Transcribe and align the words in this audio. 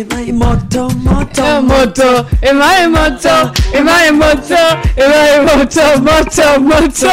Imai 0.00 0.32
moto 0.32 0.88
moto 1.04 1.62
moto 1.62 2.26
emae 2.42 2.86
moto 2.86 3.50
emae 3.72 4.10
moto 4.10 4.56
emae 4.96 5.40
moto 5.40 6.00
moto. 6.00 6.60
Moto 6.60 7.08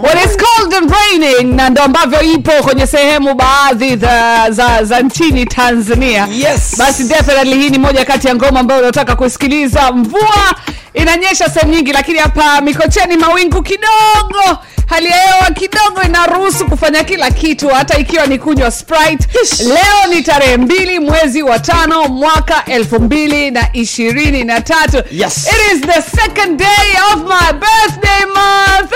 what 0.00 0.16
is 0.24 0.36
cold 0.36 0.72
and 0.74 0.90
raining? 0.90 1.56
Na 1.56 1.70
ndo 1.70 1.82
ambavyo 1.82 2.22
ipo 2.22 2.50
kwenye 2.52 2.86
sehemu 2.86 3.34
baadhi 3.34 3.96
za, 3.96 4.46
za, 4.50 4.84
za 4.84 5.00
nchini 5.00 5.46
tanzania. 5.46 6.28
Yes. 6.32 6.74
basi 6.78 7.04
definitely 7.04 7.54
hii 7.62 7.70
ni 7.70 7.78
moja 7.78 8.04
kati 8.04 8.26
ya 8.28 8.34
ngoma 8.34 8.60
ambayo 8.60 8.80
unataka 8.82 9.16
kusikiliza. 9.16 9.92
Mvua 9.92 10.54
inanyesha 10.94 11.48
sehemu 11.50 11.72
nyingi 11.74 11.92
lakini 11.92 12.18
hapa 12.18 12.60
mikocheni 12.60 13.16
mawingu 13.16 13.62
kidogo 13.62 14.58
hali 14.86 15.06
ya 15.08 15.16
hewa 15.16 15.50
kidogo 15.50 16.02
inaruhusu 16.02 16.66
kufanya 16.66 17.04
kila 17.04 17.30
kitu 17.30 17.68
hata 17.68 17.98
ikiwa 17.98 18.26
ni 18.26 18.38
kunywa 18.38 18.70
sprite. 18.70 19.26
Leo 19.64 20.14
ni 20.14 20.22
tarehe 20.22 20.56
mbili 20.56 20.98
mwezi 20.98 21.42
wa 21.42 21.58
tano 21.58 22.08
mwaka 22.08 22.64
elfu 22.64 23.00
mbili 23.00 23.50
na 23.50 23.68
ishirini 23.72 24.44
na 24.44 24.60
tatu. 24.60 25.02
Yes. 25.10 25.46
it 25.48 25.72
is 25.74 25.80
the 25.80 26.02
second 26.20 26.58
day 26.58 26.96
of 27.12 27.16
my 27.22 27.52
birthday 27.52 28.24
month. 28.34 28.92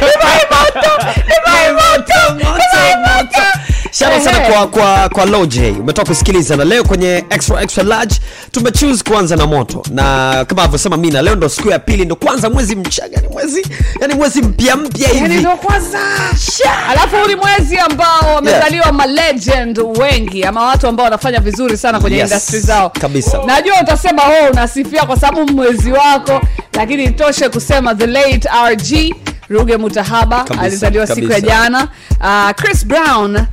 Imai 0.00 0.40
moto, 0.50 0.90
imai 1.36 1.72
out 4.02 4.22
sana 4.22 4.40
kwa 4.40 4.66
kwa 4.66 5.08
kwa 5.08 5.24
Low 5.24 5.42
Umetoka 5.80 6.08
kusikiliza 6.08 6.56
na 6.56 6.64
leo 6.64 6.84
kwenye 6.84 7.24
extra 7.30 7.62
extra 7.62 7.84
large 7.84 8.14
tumechoose 8.52 9.04
kuanza 9.04 9.36
na 9.36 9.46
moto. 9.46 9.82
Na 9.90 10.44
kama 10.48 10.62
alivyosema 10.62 10.96
Mina 10.96 11.22
leo 11.22 11.34
ndo 11.36 11.48
siku 11.48 11.68
ya 11.68 11.78
pili 11.78 12.04
ndo 12.04 12.16
kwanza 12.16 12.50
mwezi 12.50 12.76
mchaga 12.76 13.20
ni 13.20 13.28
mwezi 13.28 13.66
yani 14.00 14.14
mwezi 14.14 14.42
mpya 14.42 14.76
mpya 14.76 15.08
yani 15.14 15.34
ndo 15.38 15.50
kwanza. 15.56 15.98
Alafu 16.90 17.16
huu 17.16 17.26
ni 17.28 17.34
mwezi 17.34 17.78
ambao 17.78 18.34
wamezaliwa 18.34 18.92
malegend 18.92 19.78
wengi 19.78 20.44
ama 20.44 20.62
watu 20.64 20.86
ambao 20.88 21.04
wanafanya 21.04 21.40
vizuri 21.40 21.76
sana 21.76 22.00
kwenye 22.00 22.16
Yes, 22.16 22.30
industry 22.30 22.60
zao. 22.60 22.90
Kabisa. 22.90 23.38
najua 23.46 23.80
utasema 23.82 24.22
oh 24.22 24.50
unasifia 24.52 25.02
kwa 25.02 25.16
sababu 25.20 25.52
mwezi 25.52 25.92
wako 25.92 26.40
lakini 26.72 27.04
itoshe 27.04 27.48
kusema 27.48 27.94
the 27.94 28.06
late 28.06 28.48
rg 28.72 29.14
ruge 29.48 29.76
mutahaba 29.76 30.44
alizaliwa 30.60 31.06
siku 31.06 31.32
ya 31.32 31.40
jana. 31.40 31.88
Uh, 32.20 32.50
chris 32.50 32.86
brown 32.86 33.46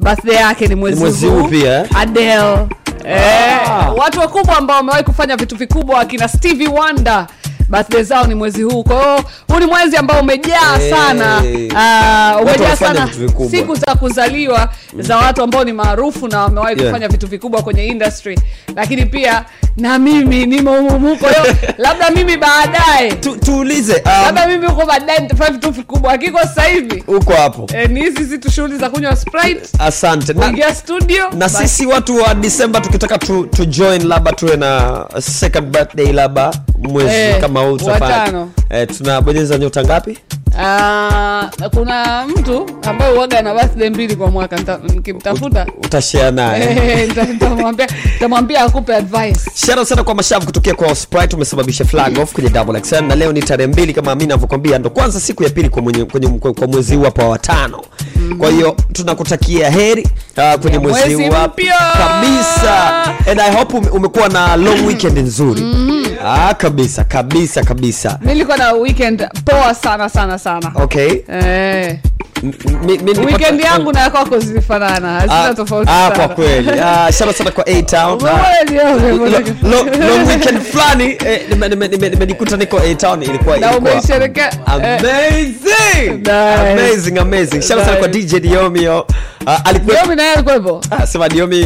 birthday 0.00 0.34
yake 0.36 0.66
ni 0.68 0.74
mwezi, 0.74 1.00
mwezi 1.00 1.26
huu 1.26 1.44
pia, 1.44 1.80
eh? 1.80 1.86
adele 1.96 2.66
Eh, 3.04 3.70
Ah. 3.70 3.90
watu 3.92 4.20
wakubwa 4.20 4.56
ambao 4.58 4.76
wamewahi 4.76 5.04
kufanya 5.04 5.36
vitu 5.36 5.56
vikubwa 5.56 6.00
akina 6.00 6.28
stevie 6.28 6.68
wonder 6.68 7.26
birthday 7.68 8.02
zao 8.02 8.26
ni 8.26 8.34
mwezi 8.34 8.62
huu 8.62 8.84
kwa 8.84 8.96
hiyo 9.02 9.24
huu 9.48 9.58
ni 9.58 9.66
mwezi 9.66 9.96
ambao 9.96 10.20
umejaa 10.20 10.80
sana 10.90 11.36
uh, 11.38 12.42
umejaa 12.42 12.76
sana 12.76 13.08
siku 13.50 13.74
za 13.74 13.94
kuzaliwa 13.94 14.68
za 14.98 15.16
watu 15.16 15.42
ambao 15.42 15.64
ni 15.64 15.72
maarufu 15.72 16.28
na 16.28 16.40
wamewahi 16.40 16.78
Yeah. 16.78 16.90
kufanya 16.90 17.08
vitu 17.08 17.26
vikubwa 17.26 17.62
kwenye 17.62 17.86
industry 17.86 18.38
lakini 18.76 19.06
pia 19.06 19.44
na 19.76 19.98
mimi 19.98 20.46
nimo 20.46 20.80
humu 20.80 21.16
kwa 21.16 21.32
hiyo 21.32 21.56
labda 21.78 22.10
mimi 22.10 22.36
baadaye 22.36 23.12
Tu, 23.12 23.36
tuulize 23.36 23.94
um, 23.94 24.12
labda 24.24 24.46
mimi 24.46 24.66
huko 24.66 24.86
baadaye 24.86 25.18
nitafanya 25.20 25.50
vitu 25.50 25.70
vikubwa 25.70 26.12
akiko 26.12 26.38
sasa 26.38 26.62
hivi 26.62 27.04
uko 27.06 27.32
hapo. 27.32 27.66
e, 27.74 27.88
ni 27.88 28.00
hizi 28.00 28.26
si 28.26 28.38
tu 28.38 28.50
shughuli 28.50 28.78
za 28.78 28.90
kunywa 28.90 29.16
sprite 29.16 29.68
Asante. 29.78 30.32
Na, 30.32 30.40
kuingia 30.40 30.74
studio 30.74 31.24
na 31.24 31.36
basi. 31.36 31.56
sisi 31.56 31.86
watu 31.86 32.16
wa 32.16 32.34
Disemba 32.34 32.80
tukitaka 32.80 33.18
tu, 33.18 33.46
tu 33.46 33.64
join 33.64 34.06
labda 34.08 34.32
tuwe 34.32 34.56
na 34.56 35.04
second 35.20 35.66
birthday 35.68 36.12
labda 36.12 36.50
mwezi 36.78 37.08
Eh, 37.10 37.40
kama 37.40 37.57
huu 37.60 37.76
tutafanya. 37.76 38.14
watano. 38.16 38.50
Eh, 38.70 38.88
tunabonyeza 38.98 39.58
nyota 39.58 39.84
ngapi? 39.84 40.18
Uh, 40.58 41.66
kuna 41.74 42.26
mtu 42.26 42.66
ambaye 42.82 43.12
uwaga 43.12 43.42
na 43.42 43.54
birthday 43.54 43.90
mbili 43.90 44.16
kwa 44.16 44.30
mwaka 44.30 44.58
nikimtafuta 44.94 45.66
Utashare 45.84 46.30
naye. 46.30 46.62
eh, 47.02 47.28
nitamwambia 48.14 48.64
akupe 48.64 48.96
advice 48.96 49.40
Shout 49.54 49.88
sana 49.88 50.04
kwa 50.04 50.14
mashavu 50.14 50.46
kutokea 50.46 50.74
kwa 50.74 50.94
Sprite 50.94 51.36
umesababisha 51.36 51.84
flag 51.84 52.18
off 52.18 52.32
kwenye 52.32 52.50
double 52.50 52.80
XL 52.80 53.04
na 53.04 53.14
leo 53.14 53.32
ni 53.32 53.42
tarehe 53.42 53.66
mbili 53.72 53.94
kama 53.94 54.14
mimi 54.14 54.24
ninavyokuambia 54.24 54.78
ndo 54.78 54.90
kwanza 54.90 55.20
siku 55.20 55.42
ya 55.44 55.50
pili 55.50 55.68
kwa, 55.68 55.82
mwenye, 55.82 56.04
kwenye, 56.04 56.28
kwa, 56.28 56.52
kwa 56.54 56.66
mwezi 56.66 56.96
huu 56.96 57.02
hapa 57.04 57.24
wa 57.28 57.38
tano. 57.38 57.82
Kwa 58.38 58.50
hiyo 58.50 58.76
tunakutakia 58.92 59.70
heri 59.70 60.08
uh, 60.36 60.60
kwenye 60.60 60.78
mwezi 60.78 61.14
huu 61.14 61.30
kabisa. 61.98 63.04
And 63.30 63.40
I 63.40 63.52
hope 63.56 63.76
umekuwa 63.90 64.28
na 64.28 64.56
long 64.56 64.86
weekend 64.86 65.18
nzuri. 65.18 65.60
Ah, 66.24 66.54
kabisa 66.54 67.04
kabisa 67.04 67.62
kabisa. 67.64 68.18
nilikuwa 68.22 68.56
na 68.56 68.72
weekend 68.72 69.28
poa 69.44 69.74
sana 69.74 70.08
sana 70.08 70.38
sana 70.38 70.72
Okay. 70.74 71.22
eh, 71.28 71.98
Weekend 73.26 73.60
yangu 73.60 73.92
na 73.92 74.10
kwako 74.10 74.38
zilifanana 74.38 75.08
hazina 75.12 75.44
Ah, 75.44 75.54
tofauti 75.54 75.90
ah, 75.94 76.10
kwa 76.16 76.28
kweli. 76.28 76.70
Ah, 76.80 77.12
sana 77.12 77.50
kwa 77.50 77.66
A 77.66 77.82
Town. 77.82 78.18
Long 79.62 80.28
weekend 80.28 80.60
fulani 80.62 81.16
eh, 81.26 81.40
nime- 81.50 81.68
nime- 81.68 81.88
nime- 81.88 82.08
nimejikuta 82.08 82.56
niko 82.56 82.78
A 82.78 82.94
Town 82.94 83.22
ilikuwa 83.22 83.56
umeisherehekea, 83.78 84.52
eh. 84.52 84.58
amazing! 84.66 86.28
Amazing 86.30 87.18
amazing. 87.18 87.62
Shout 87.62 87.84
sana 87.84 87.96
kwa 87.96 88.08
DJ 88.08 88.34
Diomio 88.40 89.06
alikuwa 89.64 90.14
naye 90.14 90.32
alikuwepo? 90.32 90.80
Sema 91.06 91.28
Diomi 91.28 91.56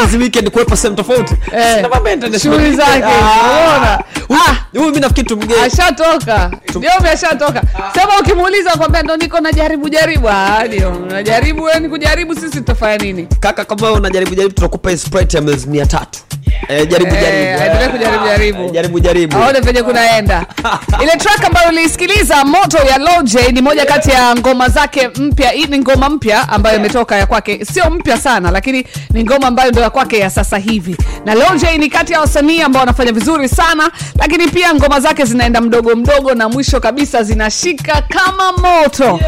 hizi 0.00 0.18
weekend 0.18 0.50
kuwepo 0.50 0.76
sehemu 0.76 0.96
tofauti. 0.96 1.34
Eh, 1.56 1.86
shughuli 2.42 2.76
zake, 2.76 3.04
Ah. 3.04 3.98
huyu 4.72 4.84
mimi 4.86 5.00
nafikiri 5.00 5.26
tumgeni 5.26 5.60
ashatoka. 5.60 6.50
Diomi 6.80 7.08
ashatoka. 7.12 7.62
Sema 7.94 8.18
ukimuuliza 8.20 8.70
kwambia 8.70 9.02
ndo 9.02 9.16
niko 9.16 9.40
najaribu 9.40 9.87
jaribu 9.88 10.28
Ah, 10.28 10.64
ndio. 10.66 10.90
Najaribu 11.10 11.68
ni 11.80 11.88
kujaribu 11.88 12.34
sisi 12.34 12.50
tutafanya 12.50 12.96
nini? 12.96 13.26
Kaka 13.40 13.64
kama 13.64 13.92
unajaribu 13.92 14.34
jaribu 14.34 14.54
tutakupa 14.54 14.96
sprite 14.96 15.36
ya 15.36 15.42
mwezi 15.42 15.66
300 15.66 16.06
eh, 16.68 16.88
jaribu 16.88 17.14
Eh, 17.14 17.20
jaribu. 17.22 17.62
endelea 17.64 17.88
kujaribu 17.88 18.24
jaribu. 18.24 18.62
Eh, 18.64 18.70
jaribu. 18.72 19.00
jaribu 19.00 19.36
aone 19.36 19.60
venye 19.60 19.82
kunaenda. 19.82 20.46
Ile 21.02 21.12
track 21.16 21.44
ambayo 21.44 21.68
uliisikiliza 21.68 22.44
moto 22.44 22.78
ya 22.78 22.98
loj 22.98 23.34
ni 23.52 23.60
moja 23.62 23.84
kati 23.86 24.10
ya 24.10 24.34
ngoma 24.36 24.68
zake 24.68 25.08
mpya. 25.08 25.50
Hii 25.50 25.64
ni 25.66 25.78
ngoma 25.78 26.08
mpya 26.08 26.48
ambayo 26.48 26.76
imetoka 26.78 27.16
ya 27.16 27.26
kwake. 27.26 27.64
Sio 27.64 27.90
mpya 27.90 28.18
sana 28.18 28.50
lakini 28.50 28.84
ni 29.10 29.24
ngoma 29.24 29.46
ambayo 29.46 29.70
ndo 29.70 29.80
ya 29.80 29.90
kwake 29.90 30.18
ya 30.18 30.30
sasa 30.30 30.58
hivi. 30.58 30.96
Na 31.24 31.34
loj 31.34 31.62
ni 31.78 31.88
kati 31.90 32.12
ya 32.12 32.20
wasanii 32.20 32.60
ambao 32.62 32.80
wanafanya 32.80 33.12
vizuri 33.12 33.48
sana 33.48 33.90
lakini 34.18 34.48
pia 34.48 34.74
ngoma 34.74 35.00
zake 35.00 35.24
zinaenda 35.24 35.60
mdogo 35.60 35.96
mdogo 35.96 36.34
na 36.34 36.48
mwisho 36.48 36.80
kabisa 36.80 37.22
zinashika 37.22 38.02
kama 38.08 38.52
moto. 38.52 39.20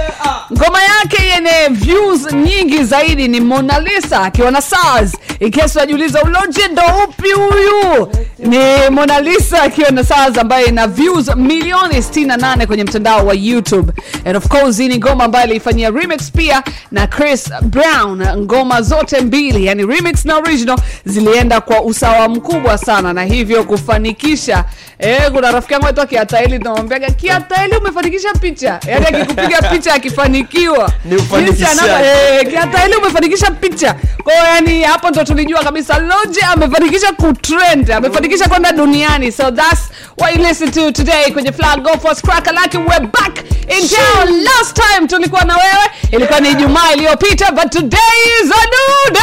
Ngoma 0.53 0.79
yake 0.83 1.23
yenye 1.27 1.69
views 1.71 2.33
nyingi 2.33 2.85
zaidi 2.85 3.29
ni 3.29 3.41
Mona 3.41 3.81
Lisa 3.81 4.21
akiwa 4.21 4.51
na 4.51 4.61
SARS. 4.63 5.13
Ikesi 5.41 5.79
unajiuliza 5.79 6.23
uloje 6.23 6.69
ndo 6.73 6.83
upi 7.09 7.20
huyu? 7.29 8.09
Ni 8.39 8.59
Mona 8.91 9.21
Lisa 9.21 9.63
akiwa 9.63 9.91
na 9.91 10.05
SARS 10.05 10.39
ambaye 10.39 10.67
ina 10.67 10.87
views 10.87 11.37
milioni 11.37 11.95
68 11.99 12.67
kwenye 12.67 12.85
mtandao 12.85 13.27
wa 13.27 13.35
YouTube. 13.35 13.93
And 14.25 14.37
of 14.37 14.49
course 14.49 14.77
hii 14.79 14.89
ni 14.89 14.99
ngoma 14.99 15.25
ambayo 15.25 15.45
aliifanyia 15.45 15.91
remix 15.91 16.31
pia 16.33 16.63
na 16.93 17.07
Chris 17.07 17.51
Brown. 17.63 18.27
Ngoma 18.37 18.83
zote 18.83 19.21
mbili, 19.21 19.67
yani 19.67 19.87
remix 19.87 20.25
na 20.25 20.37
original 20.37 20.79
zilienda 21.05 21.61
kwa 21.61 21.83
usawa 21.83 22.29
mkubwa 22.29 22.79
sana 22.79 23.13
na 23.13 23.25
hivyo 23.25 23.65
kufanikisha 23.65 24.65
eh, 24.99 25.31
kuna 25.33 25.51
rafiki 25.51 25.73
yangu 25.73 25.87
aitwa 25.87 26.07
Kiataeli 26.07 26.59
tunamwambiaga 26.59 27.11
Kiataeli 27.11 27.77
umefanikisha 27.77 28.33
picha. 28.33 28.81
Yani 28.87 29.07
akikupiga 29.07 29.63
picha 29.73 29.95
akifanikiwa. 29.95 30.93
Ni. 31.05 31.15
Eh, 31.15 32.51
Kiataeli 32.51 32.95
umefanikisha 32.97 33.51
picha. 33.51 33.95
Kwa 34.25 34.33
hiyo 34.33 34.45
yani 34.45 34.83
hapo 34.83 35.11
ndo 35.11 35.25
tulijua 35.25 35.63
kabisa 35.65 35.99
Loje 35.99 36.41
amefanikisha 36.41 37.10
kutrend, 37.13 37.91
amefanikisha 37.93 38.49
kwenda 38.49 38.73
duniani. 38.73 39.33
So 39.33 39.51
that's 39.51 39.81
what 40.19 40.37
you 40.37 40.43
listen 40.43 40.71
to 40.71 40.93
today 40.93 41.31
kwenye 41.33 41.53
Flag 41.53 41.83
Go 41.83 41.91
for 41.99 42.15
Cracker 42.15 42.53
Like 42.55 42.79
we're 42.79 43.01
back 43.07 43.39
in 43.69 43.89
town. 43.89 44.43
Last 44.45 44.77
time 44.77 45.09
tulikuwa 45.09 45.45
na 45.45 45.57
wewe 45.57 45.91
ilikuwa 46.13 46.41
ni 46.41 46.51
Ijumaa 46.51 46.93
iliyopita 46.93 47.53
but 47.53 47.71
today 47.71 48.41
is 48.43 48.51
a 48.51 48.65
new 48.67 49.13
day. 49.13 49.21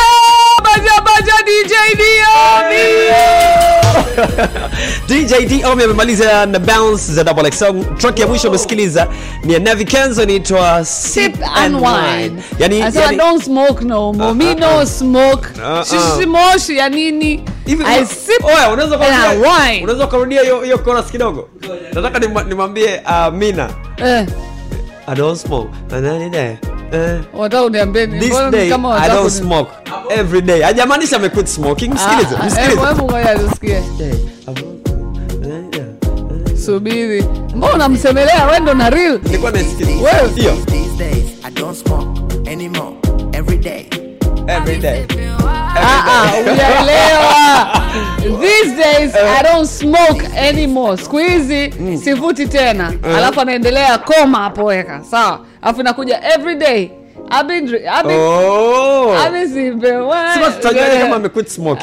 Baja 0.63 1.01
baja 1.01 1.33
DJ. 1.45 1.73
DJ 5.07 5.45
Diomi 5.47 5.83
amemaliza 5.83 6.45
na 6.45 6.59
bounce 6.59 7.13
za 7.13 7.23
double 7.23 7.49
XL. 7.51 7.83
Track 7.97 8.19
ya 8.19 8.27
mwisho 8.27 8.49
umesikiliza 8.49 9.07
ni 9.43 9.53
ya 9.53 9.59
Navi 9.59 9.85
Kenzo 9.85 10.23
inaitwa 10.23 10.85
Sip 10.85 11.35
and 11.55 11.75
wine. 11.75 12.43
Yani, 12.59 12.79
yani 12.79 13.17
don't 13.17 13.43
smoke 13.43 13.85
no 13.85 14.13
more. 14.13 14.33
Me 14.33 14.55
no 14.55 14.85
smoke. 14.85 15.47
Ah, 15.63 15.79
ah. 15.79 15.85
Shishi 15.85 16.25
moshi 16.27 16.77
ya 16.77 16.89
nini? 16.89 17.43
I 17.85 18.05
sip 18.05 18.43
Oya, 18.45 18.69
unaweza 18.73 18.97
kurudia 18.97 19.81
unaweza 19.83 20.07
kurudia 20.07 20.41
hiyo 20.41 20.61
hiyo 20.61 20.77
chorus 20.77 21.05
kidogo. 21.05 21.49
Nataka 21.93 22.19
nimwambie 22.43 23.01
uh, 23.05 23.33
Mina 23.33 23.69
Eh, 23.97 24.25
I 25.07 25.15
don't 25.15 25.39
smoke. 25.39 25.69
Eh, 26.91 27.19
wataka 27.33 27.63
uniambie 27.63 28.05
ni 28.05 28.19
this 28.19 28.29
mbona 28.29 28.51
day 28.51 28.69
kama 28.69 28.97
I 29.03 29.09
don't 29.09 29.29
smoke 29.31 29.71
every 30.09 30.41
day. 30.41 30.61
Hajamaanisha 30.61 31.15
ame 31.15 31.29
quit 31.29 31.47
smoking. 31.47 31.93
Msikilize, 31.93 32.35
msikilize. 32.45 32.87
hebu 32.87 33.03
ngoja 33.03 33.35
tusikie. 33.39 33.83
Subiri. 36.65 37.25
Mbona 37.55 37.73
unamsemelea 37.73 38.45
wewe 38.45 38.59
ndo 38.59 38.73
na 38.73 38.89
real? 38.89 39.19
Nilikuwa 39.23 39.51
naisikiliza. 39.51 40.01
Wewe. 40.01 40.29
Hiyo 40.35 40.51
These 40.65 40.97
days, 40.97 41.25
I 41.43 41.51
don't 41.51 41.77
smoke 41.77 42.21
anymore. 42.51 42.95
Every 43.33 43.57
day. 43.57 43.85
every 44.47 44.77
day. 44.77 45.05
Ah, 45.81 46.03
ah. 46.07 46.31
These 48.41 48.75
days 48.75 49.15
I 49.15 49.43
don't 49.43 49.65
smoke 49.67 50.23
anymore. 50.35 50.97
Siku 50.97 51.17
hizi 51.17 51.73
sivuti 52.03 52.47
tena. 52.47 52.93
Alafu 53.17 53.41
anaendelea 53.41 53.97
koma 53.97 54.45
apoweka. 54.45 55.01
Sawa. 55.11 55.39
Alafu 55.61 55.81
inakuja 55.81 56.19
every 56.35 56.55
day. 56.55 56.89
Oh. 58.15 59.15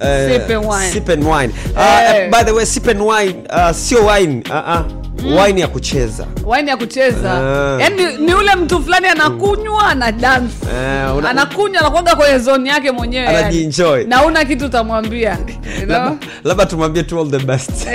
Sip 0.00 0.50
and 0.50 0.64
wine. 0.66 0.92
sip 0.92 1.08
and 1.08 1.24
wine. 1.24 1.52
Eh, 1.76 2.30
by 2.30 2.42
the 2.44 2.52
way, 2.54 2.64
sip 2.66 2.86
and 2.88 3.00
wine 3.00 3.46
uh, 3.50 3.72
sio 3.72 4.04
wine 4.06 4.42
uh 4.50 4.54
ah. 4.54 4.84
wine 5.24 5.60
ya 5.60 5.68
kucheza. 5.68 6.26
Wine 6.46 6.70
ya 6.70 6.76
kucheza. 6.76 7.34
Uh. 7.34 7.80
Yani 7.80 8.16
ni, 8.18 8.34
ule 8.34 8.54
mtu 8.56 8.82
fulani 8.82 9.06
anakunywa 9.06 9.86
ana 9.86 10.12
dance. 10.12 10.54
Uh, 10.62 11.16
una- 11.16 11.30
anakunywa 11.30 11.80
anakuaga 11.80 12.16
kwenye 12.16 12.38
zone 12.38 12.68
yake 12.70 12.90
mwenyewe 12.90 13.26
yani. 13.32 13.56
Na 14.04 14.24
una 14.24 14.44
kitu 14.44 14.64
utamwambia 14.66 15.38
you 15.80 15.86
know? 15.86 16.16
labda- 16.44 16.66
tumwambie 16.66 17.02
tu 17.02 17.20
all 17.20 17.30
the 17.30 17.38
best. 17.38 17.70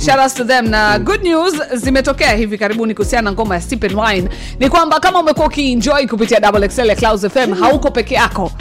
Shout 0.00 0.34
to 0.34 0.44
them. 0.44 0.68
Na 0.70 0.98
good 0.98 1.22
news 1.22 1.54
zimetokea 1.74 2.32
hivi 2.32 2.58
karibuni 2.58 2.94
kuhusiana 2.94 3.22
na 3.22 3.32
ngoma 3.32 3.54
ya 3.54 3.60
Sip 3.60 3.84
and 3.84 3.94
Wine. 3.98 4.28
Ni 4.58 4.68
kwamba 4.68 5.00
kama 5.00 5.20
umekuwa 5.20 5.46
ukienjoy 5.46 6.06
kupitia 6.06 6.40
Double 6.40 6.68
XL 6.68 6.86
ya 6.88 6.96
Clouds 6.96 7.26
FM 7.28 7.54
hauko 7.54 7.90
peke 7.90 8.14
yako 8.14 8.52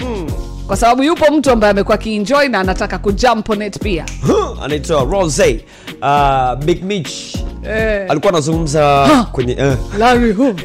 kwa 0.70 0.78
sababu 0.78 1.04
yupo 1.04 1.34
mtu 1.34 1.52
ambaye 1.52 1.72
amekuwa 1.72 1.96
akienjoy 1.96 2.48
na 2.48 2.60
anataka 2.60 2.98
kujump 2.98 3.50
on 3.50 3.62
it 3.62 3.80
pia. 3.80 4.06
Huh, 4.28 4.64
anaitwa 4.64 5.04
Rose. 5.04 5.66
Uh, 6.02 6.66
Big 6.66 6.84
Mitch. 6.84 7.36
Eh, 7.70 8.06
alikuwa 8.10 8.34
anazungumza 8.34 9.08
kwenye 9.32 9.54
eh. 9.60 9.78
Larry 9.98 10.32
who 10.38 10.56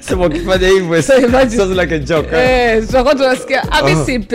sema 0.00 0.26
ukifanya 0.26 0.68
hivyo 0.68 1.02
sounds 1.02 1.78
like 1.78 1.94
a 1.94 1.98
joke 1.98 2.28
eh. 2.36 2.76
eh, 2.76 2.86
tutakuwa 2.86 3.14
tunasikia 3.14 3.72
Abi 3.72 3.96
Sip 3.96 4.32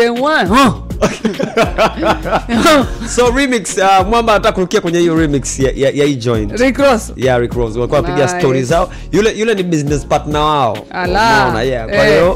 so 3.16 3.32
remix 3.36 3.78
uh, 3.78 4.08
mwamba 4.08 4.34
anataka 4.34 4.52
kurukia 4.52 4.82
kwenye 4.82 5.00
hiyo 5.00 5.16
remix 5.20 5.60
ya, 5.60 5.72
ya, 5.76 5.90
ya 5.90 6.06
hii 6.06 6.16
joint. 6.16 6.60
Rick 6.60 6.78
Ross. 6.78 7.14
Yeah, 7.16 7.40
Rick 7.40 7.54
Ross. 7.54 7.76
Walikuwa 7.76 8.02
wapiga 8.02 8.42
Nice. 8.44 8.64
zao. 8.64 8.90
Yule 9.12 9.40
yule 9.40 9.54
ni 9.54 9.64
business 9.64 10.06
partner 10.06 10.42
wao. 10.42 10.78
Ala. 10.90 11.22
Unaona, 11.22 11.62
yeah. 11.62 11.88
kwa 11.90 12.08
Eh. 12.08 12.34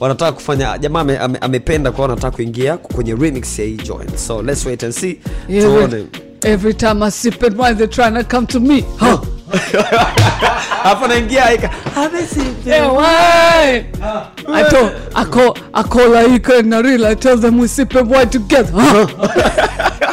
Wanataka 0.00 0.32
kufanya 0.32 0.78
jamaa 0.78 1.00
ame- 1.00 1.18
ame- 1.18 1.38
amependa 1.38 1.92
kwa 1.92 2.02
wanataka 2.02 2.30
kuingia 2.36 2.76
kwenye 2.76 3.14
remix 3.14 3.58
ya 3.58 3.64
hii 3.64 3.76
joint 3.76 4.16
so 4.16 4.42
let's 4.42 4.66
wait 4.66 4.84
and 4.84 4.92
see 4.92 5.18
tuone 5.60 6.06
every, 6.44 6.74
time 6.74 7.04
I 7.06 7.10
sip 7.10 7.42
it 7.42 7.58
wine 7.58 7.74
they 7.74 7.86
trying 7.86 8.12
to 8.14 8.24
come 8.24 8.46
to 8.46 8.60
me 8.60 8.84
huh? 8.98 9.20
hapo 10.82 11.06
naingia 11.08 11.46
aika 11.46 11.70
Yeah, 12.66 12.92
wine. 12.92 13.84
I 14.54 14.64
told 14.70 14.92
I 15.14 15.24
call 15.24 15.54
I 15.74 15.82
call 15.82 16.16
Aika 16.16 16.58
and 16.58 16.72
Narila. 16.72 17.06
I 17.10 17.14
tell 17.14 17.36
them 17.38 17.58
we 17.58 17.68
sip 17.68 17.94
it 17.94 18.06
wine 18.06 18.28
together. 18.30 18.72
Huh? 18.74 19.06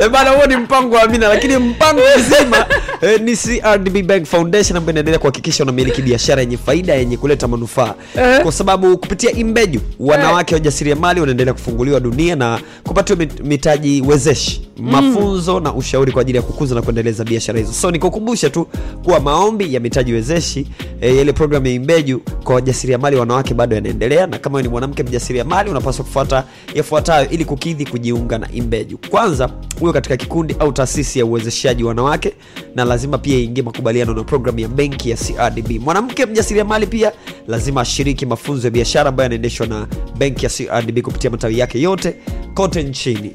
Eh, 0.00 0.08
bana 0.08 0.30
huo 0.30 0.46
ni 0.46 0.56
mpango 0.56 0.94
wa 0.96 1.02
Amina 1.02 1.28
lakini 1.28 1.56
mpango 1.56 2.00
mzima 2.18 2.66
eh, 3.00 3.20
ni 3.20 3.36
CRDB 3.36 4.06
Bank 4.06 4.24
Foundation 4.26 4.76
ambayo 4.76 4.92
inaendelea 4.92 5.18
kuhakikisha 5.18 5.62
unamiliki 5.64 6.02
biashara 6.02 6.40
yenye 6.40 6.56
faida 6.56 6.94
yenye 6.94 7.16
kuleta 7.16 7.48
manufaa. 7.48 7.94
Eh. 8.16 8.42
kwa 8.42 8.52
sababu 8.52 8.98
kupitia 8.98 9.32
Imbeju 9.32 9.80
wanawake 9.98 10.54
wajasiriamali 10.54 11.20
wanaendelea 11.20 11.54
kufunguliwa 11.54 12.00
dunia 12.00 12.36
na 12.36 12.60
kupatiwa 12.84 13.18
mitaji 13.44 14.02
wezeshi 14.06 14.68
mafunzo 14.82 15.60
na 15.60 15.74
ushauri 15.74 16.12
kwa 16.12 16.22
ajili 16.22 16.36
ya 16.36 16.42
kukuza 16.42 16.74
na 16.74 16.82
kuendeleza 16.82 17.24
biashara 17.24 17.58
hizo. 17.58 17.72
So 17.72 17.90
nikukumbusha 17.90 18.50
tu 18.50 18.66
kuwa 19.04 19.20
maombi 19.20 19.74
ya 19.74 19.80
mitaji 19.80 20.12
wezeshi 20.12 20.66
eh, 21.00 21.16
ile 21.16 21.32
programu 21.32 21.66
ya 21.66 21.72
Imbeju 21.72 22.20
kwa 22.44 22.54
wajasiriamali 22.54 23.16
wanawake 23.16 23.54
bado 23.54 23.74
yanaendelea 23.76 24.26
na 24.26 24.38
kama 24.38 24.62
ni 24.62 24.68
mwanamke 24.68 25.02
mjasiriamali 25.02 25.70
unapaswa 25.70 26.04
kufuata 26.04 26.44
yafuatayo 26.74 27.28
ili 27.30 27.44
kukidhi 27.44 27.86
kujiunga 27.86 28.38
na 28.38 28.48
Imbeju. 28.52 28.98
Kwanza 29.10 29.49
uwe 29.80 29.92
katika 29.92 30.16
kikundi 30.16 30.56
au 30.58 30.72
taasisi 30.72 31.18
ya 31.18 31.26
uwezeshaji 31.26 31.84
wanawake 31.84 32.32
na 32.74 32.84
lazima 32.84 33.18
pia 33.18 33.38
iingie 33.38 33.62
makubaliano 33.62 34.14
na 34.14 34.24
programu 34.24 34.58
ya 34.60 34.68
benki 34.68 35.10
ya 35.10 35.16
CRDB. 35.16 35.70
Mwanamke 35.80 36.26
mjasiriamali 36.26 36.86
pia 36.86 37.12
lazima 37.48 37.80
ashiriki 37.80 38.26
mafunzo 38.26 38.66
ya 38.66 38.70
biashara 38.70 39.08
ambayo 39.08 39.24
yanaendeshwa 39.24 39.66
na 39.66 39.86
benki 40.18 40.44
ya 40.46 40.50
CRDB 40.50 40.98
kupitia 41.00 41.30
matawi 41.30 41.58
yake 41.58 41.80
yote 41.80 42.14
kote 42.54 42.82
nchini. 42.82 43.30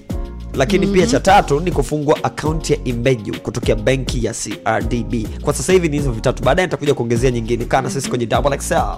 Lakini 0.53 0.87
pia 0.87 1.07
cha 1.07 1.19
tatu 1.19 1.59
ni 1.59 1.71
kufungua 1.71 2.23
akaunti 2.23 2.73
ya 2.73 2.79
Imbeju 2.83 3.39
kutokea 3.41 3.75
benki 3.75 4.25
ya 4.25 4.33
CRDB. 4.33 5.13
Kwa 5.41 5.53
sasa 5.53 5.73
hivi 5.73 5.89
ni 5.89 5.97
hizo 5.97 6.11
vitatu, 6.11 6.43
baadaye 6.43 6.65
nitakuja 6.67 6.93
kuongezea 6.93 7.31
nyingine. 7.31 7.65
Kaa 7.65 7.81
na 7.81 7.89
sisi 7.89 8.09
kwenye 8.09 8.25
Double 8.25 8.57
XL. 8.57 8.97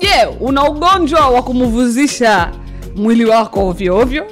Je, 0.00 0.26
una 0.40 0.70
ugonjwa 0.70 1.28
wa 1.28 1.42
kumvuzisha 1.42 2.52
mwili 2.96 3.24
wako 3.24 3.68
ovyo 3.68 3.96
ovyo 3.98 4.26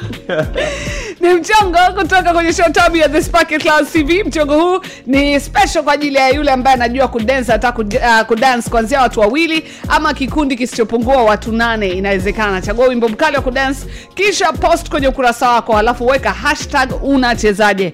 ni 1.22 1.34
mchongo 1.34 1.78
kutoka 1.96 2.34
kwenye 2.34 2.54
show 2.54 2.66
tabu 2.72 2.98
ya 2.98 3.10
The 3.10 3.24
Spark 3.24 3.48
Class 3.62 3.92
TV. 3.92 4.24
Mchongo 4.24 4.60
huu 4.62 4.82
ni 5.06 5.40
special 5.40 5.84
kwa 5.84 5.94
ajili 5.94 6.16
ya 6.16 6.30
yule 6.30 6.52
ambaye 6.52 6.74
anajua 6.76 7.08
kudance, 7.08 7.52
hata 7.52 7.74
uh, 7.74 8.22
kudance 8.28 8.70
kuanzia 8.70 9.02
watu 9.02 9.20
wawili 9.20 9.64
ama 9.88 10.14
kikundi 10.14 10.56
kisichopungua 10.56 11.24
watu 11.24 11.52
nane, 11.52 11.88
inawezekana. 11.90 12.62
Chagua 12.62 12.88
wimbo 12.88 13.10
mkali 13.10 13.36
wa 13.36 13.42
kudance, 13.42 13.80
kisha 14.16 14.54
post 14.54 14.90
kwenye 14.90 15.08
ukurasa 15.08 15.50
wako, 15.50 15.74
halafu 15.74 16.08
weka 16.08 16.32
hashtag 16.32 17.04
unachezaje 17.04 17.94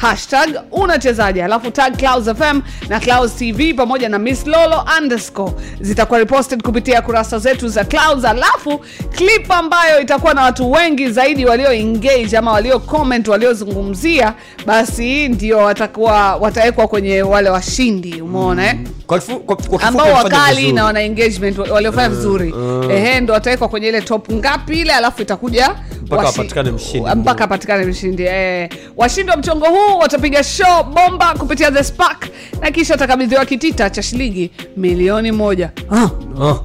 hashtag 0.00 0.48
unachezaji 0.72 1.40
alafu 1.42 1.70
tag 1.70 1.96
clouds 1.96 2.28
fm 2.38 2.60
na 2.88 3.00
clouds 3.00 3.36
tv 3.36 3.74
pamoja 3.74 4.08
na 4.08 4.18
miss 4.18 4.46
lolo 4.46 4.84
underscore 5.02 5.52
zitakuwa 5.80 6.18
reposted 6.18 6.62
kupitia 6.62 7.02
kurasa 7.02 7.38
zetu 7.38 7.68
za 7.68 7.84
clouds 7.84 8.24
alafu 8.24 8.78
clip 9.16 9.50
ambayo 9.50 10.00
itakuwa 10.00 10.34
na 10.34 10.42
watu 10.42 10.70
wengi 10.72 11.10
zaidi 11.10 11.46
walio 11.46 11.72
engage 11.72 12.36
ama 12.38 12.52
walio 12.52 12.78
comment 12.78 13.28
waliozungumzia 13.28 14.34
basi 14.66 15.28
ndio 15.28 15.58
watakuwa 15.58 16.36
watawekwa 16.36 16.88
kwenye 16.88 17.22
wale 17.22 17.50
washindi 17.50 18.20
umeona 18.22 18.66
eh? 18.66 18.76
Kifupi 19.14 19.84
ambao 19.84 20.12
wakali 20.12 20.72
na 20.72 20.84
wana 20.84 21.00
engagement 21.02 21.58
waliofanya 21.58 22.08
vizuri 22.08 22.54
ehe 22.90 23.20
ndo 23.20 23.32
watawekwa 23.34 23.68
kwenye 23.68 23.88
ile 23.88 24.00
top 24.00 24.32
ngapi 24.32 24.80
ile 24.80 24.92
alafu 24.92 25.22
itakuja 25.22 25.70
Mpaka 26.02 26.28
apatikane 26.28 26.70
mshindi. 26.70 27.10
mpaka 27.16 27.44
apatikane 27.44 27.84
mshindi 27.86 28.22
eh. 28.22 28.68
washindi 28.96 29.30
wa 29.30 29.36
mchongo 29.36 29.66
huu 29.66 29.87
watapiga 29.98 30.42
show 30.44 30.82
bomba 30.84 31.34
kupitia 31.38 31.70
the 31.70 31.84
spark 31.84 32.28
na 32.60 32.70
kisha 32.70 32.94
watakabidhiwa 32.94 33.44
kitita 33.46 33.90
cha 33.90 34.02
shilingi 34.02 34.50
milioni 34.76 35.32
moja 35.32 35.70
ah. 35.92 36.08
Oh. 36.40 36.64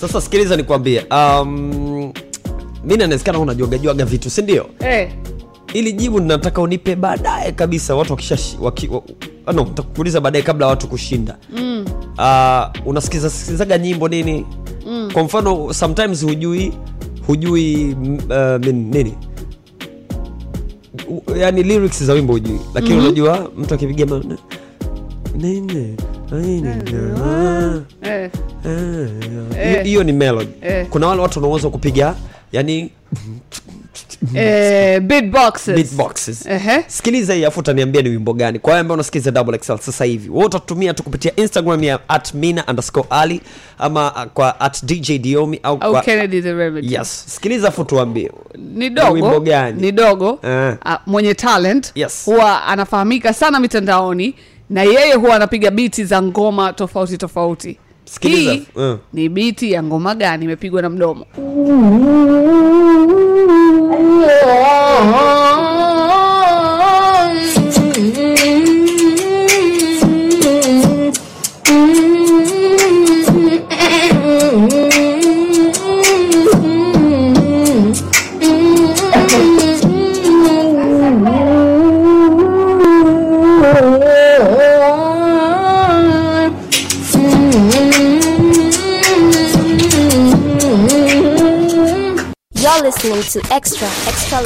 Sasa 0.00 0.20
sikiliza 0.20 0.56
nikwambie, 0.56 1.06
um, 1.10 2.12
mi 2.84 2.96
nanawezekana 2.96 3.38
unajuagajuaga 3.38 4.04
vitu 4.04 4.30
si 4.30 4.42
ndio? 4.42 4.66
eh. 4.80 5.12
Ili 5.72 5.92
jibu 5.92 6.20
nataka 6.20 6.60
unipe 6.62 6.96
baadaye 6.96 7.52
kabisa, 7.52 7.94
watu 7.94 8.12
wakisha 8.12 8.38
waki, 8.60 8.88
wa, 8.88 9.02
ah, 9.46 9.52
no, 9.52 9.64
takuuliza 9.64 10.20
baadaye 10.20 10.42
kabla 10.44 10.66
watu 10.66 10.88
kushinda 10.88 11.36
mm. 11.56 11.84
uh, 12.18 12.86
unasikiza 12.86 13.30
sikizaga 13.30 13.78
nyimbo 13.78 14.08
nini 14.08 14.46
mm. 14.86 15.10
kwa 15.12 15.22
mfano 15.22 15.72
sometimes 15.72 16.24
hujui 16.24 16.72
hujui 17.26 17.84
uh, 17.94 18.36
min- 18.60 18.90
nini 18.94 19.14
yani 21.36 21.62
lyrics 21.62 22.02
za 22.04 22.12
wimbo 22.12 22.32
ujui, 22.32 22.60
lakini 22.74 22.94
mm-hmm. 22.94 23.06
unajua 23.08 23.50
mtu 23.56 23.74
akipiga 23.74 24.06
nini 25.36 25.96
nini 26.32 26.76
ah. 27.24 27.80
Eh. 28.02 28.30
hiyo 29.64 29.82
hiyo 29.82 30.02
ni 30.04 30.12
melody 30.12 30.50
Eh. 30.62 30.86
kuna 30.90 31.06
wale 31.06 31.22
watu 31.22 31.38
wanaweza 31.42 31.70
kupiga 31.70 32.14
yani 32.52 32.90
eh, 34.34 35.00
beatboxes. 35.00 35.74
beatboxes 35.74 36.46
Ehe. 36.46 36.84
sikiliza 36.86 37.34
hii 37.34 37.44
afu 37.44 37.60
utaniambia 37.60 38.02
ni 38.02 38.08
wimbo 38.08 38.32
gani 38.32 38.58
kwa 38.58 38.78
ambao 38.78 38.94
unasikiliza 38.94 39.30
double 39.30 39.58
xl 39.58 39.78
sasa 39.78 40.04
hivi 40.04 40.30
wewe 40.30 40.44
utatumia 40.44 40.94
tu 40.94 41.02
kupitia 41.02 41.36
instagram 41.36 41.84
ya 41.84 41.98
at 42.08 42.34
mina 42.34 42.64
underscore 42.66 43.06
ali 43.10 43.40
ama 43.78 44.12
uh, 44.14 44.22
kwa 44.32 44.60
at 44.60 44.84
dj 44.84 45.12
diomi 45.18 45.60
au, 45.62 45.78
kwa, 45.78 46.00
Kennedy 46.02 46.42
the 46.42 46.52
Remedy. 46.52 46.94
yes 46.94 47.24
sikiliza 47.28 47.68
afu 47.68 47.84
tuambie 47.84 48.30
ni 48.74 48.90
dogo 48.90 49.12
wimbo 49.12 49.40
gani? 49.40 49.80
ni 49.82 49.92
dogo 49.92 50.38
ah, 50.44 50.98
mwenye 51.06 51.34
talent 51.34 51.92
Yes. 51.94 52.22
huwa 52.24 52.64
anafahamika 52.64 53.32
sana 53.32 53.60
mitandaoni 53.60 54.34
na 54.70 54.82
yeye 54.82 55.14
huwa 55.14 55.36
anapiga 55.36 55.70
biti 55.70 56.04
za 56.04 56.22
ngoma 56.22 56.72
tofauti 56.72 57.18
tofauti 57.18 57.78
Sikiliza. 58.04 58.52
hii 58.52 58.66
uh, 58.74 58.94
ni 59.12 59.28
biti 59.28 59.72
ya 59.72 59.82
ngoma 59.82 60.14
gani 60.14 60.44
imepigwa 60.44 60.82
na 60.82 60.90
mdomo 60.90 61.26
You're 64.26 65.63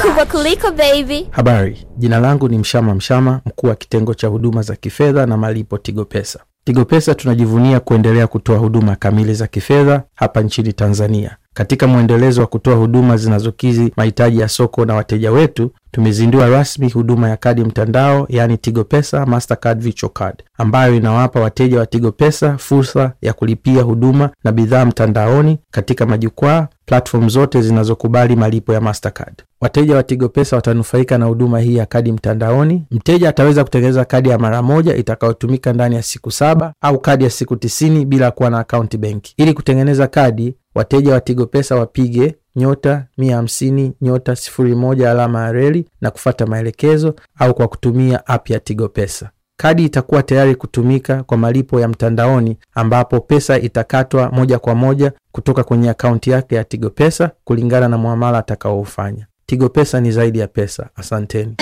Kubwa 0.03 0.27
Kuliko 0.27 0.73
Baby. 0.73 1.27
Habari, 1.31 1.87
jina 1.97 2.19
langu 2.19 2.49
ni 2.49 2.59
Mshama 2.59 2.95
Mshama, 2.95 3.41
mkuu 3.47 3.67
wa 3.67 3.75
kitengo 3.75 4.15
cha 4.15 4.29
huduma 4.29 4.63
za 4.63 4.77
kifedha 4.77 5.27
na 5.27 5.37
malipo 5.37 5.79
Tigo 5.79 6.05
Pesa. 6.05 6.41
Tigo 6.65 6.85
Pesa 6.85 7.15
tunajivunia 7.15 7.81
kuendelea 7.81 8.27
kutoa 8.27 8.59
huduma 8.59 8.97
kamili 8.97 9.35
za 9.35 9.47
kifedha 9.47 10.03
hapa 10.15 10.41
nchini 10.41 10.73
Tanzania. 10.73 11.37
Katika 11.59 11.87
mwendelezo 11.87 12.41
wa 12.41 12.47
kutoa 12.47 12.75
huduma 12.75 13.17
zinazokidhi 13.17 13.93
mahitaji 13.97 14.41
ya 14.41 14.49
soko 14.49 14.85
na 14.85 14.95
wateja 14.95 15.33
wetu, 15.33 15.71
tumezindua 15.91 16.49
rasmi 16.49 16.89
huduma 16.89 17.29
ya 17.29 17.37
kadi 17.37 17.65
mtandao, 17.65 18.27
yaani 18.29 18.59
Tigo 18.59 18.85
Pesa 18.85 19.27
Mastercard 19.27 19.81
Virtual 19.83 20.13
Card, 20.13 20.43
ambayo 20.59 20.95
inawapa 20.95 21.41
wateja 21.41 21.79
wa 21.79 21.87
Tigo 21.87 22.13
Pesa 22.13 22.59
fursa 22.59 23.13
ya 23.23 23.33
kulipia 23.33 23.83
huduma 23.83 24.31
na 24.45 24.53
bidhaa 24.53 24.85
mtandaoni 24.85 25.59
katika 25.71 26.07
majukwaa 26.07 26.69
platform 26.87 27.29
zote 27.29 27.63
zinazokubali 27.63 28.37
malipo 28.37 28.73
ya 28.73 28.81
Mastercard. 28.81 29.43
Wateja 29.61 29.97
wa 29.97 30.03
Tigo 30.03 30.29
Pesa 30.29 30.57
watanufaika 30.57 31.19
na 31.19 31.27
huduma 31.27 31.61
hii 31.61 31.77
ya 31.77 31.87
kadi 31.87 32.13
mtandaoni. 32.13 32.85
Mteja 32.91 33.29
ataweza 33.29 33.65
kutengeneza 33.65 34.05
kadi 34.05 34.29
ya 34.29 34.39
mara 34.39 34.63
moja 34.63 34.97
itakayotumika 34.97 35.73
ndani 35.73 35.95
ya 35.95 36.03
siku 36.03 36.31
saba 36.31 36.73
au 36.81 36.99
kadi 37.01 37.25
ya 37.25 37.31
siku 37.31 37.57
tisini 37.57 38.05
bila 38.05 38.31
kuwa 38.31 38.51
na 38.51 38.59
akaunti 38.59 38.99
benki. 38.99 39.35
Ili 39.37 39.55
kutengeneza 39.55 40.07
kadi, 40.07 40.55
wateja 40.79 41.13
wa 41.13 41.21
Tigo 41.21 41.47
Pesa 41.47 41.77
wapige 41.77 42.35
nyota 42.57 43.05
150 43.19 43.91
nyota 44.01 44.33
01 44.33 45.07
alama 45.11 45.43
ya 45.45 45.53
reli 45.53 45.89
na 46.01 46.11
kufata 46.11 46.47
maelekezo 46.47 47.15
au 47.39 47.55
kwa 47.55 47.69
kutumia 47.69 48.27
app 48.27 48.51
ya 48.51 48.61
Tigo 48.61 48.89
Pesa. 48.89 49.31
Kadi 49.57 49.85
itakuwa 49.85 50.23
tayari 50.23 50.55
kutumika 50.55 51.23
kwa 51.23 51.37
malipo 51.37 51.81
ya 51.81 51.89
mtandaoni 51.89 52.59
ambapo 52.75 53.21
pesa 53.21 53.59
itakatwa 53.59 54.31
moja 54.31 54.59
kwa 54.59 54.75
moja 54.75 55.13
kutoka 55.33 55.65
kwenye 55.65 55.91
akaunti 55.91 56.31
yake 56.31 56.55
ya 56.55 56.65
Tigo 56.65 56.91
Pesa 56.91 57.31
kulingana 57.45 57.89
na 57.89 57.99
muamala 57.99 58.39
atakaoufanya. 58.39 59.27
Tigo 59.47 59.69
Pesa 59.69 60.01
ni 60.01 60.11
zaidi 60.13 60.39
ya 60.39 60.47
pesa. 60.49 60.89
Asanteni. 60.97 61.57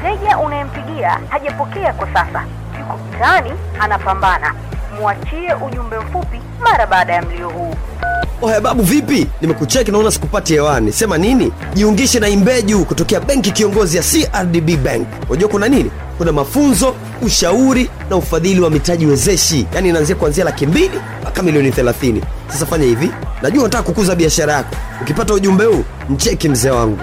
Mteja 0.00 0.38
unayempigia 1.00 1.18
hajapokea 1.28 1.92
kwa 1.92 2.06
sasa, 2.06 2.44
yuko 2.78 2.98
mtaani 3.08 3.52
anapambana. 3.80 4.54
Mwachie 5.00 5.54
ujumbe 5.68 5.98
mfupi 5.98 6.40
mara 6.60 6.86
baada 6.86 7.12
ya 7.12 7.22
mlio 7.22 7.48
huu. 7.48 7.74
oya 8.42 8.60
babu 8.60 8.82
vipi? 8.82 9.26
Nimekucheki 9.40 9.90
naona 9.92 10.10
sikupati 10.10 10.52
hewani. 10.52 10.92
Sema 10.92 11.18
nini? 11.18 11.52
Jiungishe 11.74 12.20
na 12.20 12.28
imbeju 12.28 12.84
kutokea 12.84 13.20
benki 13.20 13.50
kiongozi 13.50 13.96
ya 13.96 14.02
crdb 14.02 14.84
bank. 14.84 15.06
Unajua 15.28 15.48
kuna 15.48 15.68
nini? 15.68 15.90
Kuna 16.18 16.32
mafunzo 16.32 16.94
ushauri 17.22 17.90
na 18.10 18.16
ufadhili 18.16 18.60
wa 18.60 18.70
mitaji 18.70 19.06
wezeshi. 19.06 19.66
Yaani 19.74 19.88
inaanzia 19.88 20.16
kuanzia 20.16 20.44
laki 20.44 20.66
mbili 20.66 21.00
mpaka 21.22 21.42
milioni 21.42 21.70
30 21.70 22.20
sasa 22.52 22.66
fanya 22.66 22.84
hivi. 22.84 23.10
Najua 23.42 23.62
unataka 23.62 23.82
kukuza 23.84 24.14
biashara 24.14 24.52
yako. 24.52 24.76
Ukipata 25.02 25.34
ujumbe 25.34 25.64
huu 25.64 25.84
mcheki 26.10 26.48
mzee 26.48 26.70
wangu. 26.70 26.98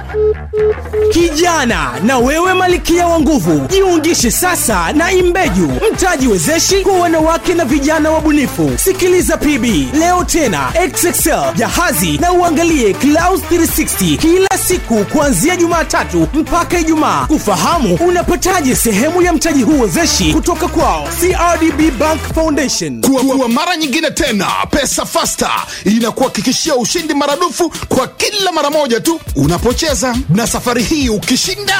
Kijana 1.11 1.91
na 2.03 2.17
wewe 2.17 2.53
malikia 2.53 3.07
wa 3.07 3.19
nguvu, 3.19 3.67
jiungishe 3.69 4.31
sasa 4.31 4.93
na 4.93 5.11
Imbeju, 5.11 5.71
mtaji 5.93 6.27
wezeshi 6.27 6.75
kwa 6.81 6.99
wanawake 6.99 7.53
na 7.53 7.65
vijana 7.65 8.11
wabunifu. 8.11 8.71
Sikiliza 8.83 9.37
PB 9.37 9.63
leo 9.99 10.23
tena 10.23 10.59
XXL 10.93 11.53
jahazi 11.55 12.17
na 12.17 12.31
uangalie 12.33 12.93
Clouds 12.93 13.43
360 13.51 14.17
kila 14.17 14.47
siku 14.67 15.05
kuanzia 15.05 15.55
Jumatatu 15.55 16.27
mpaka 16.33 16.79
Ijumaa. 16.79 17.25
Kufahamu 17.27 17.95
unapataje 18.07 18.75
sehemu 18.75 19.21
ya 19.21 19.33
mtaji 19.33 19.63
huu 19.63 19.79
wezeshi 19.79 20.06
kutoka 20.33 20.67
kwao 20.67 21.07
CRDB 21.19 21.91
Bank 21.99 22.33
Foundation. 22.33 23.01
Kwa, 23.01 23.49
mara 23.49 23.77
nyingine 23.77 24.11
tena 24.11 24.47
pesa 24.71 25.05
fasta 25.05 25.49
inakuhakikishia 25.85 26.75
ushindi 26.75 27.13
maradufu 27.13 27.69
kwa 27.87 28.07
kila 28.07 28.51
mara 28.51 28.69
moja 28.69 28.99
tu 28.99 29.19
unapocheza. 29.35 30.15
Na 30.29 30.47
safari 30.47 30.83
hii 30.83 31.09
ukishinda 31.09 31.79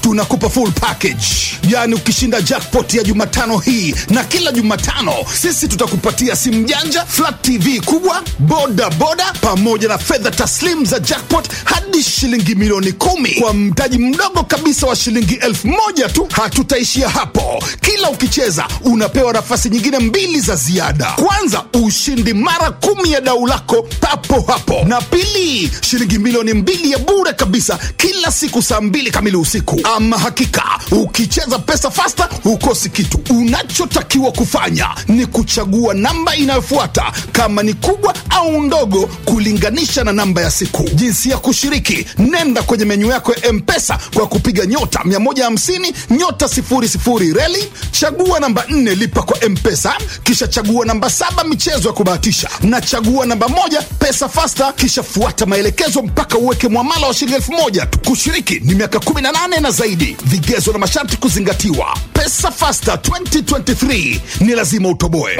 tunakupa 0.00 0.48
full 0.50 0.70
package. 0.72 1.26
Yaani 1.70 1.94
ukishinda 1.94 2.40
jackpot 2.42 2.94
ya 2.94 3.02
jumatano 3.02 3.58
hii 3.58 3.94
na 4.10 4.24
kila 4.24 4.52
jumatano 4.52 5.12
sisi 5.40 5.68
tutakupatia 5.68 6.36
simu 6.36 6.64
janja 6.64 7.04
flat 7.06 7.42
tv 7.42 7.80
kubwa 7.80 8.22
boda 8.38 8.90
boda 8.90 9.32
pamoja 9.40 9.88
na 9.88 9.98
fedha 9.98 10.30
taslim 10.30 10.84
za 10.84 10.98
jackpot 10.98 11.48
hadi 11.64 12.02
shilingi 12.02 12.54
milioni 12.54 12.92
kumi. 12.92 13.30
Kwa 13.40 13.54
mtaji 13.54 13.98
mdogo 13.98 14.42
kabisa 14.44 14.86
wa 14.86 14.96
shilingi 14.96 15.34
elfu 15.34 15.68
moja 15.68 16.08
tu 16.08 16.28
hatutaishia 16.32 17.08
hapo 17.08 17.62
kila 17.80 18.10
ukicheza 18.10 18.66
unapewa 18.84 19.32
nafasi 19.32 19.70
nyingine 19.70 19.98
mbili 19.98 20.40
za 20.40 20.56
ziada. 20.56 21.06
Kwanza 21.16 21.64
ushindi 21.84 22.34
mara 22.34 22.70
kumi 22.70 23.12
ya 23.12 23.20
dau 23.20 23.46
lako 23.46 23.82
papo 24.00 24.40
hapo. 24.52 24.84
Na 24.86 25.00
pili 25.00 25.70
shilingi 25.80 26.18
milioni 26.18 26.52
mbili 26.54 26.90
ya 26.90 26.98
bure 26.98 27.32
kabisa 27.32 27.78
kila 27.96 28.32
siku 28.32 28.62
saa 28.62 28.80
mbili 28.80 29.10
kamili 29.10 29.36
usiku. 29.36 29.80
Ama 29.96 30.18
hakika 30.18 30.62
ukicheza 30.90 31.58
pesa 31.58 31.90
fasta 31.90 32.28
hukosi 32.42 32.90
kitu. 32.90 33.20
Unachotakiwa 33.30 34.32
kufanya 34.32 34.88
ni 35.08 35.26
kuchagua 35.26 35.94
namba 35.94 36.36
inayofuata 36.36 37.12
kama 37.32 37.62
ni 37.62 37.74
kubwa 37.74 38.14
au 38.30 38.60
ndogo 38.62 39.06
kulinganisha 39.24 40.04
na 40.04 40.12
namba 40.12 40.42
ya 40.42 40.50
siku. 40.50 40.82
Jinsi 40.94 41.30
ya 41.30 41.38
kushiriki 41.38 42.06
nenda 42.18 42.62
kwenye 42.62 42.84
menyu 42.84 43.06
yako 43.10 43.32
ya 43.34 43.52
mpesa 43.52 43.98
kwa 44.14 44.26
kupiga 44.26 44.66
nyota 44.66 45.00
150 45.04 45.92
nyota 46.10 46.46
00 46.46 47.34
reli 47.34 47.55
chagua 47.90 48.40
namba 48.40 48.64
nne, 48.68 48.94
lipa 48.94 49.22
kwa 49.22 49.48
mpesa 49.48 49.94
kisha 50.22 50.46
chagua 50.48 50.84
namba 50.86 51.10
saba 51.10 51.44
michezo 51.44 51.88
ya 51.88 51.94
kubahatisha 51.94 52.48
na 52.62 52.80
chagua 52.80 53.26
namba 53.26 53.48
moja 53.48 53.82
pesa 53.82 54.28
fasta 54.28 54.72
kisha 54.72 55.02
fuata 55.02 55.46
maelekezo 55.46 56.02
mpaka 56.02 56.38
uweke 56.38 56.68
mwamala 56.68 57.06
wa 57.06 57.14
shilingi 57.14 57.34
elfu 57.36 57.52
moja. 57.52 57.86
Tu 57.86 57.98
kushiriki 57.98 58.60
ni 58.64 58.74
miaka 58.74 58.98
18 58.98 59.60
na 59.60 59.70
zaidi. 59.70 60.16
Vigezo 60.24 60.72
na 60.72 60.78
masharti 60.78 61.16
kuzingatiwa. 61.16 61.96
Pesa 62.12 62.50
fasta 62.50 62.94
2023 62.94 64.20
ni 64.40 64.52
lazima 64.54 64.88
utoboe. 64.88 65.36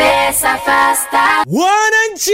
Wananchi, 1.46 2.30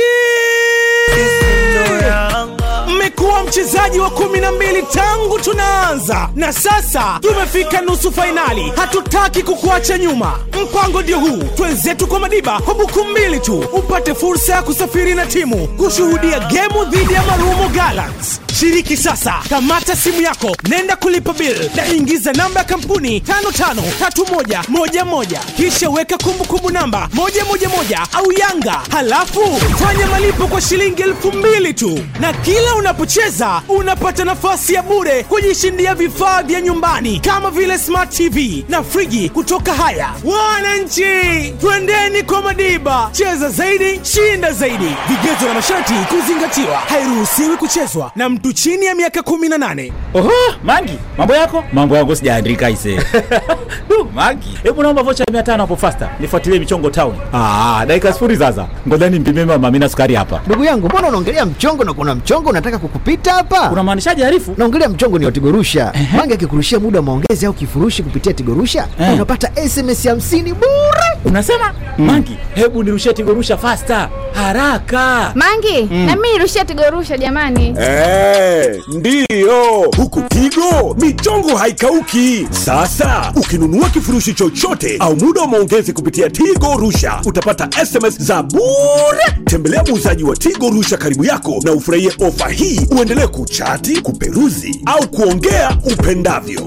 mmekuwa 2.88 3.44
mchezaji 3.44 3.98
wa 3.98 4.10
kumi 4.10 4.40
na 4.40 4.52
mbili 4.52 4.82
tangu 4.82 5.38
tunaanza, 5.38 6.28
na 6.34 6.52
sasa 6.52 7.18
tumefika 7.22 7.80
nusu 7.80 8.12
fainali. 8.12 8.72
Hatutaki 8.76 9.42
kukuacha 9.72 9.98
nyuma. 9.98 10.38
Mpango 10.62 11.02
ndio 11.02 11.18
huu, 11.20 11.42
twenzetu 11.56 12.06
kwa 12.06 12.20
Madiba 12.20 12.60
kwa 12.60 12.74
buku 12.74 13.04
mbili 13.04 13.40
tu, 13.40 13.58
upate 13.58 14.14
fursa 14.14 14.54
ya 14.54 14.62
kusafiri 14.62 15.14
na 15.14 15.26
timu 15.26 15.66
kushuhudia 15.68 16.40
gemu 16.40 16.84
dhidi 16.84 17.14
ya 17.14 17.22
Marumo 17.22 17.68
Gallants, 17.68 18.40
Shiriki 18.60 18.96
sasa, 18.96 19.34
kamata 19.48 19.96
simu 19.96 20.20
yako, 20.22 20.56
nenda 20.68 20.96
kulipa 20.96 21.32
bill 21.32 21.70
na 21.76 21.86
ingiza 21.86 22.32
namba 22.32 22.60
ya 22.60 22.66
kampuni 22.66 23.18
553111 23.18 25.38
kisha 25.56 25.90
weka 25.90 26.18
kumbukumbu 26.18 26.70
namba 26.70 27.08
111 27.16 28.06
au 28.12 28.32
Yanga, 28.32 28.80
halafu 28.90 29.40
fanya 29.78 30.06
malipo 30.06 30.46
kwa 30.46 30.60
shilingi 30.60 31.02
elfu 31.02 31.32
mbili 31.32 31.74
tu, 31.74 31.98
na 32.20 32.32
kila 32.32 32.74
unapocheza 32.74 33.62
unapata 33.68 34.24
nafasi 34.24 34.74
ya 34.74 34.82
bure 34.82 35.22
kujishindia 35.24 35.94
vifaa 35.94 36.42
vya 36.42 36.60
nyumbani 36.60 37.20
kama 37.20 37.50
vile 37.50 37.78
smart 37.78 38.16
TV 38.16 38.64
na 38.68 38.82
friji 38.82 39.28
kutoka 39.28 39.61
Haya. 39.70 40.08
Wananchi, 40.24 41.54
twendeni 41.60 42.22
kwa 42.22 42.42
Madiba, 42.42 43.08
cheza 43.12 43.48
zaidi, 43.48 44.00
shinda 44.02 44.52
zaidi. 44.52 44.96
Vigezo 45.08 45.48
na 45.48 45.54
masharti 45.54 45.92
kuzingatiwa. 45.94 46.76
Hairuhusiwi 46.76 47.56
kuchezwa 47.56 48.12
na 48.16 48.28
mtu 48.28 48.52
chini 48.52 48.86
ya 48.86 48.94
miaka 48.94 49.20
18. 49.20 49.92
Oho, 50.14 50.30
Mangi, 50.64 50.98
mambo 51.18 51.34
yako? 51.34 51.64
Mambo 51.72 51.96
yangu 51.96 52.16
sijaandika 52.16 52.70
ise. 52.70 53.00
Mangi, 54.14 54.58
hebu 54.62 54.82
naomba 54.82 55.02
vocha 55.02 55.24
ya 55.32 55.42
500 55.42 55.56
hapo 55.60 55.76
faster. 55.76 56.08
Nifuatilie 56.20 56.58
michongo 56.58 56.90
town. 56.90 57.14
Ah, 57.34 57.84
dakika 57.86 58.12
sifuri 58.12 58.36
sasa. 58.36 58.66
Ngoja 58.88 59.10
nimpimie 59.10 59.44
mama 59.44 59.88
sukari 59.88 60.14
hapa. 60.14 60.40
ndugu 60.46 60.64
yangu 60.64 60.86
mbona 60.88 61.08
unaongelea 61.08 61.46
mchongo 61.46 61.84
na 61.84 61.92
kuna 61.92 62.14
mchongo 62.14 62.50
unataka 62.50 62.78
kukupita 62.78 63.32
hapa 63.32 63.70
Unamaanishaje 63.70 64.26
arifu? 64.26 64.54
naongelea 64.58 64.88
mchongo 64.88 65.18
ni 65.18 65.24
watigorusha. 65.24 65.92
Mangi 66.16 66.32
akikurushia 66.34 66.78
muda 66.80 66.98
wa 66.98 67.04
maongezi 67.04 67.46
au 67.46 67.52
kifurushi 67.52 68.02
kupitia 68.02 68.32
tigorusha 68.32 68.88
Eh. 69.00 69.16
Unapata 69.42 69.68
sms 69.68 70.04
hamsini 70.06 70.52
bure 70.52 71.02
Unasema? 71.24 71.74
Mangi, 71.98 72.36
hebu 72.54 72.82
nirushie 72.82 73.12
tigorusha 73.12 73.56
faster. 73.56 74.08
Haraka. 74.32 75.32
Mangi, 75.34 75.82
na 75.82 76.16
mimi 76.16 76.32
nirushie 76.32 76.64
tigorusha 76.64 77.18
jamani. 77.18 77.74
Eh, 77.80 78.82
ndiyo 78.88 79.62
huku 79.96 80.22
Tigo 80.22 80.96
michongo 81.00 81.56
haikauki. 81.56 82.48
Sasa 82.50 83.32
ukinunua 83.36 83.88
kifurushi 83.88 84.34
chochote 84.34 84.96
au 84.98 85.16
muda 85.16 85.40
wa 85.40 85.46
maongezi 85.48 85.92
kupitia 85.92 86.30
Tigo 86.30 86.76
Rusha 86.76 87.20
utapata 87.24 87.84
SMS 87.86 88.18
za 88.22 88.42
bure. 88.42 89.24
Tembelea 89.44 89.82
muuzaji 89.84 90.24
wa 90.24 90.36
Tigo 90.36 90.70
Rusha 90.70 90.96
karibu 90.96 91.24
yako 91.24 91.60
na 91.64 91.72
ufurahie 91.72 92.12
ofa 92.26 92.48
hii, 92.48 92.80
uendelee 92.90 93.26
kuchati, 93.26 94.00
kuperuzi 94.00 94.80
au 94.86 95.08
kuongea 95.08 95.76
upendavyo. 95.92 96.60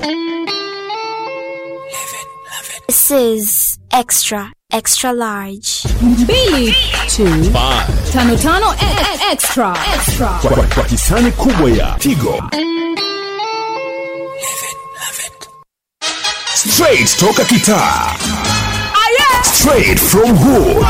This 2.87 3.11
is 3.11 3.77
extra, 3.91 4.51
extra 4.71 5.11
large. 5.13 5.83
mbili 6.01 6.75
tu 7.15 7.25
tano 8.13 8.35
tano 8.37 8.73
e- 8.73 8.85
e- 8.85 9.31
extra 9.31 9.73
extra 9.95 10.27
Kwa, 10.41 10.49
kwa, 10.49 10.63
kwa 10.63 10.83
hisani 10.83 11.31
kubwa 11.31 11.69
ya 11.71 11.95
Tigo. 11.99 12.43
Straight 16.55 17.17
toka 17.17 17.43
kitaa. 17.45 18.15
Straight 19.43 19.99
from 19.99 20.37
hood. 20.37 20.85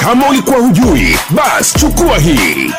Kama 0.00 0.28
ulikuwa 0.28 0.56
hujui, 0.58 1.18
bas 1.30 1.72
chukua 1.74 2.18
hii. 2.18 2.72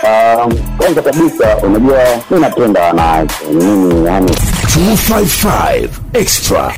kwanza 0.78 1.02
kabisa 1.02 1.58
unajua 1.64 2.04
mimi 2.30 2.42
napenda 2.42 2.82
wanawake 2.82 3.34
mimi 3.54 4.06
yani 4.08 4.32
255 4.76 5.90
extra. 6.14 6.74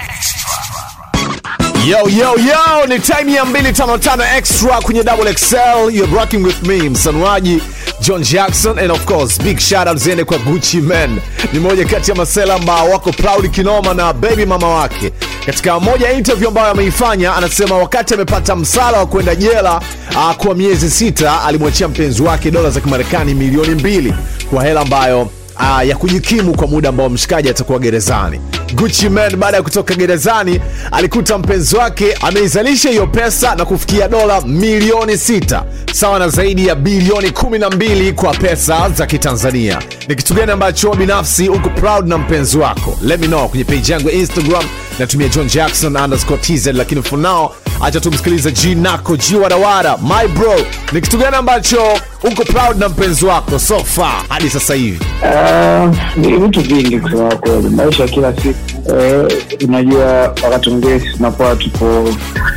Yo, 1.86 2.08
yo, 2.10 2.36
yo, 2.38 2.86
ni 2.88 3.00
time 3.00 3.34
ya 3.34 3.44
255 3.44 4.38
extra 4.38 4.82
kwenye 4.82 5.04
Double 5.04 5.34
XL. 5.34 5.90
You're 5.92 6.16
rocking 6.16 6.44
with 6.44 6.62
me, 6.68 6.90
msanuaji 6.90 7.62
John 8.02 8.24
Jackson 8.24 8.80
and 8.80 8.92
of 8.92 9.06
course 9.06 9.38
big 9.44 9.60
shout 9.60 9.88
out 9.88 9.98
ziende 9.98 10.24
kwa 10.24 10.38
Gucci 10.38 10.82
Man. 10.82 11.20
Ni 11.54 11.60
moja 11.60 11.86
kati 11.86 12.12
ya 12.12 12.18
masela 12.18 12.54
ambao 12.56 12.90
wako 12.90 13.12
proud 13.12 13.52
kinoma 13.52 13.94
na 13.94 14.14
baby 14.14 14.46
mama 14.46 14.68
wake. 14.68 15.12
Katika 15.46 15.80
moja 15.80 16.12
interview 16.12 16.48
ambayo 16.48 16.72
ameifanya, 16.72 17.36
anasema 17.36 17.78
wakati 17.78 18.14
amepata 18.14 18.56
msala 18.56 18.98
wa 18.98 19.06
kwenda 19.06 19.36
jela 19.36 19.82
uh, 20.16 20.34
kwa 20.36 20.56
miezi 20.56 20.90
sita, 20.92 21.42
alimwachia 21.44 21.88
mpenzi 21.88 22.22
wake 22.22 22.52
dola 22.52 22.70
za 22.70 22.80
Kimarekani 22.82 23.34
milioni 23.34 23.76
mbili 23.76 24.14
kwa 24.50 24.64
hela 24.64 24.82
ambayo 24.82 25.30
Ah, 25.60 25.84
ya 25.84 25.96
kujikimu 25.96 26.56
kwa 26.58 26.68
muda 26.68 26.90
ambao 26.90 27.10
mshikaji 27.10 27.50
atakuwa 27.50 27.80
gerezani. 27.80 28.42
Gucci 28.76 29.10
Man 29.10 29.36
baada 29.36 29.58
ya 29.58 29.64
kutoka 29.64 29.96
gerezani 29.96 30.60
alikuta 30.92 31.38
mpenzi 31.38 31.76
wake 31.76 32.14
ameizalisha 32.22 32.90
hiyo 32.90 33.08
pesa 33.08 33.56
na 33.56 33.66
kufikia 33.66 34.08
dola 34.08 34.42
milioni 34.42 35.18
sita 35.18 35.64
sawa 35.94 36.20
na 36.20 36.30
zaidi 36.30 36.68
ya 36.68 36.76
bilioni 36.76 37.28
12 37.30 38.14
kwa 38.14 38.34
pesa 38.34 38.90
za 38.90 39.06
Kitanzania. 39.06 39.80
Ni 40.08 40.16
kitu 40.16 40.34
gani 40.34 40.52
ambacho 40.52 40.94
binafsi 40.94 41.50
uko 41.50 41.70
proud 41.70 42.08
na 42.08 42.18
mpenzi 42.18 42.58
wako? 42.58 42.98
Let 43.02 43.20
me 43.22 43.28
know 43.28 43.48
kwenye 43.50 43.64
page 43.64 43.94
yangu 43.94 44.10
ya 44.10 44.16
Instagram 44.16 44.64
natumia 45.00 45.28
John 45.28 45.48
Jackson 45.48 45.96
underscore 45.98 46.42
TZ, 46.42 46.68
lakini 46.68 47.04
for 47.04 47.20
now 47.20 47.50
acha 47.82 48.00
tumsikiliza 48.00 48.52
G 48.52 48.76
Nako 48.76 49.18
G 49.18 49.36
Warawara. 49.36 49.98
My 49.98 50.28
bro, 50.28 50.56
ni 50.92 51.02
kitu 51.02 51.18
gani 51.18 51.36
ambacho 51.36 51.82
uko 52.24 52.44
proud 52.44 52.78
na 52.80 52.90
mpenzi 52.90 53.26
wako 53.26 53.60
so 53.60 53.80
far 53.84 54.24
hadi 54.30 54.50
sasa 54.50 54.74
hivi? 54.74 55.00
Ah, 55.48 55.92
ni 56.18 56.38
vitu 56.38 56.62
vingi 56.62 57.00
kusema 57.00 57.36
kweli. 57.36 57.70
Maisha 57.70 58.08
kila 58.08 58.34
siku. 58.36 58.56
Eh, 59.00 59.28
unajua 59.68 60.06
wakati 60.44 60.70
mwingine 60.70 61.00
tunakuwa 61.00 61.56
tupo 61.56 62.10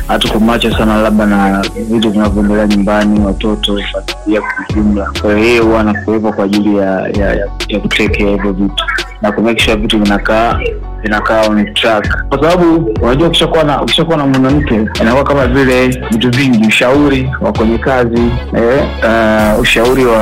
hatuko 0.07 0.39
macho 0.39 0.71
sana 0.77 1.01
labda 1.01 1.25
na 1.25 1.65
vitu 1.89 2.11
vinavyoendelea 2.11 2.67
nyumbani 2.67 3.19
watoto 3.25 3.79
familia 3.91 4.41
kwa 4.41 4.65
ujumla. 4.69 5.11
Kwa 5.21 5.37
hiyo 5.37 5.63
huwa 5.65 5.79
anakuwepo 5.79 6.33
kwa 6.33 6.45
ajili 6.45 6.77
ya 6.77 6.85
ya, 7.07 7.33
ya, 7.35 7.47
ya 7.67 7.79
kutekea 7.79 8.29
hivyo 8.29 8.51
vitu 8.53 8.83
na 9.21 9.31
kumake 9.31 9.63
sure 9.63 9.75
vitu 9.75 9.99
vinakaa 9.99 10.59
vinakaa 11.03 11.41
on 11.49 11.73
track. 11.73 12.23
Kwa 12.29 12.37
sababu 12.41 12.93
unajua 13.01 13.27
ukishakuwa 13.27 13.63
na 13.63 13.81
ukishakuwa 13.81 14.17
na 14.17 14.27
mwanamke 14.27 14.75
inakuwa 15.01 15.23
kama 15.23 15.47
vile 15.47 15.87
vitu 15.87 16.29
vingi 16.29 16.67
ushauri 16.67 17.29
wa 17.41 17.53
kwenye 17.53 17.77
kazi 17.77 18.21
eh, 18.57 18.83
uh, 19.55 19.61
ushauri 19.61 20.05
wa, 20.05 20.17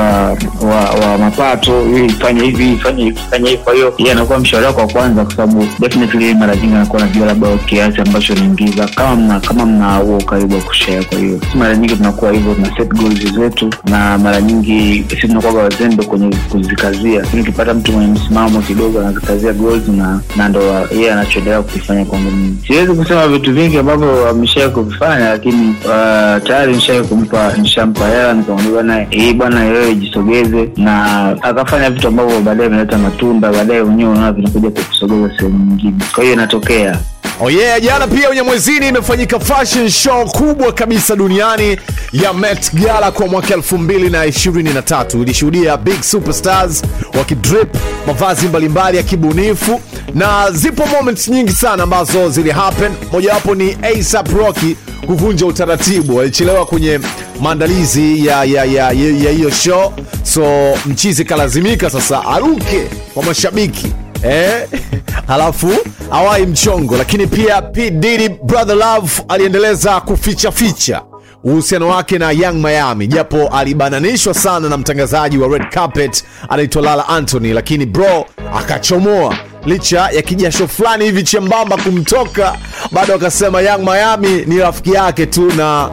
wa 0.62 0.90
wa 1.10 1.18
mapato 1.18 1.82
ili 1.82 2.06
ifanye 2.06 2.40
hivi 2.44 2.72
ifanye 2.72 3.04
hivi 3.04 3.18
fanye 3.30 3.50
hivi. 3.50 3.62
Kwa 3.62 3.74
hiyo 3.74 3.94
yeye 3.98 4.12
anakuwa 4.12 4.38
mshauri 4.38 4.66
wako 4.66 4.80
wa 4.80 4.86
kwanza 4.86 5.24
kwa 5.24 5.34
sababu 5.36 5.66
definitely 5.78 6.34
mara 6.34 6.56
nyingi 6.56 6.74
anakuwa 6.74 7.02
anajua 7.02 7.26
labda 7.26 7.48
kiasi 7.56 8.00
ambacho 8.00 8.34
naingiza 8.34 8.88
kama 8.88 9.16
mna 9.16 9.40
kama 9.40 9.66
mna 9.66 9.96
huo 9.96 10.18
ukaribu 10.18 10.54
wa 10.54 10.60
kushare. 10.62 11.04
Kwa 11.04 11.18
hiyo 11.18 11.40
mara 11.54 11.76
nyingi 11.76 11.96
tunakuwa 11.96 12.32
hivyo 12.32 12.54
tuna 12.54 12.76
set 12.76 12.88
goals 12.94 13.32
zetu 13.34 13.70
na 13.84 14.18
mara 14.18 14.40
nyingi 14.40 15.04
sisi 15.10 15.28
tunakuwa 15.28 15.62
wazembe 15.62 16.04
kwenye 16.04 16.36
kuzikazia. 16.50 17.20
Lakini 17.20 17.42
ukipata 17.42 17.74
mtu 17.74 17.92
mwenye 17.92 18.12
msimamo 18.12 18.60
kidogo 18.60 18.89
anazikazia 18.98 19.52
goals 19.52 19.88
na 19.88 20.20
na 20.36 20.48
ndo 20.48 20.60
yeye 20.92 21.12
anachoendelea 21.12 21.62
kukifanya 21.62 22.04
kwangu 22.04 22.30
mimi. 22.30 22.56
Siwezi 22.66 22.92
kusema 22.92 23.28
vitu 23.28 23.52
vingi 23.54 23.78
ambavyo 23.78 24.28
ameshaa 24.28 24.68
kuvifanya 24.68 25.28
lakini 25.28 25.68
uh, 25.84 25.90
tayari 26.46 26.74
nishaa 26.74 27.02
kumpa 27.02 27.52
nishampa 27.56 28.08
hela 28.08 28.32
nikamwambia 28.34 28.72
bwana, 28.72 29.06
hii 29.10 29.32
bwana 29.32 29.60
wewe 29.64 29.94
jisogeze. 29.94 30.68
Na 30.76 31.04
akafanya 31.42 31.90
vitu 31.90 32.08
ambavyo 32.08 32.40
baadaye 32.40 32.68
vinaleta 32.68 32.98
matunda 32.98 33.52
baadaye 33.52 33.80
wenyewe 33.80 34.10
unaona 34.10 34.32
vinakuja 34.32 34.70
kukusogeza 34.70 35.30
sehemu 35.36 35.64
nyingine. 35.64 35.94
Kwa 36.14 36.22
hiyo 36.22 36.34
inatokea. 36.34 36.98
Oh 37.42 37.50
yeah, 37.50 37.80
jana 37.82 38.06
pia 38.06 38.30
Unyamwezini 38.30 38.88
imefanyika 38.88 39.40
fashion 39.40 39.88
show 39.90 40.24
kubwa 40.30 40.72
kabisa 40.72 41.16
duniani 41.16 41.76
ya 42.12 42.32
Met 42.32 42.74
Gala 42.74 43.10
kwa 43.10 43.26
mwaka 43.26 43.54
2023. 43.56 45.22
Ilishuhudia 45.22 45.76
big 45.76 46.02
superstars 46.02 46.82
wakidrip 47.18 47.74
mavazi 48.06 48.46
mbalimbali 48.46 48.79
ya 48.96 49.02
kibunifu 49.02 49.80
na 50.14 50.50
zipo 50.50 50.86
moments 50.86 51.28
nyingi 51.28 51.52
sana 51.52 51.82
ambazo 51.82 52.28
zili 52.28 52.50
happen. 52.50 52.92
Mojawapo 53.12 53.54
ni 53.54 53.76
ASAP 53.82 54.28
Rocky 54.32 54.76
kuvunja 55.06 55.46
utaratibu, 55.46 56.20
alichelewa 56.20 56.66
kwenye 56.66 57.00
maandalizi 57.40 58.26
ya 58.26 58.44
ya 58.44 59.30
hiyo 59.30 59.50
show, 59.50 59.92
so 60.22 60.74
mchizi 60.86 61.24
kalazimika 61.24 61.90
sasa 61.90 62.24
aruke 62.26 62.86
kwa 63.14 63.22
mashabiki 63.22 63.92
eh? 64.22 64.68
halafu 65.26 65.70
awai 66.10 66.46
mchongo. 66.46 66.96
Lakini 66.96 67.26
pia 67.26 67.62
P. 67.62 67.90
Brother 68.42 68.76
Love 68.76 69.22
aliendeleza 69.28 70.00
kuficha 70.00 70.52
ficha 70.52 71.02
uhusiano 71.44 71.88
wake 71.88 72.18
na 72.18 72.30
Young 72.30 72.54
Miami 72.60 73.06
japo 73.06 73.48
alibananishwa 73.48 74.34
sana 74.34 74.68
na 74.68 74.76
mtangazaji 74.76 75.38
wa 75.38 75.48
red 75.58 75.68
carpet 75.70 76.24
anaitwa 76.48 76.82
Lala 76.82 77.08
Anthony, 77.08 77.52
lakini 77.52 77.86
bro 77.86 78.26
akachomoa. 78.58 79.36
Licha 79.66 80.08
ya 80.10 80.22
kijasho 80.22 80.68
fulani 80.68 81.04
hivi 81.04 81.22
chembamba 81.22 81.76
kumtoka, 81.76 82.56
bado 82.92 83.14
akasema 83.14 83.60
Young 83.60 83.82
Miami 83.84 84.44
ni 84.46 84.58
rafiki 84.58 84.92
yake 84.92 85.26
tu 85.26 85.52
na 85.56 85.90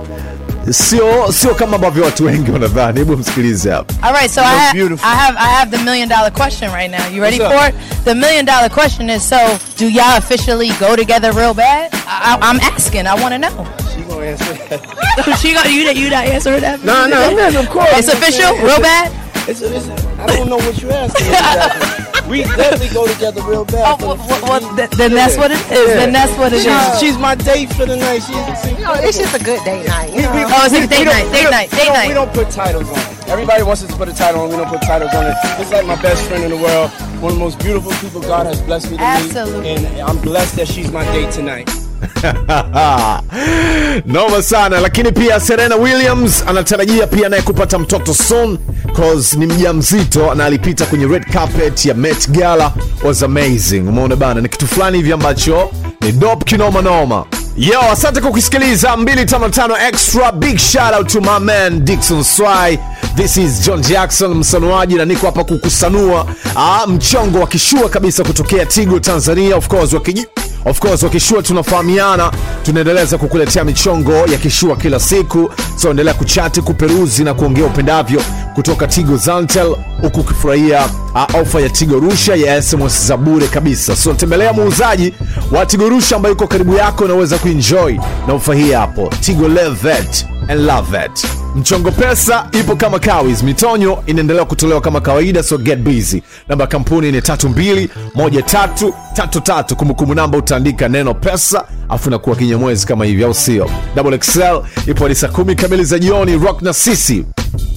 sio 0.72 1.32
sio 1.32 1.56
kama 1.56 1.76
ambavyo 1.76 2.04
watu 2.04 2.26
wengi 2.26 2.52
wanadhani. 2.52 3.00
Hebu 3.00 3.18
msikilize 3.18 3.72
hapa. 3.72 3.94
All 4.08 4.14
right, 4.14 4.32
so 4.32 4.42
I, 4.42 4.44
That's 4.44 4.68
ha- 4.68 4.74
beautiful. 4.74 5.10
I 5.10 5.16
have 5.16 5.38
I 5.40 5.50
have 5.56 5.78
the 5.78 5.84
million 5.84 6.10
dollar 6.10 6.32
question 6.32 6.72
right 6.72 6.92
now. 6.92 7.16
You 7.16 7.22
ready 7.22 7.38
for 7.38 7.70
it? 7.70 7.76
The 8.06 8.16
million 8.16 8.46
dollar 8.46 8.70
question 8.70 9.10
is: 9.10 9.30
So, 9.30 9.38
do 9.78 9.88
y'all 9.90 10.18
officially 10.18 10.70
go 10.80 10.96
together 10.96 11.32
real 11.34 11.54
bad? 11.54 11.90
I, 11.94 12.38
I, 12.42 12.50
I'm 12.50 12.60
asking. 12.60 13.08
I 13.08 13.16
want 13.22 13.34
to 13.34 13.40
know. 13.40 13.68
She 13.96 14.02
gonna 14.04 14.26
answer. 14.26 14.54
that. 14.70 15.38
she 15.42 15.54
gonna 15.54 15.70
you 15.70 16.04
you 16.04 16.10
not 16.10 16.26
answer 16.26 16.60
that? 16.60 16.84
No, 16.84 17.08
no, 17.08 17.18
I'm 17.22 17.56
of 17.56 17.70
course. 17.70 17.90
It's 18.00 18.08
official, 18.08 18.52
real 18.58 18.82
bad. 18.82 19.12
It's, 19.48 19.62
it's, 19.62 19.90
I 20.20 20.26
don't 20.28 20.50
know 20.50 20.58
what 20.58 20.82
you're 20.82 20.92
asking. 20.92 22.04
me 22.30 22.42
exactly. 22.42 22.56
we 22.58 22.64
definitely 22.64 22.94
go 22.94 23.08
together 23.08 23.42
real 23.44 23.66
bad. 23.66 23.98
Oh, 24.02 24.16
well, 24.16 24.18
well, 24.44 24.76
th- 24.76 24.90
then 24.92 25.14
that's 25.14 25.38
what 25.38 25.52
it 25.52 25.60
is. 25.72 25.88
Then 25.96 26.12
that's 26.14 26.32
what 26.38 26.54
it 26.54 26.62
she's, 26.62 26.68
is. 26.72 27.00
She's 27.00 27.18
my 27.18 27.36
date 27.36 27.72
for 27.74 27.86
the 27.86 27.96
night. 27.98 28.20
She's, 28.24 28.36
You 28.78 28.84
know, 28.84 28.94
it's 29.00 29.18
just 29.18 29.36
a 29.36 29.44
good 29.44 29.64
date 29.64 29.86
night. 29.88 30.14
You 30.14 30.22
know? 30.24 30.48
Oh, 30.50 30.66
it's 30.66 30.74
a 30.76 30.88
date 30.88 31.06
night, 31.06 31.32
date 31.32 31.50
night, 31.50 31.72
we 31.72 31.78
date 31.78 31.86
don't- 31.86 31.94
night. 31.94 32.08
We 32.10 32.14
don't 32.14 32.34
put 32.34 32.50
titles 32.50 32.90
on 32.90 32.98
it. 33.00 33.28
Everybody 33.28 33.64
wants 33.64 33.84
us 33.84 33.92
to 33.92 33.98
put 33.98 34.08
a 34.10 34.14
title 34.14 34.42
on. 34.42 34.50
We 34.50 34.56
don't 34.58 34.70
put 34.70 34.82
titles 34.82 35.14
on 35.14 35.26
it. 35.28 35.36
It's 35.60 35.72
like 35.72 35.86
my 35.86 36.00
best 36.02 36.26
friend 36.28 36.44
in 36.44 36.52
the 36.52 36.58
world. 36.62 36.92
One 37.22 37.34
of 37.34 37.38
the 37.40 37.44
most 37.44 37.60
beautiful 37.60 37.92
people 37.94 38.22
God 38.22 38.46
has 38.46 38.62
blessed 38.62 38.92
me 38.92 38.98
to 38.98 39.04
Absolutely. 39.04 39.62
meet. 39.62 39.80
And 39.86 40.02
I'm 40.02 40.18
blessed 40.22 40.56
that 40.58 40.68
she's 40.68 40.92
my 40.92 41.04
date 41.12 41.32
tonight. 41.32 41.70
noma 44.06 44.42
sana 44.42 44.80
lakini 44.80 45.12
pia 45.12 45.40
serena 45.40 45.76
williams 45.76 46.44
anatarajia 46.48 47.08
pia 47.08 47.30
naye 47.30 47.42
kupata 47.42 47.80
mtoto 47.80 48.14
soon 48.14 48.58
cause 48.96 49.38
ni 49.38 49.46
mja 49.46 49.74
mzito 49.74 50.36
na 50.36 50.46
alipita 50.46 50.86
kwenye 50.86 51.06
red 51.08 51.26
carpet 51.34 51.86
ya 51.86 51.94
met 51.94 52.30
gala 52.30 52.72
was 53.04 53.24
amazing. 53.24 53.80
Umeona 53.80 54.16
bana 54.16 54.42
ni 54.42 54.50
kitu 54.50 54.68
fulani 54.68 54.98
hivi 54.98 55.12
ambacho 55.12 55.72
ni 56.02 56.12
dop 56.12 56.44
kinoma 56.44 56.82
noma. 56.82 57.26
Yo 57.58 57.82
asante 57.92 58.22
kwa 58.22 58.32
kusikiliza 58.32 58.90
255 58.96 59.88
extra. 59.88 60.32
Big 60.32 60.58
shout 60.58 60.94
out 60.98 61.08
to 61.14 61.22
my 61.22 61.40
man 61.40 61.86
dixon 61.86 62.24
swai. 62.24 62.80
This 63.16 63.38
is 63.38 63.62
john 63.66 63.82
jackson 63.82 64.34
msanuaji 64.34 64.96
na 64.96 65.06
niko 65.06 65.26
hapa 65.26 65.44
kukusanua 65.44 66.26
ah, 66.56 66.88
mchongo 66.88 67.40
wa 67.40 67.48
kishua 67.48 67.90
kabisa 67.90 68.24
kutokea 68.24 68.66
tigo 68.66 69.00
tanzania 69.00 69.56
of 69.56 69.68
course 69.68 69.94
wakiji 69.94 70.28
of 70.70 70.80
course 70.80 71.04
wakishua 71.04 71.42
tunafahamiana 71.44 72.32
tunaendeleza 72.64 73.18
kukuletea 73.18 73.64
michongo 73.64 74.12
ya 74.14 74.38
kishua 74.38 74.76
kila 74.76 75.00
siku. 75.00 75.50
So 75.76 75.90
endelea 75.90 76.14
kuchati 76.14 76.62
kuperuzi 76.62 77.24
na 77.24 77.34
kuongea 77.34 77.66
upendavyo 77.66 78.22
kutoka 78.56 78.88
tigo 78.88 79.18
zantel 79.18 79.76
huku 80.02 80.20
ukifurahia 80.20 80.86
uh, 81.16 81.42
ofa 81.42 81.62
ya 81.62 81.70
tigo 81.70 82.00
rusha 82.00 82.36
ya 82.36 82.62
sms 82.62 83.08
za 83.08 83.18
bure 83.18 83.48
kabisa. 83.48 83.96
So 83.96 84.14
tembelea 84.14 84.54
muuzaji 84.54 85.14
wa 85.52 85.66
tigo 85.66 85.90
rusha 85.90 86.16
ambayo 86.16 86.36
iko 86.36 86.48
karibu 86.48 86.76
yako 86.76 87.04
unaweza 87.04 87.38
kuenjoy 87.38 87.98
na 88.28 88.34
ofa 88.34 88.56
hii 88.56 88.72
hapo. 88.72 89.10
Tigo 89.20 89.48
levet 89.48 90.26
and 90.50 90.62
love 90.66 91.06
it 91.06 91.28
mchongo 91.56 91.92
pesa 91.92 92.48
ipo 92.60 92.76
kama 92.76 93.00
kawis. 93.00 93.44
Mitonyo 93.44 94.04
inaendelea 94.06 94.46
kutolewa 94.46 94.82
kama 94.82 95.02
kawaida 95.02 95.44
so 95.44 95.58
get 95.58 95.80
busy. 95.80 96.22
Namba 96.50 96.68
kampuni 96.68 97.12
ni 97.12 97.20
321333 97.20 99.76
kumbukumbu 99.76 100.16
namba 100.16 100.38
utaandika 100.38 100.88
neno 100.88 101.14
pesa 101.14 101.66
afu 101.90 102.10
nakuwa 102.10 102.36
kinyamwezi 102.36 102.88
kama 102.88 103.06
hivi 103.06 103.24
au 103.24 103.34
sio? 103.34 103.70
Double 103.96 104.18
xl 104.18 104.62
ipo 104.88 105.04
hadi 105.04 105.16
saa 105.16 105.28
kumi 105.28 105.56
kamili 105.56 105.84
za 105.84 106.00
jioni. 106.00 106.38
Rock 106.38 106.62
na 106.62 106.74
sisi. 106.74 107.26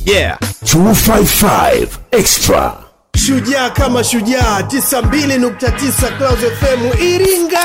Yeah. 0.06 0.38
255 0.64 1.86
extra 2.10 2.72
shujaa 3.26 3.70
kama 3.70 4.04
shujaa 4.04 4.60
92.9 4.60 6.16
Clouds 6.18 6.40
FM 6.60 7.02
Iringa. 7.02 7.60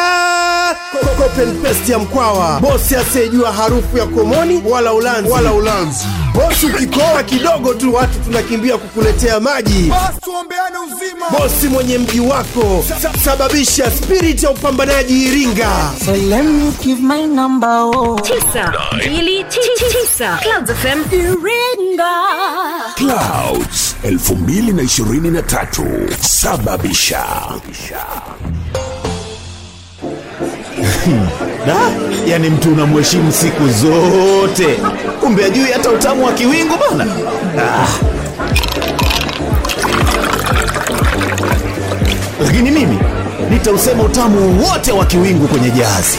Fest 1.63 1.89
ya 1.89 1.99
Mkwawa. 1.99 2.59
Bosi 2.59 2.95
asiyejua 2.95 3.51
harufu 3.53 3.97
ya 3.97 4.05
komoni 4.05 4.61
wala 4.69 4.93
ulanzi. 4.93 5.29
Wala 5.31 5.53
ulanzi. 5.53 6.05
Bosi 6.33 6.65
ukikoa 6.65 7.23
kidogo 7.23 7.73
tu 7.73 7.93
watu 7.93 8.19
tunakimbia 8.19 8.77
kukuletea 8.77 9.39
maji. 9.39 9.93
Tuombeane 10.23 10.77
uzima. 10.77 11.25
Bosi 11.39 11.67
mwenye 11.67 11.97
mji 11.97 12.19
wako 12.19 12.85
sababisha 13.25 13.91
spirit 13.91 14.43
ya 14.43 14.49
upambanaji 14.51 15.23
Iringa. 15.25 15.91
So 16.05 16.11
let 16.11 16.43
me 16.45 16.71
give 16.83 17.01
my 17.01 17.27
number 17.27 17.69
oh. 17.69 18.19
Tisa, 18.23 18.73
mbili, 18.95 19.43
ti- 19.43 19.59
ti- 19.59 19.85
tisa. 20.07 20.39
Clouds 20.41 20.71
FM 20.71 21.01
Iringa. 21.11 22.11
Clouds 22.95 23.95
2023 25.45 26.17
sababisha. 26.21 27.23
Da 31.67 31.75
yani 32.27 32.49
mtu 32.49 32.73
unamheshimu 32.73 33.31
siku 33.31 33.69
zote. 33.69 34.79
Kumbe 35.21 35.45
ajui 35.45 35.71
hata 35.71 35.89
utamu 35.89 36.25
wa 36.25 36.31
kiwingu 36.33 36.73
bana 36.77 37.07
ah. 37.59 37.87
lakini 42.45 42.71
mimi 42.71 42.99
nitausema 43.49 44.03
utamu 44.03 44.63
wote 44.69 44.91
wa 44.91 45.05
kiwingu 45.05 45.47
kwenye 45.47 45.69
jahazi. 45.69 46.17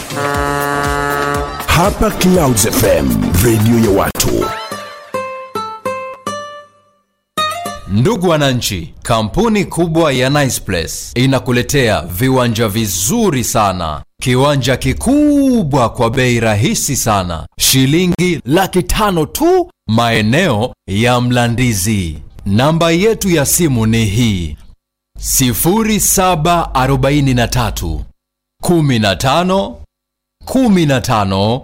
Hapa 1.66 2.10
Clouds 2.10 2.68
FM 2.68 3.10
redio 3.44 3.90
ya 3.92 3.98
watu 3.98 4.44
Ndugu 7.96 8.28
wananchi, 8.28 8.94
kampuni 9.02 9.64
kubwa 9.64 10.12
ya 10.12 10.30
Nice 10.30 10.60
Place 10.60 10.94
inakuletea 11.14 12.02
viwanja 12.02 12.68
vizuri 12.68 13.44
sana, 13.44 14.02
kiwanja 14.22 14.76
kikubwa 14.76 15.88
kwa 15.90 16.10
bei 16.10 16.40
rahisi 16.40 16.96
sana, 16.96 17.46
shilingi 17.58 18.40
laki 18.44 18.82
tano 18.82 19.26
tu, 19.26 19.70
maeneo 19.88 20.72
ya 20.86 21.20
Mlandizi. 21.20 22.18
Namba 22.46 22.90
yetu 22.90 23.30
ya 23.30 23.46
simu 23.46 23.86
ni 23.86 24.04
hii 24.04 24.56
0743 25.18 28.00
15 28.62 29.74
15 30.46 31.60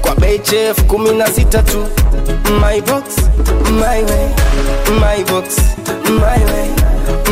Kwa 0.00 0.14
bei 0.14 0.38
chef 0.38 0.82
kumi 0.86 1.12
na 1.14 1.26
sita 1.26 1.62
tu. 1.62 1.86
My 2.60 2.80
box 2.80 3.16
my 3.70 4.02
way. 4.04 4.28
My 5.00 5.24
box 5.24 5.56
my 6.08 6.44
way. 6.44 6.68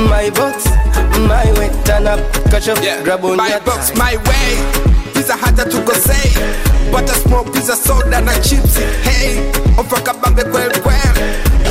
My 0.08 0.30
box 0.30 0.64
my 1.18 1.58
way. 1.58 1.70
Turn 1.84 2.06
up 2.06 2.20
catch 2.50 2.68
up 2.68 2.78
grab 3.04 3.24
on 3.24 3.36
my 3.36 3.58
box 3.64 3.92
my 3.96 4.16
way. 4.16 4.58
Pizza 5.14 5.36
hata 5.40 5.64
tukosei 5.64 6.32
butter 6.92 7.14
smoke 7.14 7.50
pizza 7.52 7.76
soda 7.76 8.20
na 8.20 8.32
chipsi. 8.38 8.80
Hey 9.04 9.38
ofa 9.78 10.00
kabambe 10.00 10.44
kwel 10.44 10.70
kwel. 10.80 10.98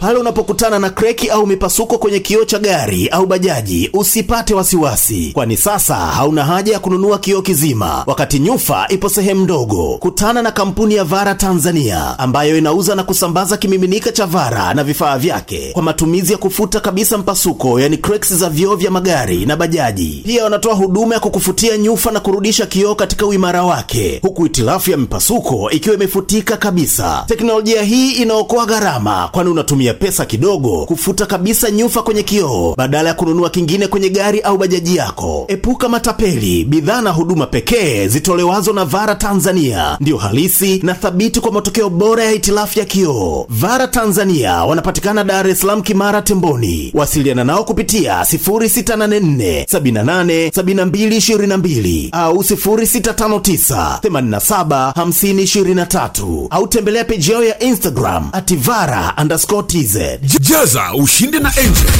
pale 0.00 0.18
unapokutana 0.18 0.78
na 0.78 0.90
kreki 0.90 1.28
au 1.28 1.46
mipasuko 1.46 1.98
kwenye 1.98 2.18
kioo 2.20 2.44
cha 2.44 2.58
gari 2.58 3.08
au 3.08 3.26
bajaji 3.26 3.90
usipate 3.92 4.54
wasiwasi 4.54 5.30
kwani 5.34 5.56
sasa 5.56 5.94
hauna 5.94 6.44
haja 6.44 6.72
ya 6.72 6.78
kununua 6.78 7.18
kioo 7.18 7.42
kizima. 7.42 8.04
Wakati 8.06 8.38
nyufa 8.38 8.86
ipo 8.88 9.08
sehemu 9.08 9.44
ndogo 9.44 9.96
kutana 9.98 10.42
na 10.42 10.50
kampuni 10.52 10.94
ya 10.94 11.04
vara 11.04 11.34
tanzania 11.34 12.18
ambayo 12.18 12.58
inauza 12.58 12.94
na 12.94 13.02
kusambaza 13.02 13.56
kimiminika 13.56 14.12
cha 14.12 14.26
vara 14.26 14.74
na 14.74 14.84
vifaa 14.84 15.18
vyake 15.18 15.70
kwa 15.72 15.82
matumizi 15.82 16.32
ya 16.32 16.38
kufuta 16.38 16.80
kabisa 16.80 17.18
mpasuko 17.18 17.80
yani 17.80 17.96
cracks 17.96 18.34
za 18.34 18.48
vioo 18.50 18.76
vya 18.76 18.90
magari 18.90 19.46
na 19.46 19.56
bajaji. 19.56 20.22
Pia 20.26 20.44
wanatoa 20.44 20.74
huduma 20.74 21.14
ya 21.14 21.20
kukufutia 21.20 21.76
nyufa 21.78 22.10
na 22.10 22.20
kurudisha 22.20 22.66
kioo 22.66 22.94
katika 22.94 23.26
uimara 23.26 23.62
wake 23.62 24.18
huku 24.22 24.46
itilafu 24.46 24.90
ya 24.90 24.96
mipasuko 24.96 25.70
ikiwa 25.70 25.94
imefutika 25.94 26.56
kabisa. 26.56 27.24
Teknolojia 27.28 27.82
hii 27.82 28.12
inaokoa 28.12 28.66
gharama 28.66 29.28
kwani 29.32 29.50
unatumia 29.50 29.89
pesa 29.94 30.24
kidogo 30.24 30.84
kufuta 30.86 31.26
kabisa 31.26 31.70
nyufa 31.70 32.02
kwenye 32.02 32.22
kioo 32.22 32.74
badala 32.76 33.08
ya 33.08 33.14
kununua 33.14 33.50
kingine 33.50 33.86
kwenye 33.86 34.08
gari 34.10 34.40
au 34.40 34.58
bajaji 34.58 34.96
yako. 34.96 35.44
Epuka 35.48 35.88
matapeli 35.88 36.64
bidhaa 36.64 37.02
na 37.02 37.10
huduma 37.10 37.46
pekee 37.46 38.08
zitolewazo 38.08 38.72
na 38.72 38.84
vara 38.84 39.14
tanzania. 39.14 39.96
Ndiyo 40.00 40.16
halisi 40.16 40.80
na 40.82 40.94
thabiti 40.94 41.40
kwa 41.40 41.52
matokeo 41.52 41.90
bora 41.90 42.24
ya 42.24 42.32
itilafu 42.32 42.78
ya 42.78 42.84
kioo. 42.84 43.46
Vara 43.48 43.86
tanzania 43.88 44.64
wanapatikana 44.64 45.24
dar 45.24 45.48
es 45.48 45.60
salaam 45.60 45.82
kimara 45.82 46.22
temboni. 46.22 46.90
Wasiliana 46.94 47.44
nao 47.44 47.64
kupitia 47.64 48.20
0684 48.20 49.64
78 49.64 50.48
7222 50.50 52.08
au 52.12 52.34
0659 52.36 53.98
87 54.00 54.92
50 54.92 55.74
23 55.84 56.46
au 56.50 56.66
tembelea 56.68 57.04
peji 57.04 57.30
yao 57.32 57.44
ya 57.44 57.58
instagram 57.62 58.28
ativara 58.32 59.14
underscore 59.22 59.62
tz 59.84 59.96
jaza 60.40 60.94
ushinde 60.94 61.38
na 61.38 61.52
engine 61.56 61.90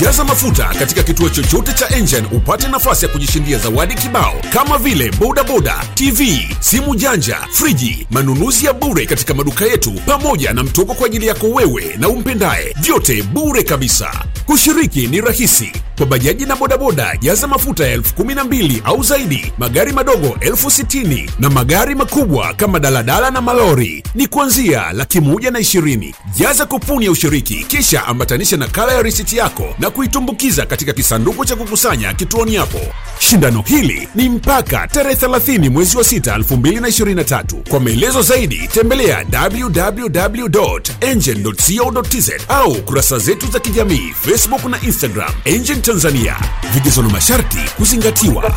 jaza 0.00 0.24
mafuta 0.24 0.64
katika 0.78 1.02
kituo 1.02 1.28
chochote 1.28 1.72
cha 1.72 1.88
engine 1.96 2.22
upate 2.32 2.68
nafasi 2.68 3.04
ya 3.06 3.12
kujishindia 3.12 3.58
zawadi 3.58 3.94
kibao 3.94 4.34
kama 4.52 4.78
vile 4.78 5.10
bodaboda 5.10 5.74
tv 5.94 6.48
simu 6.60 6.94
janja 6.94 7.36
friji 7.52 8.06
manunuzi 8.10 8.66
ya 8.66 8.72
bure 8.72 9.06
katika 9.06 9.34
maduka 9.34 9.64
yetu 9.64 9.92
pamoja 10.06 10.52
na 10.52 10.62
mtoko 10.62 10.94
kwa 10.94 11.06
ajili 11.06 11.26
yako 11.26 11.46
wewe 11.48 11.96
na 11.98 12.08
umpendaye. 12.08 12.74
Vyote 12.80 13.22
bure 13.22 13.62
kabisa. 13.62 14.10
Kushiriki 14.46 15.06
ni 15.06 15.20
rahisi. 15.20 15.72
Kwa 15.96 16.06
bajaji 16.06 16.46
na 16.46 16.56
bodaboda 16.56 17.16
jaza 17.20 17.46
mafuta 17.46 17.84
ya 17.86 17.92
elfu 17.92 18.14
kumi 18.14 18.34
na 18.34 18.44
mbili 18.44 18.82
au 18.84 19.02
zaidi 19.02 19.52
magari 19.58 19.92
madogo 19.92 20.36
elfu 20.40 20.70
sitini 20.70 21.30
na 21.38 21.50
magari 21.50 21.94
makubwa 21.94 22.54
kama 22.54 22.80
daladala 22.80 23.30
na 23.30 23.40
malori. 23.40 24.04
Ni 24.14 24.26
kuanzia 24.26 24.92
laki 24.92 25.20
moja 25.20 25.50
na 25.50 25.58
ishirini. 25.58 26.14
Jaza 26.36 26.66
kupuni 26.66 27.08
ushiriki. 27.22 27.64
Kisha 27.68 28.06
ambatanisha 28.06 28.56
nakala 28.56 28.92
ya 28.92 29.02
risiti 29.02 29.36
yako 29.36 29.74
na 29.78 29.90
kuitumbukiza 29.90 30.66
katika 30.66 30.92
kisanduku 30.92 31.44
cha 31.44 31.56
kukusanya 31.56 32.14
kituoni 32.14 32.56
hapo 32.56 32.80
shindano 33.18 33.62
hili 33.66 34.08
ni 34.14 34.28
mpaka 34.28 34.88
tarehe 34.88 35.14
30 35.26 35.68
mwezi 35.70 35.96
wa 35.96 36.02
6 36.02 36.38
2023 36.38 37.42
kwa 37.70 37.80
maelezo 37.80 38.22
zaidi 38.22 38.68
tembelea 38.72 39.24
www.engine.co.tz 39.52 42.30
au 42.48 42.74
kurasa 42.82 43.18
zetu 43.18 43.46
za 43.50 43.60
kijamii 43.60 44.12
facebook 44.22 44.64
na 44.64 44.80
instagram 44.80 45.32
engine 45.44 45.80
tanzania. 45.80 46.36
Vigezo 46.74 47.02
na 47.02 47.08
masharti 47.08 47.58
kuzingatiwa. 47.76 48.56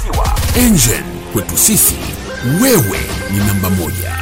Engine 0.58 1.04
kwetu 1.34 1.58
sisi 1.58 1.96
wewe 2.62 3.00
ni 3.32 3.38
namba 3.38 3.70
moja 3.70 4.21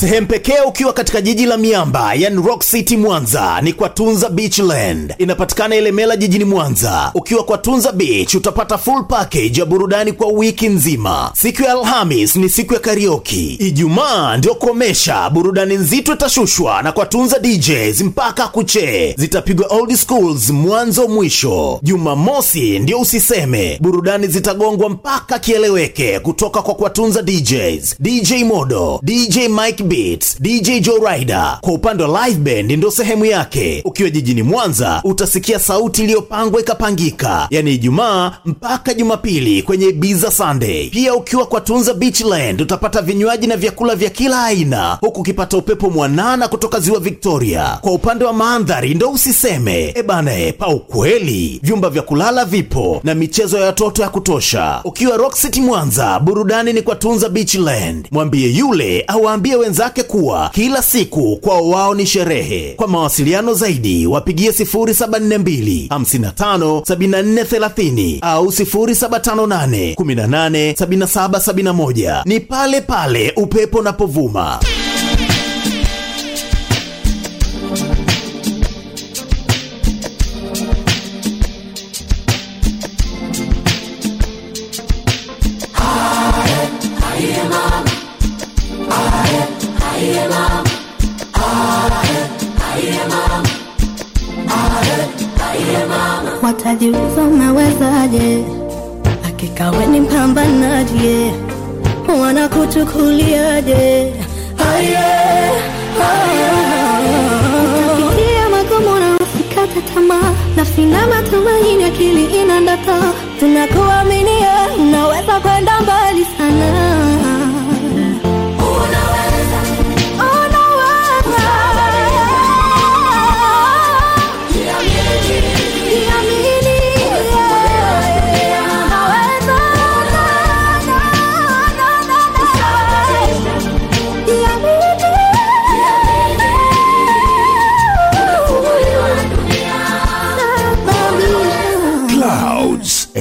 sehemu 0.00 0.26
pekee 0.26 0.60
ukiwa 0.66 0.92
katika 0.92 1.20
jiji 1.20 1.46
la 1.46 1.56
miamba 1.56 2.14
yani 2.14 2.42
rock 2.46 2.62
city 2.64 2.96
mwanza 2.96 3.60
ni 3.62 3.72
kwa 3.72 3.88
tunza 3.88 4.28
beachland 4.30 5.14
inapatikana 5.18 5.76
ilemela 5.76 6.16
jijini 6.16 6.44
mwanza. 6.44 7.10
Ukiwa 7.14 7.44
kwa 7.44 7.58
tunza 7.58 7.92
beach 7.92 8.34
utapata 8.34 8.78
full 8.78 9.04
package 9.04 9.60
ya 9.60 9.66
burudani 9.66 10.12
kwa 10.12 10.26
wiki 10.28 10.68
nzima. 10.68 11.30
Siku 11.34 11.62
ya 11.62 11.72
alhamis 11.72 12.36
ni 12.36 12.48
siku 12.48 12.74
ya 12.74 12.80
karioki 12.80 13.46
ijumaa 13.54 14.36
ndio 14.36 14.54
kuomesha, 14.54 15.30
burudani 15.30 15.76
nzito 15.76 16.12
itashushwa 16.12 16.82
na 16.82 16.92
kwa 16.92 17.06
tunza 17.06 17.38
djs 17.38 18.00
mpaka 18.00 18.48
kuche, 18.48 19.14
zitapigwa 19.18 19.66
old 19.66 19.94
schools 19.96 20.50
mwanzo 20.50 21.08
mwisho. 21.08 21.80
Jumamosi 21.82 22.78
ndio 22.78 23.00
usiseme. 23.00 23.78
Burudani 23.80 24.26
zitagongwa 24.26 24.88
mpaka 24.90 25.38
kieleweke 25.38 26.20
kutoka 26.20 26.62
kwa 26.62 26.74
kwatunza 26.74 27.22
djs 27.22 27.96
dj 28.00 28.32
modo 28.44 29.00
dj 29.02 29.36
mike 29.38 29.84
beats 29.94 30.36
dj 30.40 30.80
joe 30.80 31.00
rider 31.16 31.58
kwa 31.60 31.72
upande 31.72 32.04
wa 32.04 32.26
live 32.26 32.38
band 32.40 32.70
ndo 32.72 32.90
sehemu 32.90 33.24
yake. 33.24 33.82
Ukiwa 33.84 34.10
jijini 34.10 34.42
mwanza 34.42 35.00
utasikia 35.04 35.58
sauti 35.58 36.02
iliyopangwa 36.04 36.60
ikapangika. 36.60 37.46
Yani 37.50 37.74
ijumaa 37.74 38.32
mpaka 38.44 38.94
jumapili 38.94 39.62
kwenye 39.62 39.86
ibiza 39.86 40.30
sunday. 40.30 40.88
Pia 40.90 41.14
ukiwa 41.14 41.46
kwa 41.46 41.60
tunza 41.60 41.94
beachland 41.94 42.60
utapata 42.60 43.02
vinywaji 43.02 43.46
na 43.46 43.56
vyakula 43.56 43.94
vya 43.96 44.10
kila 44.10 44.44
aina. 44.44 44.98
Huku 45.00 45.20
ukipata 45.20 45.56
upepo 45.56 45.90
mwanana 45.90 46.48
kutoka 46.48 46.80
ziwa 46.80 47.00
victoria. 47.00 47.78
Kwa 47.80 47.92
upande 47.92 48.24
wa 48.24 48.32
mandhari 48.32 48.94
ndo 48.94 49.10
usiseme. 49.10 49.92
Ebane 49.96 50.52
pa 50.52 50.68
ukweli. 50.68 51.60
Vyumba 51.62 51.90
vya 51.90 52.02
kulala 52.02 52.44
vipo 52.44 53.00
na 53.04 53.14
michezo 53.14 53.58
ya 53.58 53.66
watoto 53.66 54.02
ya 54.02 54.08
kutosha. 54.08 54.80
Ukiwa 54.84 55.16
rock 55.16 55.34
city 55.36 55.60
mwanza 55.60 56.18
burudani 56.20 56.72
ni 56.72 56.82
kwa 56.82 56.94
tunza 56.96 57.28
beachland 57.28 58.08
mwambie 58.10 58.48
yule 58.50 59.04
auwaambie 59.06 59.56
wenzake 59.70 60.02
kuwa 60.02 60.48
kila 60.54 60.82
siku 60.82 61.36
kwao 61.36 61.68
wao 61.68 61.94
ni 61.94 62.06
sherehe. 62.06 62.74
Kwa 62.76 62.88
mawasiliano 62.88 63.54
zaidi 63.54 64.06
wapigie 64.06 64.50
0742 64.50 65.88
55 65.88 66.80
7430 66.80 68.18
au 68.20 68.46
0758 68.46 69.94
18 69.94 70.72
7771 70.72 72.22
ni 72.24 72.40
pale 72.40 72.80
pale 72.80 73.32
upepo 73.36 73.78
unapovuma 73.78 74.58
watajiuza 96.50 97.22
umewezaje? 97.32 98.44
Hakika 99.22 99.70
we 99.70 99.86
ni 99.86 100.00
mpambanaje 100.00 101.32
wanakuchukuliaje. 102.20 104.12
Utapitia 107.98 108.48
magumu 108.50 108.98
na 109.00 109.16
usikate 109.16 109.80
tamaa. 109.94 110.32
Nafsi 110.56 110.80
na 110.80 111.06
matumaini 111.06 111.84
akili 111.84 112.24
inandata, 112.42 112.98
tunakuaminia 113.40 114.52
unaweza 114.80 115.40
kwenda 115.40 115.80
mbali 115.80 116.26
sana 116.38 116.70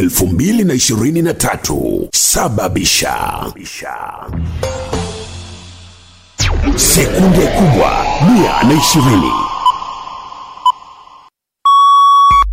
2023 0.02 2.08
sababisha. 2.14 3.16
Sekunde 6.76 7.48
kubwa 7.48 8.06
120 8.24 9.32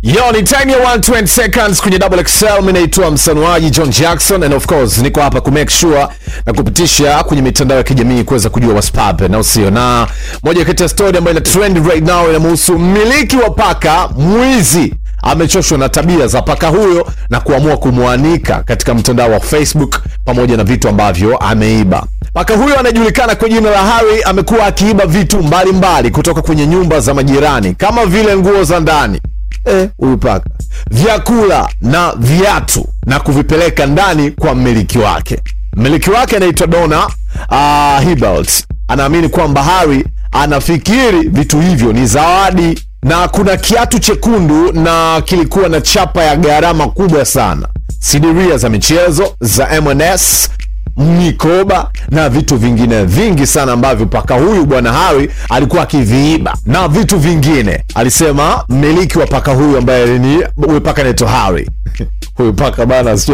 Yo, 0.01 0.31
ni 0.31 0.43
time 0.43 0.71
ya 0.73 0.79
120 0.95 1.25
seconds 1.27 1.81
kwenye 1.81 1.99
double 1.99 2.23
XL. 2.23 2.59
Mimi 2.59 2.73
naitwa 2.73 3.11
msanuaji 3.11 3.69
John 3.69 3.89
Jackson 3.89 4.43
and 4.43 4.53
of 4.53 4.65
course 4.65 4.97
niko 4.97 5.21
hapa 5.21 5.41
ku 5.41 5.51
make 5.51 5.71
sure 5.71 6.07
na 6.45 6.53
kupitisha 6.53 7.23
kwenye 7.23 7.41
mitandao 7.43 7.77
ya 7.77 7.83
kijamii 7.83 8.23
kuweza 8.23 8.49
kujua 8.49 8.73
what's 8.73 8.91
poppin, 8.91 9.31
na 9.31 9.39
usio 9.39 9.71
na 9.71 10.07
moja 10.43 10.65
kati 10.65 10.83
ya 10.83 10.89
story 10.89 11.17
ambayo 11.17 11.37
ina 11.37 11.45
trend 11.45 11.87
right 11.87 12.03
now 12.07 12.29
inamhusu 12.29 12.79
mmiliki 12.79 13.37
wa 13.37 13.49
paka 13.49 14.07
mwizi 14.07 14.93
amechoshwa 15.31 15.77
na 15.77 15.89
tabia 15.89 16.27
za 16.27 16.41
paka 16.41 16.67
huyo 16.67 17.11
na 17.29 17.39
kuamua 17.39 17.77
kumwanika 17.77 18.63
katika 18.63 18.93
mtandao 18.93 19.31
wa 19.31 19.39
Facebook 19.39 20.01
pamoja 20.25 20.57
na 20.57 20.63
vitu 20.63 20.89
ambavyo 20.89 21.37
ameiba. 21.37 22.05
Paka 22.33 22.55
huyo 22.57 22.79
anajulikana 22.79 23.35
kwa 23.35 23.49
jina 23.49 23.69
la 23.69 23.83
Harry 23.83 24.23
amekuwa 24.23 24.65
akiiba 24.65 25.05
vitu 25.05 25.37
mbalimbali 25.37 25.71
mbali 25.77 26.09
kutoka 26.11 26.41
kwenye 26.41 26.67
nyumba 26.67 26.99
za 26.99 27.13
majirani 27.13 27.73
kama 27.75 28.05
vile 28.05 28.37
nguo 28.37 28.63
za 28.63 28.79
ndani 28.79 29.21
eh, 29.65 29.89
paka 30.19 30.49
vyakula 30.91 31.69
na 31.81 32.13
viatu 32.17 32.85
na 33.05 33.19
kuvipeleka 33.19 33.85
ndani 33.85 34.31
kwa 34.31 34.55
mmiliki 34.55 34.99
wake. 34.99 35.39
Mmiliki 35.75 36.09
wake 36.09 36.35
anaitwa 36.37 36.67
Donna 36.67 37.07
uh, 37.49 38.07
Hibelt. 38.09 38.65
Anaamini 38.87 39.29
kwamba 39.29 39.63
Harry 39.63 40.05
anafikiri 40.31 41.29
vitu 41.29 41.59
hivyo 41.59 41.93
ni 41.93 42.05
zawadi, 42.05 42.79
na 43.03 43.27
kuna 43.27 43.57
kiatu 43.57 43.99
chekundu 43.99 44.71
na 44.73 45.21
kilikuwa 45.25 45.69
na 45.69 45.81
chapa 45.81 46.23
ya 46.23 46.35
gharama 46.35 46.87
kubwa 46.87 47.25
sana, 47.25 47.67
sidiria 47.99 48.57
za 48.57 48.69
michezo 48.69 49.35
za 49.41 49.69
M&S 49.69 50.49
mikoba 50.97 51.89
na 52.09 52.29
vitu 52.29 52.57
vingine 52.57 53.03
vingi 53.05 53.47
sana 53.47 53.71
ambavyo 53.71 54.05
paka 54.05 54.35
huyu 54.35 54.65
bwana 54.65 54.93
hari 54.93 55.29
alikuwa 55.49 55.81
akiviiba 55.83 56.57
na 56.65 56.87
vitu 56.87 57.19
vingine. 57.19 57.83
Alisema 57.95 58.63
mmiliki 58.69 59.19
wa 59.19 59.27
paka 59.27 59.53
huyu 59.53 59.77
ambaye 59.77 60.19
ni 60.19 60.43
huyu 60.55 60.81
paka 60.81 61.01
anaitwa 61.01 61.29
Harry 61.29 61.69
huyu 62.37 62.53
paka 62.53 62.85
bana, 62.85 63.17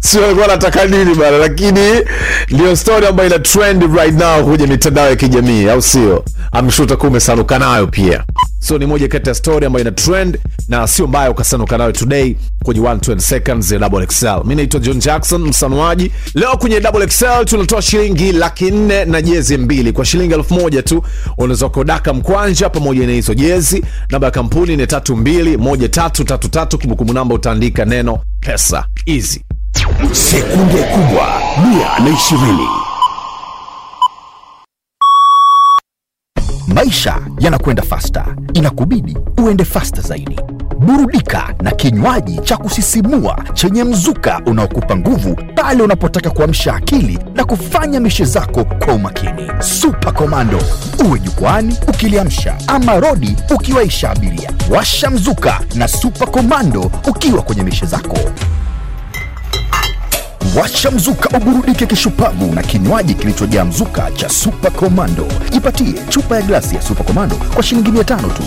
sio 0.00 0.24
alikuwa 0.24 0.44
anataka 0.44 0.84
nini 0.86 1.14
bana, 1.14 1.38
lakini 1.38 1.80
ndio 2.50 2.76
story 2.76 3.06
ambayo 3.06 3.28
ina 3.28 3.38
trend 3.38 3.96
right 3.96 4.14
now 4.14 4.44
kwenye 4.44 4.66
mitandao 4.66 5.08
ya 5.08 5.16
kijamii, 5.16 5.68
au 5.68 5.82
sio? 5.82 6.24
Amshuta 6.52 6.94
sure 6.96 7.08
umesanuka 7.08 7.58
nayo 7.58 7.86
pia 7.86 8.24
so 8.58 8.78
ni 8.78 8.86
moja 8.86 9.08
kati 9.08 9.28
ya 9.28 9.34
story 9.34 9.66
ambayo 9.66 9.82
ina 9.84 9.90
trend 9.92 10.38
na 10.68 10.86
sio 10.86 11.06
mbaya 11.06 11.30
ukasanuka 11.30 11.78
nayo 11.78 11.92
today 11.92 12.34
kwenye 12.64 12.80
120 12.80 13.18
seconds 13.18 13.72
ya 13.72 13.78
double 13.78 14.06
XL. 14.06 14.40
Mi 14.44 14.54
naitwa 14.54 14.80
John 14.80 14.98
Jackson 14.98 15.42
msanuaji. 15.48 16.10
Leo 16.34 16.56
kwenye 16.56 16.80
double 16.80 17.06
XL 17.06 17.44
tunatoa 17.44 17.82
shilingi 17.82 18.32
laki 18.32 18.70
nne 18.70 19.04
na 19.04 19.22
jezi 19.22 19.58
mbili 19.58 19.92
kwa 19.92 20.04
shilingi 20.04 20.34
elfu 20.34 20.54
moja 20.54 20.82
tu. 20.82 21.02
Unaweza 21.38 21.68
kodaka 21.68 22.12
mkwanja 22.14 22.68
pamoja 22.68 23.06
na 23.06 23.12
hizo 23.12 23.34
jezi. 23.34 23.84
Namba 24.10 24.26
ya 24.26 24.30
kampuni 24.30 24.76
ni 24.76 24.86
tatu 24.86 25.16
mbili 25.16 25.56
moja 25.56 25.88
tatu 25.88 26.24
tatu 26.24 26.48
tatu. 26.48 26.78
Kumbukumbu 26.78 27.12
namba 27.12 27.34
utaandika 27.34 27.84
neno 27.84 28.18
pesa. 28.40 28.84
Easy. 29.06 29.40
sekunde 30.12 30.82
kubwa 30.82 31.42
120 32.00 32.85
Maisha 36.76 37.18
yanakwenda 37.40 37.82
fasta, 37.82 38.26
inakubidi 38.54 39.16
uende 39.38 39.64
fasta 39.64 40.00
zaidi. 40.02 40.40
Burudika 40.78 41.54
na 41.62 41.70
kinywaji 41.70 42.38
cha 42.38 42.56
kusisimua 42.56 43.44
chenye 43.54 43.84
mzuka 43.84 44.40
unaokupa 44.46 44.96
nguvu 44.96 45.36
pale 45.54 45.82
unapotaka 45.82 46.30
kuamsha 46.30 46.74
akili 46.74 47.18
na 47.34 47.44
kufanya 47.44 48.00
mishe 48.00 48.24
zako 48.24 48.64
kwa 48.64 48.94
umakini. 48.94 49.50
Super 49.60 50.14
Komando, 50.14 50.58
uwe 51.08 51.18
jukwani 51.18 51.76
ukiliamsha 51.88 52.56
ama 52.66 53.00
rodi 53.00 53.36
ukiwaisha 53.54 54.10
abiria. 54.10 54.50
Washa 54.70 55.10
mzuka 55.10 55.60
na 55.74 55.88
Super 55.88 56.30
Komando 56.30 56.90
ukiwa 57.08 57.42
kwenye 57.42 57.62
mishe 57.62 57.86
zako. 57.86 58.18
Washa 60.56 60.90
mzuka 60.90 61.36
uburudike 61.38 61.86
kishupavu 61.86 62.52
na 62.54 62.62
kinywaji 62.62 63.14
kilichojaa 63.14 63.64
mzuka 63.64 64.10
cha 64.10 64.28
Super 64.28 64.72
Commando. 64.72 65.26
Jipatie 65.52 65.94
chupa 66.08 66.36
ya 66.36 66.42
glasi 66.42 66.74
ya 66.76 66.82
Super 66.82 67.06
Commando 67.06 67.36
kwa 67.54 67.62
shilingi 67.62 67.90
mia 67.92 68.04
tano 68.04 68.28
tu. 68.28 68.42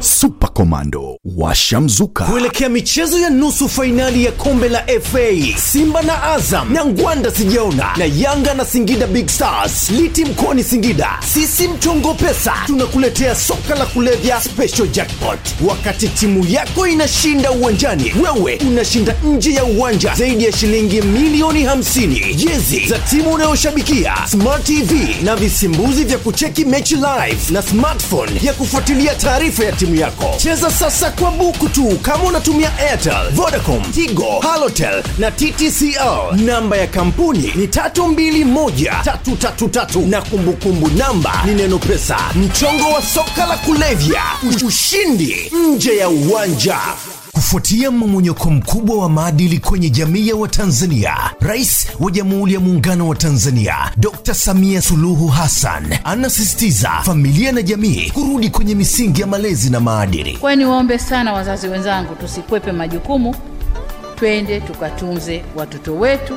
Super 0.00 0.48
Commando, 0.54 1.16
washa 1.36 1.80
mzuka. 1.80 2.24
kuelekea 2.24 2.68
michezo 2.68 3.18
ya 3.18 3.30
nusu 3.30 3.68
fainali 3.68 4.24
ya 4.24 4.32
kombe 4.32 4.68
la 4.68 4.82
FA 5.02 5.58
Simba 5.72 6.02
na 6.02 6.22
Azam 6.22 6.72
na 6.72 6.84
Ngwanda 6.84 7.30
sijaona 7.30 7.86
na 7.96 8.04
Yanga 8.04 8.54
na 8.54 8.64
Singida 8.64 9.06
Big 9.06 9.28
Stars 9.28 9.90
liti 9.90 10.24
mkoani 10.24 10.64
Singida. 10.64 11.08
Sisi 11.34 11.68
mchongo 11.68 12.14
pesa 12.14 12.52
tunakuletea 12.66 13.34
soka 13.34 13.74
la 13.74 13.86
kulevya 13.86 14.40
special 14.40 14.88
jackpot. 14.88 15.38
Wakati 15.68 16.08
timu 16.08 16.46
yako 16.48 16.86
inashinda 16.86 17.50
uwanjani, 17.50 18.12
wewe 18.22 18.58
unashinda 18.68 19.14
nje 19.24 19.52
ya 19.54 19.64
uwanja 19.64 20.14
zaidi 20.14 20.44
ya 20.44 20.52
shilingi 20.52 21.02
milioni 21.02 21.64
50, 21.66 22.34
jezi 22.34 22.86
za 22.86 22.98
timu 22.98 23.32
unayoshabikia, 23.34 24.14
smart 24.30 24.64
TV 24.64 25.16
na 25.24 25.36
visimbuzi 25.36 26.04
vya 26.04 26.18
kucheki 26.18 26.64
mechi 26.64 26.94
live 26.94 27.52
na 27.52 27.62
smartphone 27.62 28.32
ya 28.42 28.52
kufuatilia 28.52 29.14
taarifa 29.14 29.64
ya 29.64 29.72
timu 29.72 29.89
yako. 29.94 30.34
Cheza 30.36 30.70
sasa 30.70 31.10
kwa 31.10 31.30
buku 31.30 31.68
tu 31.68 31.98
kama 32.02 32.24
unatumia 32.24 32.78
Airtel, 32.78 33.30
Vodacom, 33.32 33.82
Tigo, 33.92 34.40
Halotel 34.40 35.02
na 35.18 35.30
TTCL. 35.30 36.36
Namba 36.44 36.76
ya 36.76 36.86
kampuni 36.86 37.52
ni 37.56 37.66
321333 37.66 40.06
na 40.08 40.22
kumbukumbu 40.22 40.88
namba 40.88 41.42
ni 41.46 41.54
neno 41.54 41.78
pesa. 41.78 42.16
Mchongo 42.34 42.88
wa 42.90 43.02
soka 43.02 43.46
la 43.46 43.56
kulevya, 43.56 44.22
ushindi 44.66 45.52
nje 45.68 45.96
ya 45.96 46.08
uwanja. 46.08 46.78
Kufuatia 47.40 47.90
mmomonyoko 47.90 48.50
mkubwa 48.50 48.98
wa 48.98 49.08
maadili 49.08 49.58
kwenye 49.58 49.90
jamii 49.90 50.28
ya 50.28 50.36
Watanzania, 50.36 51.14
Rais 51.40 51.86
wa 52.00 52.10
Jamhuri 52.10 52.54
ya 52.54 52.60
Muungano 52.60 53.08
wa 53.08 53.16
Tanzania 53.16 53.76
Dr. 53.96 54.34
Samia 54.34 54.82
Suluhu 54.82 55.28
Hassan 55.28 55.98
anasisitiza 56.04 56.90
familia 57.04 57.52
na 57.52 57.62
jamii 57.62 58.10
kurudi 58.10 58.50
kwenye 58.50 58.74
misingi 58.74 59.20
ya 59.20 59.26
malezi 59.26 59.70
na 59.70 59.80
maadili. 59.80 60.36
Kwa 60.36 60.52
hiyo 60.52 60.64
niwaombe 60.66 60.98
sana 60.98 61.32
wazazi 61.32 61.68
wenzangu, 61.68 62.14
tusikwepe 62.14 62.72
majukumu, 62.72 63.34
twende 64.16 64.60
tukatunze 64.60 65.44
watoto 65.56 65.94
wetu 65.94 66.34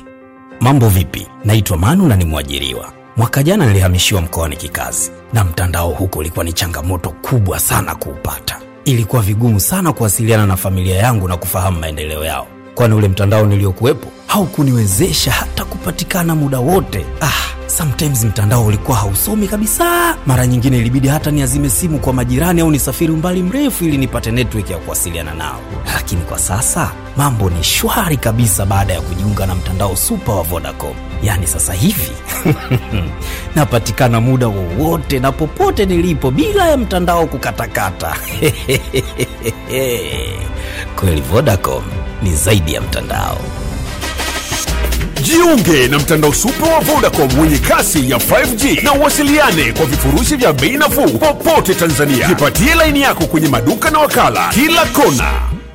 Mambo 0.60 0.88
vipi? 0.88 1.26
Naitwa 1.44 1.76
Manu 1.76 2.06
na 2.08 2.16
ni 2.16 2.24
mwajiriwa. 2.24 2.92
Mwaka 3.16 3.42
jana 3.42 3.66
nilihamishiwa 3.66 4.20
mkoani 4.20 4.56
kikazi, 4.56 5.10
na 5.32 5.44
mtandao 5.44 5.90
huko 5.90 6.18
ulikuwa 6.18 6.44
ni 6.44 6.52
changamoto 6.52 7.10
kubwa 7.10 7.58
sana 7.58 7.94
kuupata. 7.94 8.60
Ilikuwa 8.84 9.22
vigumu 9.22 9.60
sana 9.60 9.92
kuwasiliana 9.92 10.46
na 10.46 10.56
familia 10.56 10.96
yangu 10.96 11.28
na 11.28 11.36
kufahamu 11.36 11.80
maendeleo 11.80 12.24
yao, 12.24 12.46
kwani 12.74 12.94
ule 12.94 13.08
mtandao 13.08 13.46
niliokuwepo 13.46 14.08
haukuniwezesha 14.26 15.30
hata 15.32 15.64
kupatikana 15.64 16.34
muda 16.34 16.58
wote. 16.58 17.04
Ah, 17.20 17.65
sometimes 17.66 18.24
mtandao 18.24 18.66
ulikuwa 18.66 18.96
hausomi 18.96 19.48
kabisa. 19.48 20.16
Mara 20.26 20.46
nyingine 20.46 20.78
ilibidi 20.78 21.08
hata 21.08 21.30
niazime 21.30 21.70
simu 21.70 21.98
kwa 21.98 22.12
majirani 22.12 22.60
au 22.60 22.70
nisafiri 22.70 23.12
umbali 23.12 23.42
mrefu 23.42 23.84
ili 23.84 23.98
nipate 23.98 24.30
network 24.30 24.70
ya 24.70 24.78
kuwasiliana 24.78 25.34
nao. 25.34 25.60
Lakini 25.94 26.20
kwa 26.22 26.38
sasa 26.38 26.92
mambo 27.16 27.50
ni 27.50 27.64
shwari 27.64 28.16
kabisa 28.16 28.66
baada 28.66 28.92
ya 28.92 29.00
kujiunga 29.00 29.46
na 29.46 29.54
mtandao 29.54 29.96
supa 29.96 30.34
wa 30.34 30.42
vodacom. 30.42 30.94
Yaani 31.22 31.46
sasa 31.46 31.72
hivi 31.72 32.10
napatikana 33.56 34.20
muda 34.20 34.46
wowote 34.48 35.18
na 35.18 35.32
popote 35.32 35.86
nilipo 35.86 36.30
bila 36.30 36.68
ya 36.68 36.76
mtandao 36.76 37.26
kukatakata. 37.26 38.16
Kweli 40.96 41.20
vodacom 41.20 41.82
ni 42.22 42.34
zaidi 42.34 42.74
ya 42.74 42.80
mtandao 42.80 43.38
Jiunge 45.26 45.88
na 45.88 45.98
mtandao 45.98 46.32
super 46.34 46.68
wa 46.72 46.80
Vodacom 46.80 47.40
wenye 47.40 47.58
kasi 47.58 48.10
ya 48.10 48.16
5G 48.16 48.84
na 48.84 48.92
uwasiliane 48.92 49.72
kwa 49.72 49.86
vifurushi 49.86 50.36
vya 50.36 50.52
bei 50.52 50.70
nafuu 50.76 51.08
popote 51.18 51.74
Tanzania. 51.74 52.28
Jipatie 52.28 52.74
laini 52.74 53.00
yako 53.00 53.26
kwenye 53.26 53.48
maduka 53.48 53.90
na 53.90 53.98
wakala 53.98 54.48
kila 54.48 54.84
kona. 54.86 55.30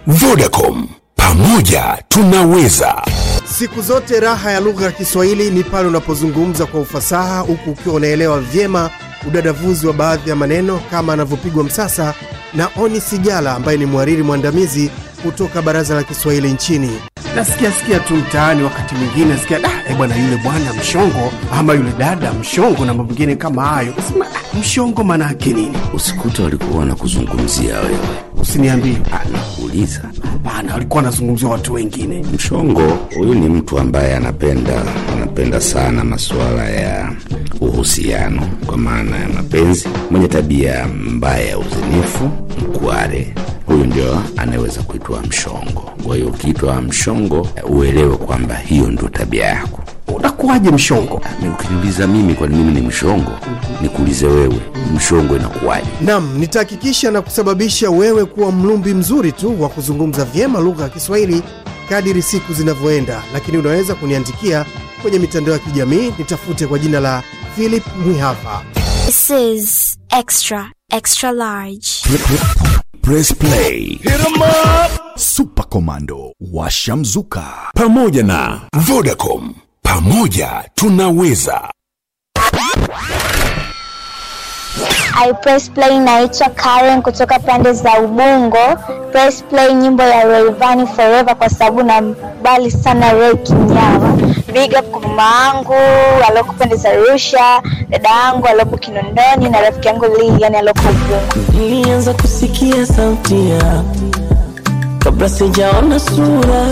Vodacom, 0.07 0.87
pamoja 1.15 1.97
tunaweza. 2.07 3.01
Siku 3.57 3.81
zote 3.81 4.19
raha 4.19 4.51
ya 4.51 4.59
lugha 4.59 4.85
ya 4.85 4.91
Kiswahili 4.91 5.49
ni 5.51 5.63
pale 5.63 5.87
unapozungumza 5.87 6.65
kwa 6.65 6.79
ufasaha 6.79 7.39
huku 7.39 7.69
ukiwa 7.71 7.95
unaelewa 7.95 8.39
vyema 8.41 8.89
udadavuzi 9.27 9.87
wa 9.87 9.93
baadhi 9.93 10.29
ya 10.29 10.35
maneno 10.35 10.81
kama 10.91 11.13
anavyopigwa 11.13 11.63
msasa 11.63 12.13
na 12.53 12.69
Oni 12.81 13.01
Sigala 13.01 13.55
ambaye 13.55 13.77
ni 13.77 13.85
mhariri 13.85 14.23
mwandamizi 14.23 14.91
kutoka 15.23 15.61
Baraza 15.61 15.95
la 15.95 16.03
Kiswahili 16.03 16.47
nchini. 16.51 16.99
Nasikia 17.35 17.71
sikia 17.71 17.99
tu 17.99 18.15
mtaani 18.15 18.63
wakati 18.63 18.95
mwingine 18.95 19.37
sikia 19.37 19.59
da 19.59 19.69
eh 19.89 19.97
bwana 19.97 20.15
yule 20.15 20.37
bwana 20.37 20.73
mshongo 20.81 21.31
ama 21.53 21.73
yule 21.73 21.91
dada 21.97 22.33
mshongo 22.33 22.85
na 22.85 22.93
mambo 22.93 23.03
mengine 23.03 23.35
kama 23.35 23.65
hayo. 23.65 23.93
Nasema 23.97 24.25
"Ah, 24.25 24.57
mshongo 24.59 25.03
maana 25.03 25.25
yake 25.25 25.53
nini? 25.53 25.77
Usikute 25.93 26.41
walikuwa 26.43 26.79
wanakuzungumzia 26.79 27.75
wewe. 27.79 27.97
Usiniambie. 28.41 28.97
Anakuuliza. 29.25 30.01
hapana 30.43 30.73
walikuwa 30.73 31.03
wanazungumzia 31.03 31.49
watu 31.49 31.73
wengine. 31.73 32.25
Mshongo 32.35 32.97
huyu 33.15 33.33
ni 33.33 33.49
mtu 33.49 33.79
ambaye 33.79 34.15
anapenda 34.15 34.83
anapenda 35.17 35.61
sana 35.61 36.03
masuala 36.03 36.69
ya 36.69 37.11
uhusiano 37.61 38.41
kwa 38.65 38.77
maana 38.77 39.17
ya 39.17 39.29
mapenzi 39.29 39.87
mwenye 40.11 40.27
tabia 40.27 40.87
mbaya 40.87 41.45
ya 41.49 41.57
uzinifu 41.59 42.29
mkware 42.61 43.33
huyu 43.71 43.85
ndio 43.85 44.23
anaweza 44.37 44.81
kuitwa 44.83 45.21
mshongo. 45.21 45.91
Kwa 46.03 46.15
hiyo 46.15 46.27
ukiitwa 46.27 46.81
mshongo 46.81 47.47
uelewe 47.69 48.17
kwamba 48.17 48.55
hiyo 48.55 48.87
ndio 48.91 49.09
tabia 49.09 49.45
yako. 49.45 49.83
Unakuwaje 50.07 50.71
mshongo? 50.71 51.21
Ukiniuliza 51.53 52.07
mimi 52.07 52.33
kwani 52.33 52.55
mimi 52.55 52.81
ni 52.81 52.87
mshongo? 52.87 53.31
Nikuulize 53.81 54.27
wewe 54.27 54.59
mshongo 54.95 55.35
inakuwaje? 55.35 55.87
Nam, 56.01 56.37
nitahakikisha 56.37 57.11
na 57.11 57.21
kusababisha 57.21 57.89
wewe 57.89 58.25
kuwa 58.25 58.51
mlumbi 58.51 58.93
mzuri 58.93 59.31
tu 59.31 59.61
wa 59.61 59.69
kuzungumza 59.69 60.25
vyema 60.25 60.59
lugha 60.59 60.83
ya 60.83 60.89
Kiswahili 60.89 61.43
kadiri 61.89 62.21
siku 62.21 62.53
zinavyoenda, 62.53 63.23
lakini 63.33 63.57
unaweza 63.57 63.95
kuniandikia 63.95 64.65
kwenye 65.01 65.19
mitandao 65.19 65.53
ya 65.53 65.59
kijamii, 65.59 66.13
nitafute 66.17 66.67
kwa 66.67 66.79
jina 66.79 66.99
la 66.99 67.23
Philip 67.55 67.83
Mwihafa. 68.05 68.61
This 69.05 69.29
is 69.29 69.97
extra, 70.19 70.71
extra 70.89 71.31
large. 71.31 71.87
Press 73.01 73.33
play. 73.33 73.99
Super 75.15 75.65
Commando 75.69 76.33
washamzuka 76.39 77.43
Pamoja 77.75 78.23
na 78.23 78.61
Vodacom, 78.73 79.53
pamoja 79.81 80.69
tunaweza. 80.75 81.71
I 85.15 85.33
press 85.33 85.69
play 85.69 85.99
naitwa 85.99 86.49
Karen 86.49 87.01
kutoka 87.01 87.39
pande 87.39 87.73
za 87.73 87.99
Ubungo. 87.99 88.77
Press 89.11 89.43
play 89.43 89.73
nyimbo 89.73 90.03
ya 90.03 90.23
Rayvanny 90.25 90.87
Forever 90.87 91.35
kwa 91.35 91.49
sababu 91.49 91.83
na 91.83 92.01
mbali 92.01 92.71
sana 92.71 93.13
Ray 93.13 93.35
Kinyawa. 93.35 94.17
Big 94.53 94.73
up 94.79 94.85
kwa 94.91 95.01
mama 95.01 95.23
yangu 95.23 95.73
aloko 96.27 96.53
pande 96.53 96.75
za 96.75 96.89
Arusha, 96.89 97.61
dada 97.89 98.09
yangu 98.09 98.47
aloko 98.47 98.77
Kinondoni 98.77 99.49
na 99.49 99.61
rafiki 99.61 99.87
yangu 99.87 100.05
Lee 100.05 100.33
yani 100.39 100.57
aloko 100.57 100.79
Ubungo. 100.79 101.59
nilianza 101.59 102.13
kusikia 102.13 102.85
sauti 102.85 103.49
ya 103.49 103.83
kabla 104.99 105.29
sijaona 105.29 105.99
sura 105.99 106.65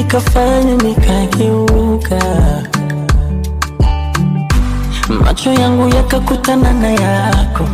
ikafanya 0.00 0.74
nikageuka 0.74 2.18
macho 5.08 5.52
yangu 5.52 5.88
yakakutana 5.96 6.72
na 6.72 6.88
yako. 6.88 7.64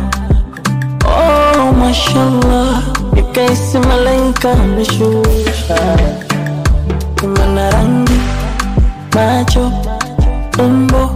Oh, 1.05 1.71
mashallah. 1.73 2.83
Nikaisi 3.13 3.79
malaika 3.79 4.51
ameshusha. 4.51 5.97
Imana 7.23 7.71
rangi 7.71 8.19
macho 9.15 9.71
umbo 10.59 11.09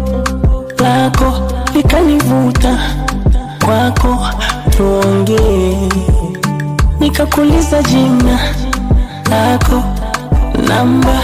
lako 0.80 1.34
likanivuta. 1.74 2.78
Kwako 3.66 4.28
tuongee. 4.78 5.89
Nikakuliza 6.99 7.84
jina 7.84 8.39
lako 9.32 9.84
namba 10.68 11.22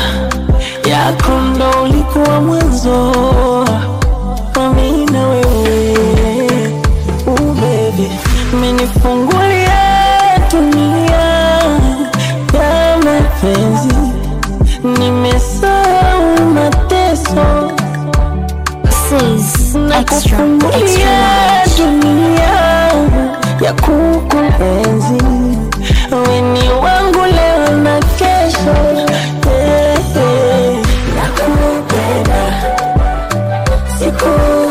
yako 0.90 1.32
ndo 1.56 1.72
ulikuwa 1.84 2.42
mwanzo 2.42 3.14
wami 4.56 5.06
na 5.12 5.28
wewe. 5.28 5.96
Ubebe 7.28 7.62
baby. 7.62 8.10
Menifungulia 8.62 9.82
dunia 10.52 11.22
ya 12.54 12.98
mapenzi. 12.98 13.96
Nimesahau 14.84 16.46
mateso. 16.56 17.72
Nakufungulia 19.90 21.20
dunia 21.78 22.54
ya 23.62 23.74
kukuenzi. 23.74 25.24
Weni 26.12 26.70
wangu 26.70 27.01
Oh. 34.24 34.71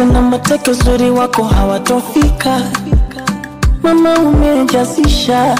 Sarakasi 0.00 0.04
na 0.04 0.22
mateke 0.22 0.70
uzuri 0.70 1.10
wako 1.10 1.42
hawatofika. 1.44 2.60
Mama 3.82 4.14
umejazisha 4.14 5.58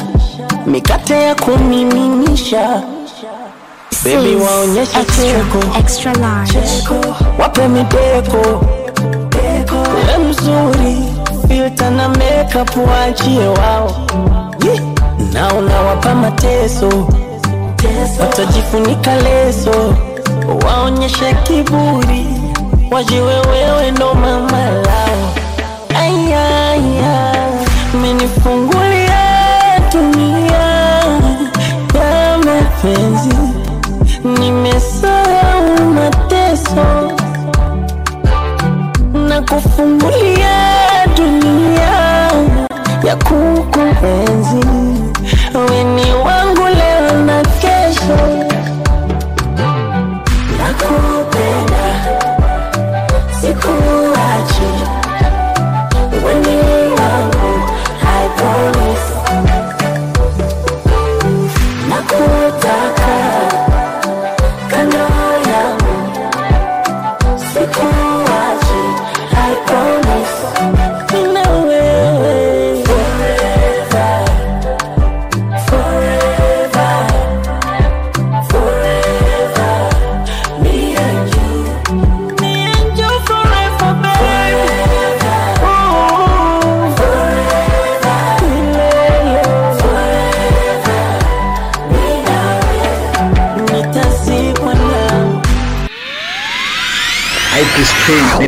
mikate 0.66 1.22
ya 1.22 1.34
kumiminisha. 1.34 2.82
Bebi 4.04 4.36
waonyeshe 4.36 5.04
cheko. 5.04 5.58
cheko. 6.46 7.14
Wape 7.38 7.68
mideko 7.68 8.64
ule 9.92 10.18
mzuri 10.28 10.96
filta 11.48 11.90
na 11.90 12.08
makeup 12.08 12.76
waachie 12.88 13.48
wao. 13.48 13.92
Ye, 14.66 14.80
na 15.32 15.54
unawapa 15.54 16.14
mateso. 16.14 17.08
Watajifunika 18.20 19.16
leso. 19.16 19.94
Waonyeshe 20.66 21.34
kiburi 21.42 22.26
wajiwe 22.90 23.34
wewe 23.34 23.90
ndo 23.90 24.14
mama 24.14 24.70
lao. 24.70 25.34
Ayaya 26.02 27.34
menifungulia 28.02 29.20
dunia 29.92 30.68
ya 31.94 32.38
mapenzi. 32.38 33.36
Nimesahau 34.24 35.84
mateso. 35.94 37.12
Na 39.28 39.42
kufungulia 39.42 40.56
dunia 41.16 42.30
ya 43.04 43.16
kukuenzi. 43.16 44.66
Weni 45.70 46.12
wangu 46.24 46.39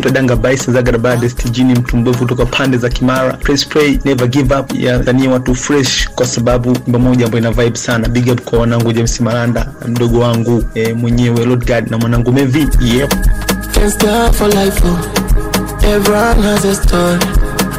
naitwa 0.02 0.10
Danga 0.20 0.36
Baisa 0.36 0.72
Zagarabad 0.72 1.28
stijini 1.28 1.84
mbovu 1.94 2.18
kutoka 2.18 2.46
pande 2.46 2.78
za 2.78 2.88
Kimara. 2.88 3.32
Press 3.32 3.66
play 3.68 3.98
never 4.04 4.28
give 4.28 4.54
up 4.54 4.74
ya 4.74 4.98
dhania 4.98 5.30
watu 5.30 5.54
fresh, 5.54 6.08
kwa 6.14 6.26
sababu 6.26 6.70
nyimbo 6.86 6.98
moja 6.98 7.24
ambayo 7.26 7.44
ina 7.44 7.50
vibe 7.62 7.78
sana. 7.78 8.08
Big 8.08 8.28
up 8.28 8.40
kwa 8.40 8.58
wanangu 8.58 8.92
James 8.92 9.20
Maranda, 9.20 9.66
mdogo 9.88 10.18
wangu 10.18 10.64
eh, 10.74 10.96
mwenyewe 10.96 11.44
Lord 11.46 11.66
God 11.66 11.90
na 11.90 11.98
mwanangu 11.98 12.32
Mevi. 12.32 12.68
Yep. 12.80 13.14
For 14.32 14.48
life, 14.48 14.82
oh. 14.84 14.98
Everyone 15.86 16.42
has 16.42 16.64
a 16.64 16.74
story. 16.74 17.20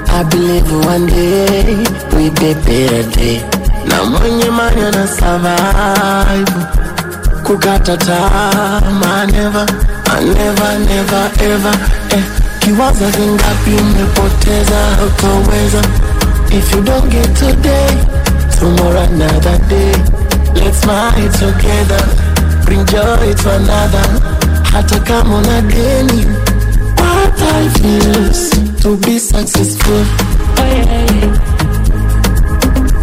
I 0.07 0.23
believe 0.23 0.71
one 0.85 1.07
day 1.07 1.77
we 2.15 2.29
be 2.29 2.53
better 2.53 3.03
day. 3.15 3.41
Na 3.87 4.03
mwenye 4.03 4.45
mani 4.49 4.81
ana 4.81 5.07
survive. 5.07 6.51
Kukata 7.43 7.97
tamaa 7.97 9.25
never, 9.25 9.65
Never, 10.21 10.79
never, 10.79 11.31
ever. 11.41 11.75
Eh, 12.11 12.23
kiwaza 12.59 13.05
vingapi 13.07 13.71
umepoteza 13.81 14.75
hautoweza. 14.99 15.81
If 16.51 16.71
you 16.75 16.81
don't 16.81 17.09
get 17.11 17.33
today, 17.39 17.97
tomorrow 18.59 19.01
another 19.03 19.57
day. 19.67 19.93
Let's 20.55 20.81
smile 20.81 21.29
together, 21.31 22.03
bring 22.65 22.85
joy 22.85 23.33
to 23.33 23.49
another. 23.51 24.21
Hata 24.71 24.99
kama 24.99 25.35
una 25.37 25.61
deni, 25.61 26.25
what 26.97 27.41
I 27.41 27.69
feels 27.69 28.49
to 28.81 28.95
be 28.97 29.19
successful. 29.19 30.05
Oh, 30.57 30.65
yeah, 30.65 31.11
yeah. 31.11 31.39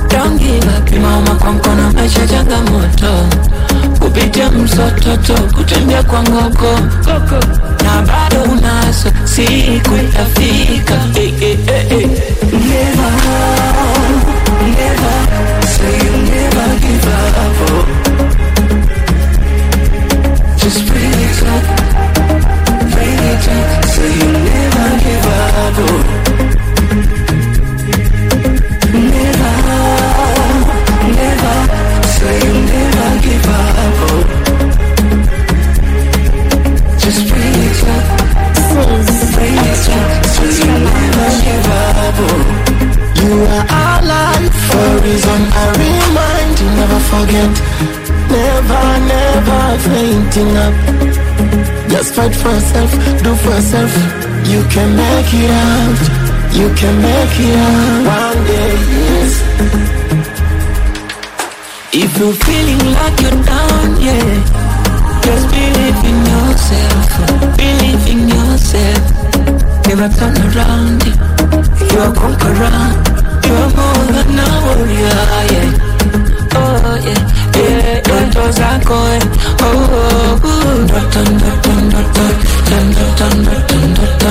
Don't 0.08 0.38
give 0.38 0.68
up, 0.78 0.92
imama 0.92 1.34
kwa 1.34 1.52
mkono, 1.52 1.92
maisha 1.92 2.26
changamoto, 2.26 3.26
kupitia 4.00 4.50
msototo, 4.50 5.34
kutembea 5.56 6.02
kwa 6.02 6.22
ngoko 6.22 6.78
na 7.84 8.02
bado 8.02 8.42
unaso, 8.52 9.08
siku 9.24 9.96
itafika. 9.96 10.94
Eh, 11.14 11.34
eh, 11.42 11.58
eh, 11.66 11.92
eh. 11.92 12.08
Never, 12.52 13.12
never, 14.76 15.16
say 15.66 15.96
you 16.06 16.12
never 16.22 16.68
give 16.80 17.08
up. 17.08 17.88
Just 20.56 20.84
bring 20.86 21.20
it 21.20 21.42
up, 21.42 21.64
bring 22.90 23.20
it 23.32 23.48
up, 23.48 23.84
say 23.84 24.10
you 24.18 24.32
never 24.32 24.88
give 25.04 25.26
up. 25.26 25.76
Never, 28.92 29.54
never, 31.16 31.56
say 32.06 32.38
you 32.46 32.59
You 43.20 43.34
are 43.56 43.66
alive 44.00 44.54
for 44.68 44.84
a 44.92 45.02
reason. 45.04 45.40
I 45.62 45.64
remind 45.84 46.54
you, 46.60 46.68
never 46.80 47.00
forget. 47.12 47.52
Never, 48.30 48.84
never 49.14 49.62
fainting 49.88 50.52
up. 50.64 50.74
Just 51.90 52.14
fight 52.14 52.34
for 52.34 52.50
yourself, 52.50 52.90
do 53.22 53.34
for 53.42 53.50
yourself. 53.50 53.92
You 54.46 54.62
can 54.74 54.96
make 54.96 55.30
it 55.42 55.50
out. 55.50 56.00
You 56.52 56.68
can 56.74 56.94
make 57.00 57.36
it 57.38 57.56
out 57.56 58.06
one 58.18 58.40
day, 58.46 58.72
yes. 58.98 59.32
If 61.92 62.18
you're 62.18 62.32
feeling 62.32 62.84
like 62.98 63.20
you're 63.20 63.42
down, 63.42 64.00
yeah. 64.00 64.60
Just 65.22 65.46
believe 65.50 66.00
in 66.10 66.18
yourself. 66.32 67.56
Believe 67.56 68.04
in 68.12 68.28
yourself. 68.28 69.02
Never 69.86 70.08
turn 70.08 70.36
around. 70.48 71.29
You're 71.92 72.12
conqueror. 72.14 72.76
You're 73.46 73.68
more 73.76 74.04
than 74.14 74.38
a 74.38 74.46
warrior, 74.64 75.20
yeah. 75.52 75.70
Oh, 76.54 76.96
yeah, 77.06 77.22
yeah, 77.56 78.00
yeah. 78.06 78.26
Ndoto 78.30 78.44
zako, 78.58 78.98
eh. 79.14 79.20
Oh, 79.62 79.88
oh, 79.92 80.40
oh. 80.44 80.48
Ndoto, 80.84 81.20
ndoto, 81.34 81.72
ndoto. 81.86 82.24
Ndoto, 82.86 83.26
ndoto, 83.40 83.76
ndoto. 83.86 84.28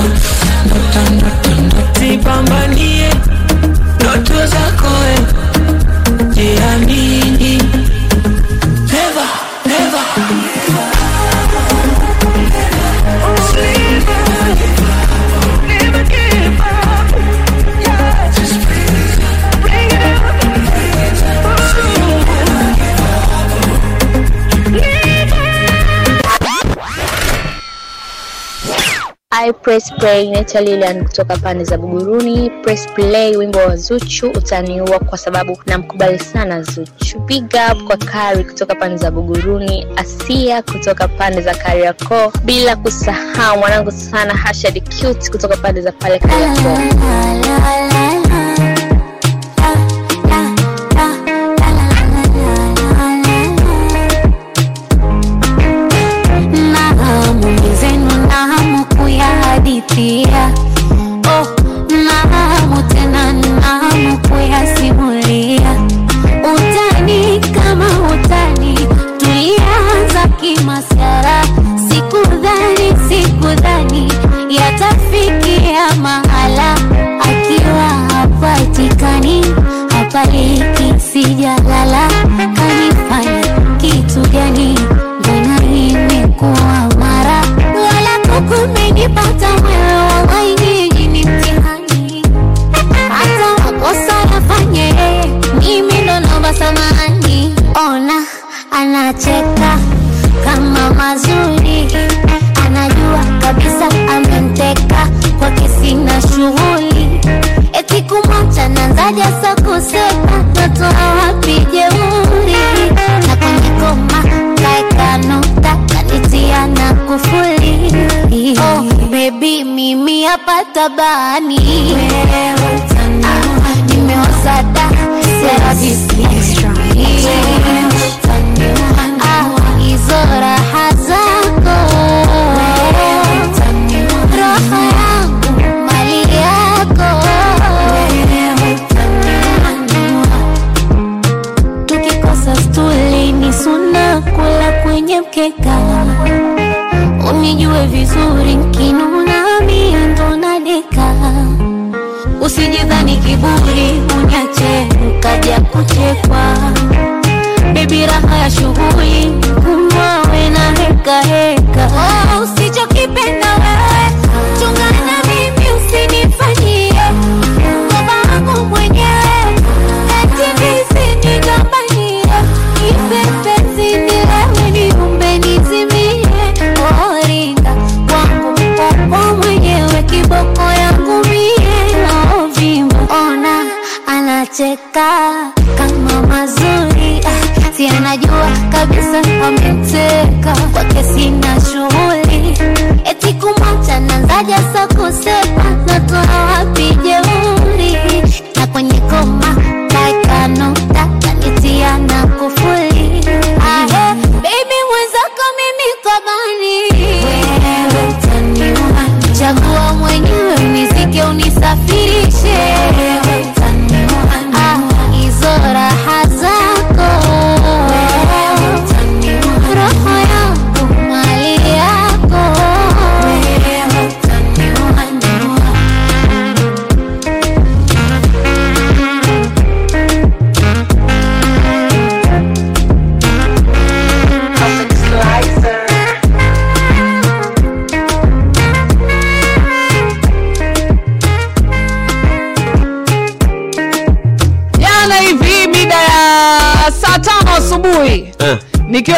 I 29.50 29.52
press 29.52 29.90
play 29.98 30.30
naitwa 30.30 30.60
Lilian 30.60 31.04
kutoka 31.04 31.36
pande 31.36 31.64
za 31.64 31.78
Buguruni. 31.78 32.50
Press 32.50 32.86
play 32.94 33.36
wimbo 33.36 33.58
wa 33.58 33.76
Zuchu 33.76 34.30
utaniua 34.30 34.98
kwa 34.98 35.18
sababu 35.18 35.58
namkubali 35.66 36.18
sana 36.18 36.62
Zuchu. 36.62 37.18
Big 37.20 37.44
up 37.72 37.84
kwa 37.86 37.96
Kari 37.96 38.44
kutoka 38.44 38.74
pande 38.74 38.96
za 38.96 39.10
Buguruni, 39.10 39.86
Asia 39.96 40.62
kutoka 40.62 41.08
pande 41.08 41.40
za 41.42 41.54
Kariakoo, 41.54 42.32
bila 42.44 42.76
kusahau 42.76 43.58
mwanangu 43.58 43.90
sana 43.90 44.34
Hashad 44.34 44.82
Cute 45.00 45.30
kutoka 45.30 45.56
pande 45.56 45.80
za 45.80 45.92
pale 45.92 46.18
Kariakoo. 46.18 46.78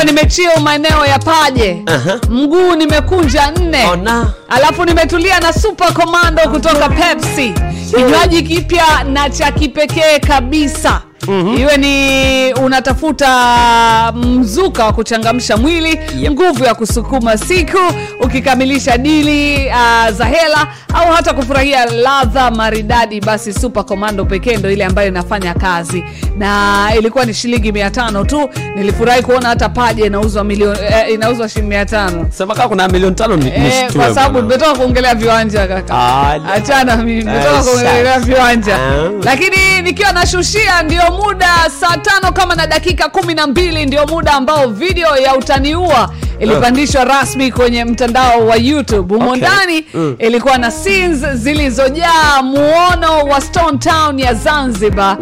Nikiwa 0.04 0.22
nimechia 0.22 0.60
maeneo 0.60 1.06
ya 1.06 1.18
paje. 1.18 1.82
Aha. 1.86 2.18
mguu 2.30 2.74
nimekunja 2.74 3.50
nne. 3.50 3.82
Alafu 4.48 4.84
nimetulia 4.84 5.40
na 5.40 5.52
super 5.52 5.92
commando 5.94 6.42
kutoka 6.42 6.88
pepsi. 6.88 7.52
Kinywaji 7.96 8.42
kipya 8.42 9.04
na 9.04 9.30
cha 9.30 9.52
kipekee 9.52 10.18
kabisa 10.18 11.02
mm-hmm. 11.28 11.58
iwe 11.58 11.76
ni 11.76 12.54
unatafuta 12.54 14.12
mzuka 14.12 14.84
wa 14.84 14.92
kuchangamsha 14.92 15.56
mwili 15.56 15.88
yep. 16.18 16.32
nguvu 16.32 16.64
ya 16.64 16.74
kusukuma 16.74 17.38
siku 17.38 17.78
ukikamilisha 18.20 18.98
dili 18.98 19.66
uh, 19.68 20.10
za 20.10 20.24
hela 20.24 20.66
au 20.94 21.12
hata 21.12 21.32
kufurahia 21.34 21.84
ladha 21.86 22.50
maridadi 22.50 23.20
basi 23.20 23.52
super 23.52 23.84
commando 23.84 24.24
pekee 24.24 24.56
ndo 24.56 24.70
ile 24.70 24.84
ambayo 24.84 25.08
inafanya 25.08 25.54
kazi. 25.54 26.04
Na 26.38 26.88
ilikuwa 26.98 27.24
ni 27.24 27.34
shilingi 27.34 27.72
mia 27.72 27.90
tano 27.90 28.24
tu 28.24 28.50
nilifurahi 28.76 29.22
kuona 29.22 29.48
hata 29.48 29.68
paja 29.68 30.06
inauzwa 30.06 30.44
milioni 30.44 30.78
eh, 30.90 31.12
inauzwa 31.14 31.48
shilingi 31.48 31.68
mia 31.70 31.86
tano. 31.86 32.26
Sema 32.30 32.54
kaa 32.54 32.68
kuna 32.68 32.88
milioni 32.88 33.14
tano 33.14 33.38
Eh, 33.46 33.92
kwa 33.96 34.14
sababu 34.14 34.42
nimetoka 34.42 34.74
kuongelea 34.78 35.14
viwanja 35.14 35.66
kaka. 35.68 35.94
Ah, 35.94 36.52
achana 36.54 36.96
mimi 36.96 37.14
nimetoka 37.24 37.58
Ah, 37.58 37.62
kuongelea 37.62 38.20
viwanja. 38.20 38.78
Lakini 39.24 39.82
nikiwa 39.82 40.12
nashushia 40.12 40.82
ndio 40.82 41.02
muda 41.12 41.70
saa 41.80 41.96
tano 41.96 42.32
kama 42.32 42.54
na 42.54 42.66
dakika 42.66 43.08
kumi 43.08 43.34
na 43.34 43.46
mbili 43.46 43.86
ndio 43.86 44.06
muda 44.06 44.32
ambao 44.32 44.66
video 44.68 45.16
ya 45.16 45.36
utaniua 45.36 46.10
ilipandishwa 46.40 47.04
rasmi 47.04 47.52
kwenye 47.52 47.84
mtandao 47.84 48.46
wa 48.46 48.56
youtube. 48.56 49.14
Humo 49.14 49.30
Okay. 49.32 49.48
Mm. 49.94 50.16
ilikuwa 50.18 50.58
na 50.58 50.70
scenes 50.70 51.26
zilizojaa 51.34 52.42
muono 52.42 53.24
wa 53.28 53.40
stone 53.40 53.78
town 53.78 54.18
ya 54.18 54.34
zanzibar. 54.34 55.16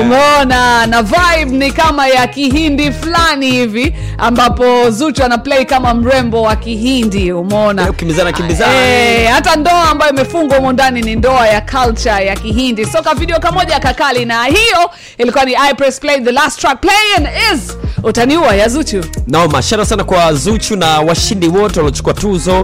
Umeona? 0.00 0.86
Na 0.86 1.02
vibe 1.02 1.56
ni 1.56 1.72
kama 1.72 2.06
ya 2.08 2.26
kihindi 2.26 2.92
fulani 2.92 3.50
hivi 3.50 3.94
ambapo 4.18 4.90
zuchu 4.90 5.24
ana 5.24 5.38
play 5.38 5.64
kama 5.64 5.94
mrembo 5.94 6.42
wa 6.42 6.56
kihindi. 6.56 7.32
Umeona? 7.32 7.92
Kimbizana 7.92 8.32
kimbizana. 8.32 8.72
Eh, 8.74 9.30
hata 9.32 9.56
ndoa 9.56 9.90
ambayo 9.90 10.12
imefungwa 10.12 10.56
humo 10.56 10.72
ndani 10.72 11.00
ni 11.02 11.16
ndoa 11.16 11.46
ya 11.48 11.60
culture 11.60 12.26
ya 12.26 12.36
kihindi. 12.36 12.86
Soka 12.86 13.14
video 13.14 13.40
kamoja 13.40 13.80
kakali 13.80 14.24
na 14.24 14.44
hiyo 14.44 14.90
ilikuwa 15.30 15.44
ni 15.44 15.54
I 15.56 15.74
press 15.74 16.00
play 16.00 16.20
the 16.20 16.32
last 16.32 16.60
track 16.60 16.80
playing 16.80 17.28
is 17.54 17.76
utaniua 18.02 18.54
ya 18.54 18.68
zuchu. 18.68 19.04
Noma 19.26 19.62
shara 19.62 19.84
sana 19.84 20.04
kwa 20.04 20.34
zuchu 20.34 20.76
na 20.76 21.00
washindi 21.00 21.48
wote 21.48 21.80
waliochukua 21.80 22.14
tuzo 22.14 22.60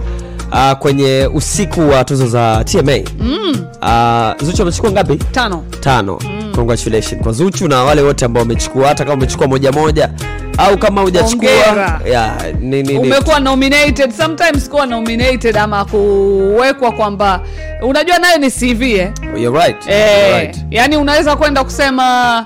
uh, 0.51 0.71
kwenye 0.71 1.29
usiku 1.33 1.89
wa 1.89 2.03
tuzo 2.03 2.27
za 2.27 2.63
tma 2.63 2.91
mm, 3.19 3.65
uh, 3.81 4.45
zuchu 4.45 4.61
amechukua 4.61 4.91
ngapi? 4.91 5.15
Tano. 5.15 5.63
Tano. 5.79 6.19
Mm. 6.23 6.51
congratulations. 6.55 7.23
Kwa 7.23 7.31
zuchu 7.31 7.67
na 7.67 7.83
wale 7.83 8.01
wote 8.01 8.25
ambao 8.25 8.43
wamechukua 8.43 8.87
hata 8.87 9.03
kama 9.03 9.13
umechukua 9.17 9.47
moja 9.47 9.71
moja 9.71 10.09
au 10.57 10.77
kama 10.77 11.01
hujachukua 11.01 11.49
yeah, 12.05 12.37
umekuwa 12.99 13.39
nominated. 13.39 14.11
Sometimes 14.11 14.69
kuwa 14.69 14.85
nominated 14.85 15.57
ama 15.57 15.85
kuwekwa 15.85 16.91
kwamba 16.91 17.41
unajua 17.81 18.17
nayo 18.19 18.37
ni 18.37 18.51
cv 18.51 18.81
eh? 18.81 19.11
You're 19.37 19.59
right. 19.65 19.87
Eh, 19.87 20.19
You're 20.19 20.39
right. 20.39 20.57
yani 20.71 20.97
unaweza 20.97 21.35
kwenda 21.35 21.63
kusema 21.63 22.45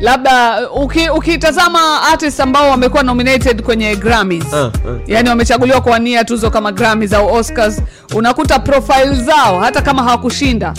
labda 0.00 0.68
uki- 0.70 1.08
ukitazama 1.10 2.02
artist 2.12 2.40
ambao 2.40 2.70
wamekuwa 2.70 3.02
nominated 3.02 3.62
kwenye 3.62 3.96
grammys 3.96 4.44
uh, 4.52 4.60
uh, 4.60 4.70
yani 5.06 5.28
wamechaguliwa 5.28 5.80
kuwania 5.80 6.24
tuzo 6.24 6.50
kama 6.50 6.72
grammys 6.72 7.12
au 7.12 7.34
oscars 7.34 7.82
unakuta 8.14 8.58
profile 8.58 9.14
zao 9.14 9.60
hata 9.60 9.82
kama 9.82 10.02
hawakushinda 10.02 10.74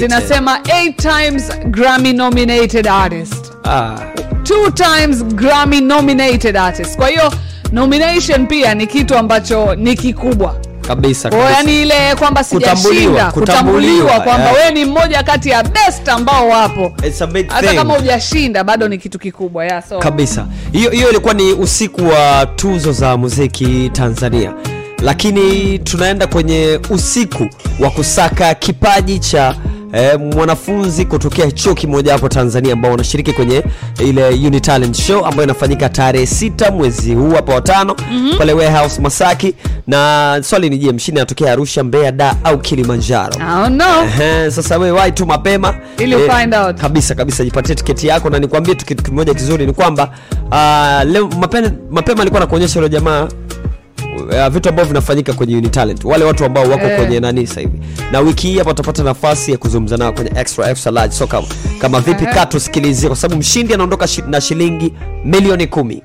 zinasema 0.00 0.58
8 0.58 0.94
times 0.94 1.52
grammy 1.66 2.12
nominated 2.12 2.86
artist. 2.88 3.52
Ah. 3.64 3.94
two 4.42 4.70
times 4.70 5.24
grammy 5.24 5.80
nominated 5.80 6.56
artist. 6.56 6.96
Kwa 6.96 7.08
hiyo 7.08 7.32
nomination 7.72 8.46
pia 8.46 8.74
ni 8.74 8.86
kitu 8.86 9.18
ambacho 9.18 9.74
ni 9.74 9.94
kikubwa 9.96 10.56
kabisa, 10.88 11.30
kabisa. 11.30 11.50
yani 11.50 11.82
ile 11.82 12.14
kwamba 12.18 12.44
sijashinda 12.44 12.82
kutambuliwa, 12.84 13.30
kutambuliwa 13.32 14.20
kwamba 14.20 14.44
yeah. 14.50 14.54
wewe 14.54 14.70
ni 14.72 14.84
mmoja 14.84 15.22
kati 15.22 15.48
ya 15.50 15.62
best 15.62 16.08
ambao 16.08 16.48
wapo 16.48 16.92
hata 17.48 17.74
kama 17.74 17.94
hujashinda 17.94 18.64
bado 18.64 18.88
ni 18.88 18.98
kitu 18.98 19.18
kikubwa 19.18 19.64
yeah, 19.64 19.88
so. 19.88 19.98
kabisa 19.98 20.46
hiyo 20.72 20.90
hiyo 20.90 21.10
ilikuwa 21.10 21.34
ni 21.34 21.52
usiku 21.52 22.06
wa 22.08 22.46
tuzo 22.46 22.92
za 22.92 23.16
muziki 23.16 23.90
tanzania 23.92 24.52
lakini 25.02 25.78
tunaenda 25.78 26.26
kwenye 26.26 26.80
usiku 26.90 27.46
wa 27.80 27.90
kusaka 27.90 28.54
kipaji 28.54 29.18
cha 29.18 29.54
eh, 29.92 30.20
mwanafunzi 30.20 31.04
kutokea 31.04 31.50
chuo 31.50 31.74
kimoja 31.74 32.12
hapo 32.12 32.28
tanzania 32.28 32.72
ambao 32.72 32.90
wanashiriki 32.90 33.32
kwenye 33.32 33.62
ile 33.98 34.28
Uni 34.28 34.60
Talent 34.60 34.96
show 34.96 35.26
ambayo 35.26 35.44
inafanyika 35.44 35.88
tarehe 35.88 36.26
sita 36.26 36.70
mwezi 36.70 37.14
huu 37.14 37.30
hapa 37.30 37.54
watano 37.54 37.96
Mhm. 38.12 38.38
pale 38.38 38.52
warehouse 38.52 39.00
masaki 39.00 39.54
na 39.86 40.40
swali 40.44 40.70
ni 40.70 40.78
je 40.78 40.92
mshindi 40.92 41.20
anatokea 41.20 41.52
arusha 41.52 41.84
mbeya 41.84 42.12
da 42.12 42.36
au 42.44 42.58
kilimanjaro 42.58 43.34
Oh, 43.64 43.68
no. 43.68 43.84
Ehe, 44.04 44.50
sasa 44.50 44.78
wewe 44.78 44.90
wahi 44.98 45.12
tu 45.12 45.26
mapema 45.26 45.74
Ili 45.98 46.14
e, 46.16 46.30
find 46.30 46.54
out. 46.54 46.76
kabisa 46.80 47.14
kabisa 47.14 47.44
jipatie 47.44 47.74
tiketi 47.74 48.06
yako 48.06 48.30
na 48.30 48.38
nikwambie 48.38 48.74
tu 48.74 48.86
kitu 48.86 49.02
kimoja 49.04 49.34
kizuri 49.34 49.66
ni 49.66 49.72
kwamba 49.72 50.10
uh, 50.50 51.10
leo 51.12 51.28
mapema, 51.40 51.70
mapema 51.90 52.20
alikuwa 52.20 52.40
nakuonyesha 52.40 52.78
yule 52.78 52.88
jamaa 52.88 53.28
uh, 54.24 54.48
vitu 54.48 54.68
ambavyo 54.68 54.88
vinafanyika 54.88 55.32
kwenye 55.32 55.56
Unitalent, 55.56 56.04
wale 56.04 56.24
watu 56.24 56.44
ambao 56.44 56.64
wako 56.70 56.86
Eh. 56.86 56.98
kwenye 56.98 57.20
nani 57.20 57.46
sasa 57.46 57.60
hivi. 57.60 57.78
Na 58.12 58.20
wiki 58.20 58.46
hii 58.48 58.58
hapa 58.58 58.70
utapata 58.70 59.02
nafasi 59.02 59.52
ya 59.52 59.58
kuzungumza 59.58 59.96
nao 59.96 60.12
kwenye 60.12 60.30
extra 60.36 60.70
extra 60.70 60.92
large. 60.92 61.14
So 61.14 61.26
kama, 61.26 61.46
kama 61.80 62.00
vipi 62.00 62.24
Ehe. 62.24 62.34
kaa 62.34 62.46
tusikilizie 62.46 63.08
kwa 63.08 63.16
sababu 63.16 63.40
mshindi 63.40 63.74
anaondoka 63.74 64.06
shi, 64.06 64.22
na 64.28 64.40
shilingi 64.40 64.92
milioni 65.24 65.66
kumi. 65.66 66.02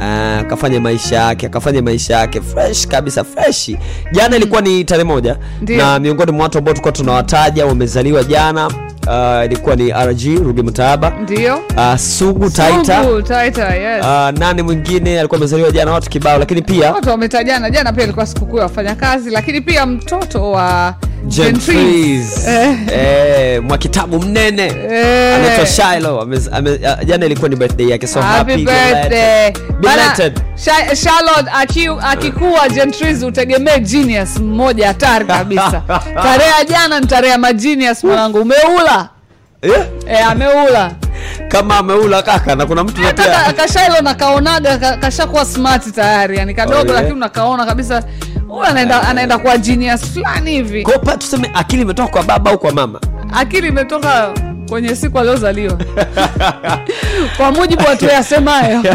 Ah, 0.00 0.38
akafanya 0.38 0.80
maisha 0.80 1.16
yake 1.16 1.46
akafanya 1.46 1.82
maisha 1.82 2.16
yake 2.16 2.40
fresh 2.40 2.86
kabisa 2.86 3.24
fresh. 3.24 3.70
Jana 4.12 4.36
ilikuwa 4.36 4.60
ni 4.60 4.84
tarehe 4.84 5.04
moja. 5.08 5.36
Ndiyo. 5.62 5.78
na 5.78 5.98
miongoni 5.98 6.32
mwa 6.32 6.42
watu 6.42 6.58
ambao 6.58 6.74
tulikuwa 6.74 6.92
tunawataja 6.92 7.66
wamezaliwa 7.66 8.24
jana 8.24 8.70
uh, 9.06 9.44
ilikuwa 9.44 9.76
ni 9.76 9.92
rg 9.92 10.24
rubi 10.44 10.62
mtaaba 10.62 11.10
ndio. 11.22 11.56
Uh, 11.76 11.96
sugu 11.96 12.50
taita 12.50 13.02
Sugu, 13.04 13.22
taita. 13.22 13.74
Yes. 13.74 14.04
Uh, 14.04 14.38
nani 14.38 14.62
mwingine 14.62 15.18
alikuwa 15.18 15.38
amezaliwa 15.38 15.70
jana? 15.70 15.92
Watu 15.92 16.10
kibao 16.10 16.38
lakini 16.38 16.62
pia 16.62 16.92
watu 16.92 17.08
wametajana 17.08 17.70
jana. 17.70 17.92
Pia 17.92 18.04
ilikuwa 18.04 18.26
sikukuu 18.26 18.56
ya 18.56 18.62
wafanyakazi 18.62 19.30
lakini 19.30 19.60
pia 19.60 19.86
mtoto 19.86 20.50
wa. 20.50 20.94
Eh. 22.48 22.76
Eh, 22.92 23.62
mwa 23.62 23.78
kitabu 23.78 24.20
mnene. 24.20 24.62
Eh. 24.90 25.34
anaitwa 25.36 25.66
Shiloh. 25.66 26.18
Uh, 26.28 27.04
jana 27.06 27.26
ilikuwa 27.26 27.48
ni 27.48 27.56
birthday 27.56 27.88
yake 27.88 28.06
so 28.06 28.20
Happy 28.20 28.50
happy 28.52 28.64
birthday. 28.64 29.52
Belated. 29.80 30.40
Sha- 30.54 30.96
Charlotte 30.96 31.50
aki- 31.52 31.88
akikuwa 32.10 32.68
Gentries 32.68 33.22
utegemee 33.22 33.78
genius 33.78 34.36
mmoja 34.38 34.86
hatari 34.86 35.24
kabisa. 35.24 35.82
Tarehe 36.22 36.64
jana 36.68 37.00
ni 37.00 37.06
tarehe 37.06 37.32
ya 37.32 37.38
magenius 37.38 38.04
mwanangu. 38.04 38.38
Umeula 38.38 38.95
Eh? 39.62 39.86
eh, 40.08 40.26
ameula. 40.30 40.92
Kama 41.48 41.78
ameula 41.78 42.22
kaka 42.22 42.54
na 42.56 42.66
kuna 42.66 42.84
mtu 42.84 42.94
pia 42.94 43.52
kashailo 43.56 44.00
nakaonaga 44.02 44.78
ka- 44.78 44.96
kashakuwa 44.96 45.44
smart 45.44 45.94
tayari 45.94 46.36
yani 46.38 46.54
kadogo 46.54 46.78
Oh, 46.80 46.84
yeah. 46.84 46.94
lakini 46.94 47.12
unakaona 47.12 47.66
kabisa 47.66 48.02
huyu 48.48 48.64
anaenda, 48.64 49.02
anaenda 49.08 49.38
kwa 49.38 49.58
genius 49.58 50.00
fulani 50.12 50.50
hivi. 50.50 50.82
Kwa 50.82 51.16
tuseme 51.16 51.50
akili 51.54 51.82
imetoka 51.82 52.08
kwa 52.08 52.22
baba 52.22 52.50
au 52.50 52.58
kwa 52.58 52.72
mama? 52.72 53.00
Akili 53.32 53.68
imetoka 53.68 54.34
kwenye 54.68 54.96
siku 54.96 55.18
aliozaliwa 55.18 55.78
kwa 57.36 57.52
mujibu 57.52 57.84
watu 57.88 58.04
yasemayo. 58.04 58.82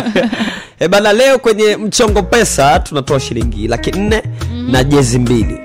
E 0.80 0.88
bana 0.88 1.14
leo 1.14 1.40
kwenye 1.40 1.76
mchongo 1.78 2.24
pesa 2.24 2.80
tunatoa 2.80 3.20
shilingi 3.20 3.68
laki 3.68 3.92
nne 3.92 4.24
na 4.72 4.84
jezi 4.84 5.20
mbili. 5.20 5.60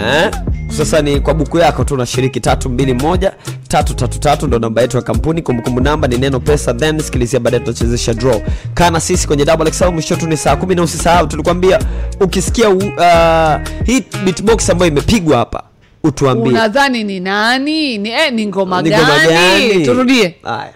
Eh? 0.00 0.30
sasa 0.76 1.02
ni 1.02 1.20
kwa 1.20 1.34
buku 1.34 1.58
yako 1.58 1.84
tu 1.84 1.94
unashiriki 1.94 2.40
tatu 2.40 2.70
mbili 2.70 2.94
moja 2.94 3.32
tatu 3.74 3.94
tatu 3.94 4.18
tatu 4.20 4.46
ndo 4.46 4.58
namba 4.58 4.82
yetu 4.82 4.96
ya 4.96 5.02
kampuni. 5.02 5.42
Kumbukumbu 5.42 5.80
namba 5.80 6.08
ni 6.08 6.18
neno 6.18 6.40
pesa 6.40 6.74
then 6.74 7.00
sikilizia 7.00 7.40
baadaye 7.40 7.60
tunachezesha 7.62 8.14
draw. 8.14 8.40
Kana 8.74 9.00
sisi 9.00 9.26
kwenye 9.26 9.44
double 9.44 9.70
XL 9.70 9.90
mwisho 9.92 10.16
tu 10.16 10.26
ni 10.26 10.36
saa 10.36 10.56
kumi 10.56 10.74
na 10.74 10.82
usisahau. 10.82 11.26
Tulikwambia 11.26 11.78
ukisikia 12.20 12.68
uh, 12.70 13.68
hii 13.86 14.02
beatbox 14.24 14.70
ambayo 14.70 14.90
imepigwa 14.90 15.36
hapa 15.38 15.62
utuambie. 16.04 16.52
Unadhani 16.52 17.04
ni 17.04 17.20
nani? 17.20 17.98
Ni, 17.98 18.08
eh, 18.10 18.32
ni 18.32 18.46
ngoma 18.46 18.82
Ni 18.82 18.90
ngoma 18.90 19.18
gani? 19.26 19.68
gani? 19.68 19.84
turudie. 19.84 20.34
Haya 20.42 20.72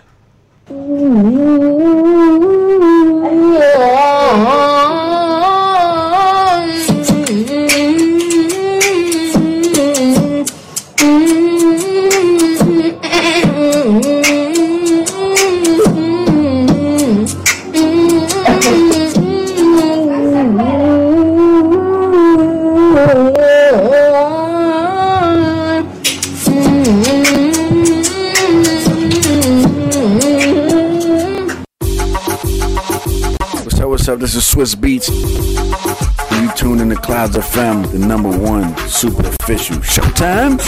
Up. 34.09 34.21
This 34.21 34.37
is 34.37 34.47
Swiss 34.47 34.75
Beats. 34.75 35.09
You 35.09 36.51
tune 36.57 36.81
in 36.81 36.89
to 36.89 36.97
Clouds 36.97 37.37
of 37.37 37.45
FM, 37.45 37.91
the 37.93 37.99
number 37.99 38.31
one 38.31 38.75
super 38.89 39.27
official. 39.27 39.77
Showtime? 39.79 40.59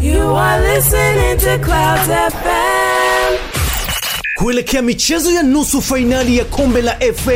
You 0.00 0.20
are 0.20 0.60
listening 0.60 1.38
to 1.38 1.64
Clouds 1.64 2.08
FM. 2.08 2.79
Kuelekea 4.40 4.82
michezo 4.82 5.30
ya 5.32 5.42
nusu 5.42 5.82
fainali 5.82 6.38
ya 6.38 6.44
kombe 6.44 6.82
la 6.82 6.96
fa 7.24 7.32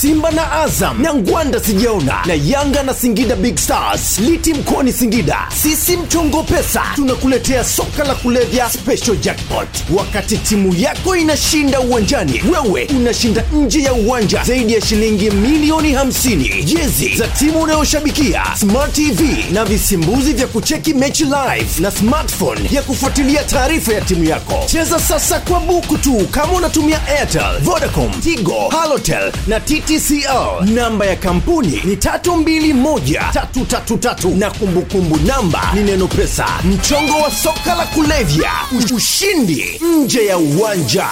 simba 0.00 0.30
na 0.30 0.52
azam 0.52 1.02
na 1.02 1.14
ngwanda 1.14 1.60
sijaona 1.60 2.14
na 2.26 2.34
yanga 2.34 2.82
na 2.82 2.94
singida 2.94 3.36
big 3.36 3.56
stars 3.58 4.18
liti 4.18 4.54
mkoani 4.54 4.92
singida. 4.92 5.38
Sisi 5.62 5.96
mchongo 5.96 6.42
pesa 6.42 6.82
tunakuletea 6.94 7.64
soka 7.64 8.04
la 8.04 8.14
kulevya 8.14 8.70
special 8.70 9.16
jackpot. 9.16 9.68
Wakati 9.96 10.36
timu 10.38 10.74
yako 10.78 11.16
inashinda 11.16 11.80
uwanjani 11.80 12.42
wewe 12.52 12.88
unashinda 12.96 13.44
nje 13.52 13.82
ya 13.82 13.92
uwanja 13.92 14.44
zaidi 14.44 14.72
ya 14.74 14.80
shilingi 14.80 15.30
milioni 15.30 15.94
50 15.94 16.64
jezi 16.64 17.16
za 17.16 17.26
timu 17.28 17.62
unayoshabikia 17.62 18.42
smart 18.60 18.92
tv 18.92 19.44
na 19.52 19.64
visimbuzi 19.64 20.32
vya 20.32 20.46
kucheki 20.46 20.94
mechi 20.94 21.24
live 21.24 21.66
na 21.80 21.90
smartphone 21.90 22.60
ya 22.72 22.82
kufuatilia 22.82 23.44
taarifa 23.44 23.92
ya 23.94 24.00
timu 24.00 24.24
yako. 24.24 24.62
Cheza 24.66 25.00
sasa 25.00 25.38
kwa 25.40 25.60
buku 25.60 25.98
tu 25.98 26.16
kama 26.46 26.58
unatumia 26.58 27.06
airtel 27.06 27.58
vodacom 27.62 28.10
tigo 28.20 28.68
halotel 28.68 29.32
na 29.46 29.60
ttcl 29.60 30.64
namba 30.74 31.06
ya 31.06 31.16
kampuni 31.16 31.80
ni 31.84 31.94
321333 31.94 34.38
na 34.38 34.50
kumbukumbu 34.50 35.16
namba 35.16 35.72
ni 35.74 35.82
neno 35.82 36.06
pesa. 36.08 36.46
Mchongo 36.64 37.18
wa 37.18 37.30
soka 37.30 37.74
la 37.74 37.86
kulevya 37.86 38.50
ushindi 38.96 39.80
nje 40.02 40.26
ya 40.26 40.38
uwanja 40.38 41.06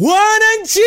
wananchi! 0.00 0.80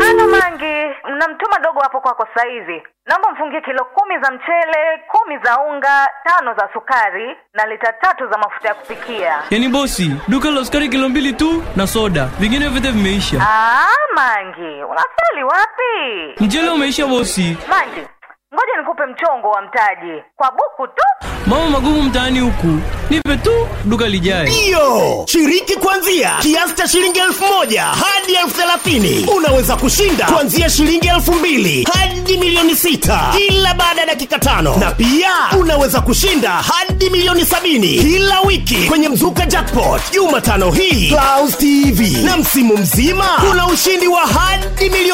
Halo 0.00 0.28
Mangi, 0.28 0.94
mnamtuma 1.14 1.58
dogo 1.64 1.80
hapo 1.80 2.00
kwako 2.00 2.26
sasa 2.34 2.46
hivi. 2.48 2.82
Naomba 3.10 3.30
mfungie 3.32 3.60
kilo 3.60 3.84
kumi 3.84 4.14
za 4.22 4.30
mchele, 4.30 5.02
kumi 5.08 5.38
za 5.44 5.60
unga, 5.60 6.08
tano 6.24 6.54
za 6.54 6.68
sukari 6.72 7.36
na 7.54 7.66
lita 7.66 7.92
tatu 7.92 8.28
za 8.30 8.38
mafuta 8.38 8.68
ya 8.68 8.74
kupikia. 8.74 9.42
yani 9.50 9.68
bosi 9.68 10.16
duka 10.28 10.50
la 10.50 10.64
sukari 10.64 10.88
kilo 10.88 11.08
mbili 11.08 11.32
tu 11.32 11.62
na 11.76 11.86
soda 11.86 12.24
vingine 12.38 12.68
vyote 12.68 12.90
vimeisha 12.90 13.36
Aa, 13.40 13.86
Mangi, 14.16 14.82
unasali 14.84 15.44
wapi? 15.44 16.44
mchele 16.44 16.70
umeisha 16.70 17.06
bosi 17.06 17.56
Mangi, 17.68 18.06
ngoja 18.54 18.76
nikupe 18.80 19.02
mchongo 19.06 19.48
wa 19.50 19.62
mtaji. 19.62 20.22
Kwa 20.36 20.50
buku 20.50 20.86
tu. 20.86 21.02
Mama 21.46 21.70
magumu 21.70 22.02
mtaani 22.02 22.40
huku. 22.40 22.78
Nipe 23.10 23.36
tu 23.36 23.68
duka 23.84 24.08
lijae. 24.08 24.42
Ndiyo 24.50 25.24
shiriki 25.28 25.76
kuanzia 25.76 26.30
kiasi 26.42 26.74
cha 26.74 26.88
shilingi 26.88 27.18
elfu 27.18 27.44
moja 27.54 27.82
hadi 27.82 28.34
elfu 28.34 28.54
thelathini. 28.56 29.28
Unaweza 29.36 29.76
kushinda 29.76 30.26
kuanzia 30.26 30.70
shilingi 30.70 31.08
elfu 31.08 31.32
mbili 31.32 31.88
hadi 31.94 32.36
milioni 32.38 32.76
sita 32.76 33.20
kila 33.36 33.74
baada 33.74 34.00
ya 34.00 34.06
dakika 34.06 34.38
tano. 34.38 34.76
Na 34.76 34.90
pia 34.92 35.30
unaweza 35.60 36.00
kushinda 36.00 36.50
hadi 36.50 37.10
milioni 37.10 37.44
sabini 37.46 37.88
kila 37.88 38.40
wiki 38.40 38.76
kwenye 38.88 39.08
mzuka 39.08 39.46
jackpot. 39.46 40.00
Jumatano 40.12 40.70
hii 40.70 41.08
Clouds 41.08 41.58
tv 41.58 42.24
na 42.24 42.36
msimu 42.36 42.76
mzima 42.76 43.24
kuna 43.48 43.66
ushindi 43.66 44.06
wa 44.08 44.20
hadi 44.26 44.90
milioni 44.90 45.09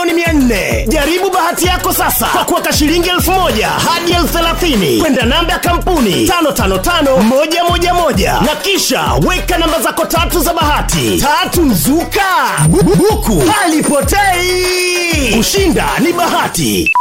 nne. 0.46 0.86
Jaribu 0.88 1.30
bahati 1.30 1.66
yako 1.66 1.92
sasa 1.92 2.26
kwa 2.26 2.44
kuweka 2.44 2.72
shilingi 2.72 3.08
elfu 3.08 3.30
moja 3.32 3.68
hadi 3.68 4.12
elfu 4.12 4.28
thelathini. 4.28 5.00
Kwenda 5.00 5.22
namba 5.22 5.52
ya 5.52 5.58
kampuni 5.58 6.26
555111 6.26 8.42
na 8.46 8.56
kisha 8.62 9.02
weka 9.26 9.58
namba 9.58 9.80
zako 9.82 10.06
tatu 10.06 10.40
za 10.40 10.54
bahati. 10.54 11.20
Tatu 11.22 11.62
mzuka 11.62 12.22
Bu- 12.68 12.82
buku 12.96 13.42
halipotei. 13.50 15.34
Kushinda 15.36 15.84
ni 15.98 16.12
bahati. 16.12 16.92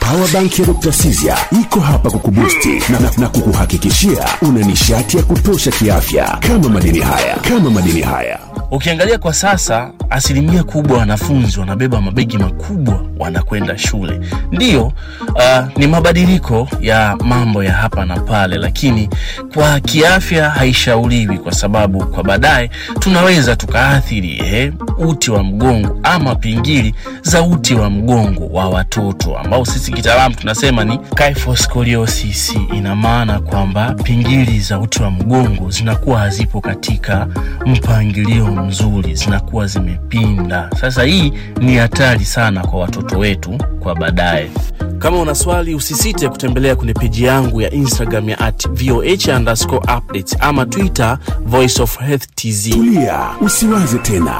Powerbank 0.00 0.58
ya 0.58 0.64
Dr. 0.66 0.92
Sizia 0.92 1.36
iko 1.60 1.80
hapa 1.80 2.10
kukubusti 2.10 2.82
na, 2.88 3.00
na, 3.00 3.10
na 3.18 3.28
kukuhakikishia 3.28 4.24
una 4.42 4.60
nishati 4.66 5.16
ya 5.16 5.22
kutosha 5.22 5.70
kiafya. 5.70 6.38
Kama 6.40 6.68
madini 6.68 7.00
haya 7.00 7.36
kama 7.36 7.70
madini 7.70 8.02
haya. 8.02 8.38
Ukiangalia 8.70 9.18
kwa 9.18 9.34
sasa 9.34 9.90
asilimia 10.10 10.62
kubwa 10.64 10.98
wanafunzi 10.98 11.60
wanabeba 11.60 12.00
mabegi 12.00 12.38
makubwa 12.38 13.02
wanakwenda 13.18 13.78
shule. 13.78 14.20
Ndiyo 14.52 14.86
uh, 15.34 15.76
ni 15.76 15.86
mabadiliko 15.86 16.68
ya 16.80 17.16
mambo 17.24 17.64
ya 17.64 17.72
hapa 17.72 18.04
na 18.04 18.20
pale 18.20 18.56
lakini 18.56 19.08
kwa 19.54 19.80
kiafya 19.80 20.50
haishauriwi 20.50 21.38
kwa 21.38 21.52
sababu 21.52 22.06
kwa 22.06 22.24
baadaye 22.24 22.70
tunaweza 22.98 23.56
tukaathiri 23.56 24.38
eh, 24.38 24.72
uti 24.98 25.30
wa 25.30 25.42
mgongo 25.42 26.00
ama 26.02 26.34
pingili 26.34 26.94
za 27.22 27.42
uti 27.42 27.74
wa 27.74 27.90
mgongo 27.90 28.46
wa 28.46 28.68
watoto 28.68 29.38
ambao 29.38 29.64
sisi 29.64 29.92
kitaalamu 29.92 30.34
tunasema 30.34 30.84
ni 30.84 30.98
kyphoscoliosis. 30.98 32.54
Ina 32.74 32.96
maana 32.96 33.40
kwamba 33.40 33.94
pingili 33.94 34.60
za 34.60 34.78
uti 34.78 35.02
wa 35.02 35.10
mgongo 35.10 35.70
zinakuwa 35.70 36.18
hazipo 36.18 36.60
katika 36.60 37.26
mpangilio 37.66 38.46
mzuri 38.46 39.14
zinakuwa 39.14 39.66
zimepinda 39.96 40.70
sasa 40.80 41.02
hii 41.02 41.32
ni 41.60 41.76
hatari 41.76 42.24
sana 42.24 42.66
kwa 42.66 42.80
watoto 42.80 43.18
wetu 43.18 43.58
kwa 43.80 43.94
baadaye. 43.94 44.50
Kama 44.98 45.18
una 45.18 45.34
swali 45.34 45.74
usisite 45.74 46.28
kutembelea 46.28 46.76
kwenye 46.76 46.92
peji 46.94 47.24
yangu 47.24 47.60
ya 47.60 47.70
instagram 47.70 48.28
ya 48.28 48.38
at 48.38 48.68
voh 48.68 49.04
underscore 49.36 49.94
updates 49.96 50.36
ama 50.40 50.66
twitter 50.66 51.18
voice 51.44 51.82
of 51.82 51.98
health 52.00 52.26
tz 52.34 52.70
tulia 52.70 53.20
usiwaze 53.40 53.98
tena 53.98 54.36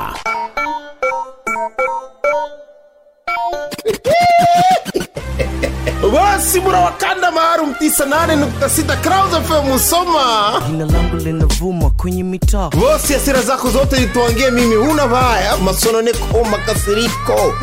basi 6.21 6.61
mura 6.61 6.81
wakanda 6.81 7.31
maalum 7.31 7.71
98.6 7.81 8.97
Clouds 9.03 9.49
FM 9.49 9.69
Musoma. 9.69 10.63
Jina 10.67 10.85
langu 10.87 11.17
linavuma 11.17 11.91
kwenye 11.91 12.23
mitaa. 12.25 12.69
Bosi, 12.71 13.13
hasira 13.13 13.43
zako 13.43 13.71
zote 13.71 14.01
nituangie 14.01 14.51
mimi, 14.51 14.75
huna 14.77 15.07
baya, 15.07 15.57
masononeko, 15.57 16.45
makasiriko, 16.51 17.55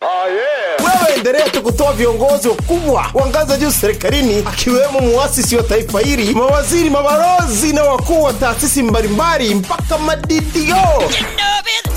ntayabeba. 0.00 0.84
Wewe 0.84 1.14
endelea 1.16 1.50
tu 1.50 1.62
kutoa 1.62 1.92
viongozi 1.92 2.48
wakubwa 2.48 3.06
wa 3.14 3.26
ngazi 3.26 3.52
ya 3.52 3.58
juu 3.58 3.70
serikalini, 3.70 4.44
akiwemo 4.46 5.00
muasisi 5.00 5.56
wa 5.56 5.62
taifa 5.62 6.00
hili, 6.00 6.34
mawaziri, 6.34 6.90
mabalozi 6.90 7.72
na 7.72 7.82
wakuu 7.84 8.22
wa 8.22 8.32
taasisi 8.32 8.82
mbalimbali 8.82 9.54
mpaka 9.54 9.98
madidio. 9.98 10.76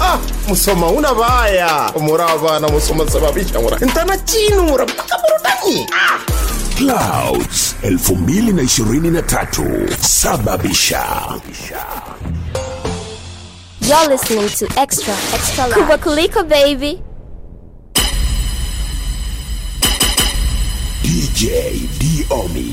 Ah, 0.03 0.17
Musoma 0.47 0.88
una 0.88 1.13
baya 1.13 1.91
umuraba 1.95 2.59
na 2.59 2.67
Musoma 2.67 3.11
sababisha 3.11 3.59
mura 3.59 3.77
ntana 3.77 4.17
chinura 4.17 4.86
mpaka 4.86 5.17
burudani 5.17 5.88
ah. 5.93 6.19
Clouds 6.77 7.75
2023 7.84 9.97
sababisha 10.01 11.03
You're 13.82 14.07
listening 14.13 14.49
to 14.49 14.65
Extra, 14.82 15.13
Extra 15.36 15.67
Live. 15.67 15.79
Kubwa 15.79 15.97
kuliko 15.97 16.43
baby. 16.43 17.01
DJ 21.04 21.88
Diomi 21.99 22.70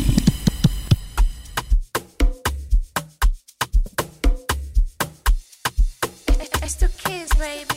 It's 6.62 6.74
the 6.76 6.88
kids, 6.88 7.34
baby. 7.34 7.74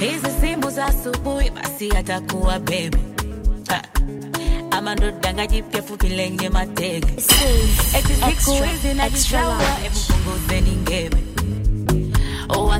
hizi 0.00 0.26
simu 0.40 0.70
za 0.70 0.86
asubuhi 0.86 1.50
basi 1.50 1.90
atakuwa 1.96 2.58
bebe 2.58 2.98
Ha. 3.68 3.82
Ama 4.78 4.94
ndo 4.94 5.10
danga 5.10 5.46
jipya 5.46 5.82
fupi 5.82 6.08
lenye 6.08 6.48
matege. 6.48 7.06
Eti 7.98 8.14
siku 8.14 8.28
Extra, 8.30 8.54
hizi 8.54 8.88
extra 8.88 8.94
najishaua 8.94 9.42
large. 9.58 9.82
hebu 9.82 9.98
punguzeni 10.08 10.70
ngebe 10.76 11.16
o 12.48 12.72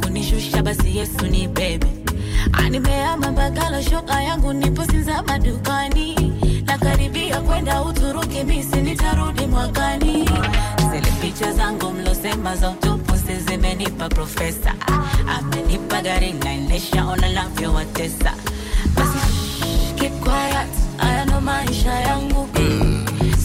kunishusha 0.00 0.62
basi 0.62 0.96
yesu 0.96 1.26
ni 1.30 1.48
bebe. 1.48 1.86
Animeama 2.52 3.30
mbagala 3.30 3.82
shoka 3.82 4.22
yangu 4.22 4.52
niposinza 4.52 5.22
madukani. 5.22 6.14
Nakaribia 6.66 7.40
kwenda 7.40 7.82
uturuki 7.82 8.44
misi 8.44 8.76
nitarudi 8.76 9.46
mwakani. 9.46 10.28
Zile 10.90 11.10
picha 11.22 11.52
zangu 11.52 11.90
mlosema 11.90 12.56
za 12.56 12.70
utupusi 12.70 13.34
zimenipa 13.48 14.08
profesa. 14.08 14.74
Amenipa 15.38 16.02
gari 16.02 16.32
naendesha 16.32 17.04
ona 17.06 17.28
navyowatesa 17.32 18.34
basi 18.94 19.18
keep 19.96 20.12
quiet 20.20 20.68
maisha 21.48 21.94
yangu. 22.08 22.48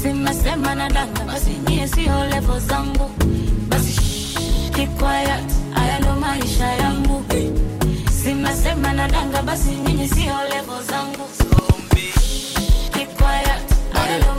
Simesema 0.02 0.76
na 0.76 0.90
danga 0.90 1.24
basi 1.26 1.52
nyie 1.68 1.88
sio 1.88 2.26
levo 2.32 2.60
zangu. 2.60 3.10
Basi 3.70 3.96
keep 4.76 5.00
haya 5.74 6.00
ndo 6.00 6.16
maisha 6.16 6.66
yangu. 6.68 7.26
Simesema 8.24 8.94
na 8.94 9.08
danga 9.08 9.42
basi 9.42 9.70
nyinyi 9.72 10.08
sio 10.08 10.38
levo 10.52 10.78
zangu. 10.90 11.26
Ndo 14.20 14.34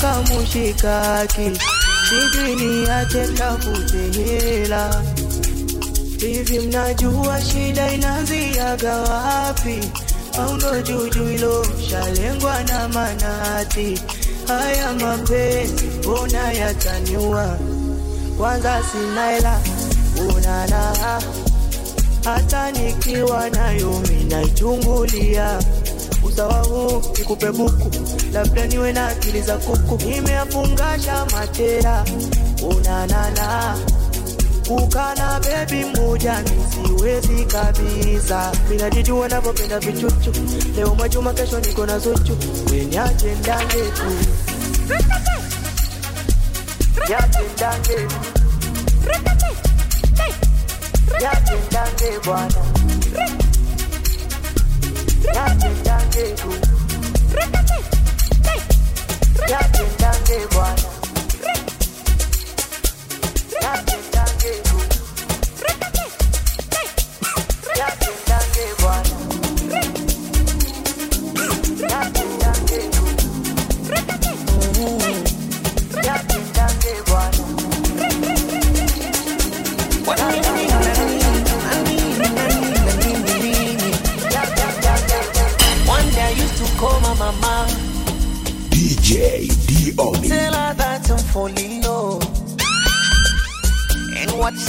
kamushikaki 0.00 1.50
sijui 2.08 2.54
niache 2.56 3.26
tafute 3.28 4.22
hela 4.22 5.02
hivi 6.20 6.58
mnajua 6.58 7.40
shida 7.42 7.92
inaanziaga 7.92 8.96
wapi? 8.96 9.78
Au 10.38 10.56
ndo 10.56 10.80
juju 10.82 11.30
ilo 11.30 11.66
shalengwa 11.90 12.62
na 12.64 12.88
manati. 12.88 14.00
Haya 14.48 14.92
mapenzi 14.92 15.84
mbona 15.84 16.52
yataniua 16.52 17.58
kwanza 18.38 18.82
sina 18.92 19.26
hela 19.30 19.60
unana 20.36 20.92
hata 22.24 22.70
nikiwa 22.70 23.50
nayo 23.50 24.02
minaichungulia 24.08 25.58
usawa 26.24 26.54
huu 26.62 27.02
nikupe 27.18 27.50
buku 27.52 27.90
labda 28.38 28.66
niwe 28.66 28.92
na 28.92 29.08
akili 29.08 29.42
za 29.42 29.56
kuku. 29.58 30.04
Nimeafungasha 30.04 31.26
matera 31.32 32.04
unanana. 32.70 33.76
Kukana 34.68 35.40
bebi 35.40 35.84
mmoja 35.84 36.42
nisiwezi 36.42 37.44
kabisa. 37.44 38.52
Minajijua 38.70 39.28
navyopenda 39.28 39.78
vichuchu. 39.78 40.32
Leo 40.76 40.94
majuma 40.94 41.32
kesho 41.32 41.60
niko 41.60 41.86
na 41.86 41.98
zuchu. 41.98 42.36
Wenye 42.70 43.00
ajenda 43.00 43.60
yache 51.22 51.54
ndange 51.70 52.18
bwana. 52.24 52.54
Yache 55.34 55.68
ndange 55.80 56.34
tu 59.48 59.54
yache 59.54 59.82
ndange 59.98 60.46
bwana 60.54 60.74
yache 60.82 60.97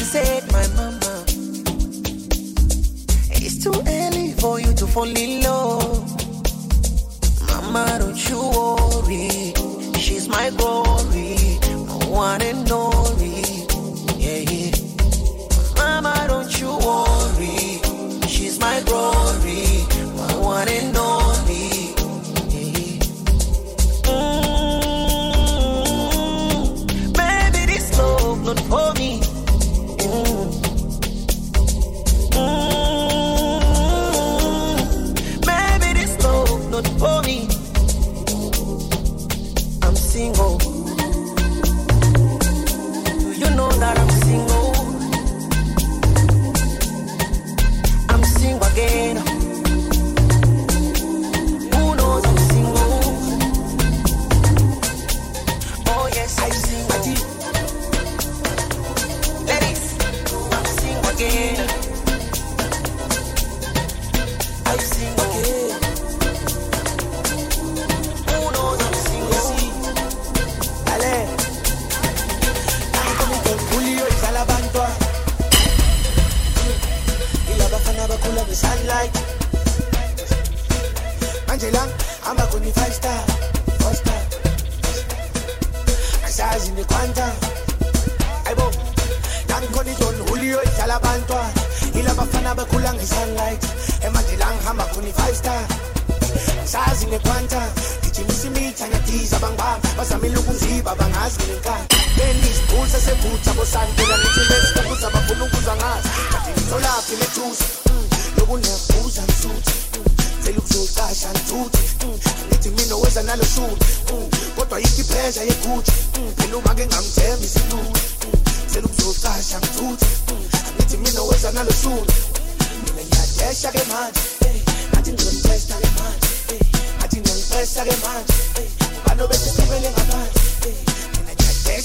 said, 0.10 0.52
my 0.52 0.68
mama, 0.70 1.24
it's 3.30 3.64
too 3.64 3.72
early 3.86 4.32
for 4.34 4.60
you 4.60 4.74
to 4.74 4.88
fall 4.88 5.08
in 5.08 5.39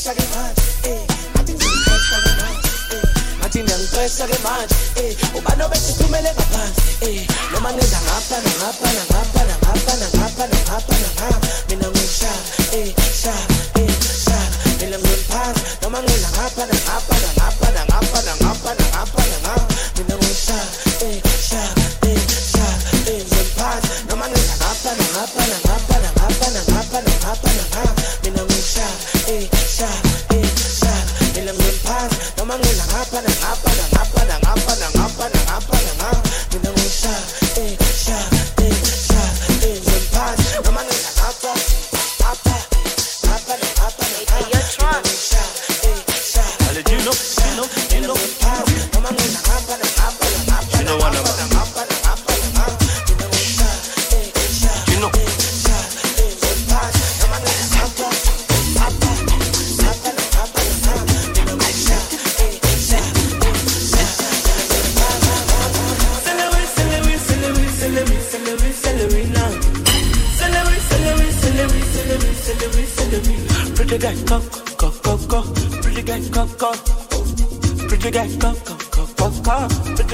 impresa 0.04 0.14
que 0.14 0.36
más, 0.36 0.52
eh. 0.84 1.06
Martín 1.34 1.56
de 1.56 1.64
impresa 1.64 2.16
que 2.24 2.32
más, 2.42 2.56
eh. 2.92 3.38
Martín 3.40 3.66
de 3.66 3.72
impresa 3.72 4.26
que 4.26 4.38
más, 4.40 4.66
eh. 4.96 5.16
O 5.34 5.40
van 5.40 5.62
a 5.62 5.66
ver 5.66 5.78
si 5.78 5.94
tú 5.94 6.08
me 6.08 6.20
le 6.20 6.32
vas 6.34 6.50
más, 6.50 6.72
eh. 7.00 7.26
No 7.52 7.60
manes 7.60 7.90
dan 7.90 8.02
apa, 8.04 8.36
dan 8.44 8.60
apa, 8.68 8.92
dan 8.92 9.08
apa, 9.16 9.44
dan 9.48 9.60
apa, 9.64 9.96
dan 9.96 10.20
apa, 10.20 10.46
dan 10.46 10.74
apa, 10.74 10.94
dan 10.94 11.24
apa. 11.24 11.40
Me 11.68 11.76
no 11.76 11.90
me 11.90 12.06
sha, 12.06 12.32
eh, 12.72 12.94
sha, 13.14 13.32
eh, 13.80 13.88
sha. 14.24 14.38
Me 14.80 14.90
no 14.90 14.98
me 14.98 15.16
par, 15.28 15.54
no 15.80 15.88
manes 15.88 16.20
dan 16.20 16.34
apa, 16.44 16.66
dan 16.66 16.80
apa, 16.84 17.14
dan 17.24 17.36
apa, 17.40 17.66
dan 17.72 17.88
apa, 17.88 18.18
dan 18.20 18.38
apa, 18.44 18.74
dan 18.76 18.92
apa, 19.00 19.22
dan 19.24 19.44
apa. 19.48 19.66
Me 19.96 20.04
no 20.08 20.16
me 20.20 20.32
sha, 20.34 20.58
eh, 21.00 21.20
sha, 21.48 21.62
eh, 22.04 22.20
sha 22.52 22.53
things 23.04 23.32
in. 23.32 23.44
No 24.08 24.16
man 24.16 24.32
is 24.32 24.48
a 24.60 24.64
hapa, 24.64 24.90
na 24.96 25.04
hapa, 25.20 25.42
na 25.44 25.58
hapa, 25.68 25.96
na 26.00 26.10
hapa, 26.20 26.46
na 26.54 26.60
hapa, 26.74 26.98
na 27.04 27.12
hapa, 27.26 27.50
na. 27.52 27.84
Me 28.24 28.30
na 28.30 28.42
me 28.48 28.58
sha, 28.60 28.86
eh 29.28 29.44
sha, 29.76 29.88
eh 30.32 30.48
sha. 30.78 30.92
Me 31.36 31.44
na 31.44 31.52
me. 31.52 31.68
No 32.38 32.44
man 32.44 32.60
is 32.60 32.78
a 32.80 32.86
hapa, 32.94 33.20
na 33.22 33.30
hapa, 33.44 33.70
na 33.76 33.84
hapa, 33.96 34.24
na 34.24 34.34
hapa, 34.48 34.72
na 34.80 34.86
hapa, 34.98 35.28
na 35.28 35.40
hapa, 35.52 35.78
na. 36.00 36.53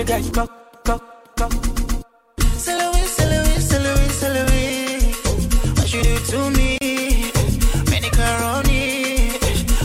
the 0.00 0.06
guy 0.06 0.22
cock, 0.30 0.50
cock, 0.84 1.36
cock. 1.36 1.52
Celery, 2.56 3.04
celery, 3.04 3.54
celery, 3.60 4.08
celery. 4.08 5.12
What 5.76 5.92
you 5.92 6.02
do 6.02 6.16
to 6.30 6.50
me? 6.56 6.78
Many 7.90 8.08
Macaroni. 8.08 9.28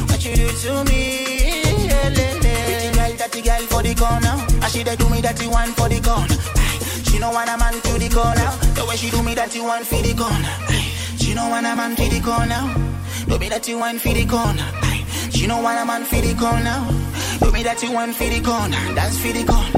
What 0.08 0.24
you 0.26 0.36
do 0.36 0.48
to 0.48 0.84
me? 0.86 1.64
Pretty 1.68 2.92
girl, 2.96 3.16
dirty 3.18 3.42
girl 3.42 3.64
for 3.68 3.84
the 3.84 3.94
corner. 3.96 4.36
And 4.64 4.72
she 4.72 4.84
dey 4.84 4.96
do 4.96 5.10
me 5.10 5.22
dirty 5.22 5.48
one 5.48 5.72
for 5.74 5.90
the 5.90 6.00
corner. 6.00 6.38
She 7.04 7.20
know 7.20 7.32
want 7.32 7.50
a 7.50 7.58
man 7.58 7.74
to 7.74 7.94
the 8.00 8.10
corner. 8.10 8.50
The 8.76 8.86
way 8.88 8.96
she 8.96 9.10
do 9.10 9.22
me 9.22 9.36
dirty 9.36 9.60
one 9.60 9.84
for 9.84 10.02
the 10.02 10.14
corner. 10.14 10.54
She 11.18 11.34
know 11.34 11.50
want 11.50 11.66
a 11.66 11.76
man 11.76 11.96
to 11.96 12.08
the 12.08 12.22
corner. 12.22 12.64
Do 13.28 13.38
me 13.38 13.50
dirty 13.50 13.76
one 13.76 14.00
for 14.00 14.14
the 14.14 14.26
corner. 14.26 14.68
She 15.32 15.46
know 15.48 15.62
want 15.62 15.80
a 15.80 15.86
man 15.86 16.04
for 16.06 16.22
the 16.22 16.34
corner. 16.36 16.78
Do 17.42 17.52
me 17.52 17.64
dirty 17.64 17.90
one 17.90 18.14
for 18.14 18.24
the 18.30 18.40
corner. 18.40 18.96
Dance 18.96 19.20
for 19.20 19.34
the 19.34 19.44
corner. 19.44 19.75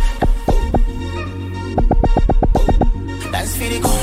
see 3.58 3.80
go. 3.80 3.97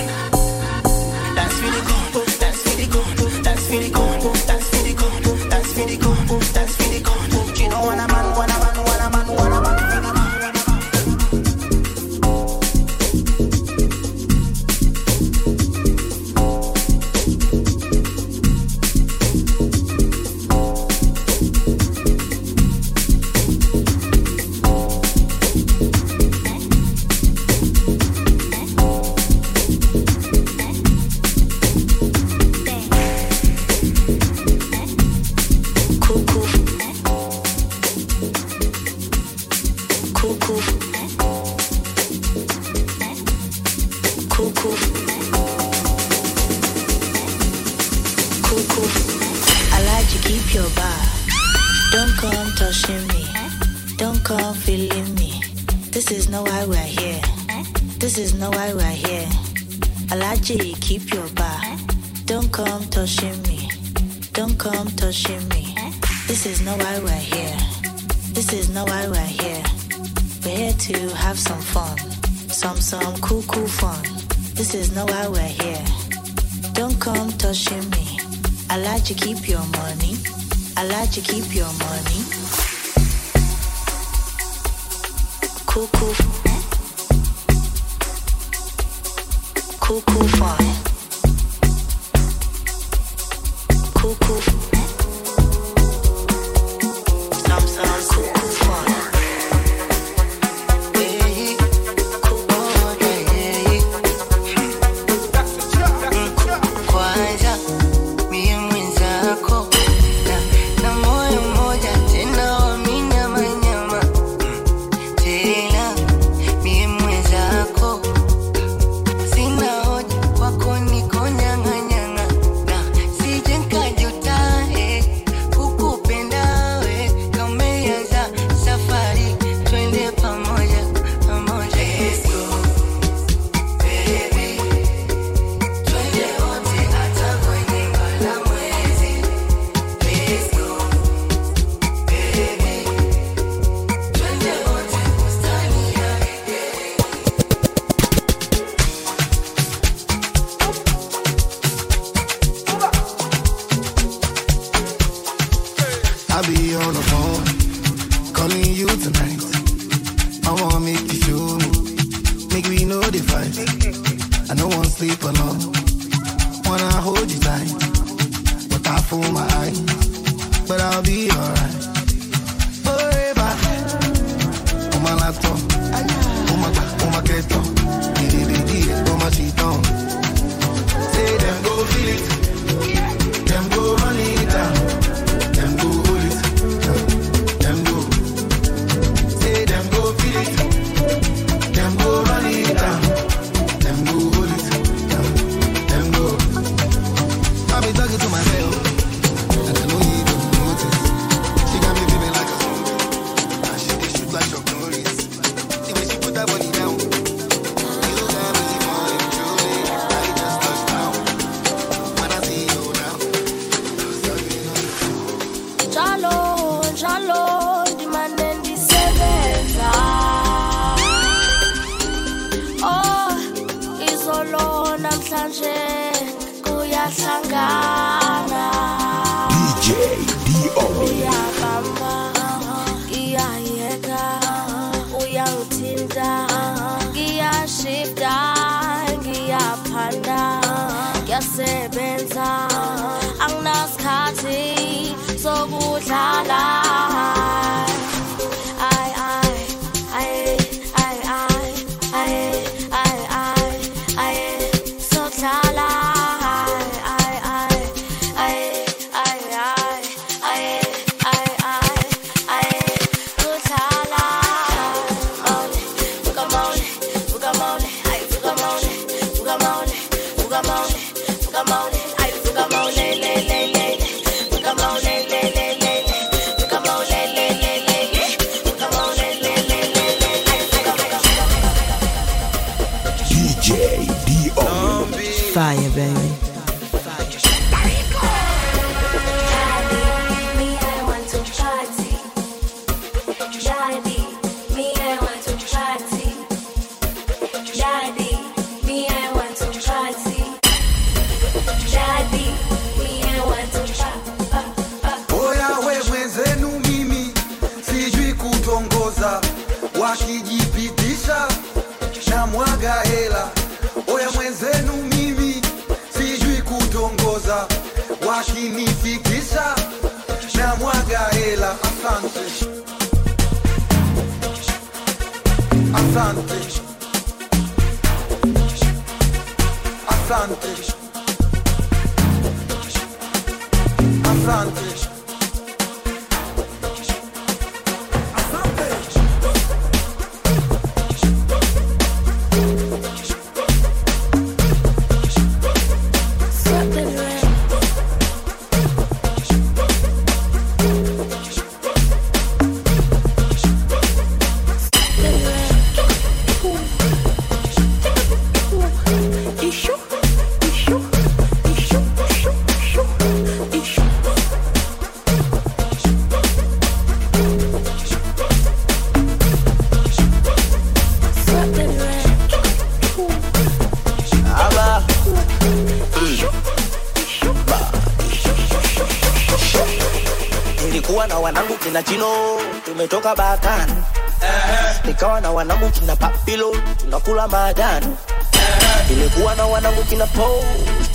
To 79.04 79.12
keep 79.12 79.46
your 79.46 79.60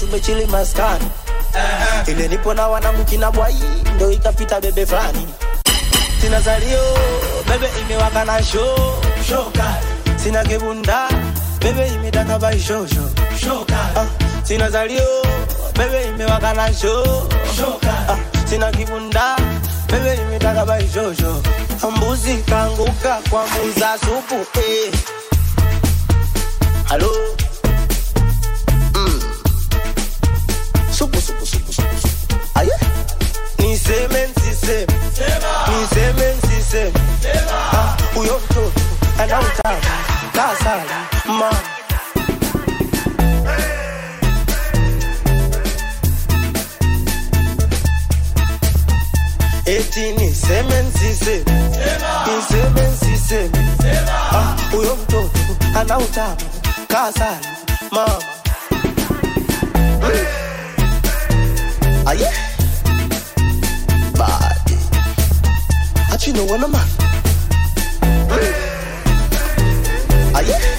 tumechili 0.10 0.46
maskani. 0.46 1.06
Ile 2.08 2.28
nipo 2.28 2.54
na 2.54 2.68
wanangu 2.68 3.04
kina 3.06 3.32
Bwai, 3.32 3.56
ndo 3.96 4.12
ikapita 4.12 4.62
bebe 4.62 4.86
fulani. 4.86 5.28
Sina 6.22 6.42
zalio, 6.42 6.82
bebe 7.48 7.70
imewaka 7.82 8.26
na 8.26 8.44
sho. 8.44 9.00
Sina 10.24 10.44
kibunda, 10.44 11.10
bebe 11.60 11.88
imetaka 11.88 12.40
baishosho 12.40 13.10
show. 13.42 13.66
Ah, 13.96 14.06
sina 14.44 14.70
zalio, 14.70 15.24
bebe 15.78 16.06
imewaka 16.08 16.54
na 16.54 16.74
sho 16.74 17.04
show. 17.58 17.80
Ah, 18.10 18.18
sina 18.50 18.72
kibunda, 18.72 19.36
bebe 19.88 20.16
imetaka 20.22 20.66
bai 20.66 20.90
show 20.94 21.14
show. 21.14 21.42
Mbuzi 21.92 22.38
kanguka 22.38 23.20
kwa 23.30 23.46
muza 23.48 23.98
supu, 24.00 24.60
eh. 24.60 24.92
Halo. 26.86 27.12
Supu, 31.00 31.22
supu, 31.22 31.46
supu, 31.46 31.72
supu. 31.72 32.36
Aye. 32.56 32.76
Niseme 33.60 34.28
nsiseme 34.28 34.94
niseme 35.70 36.94
Ah, 37.74 37.98
huyo 38.16 38.40
mtoto 38.46 38.72
ana 39.20 39.40
utamu 39.40 39.82
kasala 40.34 41.08
ma 41.40 41.50
eti 49.66 50.12
niseme 50.12 50.82
nsiseme 50.84 51.56
niseme 53.12 53.50
Ah, 54.32 54.56
huyo 54.72 54.96
mtoto 54.96 55.30
ana 55.80 55.98
utamu 55.98 56.36
kasala 56.88 57.40
mama 57.92 58.20
aye 62.10 62.26
body. 64.18 64.78
But 66.10 66.26
you 66.26 66.34
know 66.34 66.46
when 66.46 66.64
I'm 66.64 66.74
at. 66.74 66.88
Ah, 70.34 70.79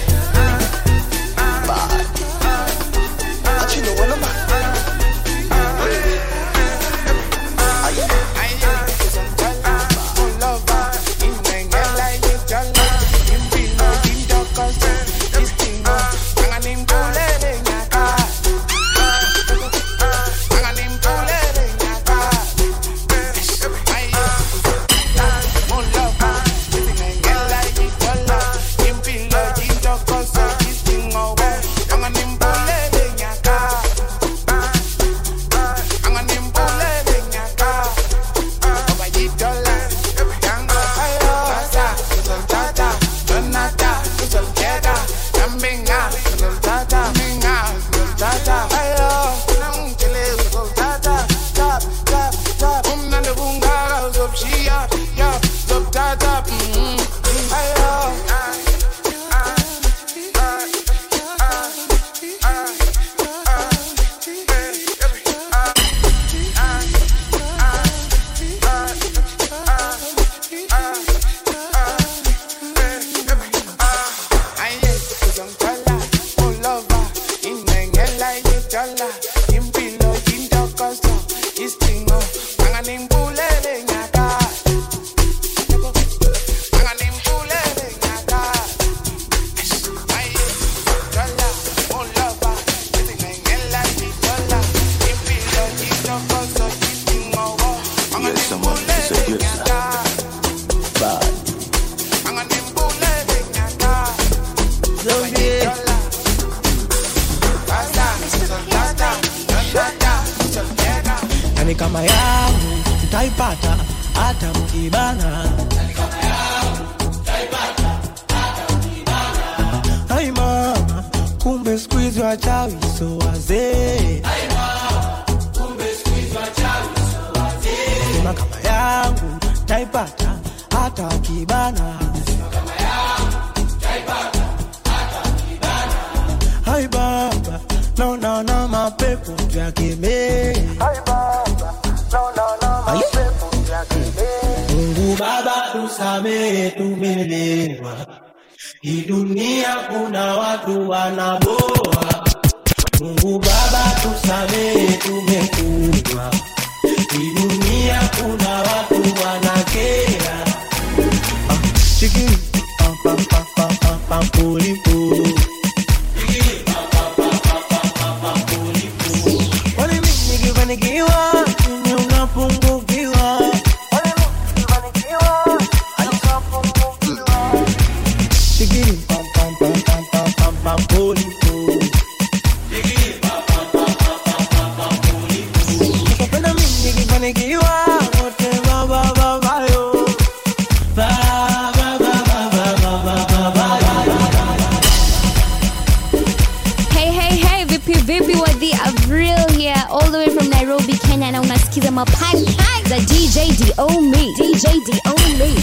vipi 198.10 198.24
vipi 198.26 198.38
wadhi 198.40 198.72
Avril 198.74 199.46
here 199.54 199.82
all 199.88 200.10
the 200.10 200.18
way 200.18 200.28
from 200.34 200.50
Nairobi, 200.50 200.94
Kenya 200.98 201.30
na 201.32 201.40
unasikiza 201.40 201.90
mapani 201.90 202.56
za 202.88 202.98
DJ 202.98 203.38
Domi. 203.76 204.34
DJ 204.34 204.64
Domi. 205.04 205.54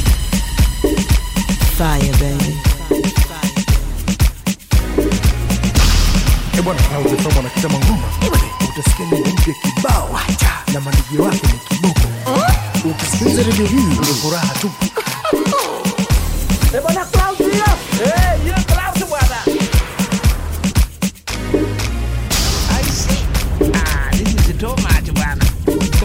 Fire 1.77 2.11
baby. 2.19 2.57
Bwana, 6.63 6.81
pauze 6.81 7.15
kama 7.15 7.39
unakita 7.39 7.69
mangoma 7.69 8.07
utasikia 8.69 9.05
nyimbo 9.05 9.29
mpya 9.29 9.53
kibao 9.53 10.19
na 10.73 10.81
mandijo 10.81 11.23
wake 11.23 11.47
ni 11.47 11.59
kiboko. 11.77 12.07
Ukisikiliza 12.89 13.43
redio 13.43 13.65
hii 13.65 13.75
ni 13.99 14.05
furaha 14.05 14.53
tu. 14.61 14.71
Bwana 16.83 17.05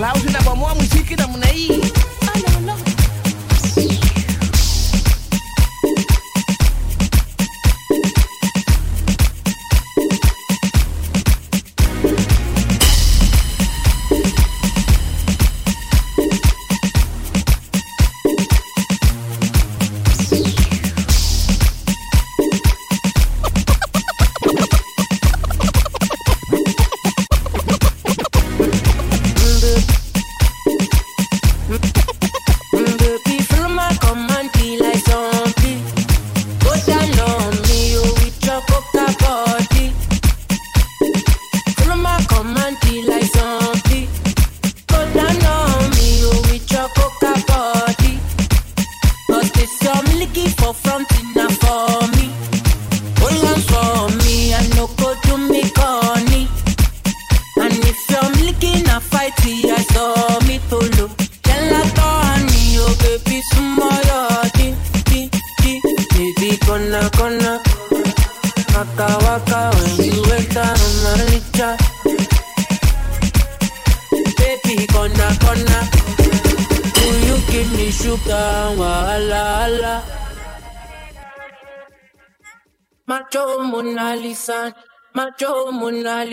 loud 0.03 0.32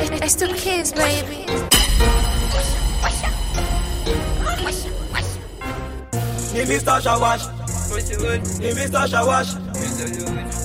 I, 0.00 0.20
I 0.22 0.28
still 0.28 0.54
kiss, 0.54 0.92
baby. 0.92 1.44
The 6.54 6.64
Mr. 6.64 7.00
Shawash. 7.02 7.44
The 8.58 8.70
Mr. 8.78 9.06
Shawash. 9.10 9.50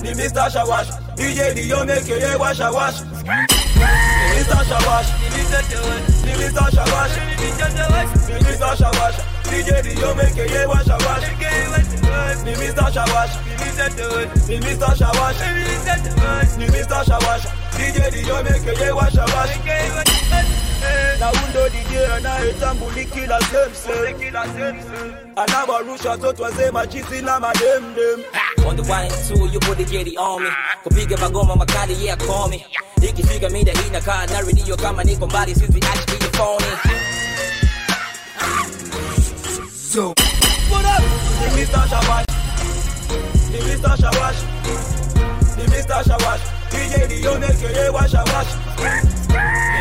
The 0.02 0.10
Mr. 0.14 0.46
Shawash. 0.50 0.88
DJ 1.16 1.54
Dion 1.54 1.90
aka 1.90 2.36
Wash 2.38 2.60
Wash. 2.60 3.00
The 3.00 3.06
Mr. 4.34 4.60
Shawash. 4.70 5.08
The 6.22 6.32
Mr. 6.38 6.66
Shawash. 6.74 7.14
The 8.26 8.34
Mr. 8.46 8.70
Shawash. 8.78 9.16
DJ 9.50 9.70
Dion 9.82 10.20
aka 10.20 10.60
Wash 10.68 10.86
Wash. 10.86 11.24
The 12.44 12.52
Mr. 12.54 12.86
Shawash. 12.94 13.32
The 14.46 14.56
Mr. 14.60 14.88
Shawash. 14.94 15.38
The 16.56 16.66
Mr. 16.66 16.98
Shawash. 17.04 17.63
DJ 17.76 18.10
Dio 18.24 18.42
make 18.42 18.80
you 18.80 18.94
wash 18.96 19.14
a 19.14 19.24
wash. 19.34 19.54
na 21.20 21.30
undo 21.32 21.68
DJ 21.68 21.96
anayetambulikila 22.16 23.40
semsem 23.40 25.14
anawarusha 25.36 26.16
toto 26.18 26.42
wazee 26.42 26.70
machizi 26.70 27.22
na 27.22 27.40
mademdem 27.40 28.20
On 28.66 28.76
the 28.76 28.82
one 28.82 29.04
and 29.04 29.12
two, 29.28 29.46
you 29.52 29.60
put 29.60 29.76
the 29.78 29.84
jetty 29.84 30.16
on 30.16 30.42
me. 30.42 30.48
Kupiga 30.84 31.16
magoma 31.18 31.54
makali, 31.56 32.02
yeah, 32.02 32.16
call 32.16 32.48
me. 32.48 32.64
Ikifika 33.02 33.48
mida 33.50 33.72
hii 33.72 33.90
nakaa 33.90 34.26
na 34.26 34.40
redio 34.40 34.76
kama 34.76 35.04
niko 35.04 35.26
mbali, 35.26 35.54
since 35.54 35.74
we 35.74 35.80
actually 35.80 36.18
the 36.18 36.36
phone. 36.36 36.64
So, 39.70 40.14
what 40.70 40.84
up? 40.84 41.02
Mr. 41.54 41.88
Shawash. 41.88 42.26
Mr. 43.52 43.96
Shawash. 43.96 45.03
The 45.64 45.70
Mr. 45.72 45.96
Shawash. 46.04 46.44
DJ 46.68 47.08
Dio 47.08 47.38
make 47.40 47.56
you 47.56 47.92
wash 47.92 48.12
a 48.12 48.22
wash. 48.28 48.52
The 48.76 48.90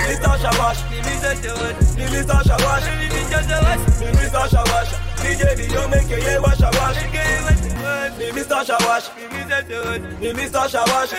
Mr. 0.08 0.32
Shawash. 0.40 0.80
The 0.90 1.00
Mr. 1.04 2.40
Shawash. 2.48 2.86
The 4.00 4.08
Mr. 4.16 4.44
Shawash. 4.48 4.92
DJ 5.18 5.44
Dio 5.58 5.84
make 5.90 6.10
you 6.10 6.42
wash 6.42 6.62
a 6.62 6.72
wash. 6.80 7.00
The 8.18 8.28
Mr. 8.32 8.60
Shawash. 8.64 9.06
The 10.20 10.30
Mr. 10.32 10.64
Shawash. 10.72 11.12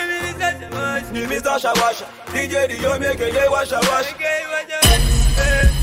The 1.13 1.21
Mr. 1.29 1.53
Shawash. 1.61 1.99
DJ 2.33 2.55
Dio 2.69 2.91
make 2.97 3.19
you 3.19 3.51
wash 3.51 3.71
a 3.71 3.79
wash. 3.81 5.74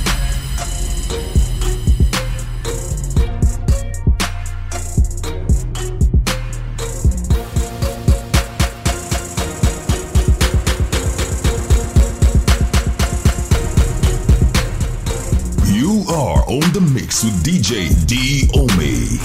Mix 17.13 17.25
with 17.25 17.43
DJ 17.45 17.89
D 18.07 18.49
DJ 18.49 19.19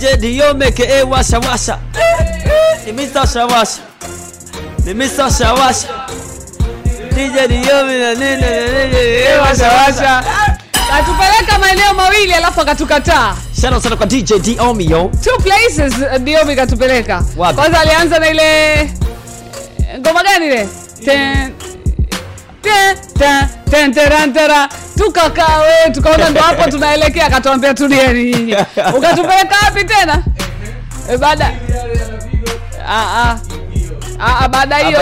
Jedi 0.00 0.40
Omeke 0.42 0.82
eh, 0.84 1.02
washa 1.08 1.38
washa 1.40 1.78
ni 2.86 2.92
Mr. 2.92 3.26
Shawasha. 3.26 3.80
Ni 4.84 4.94
Mr. 4.94 5.30
Shawasha. 5.30 5.88
DJ 7.14 7.48
Diomi 7.48 7.98
na 7.98 8.14
nini 8.14 8.40
na 8.40 8.50
nini 8.66 8.96
eh, 8.96 9.40
washa 9.40 9.68
washa 9.72 10.24
atupeleka 10.92 11.58
maeneo 11.58 11.94
mawili 11.94 12.32
alafu 12.34 12.60
akatukataa. 12.60 13.36
Shout 13.60 13.72
out 13.74 13.82
sana 13.82 13.96
kwa 13.96 14.06
DJ 14.06 14.32
Diomi 14.40 14.90
yo. 14.90 15.10
Two 15.24 15.38
places 15.42 15.94
uh, 15.98 16.18
diomi 16.18 16.56
katupeleka. 16.56 17.22
Kwanza 17.36 17.80
alianza 17.80 18.18
na 18.18 18.30
ile 18.30 18.90
ngoma 19.98 20.22
gani 20.22 20.46
ile? 20.46 20.68
Ten- 21.04 21.52
ten- 22.62 22.96
ten- 23.18 23.48
ten- 23.70 23.94
ten 23.94 24.32
tera. 24.32 24.68
Tukakaa 24.96 25.58
we 25.58 25.90
tukaona 25.92 26.30
ndo 26.30 26.40
hapo 26.40 26.70
tunaelekea 26.70 27.26
akatuambia 27.26 27.74
tulieni 27.74 28.24
nyinyi 28.24 28.52
ukatupeleka 28.96 29.54
wapi 29.64 29.84
tena 29.84 30.22
e, 31.12 31.16
baada. 31.16 31.52
Ah, 32.88 33.22
ah, 33.24 33.38
baada 34.50 34.76
hiyo 34.76 34.98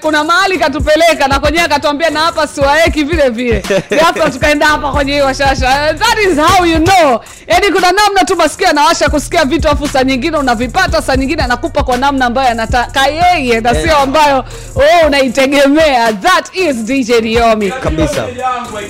kuna 0.00 0.24
mahali 0.24 0.58
katupeleka 0.58 1.28
na 1.28 1.40
kwenyewe 1.40 1.64
akatuambia 1.64 2.10
na 2.10 2.20
hapa 2.20 2.46
siwaeki 2.46 3.04
vile 3.04 3.28
vile 3.30 3.62
hapa 4.04 4.30
tukaenda 4.30 4.66
hapa 4.66 4.92
kwenye 4.92 5.12
hiyo 5.12 5.32
shasha 5.32 5.94
that 5.94 6.18
is 6.30 6.38
how 6.38 6.66
you 6.66 6.78
know 6.78 7.20
yani 7.46 7.72
kuna 7.72 7.92
namna 7.92 8.24
tu 8.26 8.36
masikio 8.36 8.68
anawasha 8.68 9.08
kusikia 9.10 9.44
vitu 9.44 9.68
afu 9.68 9.88
saa 9.88 10.04
nyingine 10.04 10.36
unavipata 10.36 11.02
saa 11.02 11.16
nyingine 11.16 11.42
anakupa 11.42 11.82
kwa 11.84 11.96
namna 11.96 12.26
ambayo 12.26 12.50
anataka 12.50 13.06
yeye 13.06 13.60
na 13.60 13.74
sio 13.74 13.96
ambayo 13.96 14.44
oh, 14.76 15.06
unaitegemea 15.06 16.12
that 16.12 16.56
is 16.56 16.76
dj 16.76 17.12
diomi 17.20 17.70
kabisa 17.70 18.24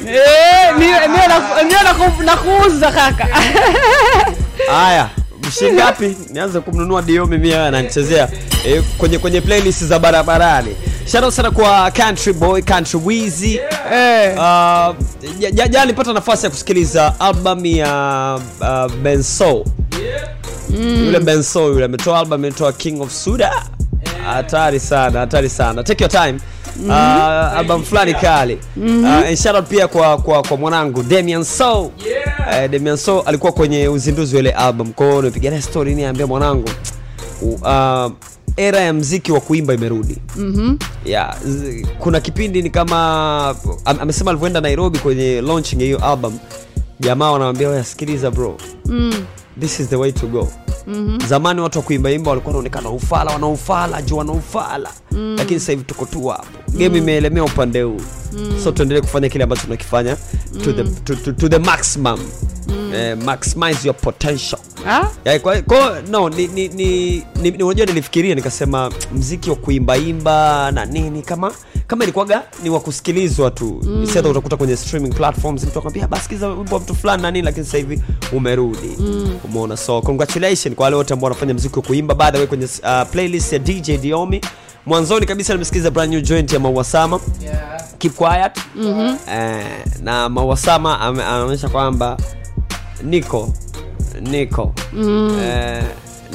Eh, 0.08 0.72
niwe- 0.78 1.06
niwe 1.08 1.26
na- 1.26 1.62
niwe 1.62 1.82
na 1.82 1.94
ku- 1.94 2.22
na 2.22 2.36
kuuza 2.36 2.90
kaka 2.92 3.26
haya 4.72 5.08
mshinda 5.52 5.84
ngapi? 5.84 6.16
Nianze 6.30 6.60
kumnunua 6.60 7.02
Diomi 7.02 7.38
mimi 7.38 7.50
haya 7.50 7.66
ananichezea 7.66 8.28
eh, 8.66 8.82
kwenye 8.98 9.18
kwenye 9.18 9.40
playlist 9.40 9.84
za 9.84 9.98
barabarani. 9.98 10.76
Shout 11.12 11.24
out 11.24 11.34
sana 11.34 11.50
kwa 11.50 11.90
country 11.90 12.32
boy 12.32 12.62
country 12.62 13.00
wizi 13.04 13.60
eh. 13.92 14.32
uh, 14.34 14.94
jana 15.50 15.68
ja, 15.68 15.80
nilipata 15.80 16.12
nafasi 16.12 16.44
ya 16.46 16.50
kusikiliza 16.50 17.20
album 17.20 17.66
ya 17.66 18.40
uh, 18.60 18.92
Benso 18.94 19.64
Mm. 20.70 21.04
yule 21.06 21.20
Benso 21.20 21.62
yule 21.68 21.84
ametoa 21.84 22.18
album 22.18 22.32
ametoa 22.32 22.72
King 22.72 23.00
of 23.00 23.12
Suda 23.12 23.52
hatari 24.24 24.80
sana 24.80 25.20
hatari 25.20 25.48
sana. 25.48 25.82
Take 25.82 26.04
your 26.04 26.10
time 26.10 26.38
Mhm. 26.76 26.90
uh, 26.90 27.58
album 27.58 27.82
fulani 27.84 28.14
kali. 28.14 28.58
Uh, 28.76 29.06
and 29.06 29.36
shout 29.38 29.54
out 29.56 29.66
pia 29.68 29.88
kwa 29.88 30.18
kwa, 30.18 30.42
kwa 30.42 30.56
mwanangu 30.56 31.02
Damian 31.02 31.44
So 31.44 31.80
uh, 31.82 31.90
Damian 32.70 32.96
Soul 32.96 33.22
alikuwa 33.26 33.52
kwenye 33.52 33.88
uzinduzi 33.88 34.34
wa 34.36 34.40
ile 34.40 34.50
album. 34.50 34.92
Kwa 34.92 35.06
hiyo 35.06 35.22
nipiga 35.22 35.50
naye 35.50 35.62
story 35.62 35.94
niambia 35.94 36.26
mwanangu 36.26 36.64
uh, 37.42 38.12
era 38.56 38.80
ya 38.80 38.92
mziki 38.92 39.32
wa 39.32 39.40
kuimba 39.40 39.74
imerudi. 39.74 40.16
Mhm. 40.36 40.76
yeah, 41.04 41.36
kuna 41.98 42.20
kipindi 42.20 42.62
ni 42.62 42.70
kama 42.70 42.98
am, 43.84 44.00
amesema 44.00 44.30
alivyoenda 44.30 44.60
nairobi 44.60 44.98
kwenye 44.98 45.40
launching 45.40 45.76
ya 45.80 45.84
hiyo 45.86 46.04
album. 46.04 46.38
Jamaa 47.00 47.30
wanamwambia 47.30 47.68
"Wewe 47.68 47.84
sikiliza 47.84 48.30
bro. 48.30 48.56
Mm. 48.86 49.12
this 49.60 49.80
is 49.80 49.88
the 49.88 49.96
way 49.96 50.12
to 50.12 50.26
go 50.26 50.48
Mhm. 50.86 51.18
zamani 51.28 51.60
watu 51.60 51.78
wa 51.78 51.84
kuimbaimba 51.84 52.30
walikuwa 52.30 52.50
wanaonekana 52.50 52.90
ufala 52.90 53.30
wanaufala 53.32 54.02
juu 54.02 54.16
wanaufala 54.16 54.90
Mm. 55.12 55.34
lakini 55.38 55.60
sasa 55.60 55.72
hivi 55.72 55.84
tuko 55.84 56.04
tu 56.06 56.26
hapo 56.26 56.46
game 56.78 56.98
imeelemea 56.98 57.44
upande 57.44 57.82
huu 57.82 58.00
Mm. 58.32 58.54
so 58.64 58.72
tuendelee 58.72 59.00
kufanya 59.00 59.28
kile 59.28 59.44
ambacho 59.44 59.62
tunakifanya 59.62 60.16
to, 60.64 60.72
the, 60.72 60.82
Mm. 60.82 60.94
to, 61.04 61.14
to, 61.14 61.32
to 61.32 61.48
the 61.48 61.58
maximum 61.58 62.20
eh, 62.94 63.18
maximize 63.24 63.88
your 63.88 63.96
potential 63.96 64.58
Ah? 64.88 65.06
Ya, 65.24 65.38
kwa, 65.38 65.62
kwa, 65.62 66.02
no 66.10 66.28
ni, 66.28 66.46
ni, 66.46 66.68
ni, 66.68 67.16
ni, 67.42 67.50
ni 67.50 67.62
unajua 67.62 67.86
nilifikiria 67.86 68.34
nikasema 68.34 68.90
mziki 69.12 69.50
wa 69.50 69.56
kuimbaimba 69.56 70.70
na 70.72 70.84
nini 70.84 71.22
kama 71.22 71.52
kama 71.86 72.04
ilikuwaga 72.04 72.42
ni 72.62 72.70
wa 72.70 72.80
kusikilizwa 72.80 73.50
tu 73.50 73.80
Mm. 73.82 73.90
mm. 73.98 74.06
sasa 74.06 74.28
utakuta 74.28 74.56
kwenye 74.56 74.76
streaming 74.76 75.10
platforms 75.14 75.64
mtu 75.64 75.78
akwambia 75.78 76.08
basi 76.08 76.34
wimbo 76.34 76.74
wa 76.74 76.80
mtu 76.80 76.94
fulani 76.94 77.22
na 77.22 77.30
nini 77.30 77.44
lakini 77.44 77.66
sasa 77.66 77.78
hivi 77.78 78.02
umerudi 78.32 78.96
Mm. 78.98 79.38
umeona 79.44 79.76
so 79.76 80.00
congratulations 80.02 80.74
kwa 80.76 80.84
wale 80.84 80.96
wote 80.96 81.14
ambao 81.14 81.24
wanafanya 81.24 81.54
mziki 81.54 81.76
wa 81.76 81.82
kuimba 81.82 82.14
by 82.14 82.30
the 82.30 82.38
way 82.38 82.46
kwenye 82.46 82.64
uh, 82.64 83.08
playlist 83.12 83.52
ya 83.52 83.58
DJ 83.58 83.90
Diomi 83.96 84.40
mwanzoni 84.86 85.26
kabisa 85.26 85.52
nimesikiliza 85.52 85.90
brand 85.90 86.12
new 86.12 86.20
joint 86.20 86.52
ya 86.52 86.60
Mawasama 86.60 87.20
Yeah. 87.42 87.82
Keep 87.98 88.14
Quiet 88.14 88.52
Mhm. 88.76 89.14
eh, 89.32 89.66
na 90.02 90.28
Mawasama 90.28 91.00
ameonyesha 91.00 91.68
kwamba 91.68 92.16
niko 93.02 93.52
niko 94.20 94.74
Mm. 94.92 95.38
eh, 95.42 95.82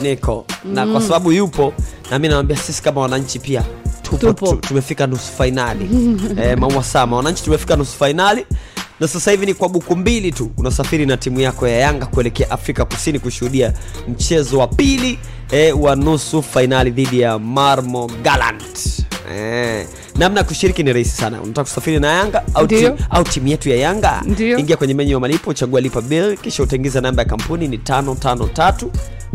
niko 0.02 0.46
na 0.66 0.86
Mm. 0.86 0.92
kwa 0.92 1.02
sababu 1.02 1.32
yupo 1.32 1.74
na 2.12 2.20
mi 2.20 2.28
nawambia 2.28 2.58
sisi 2.58 2.84
kama 2.84 3.02
wananchi 3.02 3.40
pia 3.40 3.64
tupo, 4.02 4.18
Tupo. 4.18 4.56
Tumefika 4.56 5.08
nusu 5.08 5.32
fainali 5.38 5.90
eh, 6.42 6.58
mawasama 6.58 7.18
wananchi 7.18 7.44
tumefika 7.44 7.76
nusu 7.76 7.98
fainali 7.98 8.46
na 9.00 9.08
sasa 9.08 9.32
hivi 9.32 9.46
ni 9.46 9.54
kwa 9.54 9.70
buku 9.70 9.96
mbili 9.96 10.32
tu 10.32 10.52
unasafiri 10.58 11.06
na 11.06 11.18
timu 11.18 11.40
yako 11.40 11.68
ya 11.68 11.78
yanga 11.78 12.06
kuelekea 12.06 12.52
afrika 12.52 12.86
kusini 12.86 13.20
kushuhudia 13.20 13.74
mchezo 14.08 14.60
wa 14.60 14.68
pili 14.68 15.20
e, 15.52 15.72
wa 15.72 15.96
nusu 15.96 16.44
fainali 16.44 16.92
dhidi 16.92 17.20
ya 17.20 17.40
marmo 17.40 18.12
galant 18.24 19.04
e. 19.36 19.88
namna 20.16 20.40
ya 20.40 20.44
kushiriki 20.44 20.84
ni 20.84 20.94
rahisi 20.94 21.12
sana 21.18 21.42
unataka 21.42 21.64
kusafiri 21.64 22.00
na 22.00 22.08
yanga 22.08 22.44
au, 22.54 22.68
tim, 22.68 22.94
au 23.10 23.24
timu 23.24 23.48
yetu 23.48 23.70
ya 23.70 23.76
yanga 23.76 24.22
Ndiyo. 24.26 24.58
ingia 24.58 24.78
kwenye 24.78 24.94
menyu 24.94 25.12
ya 25.14 25.20
malipo 25.20 25.50
uchagua 25.50 25.82
lipa 25.82 26.02
bill 26.02 26.38
kisha 26.38 26.64
utaingiza 26.64 27.02
namba 27.02 27.24
ya 27.24 27.30
kampuni 27.30 27.68
ni 27.68 27.78
tano 27.78 28.16
tano 28.16 28.48
tatu 28.48 28.92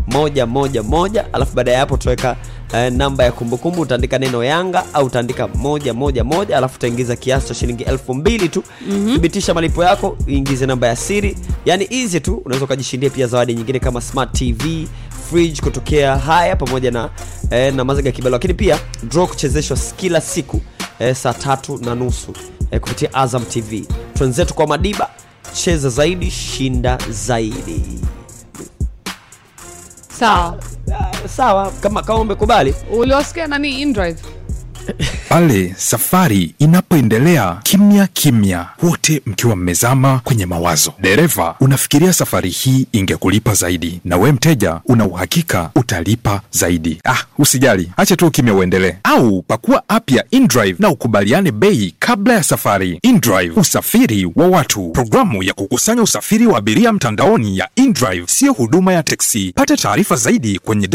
moja 0.06 0.47
moja 0.47 0.82
moja 0.82 1.24
alafu 1.34 1.55
baada 1.56 1.72
ya 1.72 1.78
hapo 1.78 1.94
utaweka 1.94 2.36
eh, 2.74 2.93
namba 2.93 3.24
ya 3.24 3.32
kumbukumbu 3.32 3.81
utaandika 3.81 4.19
neno 4.19 4.44
yanga 4.44 4.85
au 4.94 5.07
utaandika 5.07 5.49
moja 5.49 5.94
moja 5.94 6.24
moja 6.24 6.57
alafu 6.59 6.77
utaingiza 6.77 7.16
kiasi 7.16 7.49
cha 7.49 7.55
shilingi 7.55 7.82
elfu 7.82 8.15
mbili 8.15 8.49
tu. 8.49 8.62
Mhm. 8.89 9.12
thibitisha 9.12 9.55
malipo 9.55 9.85
yako 9.85 10.16
uingize 10.27 10.66
namba 10.66 10.86
ya 10.86 10.97
siri. 10.97 11.36
Yani 11.65 11.86
easy 11.90 12.20
tu 12.20 12.43
unaweza 12.44 12.65
ukajishindia 12.65 13.11
pia 13.11 13.27
zawadi 13.27 13.55
nyingine 13.55 13.78
kama 13.78 14.01
smart 14.01 14.32
tv 14.32 14.89
fridge 15.31 15.61
kutokea 15.62 16.16
haya 16.19 16.57
pamoja 16.57 16.90
na 16.90 17.11
eh, 17.51 17.74
na 17.74 17.85
maziga 17.85 18.12
kibalo 18.12 18.32
lakini 18.32 18.55
pia 18.55 18.78
draw 19.03 19.27
kuchezeshwa 19.27 19.77
kila 19.97 20.20
siku 20.20 20.61
eh, 20.99 21.15
saa 21.15 21.35
tatu 21.35 21.78
na 21.85 21.94
nusu 21.94 22.32
eh, 22.70 22.81
kupitia 22.81 23.15
azam 23.15 23.44
tv 23.44 23.85
twenzetu 24.15 24.55
kwa 24.55 24.66
madiba 24.66 25.09
cheza 25.55 25.89
zaidi 25.89 26.31
shinda 26.31 26.99
zaidi 27.11 27.82
sawa. 30.23 30.55
Sawa 31.28 31.70
kama 31.81 32.03
kama 32.03 32.19
umekubali. 32.20 32.74
Uliwasikia 32.99 33.47
nani 33.47 33.81
indrive 33.82 34.20
pale 35.28 35.74
safari 35.76 36.54
inapoendelea 36.59 37.59
kimya 37.62 38.06
kimya, 38.06 38.66
wote 38.82 39.22
mkiwa 39.26 39.56
mmezama 39.56 40.18
kwenye 40.24 40.46
mawazo. 40.46 40.92
Dereva, 41.00 41.54
unafikiria 41.60 42.12
safari 42.12 42.50
hii 42.50 42.86
ingekulipa 42.92 43.54
zaidi, 43.54 44.00
na 44.04 44.16
we 44.16 44.32
mteja 44.32 44.80
una 44.84 45.04
uhakika 45.06 45.70
utalipa 45.74 46.40
zaidi. 46.50 46.98
Ah, 47.04 47.16
usijali, 47.38 47.90
acha 47.96 48.16
tu 48.16 48.30
kimya 48.30 48.54
uendelee, 48.54 48.94
au 49.04 49.42
pakua 49.42 49.82
app 49.88 50.10
ya 50.10 50.24
InDrive 50.30 50.76
na 50.78 50.88
ukubaliane 50.90 51.52
bei 51.52 51.94
kabla 51.98 52.34
ya 52.34 52.42
safari. 52.42 52.98
InDrive, 53.02 53.60
usafiri 53.60 54.30
wa 54.36 54.46
watu, 54.48 54.90
programu 54.90 55.42
ya 55.42 55.52
kukusanya 55.54 56.02
usafiri 56.02 56.46
wa 56.46 56.59
abiria 56.59 56.92
mtandaoni 56.92 57.59
ya 57.59 57.68
InDrive, 57.76 58.24
siyo 58.26 58.52
huduma 58.52 58.92
ya 58.92 59.02
teksi. 59.02 59.52
Pata 59.54 59.76
taarifa 59.76 60.16
zaidi 60.16 60.59
kwenye 60.59 60.88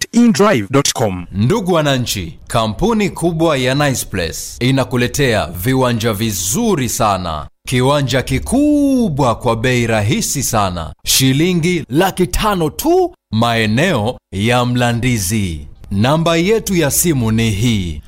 www.indrive.com. 0.00 1.26
Ndugu 1.32 1.72
wananchi, 1.72 2.38
kampuni 2.52 3.10
kubwa 3.10 3.56
ya 3.56 3.74
Nice 3.74 4.06
Place 4.06 4.38
inakuletea 4.60 5.46
viwanja 5.46 6.12
vizuri 6.12 6.88
sana, 6.88 7.48
kiwanja 7.68 8.22
kikubwa 8.22 9.34
kwa 9.34 9.56
bei 9.56 9.86
rahisi 9.86 10.42
sana, 10.42 10.94
shilingi 11.06 11.84
laki 11.88 12.26
tano 12.26 12.70
tu, 12.70 13.14
maeneo 13.32 14.18
ya 14.32 14.64
Mlandizi. 14.64 15.66
Namba 15.90 16.36
yetu 16.36 16.76
ya 16.76 16.90
simu 16.90 17.32
ni 17.32 17.50
hii. 17.50 18.02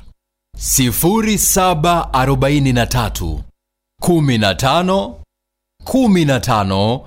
0743 0.57 3.37
15 4.01 5.13
15 5.85 6.99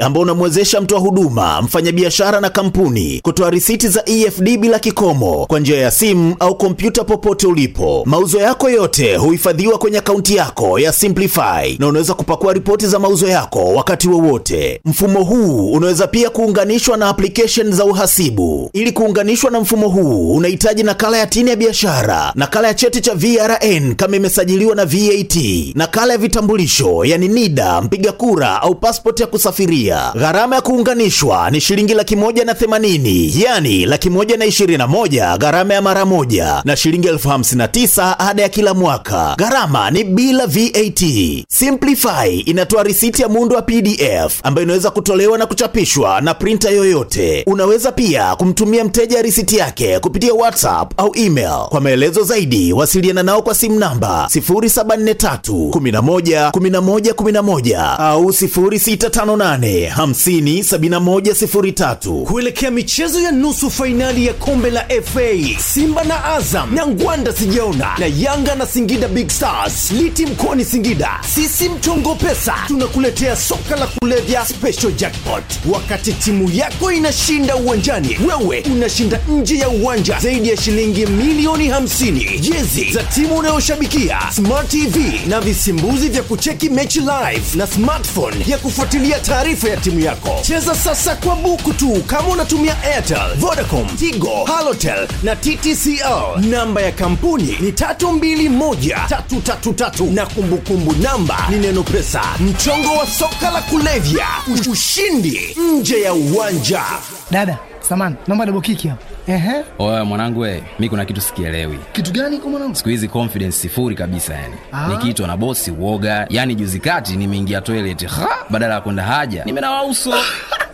ambao 0.00 0.22
unamwezesha 0.22 0.80
mtoa 0.80 0.98
huduma, 1.00 1.62
mfanyabiashara 1.62 2.40
na 2.40 2.50
kampuni 2.50 3.20
kutoa 3.22 3.50
risiti 3.50 3.88
za 3.88 4.02
EFD 4.06 4.56
bila 4.58 4.78
kikomo 4.78 5.46
kwa 5.46 5.60
njia 5.60 5.78
ya 5.78 5.90
simu 5.90 6.36
au 6.40 6.54
kompyuta 6.56 7.04
popote 7.04 7.46
ulipo. 7.46 8.02
Mauzo 8.06 8.38
yako 8.40 8.70
yote 8.70 9.16
huhifadhiwa 9.16 9.78
kwenye 9.78 9.98
akaunti 9.98 10.36
yako 10.36 10.78
ya 10.78 10.92
Simplify 10.92 11.76
na 11.78 11.86
unaweza 11.86 12.14
kupakua 12.14 12.52
ripoti 12.52 12.86
za 12.86 12.98
mauzo 12.98 13.28
yako 13.28 13.64
wakati 13.74 14.08
wowote. 14.08 14.80
Mfumo 14.84 15.24
huu 15.24 15.72
unaweza 15.72 16.06
pia 16.06 16.30
kuunganishwa 16.30 16.96
na 16.96 17.08
application 17.08 17.72
za 17.72 17.84
uhasibu. 17.84 18.70
Ili 18.72 18.92
kuunganishwa 18.92 19.50
na 19.50 19.60
mfumo 19.66 19.88
huu 19.88 20.34
unahitaji 20.34 20.82
nakala 20.82 21.18
ya 21.18 21.26
tini 21.26 21.50
ya 21.50 21.56
biashara, 21.56 22.32
nakala 22.34 22.68
ya 22.68 22.74
cheti 22.74 23.00
cha 23.00 23.14
VRN 23.14 23.94
kama 23.94 24.16
imesajiliwa 24.16 24.74
na 24.74 24.84
VAT, 24.84 25.36
nakala 25.74 26.12
ya 26.12 26.18
vitambulisho 26.18 27.04
yani 27.04 27.28
NIDA, 27.28 27.82
mpiga 27.82 28.12
kura 28.12 28.62
au 28.62 28.74
pasipoti 28.74 29.22
ya 29.22 29.28
kusafiria. 29.28 30.12
Gharama 30.14 30.56
ya 30.56 30.62
kuunganishwa 30.62 31.50
ni 31.50 31.60
shilingi 31.60 31.94
laki 31.94 32.16
moja 32.16 32.44
na 32.44 32.54
themanini 32.54 33.34
yani 33.42 33.86
laki 33.86 34.10
moja 34.10 34.36
na 34.36 34.44
ishirini 34.44 34.78
na 34.78 34.86
moja 34.86 35.36
gharama 35.38 35.74
ya 35.74 35.82
mara 35.82 36.04
moja 36.04 36.62
na 36.64 36.76
shilingi 36.76 37.08
elfu 37.08 37.28
hamsini 37.28 37.58
na 37.58 37.68
tisa 37.68 38.18
ada 38.18 38.42
ya 38.42 38.48
kila 38.48 38.74
mwaka. 38.74 39.34
Gharama 39.38 39.90
ni 39.90 40.04
bila 40.04 40.46
VAT. 40.46 41.02
Simplify 41.48 42.40
inatoa 42.44 42.82
risiti 42.82 43.22
ya 43.22 43.28
muundo 43.28 43.56
wa 43.56 43.62
PDF 43.62 44.40
ambayo 44.42 44.64
inaweza 44.64 44.90
kutolewa 44.90 45.38
na 45.38 45.46
kuchapishwa 45.46 46.20
na 46.20 46.34
printer 46.34 46.72
yoyote. 46.74 47.44
Unaweza 47.46 47.92
pia 47.92 48.36
kumtumia 48.36 48.84
mteja 48.84 49.22
risiti 49.22 49.55
yake 49.56 49.98
kupitia 50.00 50.34
WhatsApp 50.34 50.92
au 51.00 51.12
email. 51.16 51.66
Kwa 51.68 51.80
maelezo 51.80 52.22
zaidi, 52.22 52.72
wasiliana 52.72 53.22
nao 53.22 53.42
kwa 53.42 53.54
simu 53.54 53.78
namba 53.78 54.28
0743 54.34 55.70
11 55.70 56.50
11 56.50 57.12
11 57.12 57.96
au 57.98 58.24
0658 58.24 59.90
50 59.94 60.62
71 60.62 61.20
03. 61.20 62.22
kuelekea 62.24 62.70
michezo 62.70 63.20
ya 63.20 63.32
nusu 63.32 63.70
fainali 63.70 64.26
ya 64.26 64.32
kombe 64.34 64.70
la 64.70 64.80
FA 65.04 65.60
Simba 65.72 66.04
na 66.04 66.24
Azam 66.24 66.74
na 66.74 66.86
Ngwanda 66.86 67.32
sijaona 67.32 67.88
na 67.98 68.06
Yanga 68.18 68.54
na 68.54 68.66
Singida 68.66 69.08
Big 69.08 69.28
Stars 69.28 69.90
liti 69.90 70.26
mkoani 70.26 70.64
Singida. 70.64 71.10
Sisi 71.34 71.68
mchongo 71.68 72.14
pesa 72.14 72.54
tunakuletea 72.66 73.36
soka 73.36 73.76
la 73.76 73.86
kulevya 73.86 74.46
special 74.46 74.92
jackpot. 74.92 75.44
Wakati 75.72 76.12
timu 76.12 76.50
yako 76.50 76.92
inashinda 76.92 77.56
uwanjani, 77.56 78.18
wewe 78.28 78.64
unashinda 78.72 79.20
nje 79.28 79.45
ya 79.54 79.68
uwanja 79.68 80.18
zaidi 80.20 80.48
ya 80.48 80.56
shilingi 80.56 81.06
milioni 81.06 81.68
50, 81.70 82.38
jezi 82.40 82.90
za 82.92 83.02
timu 83.02 83.36
unayoshabikia, 83.36 84.18
smart 84.34 84.68
TV 84.68 85.20
na 85.28 85.40
visimbuzi 85.40 86.08
vya 86.08 86.22
kucheki 86.22 86.68
mechi 86.68 87.00
live 87.00 87.42
na 87.54 87.66
smartphone 87.66 88.36
ya 88.46 88.58
kufuatilia 88.58 89.18
taarifa 89.18 89.68
ya 89.68 89.76
timu 89.76 90.00
yako. 90.00 90.38
Cheza 90.42 90.74
sasa 90.74 91.14
kwa 91.16 91.36
buku 91.36 91.72
tu 91.72 92.02
kama 92.06 92.28
unatumia 92.28 92.82
Airtel, 92.82 93.34
Vodacom, 93.38 93.86
Tigo, 93.96 94.44
Halotel 94.44 95.08
na 95.22 95.36
TTCL. 95.36 96.40
Namba 96.50 96.82
ya 96.82 96.92
kampuni 96.92 97.56
ni 97.60 97.70
321333 97.70 100.12
na 100.14 100.26
kumbukumbu 100.26 100.92
namba 100.92 101.46
ni 101.50 101.56
neno 101.58 101.82
pesa. 101.82 102.22
Mchongo 102.40 102.94
wa 102.96 103.06
soka 103.06 103.50
la 103.50 103.62
kulevya, 103.62 104.26
ushindi 104.72 105.56
nje 105.72 106.00
ya 106.00 106.14
uwanja. 106.14 106.82
Dada, 107.30 107.58
samani, 107.88 108.16
naomba 108.26 108.46
double 108.46 108.60
kiki 108.60 108.88
hapo. 108.88 109.02
Ehe. 109.26 109.64
oya 109.78 110.04
mwanangu 110.04 110.40
we 110.40 110.62
mi 110.78 110.88
kuna 110.88 111.04
kitu 111.04 111.20
sikielewi 111.20 111.78
Kitu 111.92 112.12
gani 112.12 112.38
kwa 112.38 112.50
mwanangu? 112.50 112.74
siku 112.74 112.88
hizi 112.88 113.08
confidence 113.08 113.52
sifuri 113.58 113.94
kabisa 113.96 114.34
yani 114.34 114.54
Ah. 114.72 114.88
nikiitwa 114.88 115.26
na 115.26 115.36
bosi 115.36 115.70
uoga 115.70 116.26
yani 116.30 116.54
juzi 116.54 116.80
kati 116.80 117.16
nimeingia 117.16 117.60
toilet 117.60 118.06
ha! 118.06 118.28
badala 118.50 118.74
ya 118.74 118.80
kwenda 118.80 119.02
haja 119.02 119.44
nimenawa 119.44 119.84
uso 119.84 120.10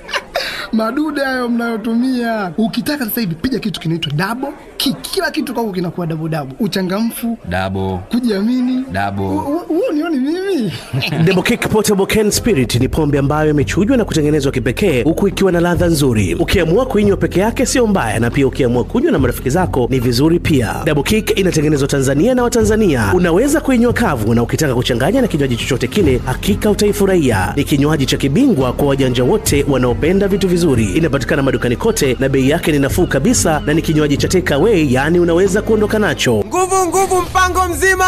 Madude 0.73 1.21
hayo 1.21 1.49
mnayotumia. 1.49 2.53
Ukitaka 2.59 3.05
sasa 3.05 3.21
hivi 3.21 3.35
piga 3.35 3.59
kitu 3.59 3.81
kinaitwa 3.81 4.13
dabo 4.13 4.53
ki, 4.77 4.97
Kila 5.03 5.31
kitu 5.31 5.55
kwako 5.55 5.73
kinakuwa 5.73 6.07
dabo 6.07 6.29
dabo, 6.29 6.55
Uchangamfu, 6.61 7.39
dabo 7.49 8.01
kujiamini. 8.11 8.85
dabo 8.93 9.29
Huo 9.69 9.93
nioni 9.95 10.17
mimi. 10.19 10.73
Double 11.27 11.43
Kick 11.43 11.69
Portable 11.69 12.07
Can 12.07 12.31
Spirit 12.31 12.75
ni 12.81 12.89
pombe 12.89 13.19
ambayo 13.19 13.51
imechujwa 13.51 13.97
na 13.97 14.05
kutengenezwa 14.05 14.53
kipekee 14.53 15.03
huku 15.03 15.29
ikiwa 15.29 15.53
na 15.53 15.61
ladha 15.61 15.87
nzuri. 15.87 16.35
Ukiamua 16.35 16.87
kuinywa 16.87 17.17
peke 17.17 17.41
yake 17.41 17.67
sio 17.67 17.87
mbaya, 17.87 18.21
na 18.21 18.31
pia 18.31 18.47
ukiamua 18.47 18.85
kunywa 18.85 19.13
na 19.13 19.19
marafiki 19.19 19.51
zako 19.51 19.87
ni 19.91 20.01
vizuri 20.01 20.39
pia. 20.41 20.75
Double 20.85 21.03
Kick 21.03 21.39
inatengenezwa 21.39 21.89
Tanzania 21.89 22.35
na 22.35 22.43
Watanzania. 22.43 23.13
Unaweza 23.15 23.61
kuinywa 23.61 23.93
kavu, 23.93 24.35
na 24.35 24.43
ukitaka 24.43 24.75
kuchanganya 24.75 25.21
na 25.23 25.29
kinywaji 25.29 25.57
chochote 25.57 25.87
kile, 25.89 26.21
hakika 26.27 26.71
utaifurahia. 26.71 27.53
Ni 27.57 27.65
kinywaji 27.65 28.07
cha 28.07 28.17
kibingwa 28.17 28.73
kwa 28.73 28.87
wajanja 28.89 29.25
wote 29.25 29.65
wanaopenda 29.69 30.29
vitu 30.29 30.49
vizuri. 30.49 30.62
Inapatikana 30.63 31.43
madukani 31.43 31.77
kote 31.77 32.17
na 32.21 32.29
bei 32.29 32.49
yake 32.51 32.73
ni 32.73 32.79
nafuu 32.79 33.07
kabisa, 33.07 33.63
na 33.67 33.75
ni 33.75 33.83
kinywaji 33.83 34.17
cha 34.17 34.29
take 34.29 34.55
away, 34.55 34.93
yaani 34.93 35.19
unaweza 35.21 35.63
kuondoka 35.63 35.99
nacho. 35.99 36.33
Nguvu 36.47 36.87
nguvu 36.87 37.21
mpango 37.23 37.69
mzima. 37.69 38.07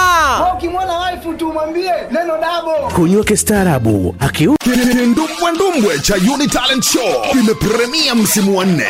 Ukimwona 0.57 0.99
wife 1.01 1.33
tu 1.39 1.53
mwambie 1.53 1.91
neno 2.13 2.35
dabo. 2.41 2.91
Kunywa 2.95 3.25
kistaarabu, 3.25 4.17
akiu 4.21 4.57
ndumbwe 5.53 5.99
cha 6.03 6.15
Uni 6.35 6.47
Talent 6.49 6.85
Show 6.85 7.23
kimepremia 7.33 8.15
msimu 8.15 8.59
wa 8.59 8.65
nne. 8.65 8.85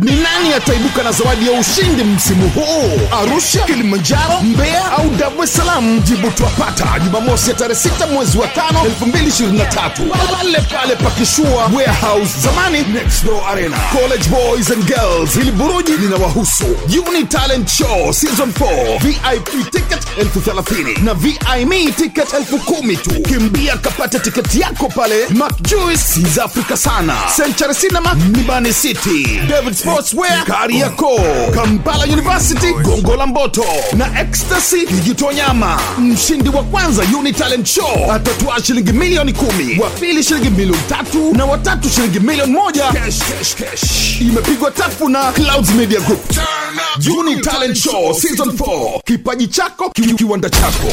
Ni 0.00 0.10
nani 0.10 0.54
ataibuka 0.56 1.02
na 1.02 1.12
zawadi 1.12 1.46
ya 1.52 1.60
ushindi 1.60 2.04
msimu 2.04 2.48
huu? 2.48 3.16
Arusha, 3.22 3.60
Kilimanjaro, 3.64 4.40
Mbeya 4.42 4.92
au 4.92 5.10
Dar 5.10 5.32
es 5.44 5.52
Salaam? 5.54 6.00
Jibu 6.00 6.30
twapata 6.30 6.84
Jumamosi 7.04 7.50
ya 7.50 7.56
tarehe 7.56 7.80
6 7.80 8.12
mwezi 8.12 8.38
wa 8.38 8.46
5 8.46 8.84
2023 9.06 9.90
pale 10.10 10.58
pale 10.72 10.96
pakishua 10.96 11.70
warehouse 11.76 12.31
zamani. 12.40 12.78
Next 12.92 13.24
Door 13.24 13.42
Arena. 13.52 13.76
College 13.92 14.28
Boys 14.30 14.70
and 14.70 14.84
Girls, 14.86 15.34
hili 15.34 15.50
buruji 15.52 15.92
linawahusu. 15.92 16.64
Uni 17.08 17.24
Talent 17.24 17.68
Show 17.68 18.12
Season 18.12 18.50
4 18.52 18.98
VIP 18.98 19.70
ticket 19.70 19.98
elfu 20.18 20.40
thelathini 20.40 20.94
na 21.04 21.14
VIME 21.14 21.92
ticket 21.92 22.34
elfu 22.34 22.58
kumi 22.58 22.96
tu. 22.96 23.10
Kimbia 23.22 23.76
kapata 23.76 24.18
tiketi 24.18 24.60
yako 24.60 24.88
pale. 24.88 25.26
Macjuice 25.28 25.98
South 25.98 26.38
Africa 26.38 26.76
sana. 26.76 27.14
Century 27.36 27.74
Cinema 27.74 28.14
Mlimani 28.14 28.72
City, 28.72 29.40
David 29.48 29.74
Sportswear 29.74 30.44
Kariakoo, 30.44 31.50
Kampala 31.54 32.04
University 32.04 32.72
Gongo 32.72 33.16
la 33.16 33.26
Mboto. 33.26 33.64
Na 33.96 34.20
Ecstasy 34.20 34.86
Kijitonyama. 34.86 35.80
Mshindi 35.98 36.48
wa 36.48 36.62
kwanza 36.62 37.02
Uni 37.18 37.32
Talent 37.32 37.66
Show. 37.68 38.12
Atatwaa 38.12 38.62
shilingi 38.62 38.92
milioni 38.92 39.32
kumi, 39.32 39.78
wa 39.78 39.90
pili 39.90 40.22
shilingi 40.24 40.50
milioni 40.50 40.82
tatu. 40.88 41.34
Na 41.36 41.44
watatu 41.44 41.90
shilingi 41.90 42.20
milioni 42.22 42.52
moja. 42.52 42.92
Imepigwa 44.20 44.70
tafu 44.70 45.08
na 45.08 45.32
Clouds 45.32 45.70
Media 45.74 46.00
Group. 46.00 46.20
Juni 46.98 47.36
Talent 47.40 47.76
Show 47.78 48.14
Season 48.14 48.48
4, 48.48 49.00
kipaji 49.04 49.46
chako 49.46 49.90
kiwanda 49.90 50.50
chako. 50.50 50.88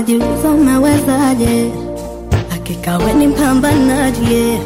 Watajiuliza 0.00 0.50
umewezaje 0.50 1.70
hakika 2.48 2.98
we 2.98 3.12
ni 3.12 3.26
mpambanaji. 3.26 4.58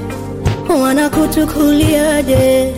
Wanakuchukuliaje? 0.82 2.74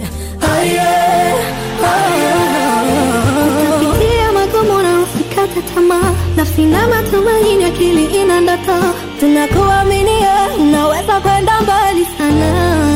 Utapitia 3.80 4.32
magumu 4.34 4.82
na 4.82 5.00
usikate 5.00 5.62
tamaa. 5.74 6.12
Nafsi 6.36 6.62
na 6.62 6.88
matumaini 6.88 7.64
akili 7.64 8.04
ina 8.04 8.40
ndoto. 8.40 8.94
Tunakuaminia 9.20 10.48
unaweza 10.60 11.20
kwenda 11.20 11.60
mbali 11.62 12.06
sana 12.18 12.95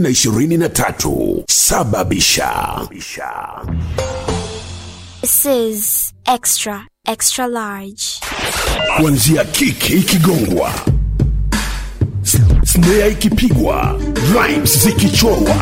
2023 0.00 1.44
sababisha. 1.48 2.86
This 5.20 5.44
is 5.46 6.12
extra, 6.26 6.86
extra 7.06 7.46
large. 7.46 8.20
kuanzia 8.96 9.44
kiki 9.44 9.92
ikigongwa 9.92 10.72
snea 12.64 13.06
ikipigwa 13.06 14.00
rhymes 14.32 14.78
zikichorwa 14.84 15.54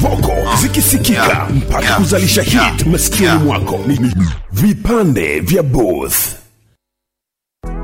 voko 0.00 0.32
zikisikika 0.62 1.46
mpaka 1.54 1.96
kuzalisha 1.96 2.42
hit 2.42 2.86
masikioni 2.86 3.44
mwako. 3.44 3.80
Vipande 4.52 5.40
vya 5.40 5.62
booth 5.62 6.16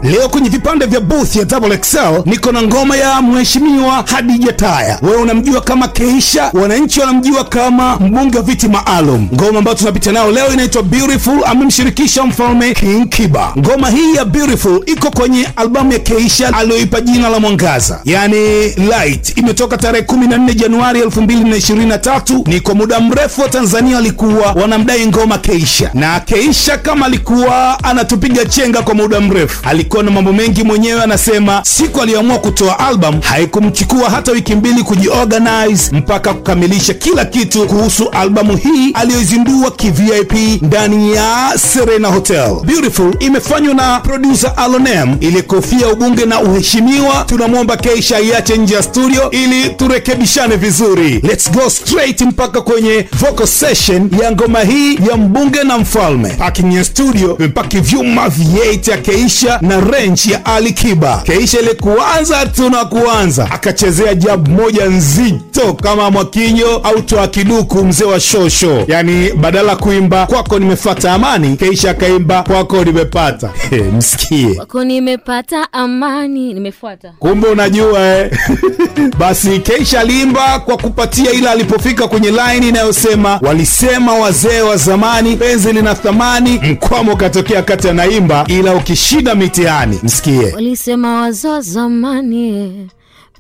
Leo 0.03 0.29
kwenye 0.29 0.49
vipande 0.49 0.87
vya 0.87 1.01
booth 1.01 1.37
ya 1.37 1.45
Double 1.45 1.79
XL 1.79 2.23
niko 2.25 2.53
na 2.53 2.63
ngoma 2.63 2.97
ya 2.97 3.23
mheshimiwa 3.23 4.05
Hadija 4.07 4.53
Taya. 4.53 4.99
Wewe 5.03 5.17
unamjua 5.17 5.61
kama 5.61 5.89
Keisha, 5.89 6.51
wananchi 6.53 7.01
wanamjua 7.01 7.45
kama 7.45 7.97
mbunge 7.97 8.37
wa 8.37 8.43
viti 8.43 8.69
maalum. 8.69 9.29
Ngoma 9.35 9.59
ambayo 9.59 9.77
tunapita 9.77 10.13
nayo 10.13 10.31
leo 10.33 10.53
inaitwa 10.53 10.83
Beautiful, 10.83 11.41
amemshirikisha 11.47 12.25
mfalme 12.25 12.75
King 12.75 13.09
Kiba. 13.09 13.53
Ngoma 13.59 13.91
hii 13.91 14.15
ya 14.15 14.25
Beautiful 14.25 14.83
iko 14.87 15.11
kwenye 15.11 15.49
albamu 15.57 15.93
ya 15.93 15.99
Keisha 15.99 16.55
aliyoipa 16.57 17.01
jina 17.01 17.29
la 17.29 17.41
Mwangaza, 17.41 18.01
yani 18.05 18.69
Light. 18.69 19.39
Imetoka 19.39 19.77
tarehe 19.77 20.05
14 20.07 20.55
Januari 20.55 21.01
2023. 21.03 22.43
Ni 22.49 22.61
kwa 22.61 22.75
muda 22.75 23.01
mrefu 23.01 23.41
wa 23.41 23.49
Tanzania 23.49 23.97
walikuwa 23.97 24.53
wanamdai 24.53 25.07
ngoma 25.07 25.39
Keisha, 25.39 25.91
na 25.95 26.21
Keisha 26.21 26.79
kama 26.79 27.07
alikuwa 27.07 27.85
anatupiga 27.85 28.45
chenga 28.45 28.83
kwa 28.83 28.95
muda 28.95 29.21
mrefu, 29.21 29.61
na 29.99 30.11
mambo 30.11 30.33
mengi 30.33 30.63
mwenyewe. 30.63 31.03
Anasema 31.03 31.61
siku 31.65 32.01
aliyoamua 32.03 32.39
kutoa 32.39 32.79
album 32.79 33.21
haikumchukua 33.21 34.11
hata 34.11 34.33
wiki 34.33 34.55
mbili 34.55 34.83
kujiorganize 34.83 35.97
mpaka 35.97 36.35
kukamilisha 36.35 36.95
kila 36.95 37.25
kitu 37.25 37.67
kuhusu 37.67 38.09
albamu 38.11 38.57
hii 38.57 38.91
aliyoizindua 38.95 39.71
kivip 39.71 40.33
ndani 40.63 41.13
ya 41.15 41.53
Serena 41.73 42.09
Hotel. 42.09 42.57
Beautiful 42.65 43.15
imefanywa 43.21 43.75
na 43.75 44.01
producer 44.01 44.53
Alonem 44.57 45.17
ilikofia 45.21 45.89
ubunge 45.89 46.25
na 46.27 46.41
uheshimiwa. 46.41 47.25
Tunamwomba 47.27 47.77
Keisha 47.77 48.21
iache 48.21 48.57
nje 48.57 48.75
ya 48.75 48.83
studio 48.83 49.31
ili 49.31 49.71
turekebishane 49.71 50.57
vizuri. 50.57 51.11
Let's 51.23 51.51
go 51.51 51.71
straight 51.71 52.21
mpaka 52.21 52.61
kwenye 52.63 53.07
vocal 53.13 53.47
session 53.47 54.11
ya 54.23 54.33
ngoma 54.33 54.61
hii 54.61 54.95
ya 54.95 55.17
mbunge 55.17 55.63
na 55.63 55.79
mfalme. 55.79 56.29
Parking 56.29 56.73
ya 56.75 56.85
studio 56.85 57.37
imepaki 57.39 57.81
vyuma 57.81 58.27
V8 58.27 58.91
ya 58.91 58.97
Keisha 58.99 59.59
na 59.63 59.80
range 59.81 60.31
ya 60.33 60.45
Ali 60.47 60.73
Kiba. 60.73 61.23
Keisha 61.25 61.61
ile 61.61 61.75
kuanza 61.75 62.47
tu 62.47 62.71
na 62.71 62.85
kuanza 62.85 63.51
akachezea 63.51 64.15
jab 64.15 64.49
moja 64.49 64.87
nzito 64.87 65.73
kama 65.75 66.11
Mwakinyo 66.11 66.77
au 66.77 67.03
toa 67.03 67.29
kiduku 67.29 67.85
mzee 67.85 68.05
wa 68.05 68.21
shosho, 68.21 68.85
yani 68.89 69.33
badala 69.33 69.77
kuimba 69.77 70.27
kwako 70.27 70.59
nimefata 70.59 71.13
amani, 71.13 71.57
Keisha 71.57 71.91
akaimba 71.91 72.43
kwako 72.43 72.85
nimepata. 72.85 73.51
Msikie 73.99 74.55
kwako 74.55 74.85
nimepata 74.85 75.73
amani 75.73 76.55
nimefuata 76.55 77.13
kumbe 77.19 77.49
unajua 77.49 78.01
eh. 78.09 78.31
basi 79.21 79.59
keisha 79.59 80.01
aliimba 80.01 80.59
kwa 80.61 80.77
kupatia 80.77 81.31
ila 81.33 81.51
alipofika 81.51 82.09
kwenye 82.09 82.31
laini 82.31 82.69
inayosema 82.69 83.39
walisema 83.43 84.15
wazee 84.15 84.61
wa 84.61 84.77
zamani 84.77 85.37
penzi 85.37 85.73
lina 85.73 85.95
thamani 85.95 86.61
mkwamo 86.63 87.13
ukatokea 87.13 87.63
kati 87.63 87.89
anaimba 87.89 88.45
ila 88.49 88.75
ukishinda 88.75 89.35
mitihani 89.71 89.99
msikie. 90.03 90.53
Walisema 90.55 91.21
wazo 91.21 91.61
zamani 91.61 92.89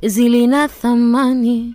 zilina 0.02 0.68
thamani 0.68 1.74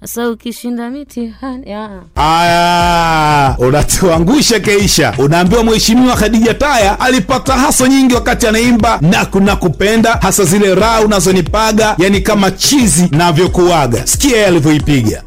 sasa 0.00 0.30
ukishinda 0.30 0.90
mitihani. 0.90 1.66
Aya 2.14 3.56
unatuangusha 3.58 4.60
keisha. 4.60 5.14
Unaambiwa 5.18 5.64
mheshimiwa 5.64 6.16
khadija 6.16 6.54
taya 6.54 7.00
alipata 7.00 7.52
haso 7.52 7.86
nyingi 7.86 8.14
wakati 8.14 8.46
anaimba 8.46 8.98
naku 9.00 9.40
nakupenda 9.40 10.12
hasa 10.12 10.44
zile 10.44 10.74
raha 10.74 11.00
unazonipaga 11.00 11.94
yani 11.98 12.20
kama 12.20 12.50
chizi 12.50 13.08
navyokuaga 13.12 14.06
sikia 14.06 14.30
yeye 14.32 14.46
alivyoipiga 14.46 15.22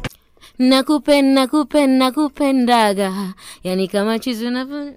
nakupenda 0.58 1.40
nakupenda 1.40 2.04
nakupendaga. 2.04 3.12
Yani 3.64 3.88
kama 3.88 4.18
chizi 4.18 4.46
unavyo 4.46 4.92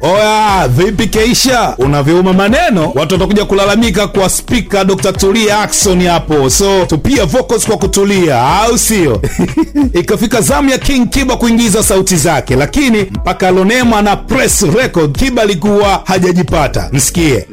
oya 0.00 0.68
vipi 0.68 1.06
keisha? 1.06 1.74
Unavyouma 1.78 2.32
maneno? 2.32 2.92
Watu 2.94 3.14
watakuja 3.14 3.44
kulalamika 3.44 4.08
kwa 4.08 4.28
spika 4.30 4.84
dr 4.84 5.12
tulia 5.12 5.60
akson 5.60 6.06
hapo. 6.06 6.50
So 6.50 6.86
tupia 6.86 7.24
vocals 7.24 7.66
kwa 7.66 7.76
kutulia 7.78 8.42
au 8.62 8.78
sio? 8.78 9.22
Ikafika 10.00 10.40
zamu 10.40 10.70
ya 10.70 10.78
king 10.78 11.08
kiba 11.10 11.36
kuingiza 11.36 11.82
sauti 11.82 12.16
zake 12.16 12.56
lakini 12.56 13.02
mpaka 13.02 13.50
lonema 13.50 14.02
na 14.02 14.16
press 14.16 14.62
record 14.62 15.18
kiba 15.18 15.42
alikuwa 15.42 16.02
hajajipata. 16.04 16.90
Msikie. 16.92 17.46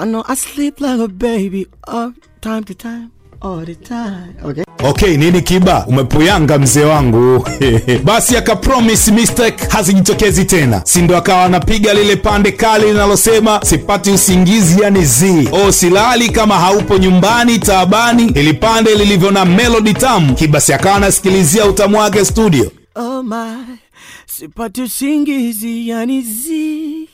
I 0.00 0.04
know 0.06 0.24
I 0.28 0.34
sleep 0.36 0.80
like 0.80 1.02
a 1.02 1.08
baby 1.08 1.66
uh, 1.88 2.10
time 2.40 2.62
to 2.62 2.74
time, 2.74 3.08
all 3.42 3.64
the 3.66 3.74
time. 3.74 4.34
Okay. 4.44 4.64
okay 4.84 5.16
nini 5.16 5.42
kiba 5.42 5.86
umepuyanga 5.86 6.58
mzee 6.58 6.84
wangu 6.84 7.48
basi 8.04 8.36
akapromis 8.36 9.08
mistake 9.08 9.66
hazijitokezi 9.68 10.44
tena 10.44 10.82
sindo 10.84 11.16
akawa 11.16 11.44
anapiga 11.44 11.94
lile 11.94 12.16
pande 12.16 12.52
kali 12.52 12.86
linalosema 12.86 13.60
sipati 13.64 14.10
usingizi 14.10 14.82
yani 14.82 15.04
z 15.04 15.48
o 15.52 15.72
silali 15.72 16.30
kama 16.30 16.54
haupo 16.58 16.98
nyumbani 16.98 17.58
taabani 17.58 18.24
ili 18.34 18.54
pande 18.54 18.94
lilivyo 18.94 19.30
na 19.30 19.44
melodi 19.44 19.94
tamu 19.94 20.34
kibasi 20.34 20.72
akawa 20.72 20.96
anasikilizia 20.96 21.66
utamu 21.66 21.98
wake 21.98 22.24
studio 22.24 22.70
Oh 22.94 23.22
my, 23.22 23.76
sipati 24.26 24.82
usingizi 24.82 25.88
yani 25.88 26.22
zi. 26.22 27.08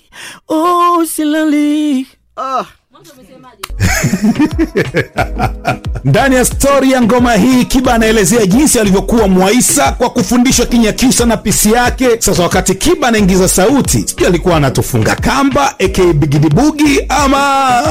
Oh, 0.48 1.04
silali. 1.06 2.06
Ah. 2.36 2.64
ndani 6.04 6.34
ya 6.34 6.44
stori 6.44 6.92
ya 6.92 7.02
ngoma 7.02 7.34
hii 7.34 7.64
kiba 7.64 7.94
anaelezea 7.94 8.46
jinsi 8.46 8.80
alivyokuwa 8.80 9.28
mwaisa 9.28 9.92
kwa 9.92 10.10
kufundishwa 10.10 10.66
kinyakyusa 10.66 11.26
na 11.26 11.36
pisi 11.36 11.72
yake 11.72 12.08
sasa 12.20 12.42
wakati 12.42 12.74
kiba 12.74 13.08
anaingiza 13.08 13.48
sauti 13.48 13.98
sijui 14.08 14.26
alikuwa 14.26 14.56
anatufunga 14.56 15.14
kamba 15.14 15.78
aka 15.80 16.04
bigidibugi 16.12 17.00
ama 17.08 17.82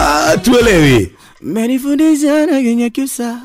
tuelewi 0.41 1.11
Menifundisha 1.41 2.45
na 2.45 2.61
Kinyakyusa. 2.61 3.39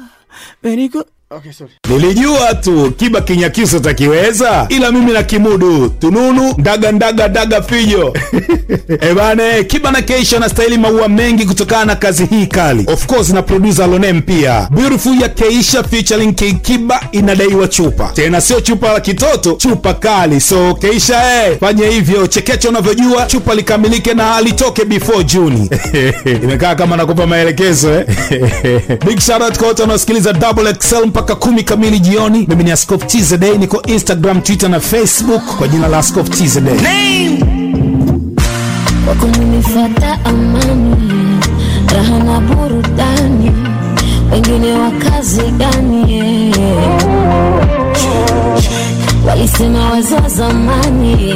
Meniku... 0.62 1.05
Okay, 1.36 1.52
sorry. 1.52 1.70
nilijua 1.88 2.54
tu 2.54 2.90
kiba 2.96 3.20
kinyakiso 3.20 3.78
takiweza 3.78 4.66
ila 4.68 4.92
mimi 4.92 5.12
na 5.12 5.22
kimudu 5.22 5.88
tununu 5.88 6.54
ndaga 6.59 6.92
ndaga 6.92 7.28
daga 7.28 7.62
fijo. 7.62 8.14
Ebane 9.10 9.64
kiba 9.64 9.90
na 9.90 10.02
keisha 10.02 10.36
anastahili 10.36 10.78
maua 10.78 11.09
mengi 11.09 11.44
kutokana 11.44 11.84
na 11.84 11.96
kazi 11.96 12.26
hii 12.26 12.46
kali. 12.46 12.84
Of 12.92 13.06
course 13.06 13.28
na 13.28 13.42
producer 13.42 13.88
lonem 13.88 14.22
pia. 14.22 14.68
Beautiful 14.70 15.20
ya 15.20 15.28
keisha 15.28 15.82
featuring 15.82 16.34
kiba 16.62 17.00
inadaiwa 17.12 17.68
chupa. 17.68 18.10
Tena 18.14 18.40
sio 18.40 18.60
chupa 18.60 18.92
la 18.92 19.00
kitoto 19.00 19.52
chupa 19.52 19.94
kali. 19.94 20.40
So 20.40 20.74
keisha 20.74 21.46
eh, 21.46 21.59
fanya 21.60 21.88
hivyo 21.88 22.26
chekecha 22.26 22.68
unavyojua 22.68 23.26
chupa 23.26 23.54
likamilike 23.54 24.14
na 24.14 24.36
alitoke 24.36 24.84
before 24.84 25.24
juni 25.24 25.70
imekaa 26.42 26.74
kama 26.74 26.96
nakupa 26.96 27.26
maelekezo 27.26 27.92
eh? 27.94 28.06
big 29.06 29.20
shout 29.20 29.42
out 29.42 29.59
kwa 29.59 29.68
wote 29.68 29.82
wanaosikiliza 29.82 30.32
double 30.32 30.72
xl 30.74 31.22
mpaka 31.23 31.35
kumi 31.35 31.62
kamili 31.62 31.99
jioni. 32.01 32.47
Mimi 32.49 32.65
ni 32.65 32.70
askof 32.70 33.07
tzd 33.07 33.43
niko 33.59 33.82
instagram 33.86 34.40
twitter 34.43 34.70
na 34.70 34.81
facebook 34.81 35.43
kwa 35.59 35.69
jina 35.69 35.89
la 35.89 35.99
askof 35.99 36.28
tzd 36.31 36.66
Name! 36.66 37.39
Kufata 39.62 40.19
amani 40.24 40.97
raha 41.94 42.19
na 42.24 42.40
burudani 42.40 43.53
wengine 44.32 44.73
wa 44.73 44.90
kazi 44.90 45.40
gani? 45.59 46.55
Walisema 49.28 49.90
wazo 49.90 50.15
wa 50.15 50.28
zamani 50.28 51.35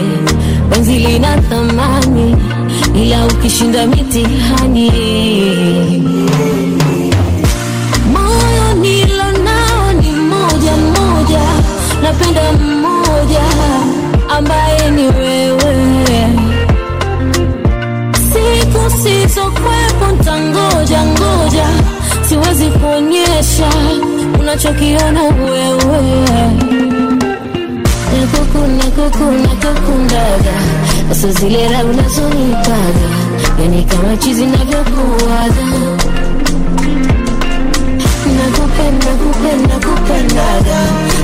penzi 0.71 0.93
lina 0.99 1.37
thamani 1.43 2.37
ila 2.95 3.27
ukishinda 3.27 3.87
mitihani 3.87 4.93
napenda 12.20 12.52
mmoja 12.52 13.40
ambaye 14.28 14.90
ni 14.90 15.02
wewe. 15.02 15.76
Siku 18.12 18.90
sizokwepo 19.02 20.06
ntangoja 20.20 21.05
ngoja. 21.05 21.66
Siwezi 22.28 22.66
kuonyesha 22.70 23.68
unachokiona 24.40 25.22
wewe. 25.22 26.20
Nakuku 28.20 28.59
nakuku 28.66 29.24
nakukundaga 29.32 30.55
sasa 31.09 31.28
zile 31.32 31.68
raha 31.68 31.84
unazonipaga 31.84 33.09
yani 33.62 33.84
kama 33.84 34.16
chizi 34.16 34.47
navyokuwaga. 34.47 35.66
Nakupenda 38.36 39.06
kupenda 39.06 39.74
kupendaga 39.88 40.78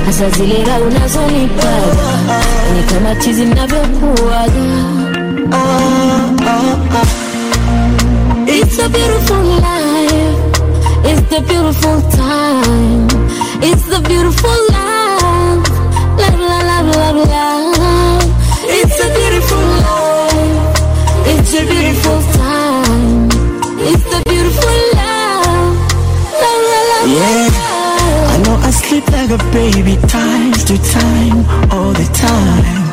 hasa 0.05 0.29
zile 0.29 0.63
unazonipaga 0.87 1.69
yani 2.67 2.83
kama 2.93 3.15
chizi 3.15 3.43
It's 8.55 8.79
a 8.79 8.89
beautiful 8.89 9.43
life. 9.43 10.37
It's 11.05 11.29
the 11.29 11.41
beautiful 11.41 12.01
time. 12.11 13.07
It's 13.61 13.85
the 13.85 13.99
beautiful 14.07 14.57
love. 14.71 15.63
Love, 16.19 16.39
love, 16.39 16.65
love, 16.69 16.87
love, 16.95 17.19
love. 17.27 18.33
It's 18.79 18.99
a 18.99 19.09
beautiful 19.17 19.63
life. 19.85 20.79
It's 21.33 21.53
a 21.53 21.65
beautiful 21.65 22.21
time. 22.33 22.52
Sleep 28.93 29.07
like 29.11 29.29
a 29.31 29.37
baby 29.51 29.95
time 30.07 30.53
to 30.53 30.77
time, 30.91 31.37
all 31.71 31.93
the 31.93 32.07
time. 32.13 32.83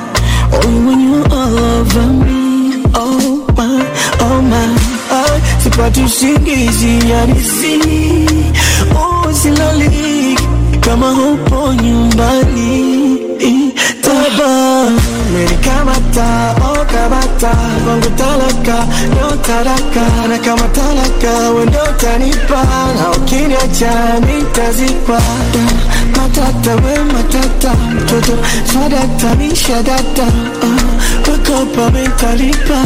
Only 0.64 0.80
when 0.86 1.00
you're 1.00 1.28
all 1.30 1.58
over 1.58 2.06
me, 2.24 2.82
oh 2.94 3.46
my, 3.56 3.80
oh 4.20 4.40
my. 4.42 4.68
I 5.12 5.40
sipati 5.62 6.00
usingizi 6.02 7.10
yanisi, 7.10 7.74
oh 8.96 9.32
silali 9.32 10.38
kama 10.80 11.10
hupo 11.10 11.74
nyumbani. 11.74 13.18
Taba 14.02 14.90
umenikamata, 15.30 16.54
oh 16.60 16.84
kamata, 16.92 17.50
kwangu 17.84 18.10
talaka, 18.16 18.86
no 19.14 19.36
taraka, 19.46 20.04
na 20.28 20.38
kama 20.38 20.68
talaka, 20.68 21.50
wendo 21.54 21.78
tanipa, 21.98 22.62
na 22.96 23.10
ukiniacha 23.10 23.92
nitazipa. 24.26 25.20
Matata 26.16 26.74
we 26.82 26.98
matata, 27.12 27.74
mtoto 27.94 28.32
swadata 28.72 29.34
mishadata, 29.36 30.26
uh, 30.62 31.28
wakopa 31.32 31.90
mentalipa, 31.90 32.82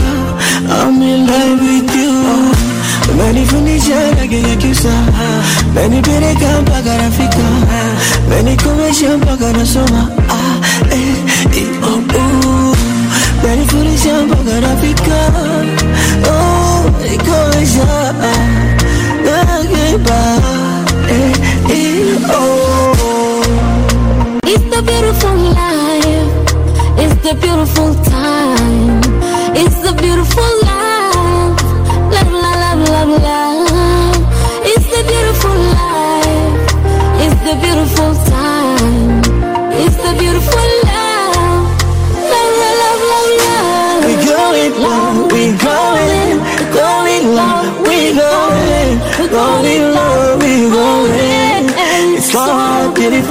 I'm 0.69 1.03
in 1.03 1.27
love 1.27 1.61
with 1.63 1.97
you. 1.97 2.55
Umenifundisha 3.13 4.11
lagi 4.17 4.43
ya 4.51 4.57
kisa, 4.57 4.93
menipeleka 5.75 6.61
mpaka 6.63 6.97
nafika, 6.97 7.45
menikomesha 8.29 9.17
mpaka 9.17 9.53
nasoma. 9.53 10.09
Ah, 10.29 10.95
eh. 10.95 11.14
Menifundisha 13.55 14.21
mpaka 14.27 14.61
nafika, 14.61 15.33
oh, 16.29 16.91
menikomesha, 17.01 18.15
ah, 18.23 18.39
nakipa, 19.25 20.41
eh, 21.11 21.33
eh, 21.71 22.31
oh. 22.31 23.43
It's 24.47 24.65
the 24.71 24.83
beautiful 24.83 25.37
life. 25.55 26.31
It's 26.99 27.15
the 27.23 27.35
beautiful 27.35 27.95
time. 28.05 29.01
It's 29.55 29.77
the 29.83 29.93
beautiful 30.03 30.43
love. 30.43 30.64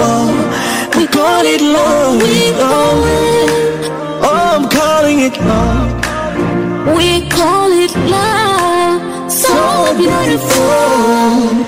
So 0.04 0.26
beautiful. 0.26 1.00
We 1.00 1.08
call 1.08 1.46
it 1.46 1.62
love, 1.62 2.22
we. 2.22 2.54
Oh, 4.26 4.56
I'm 4.56 4.70
calling 4.70 5.20
it 5.20 5.38
love. 5.40 5.92
We 6.98 7.30
call 7.30 7.72
it 7.72 7.96
love. 8.10 9.32
So 9.32 9.96
beautiful. 9.98 11.64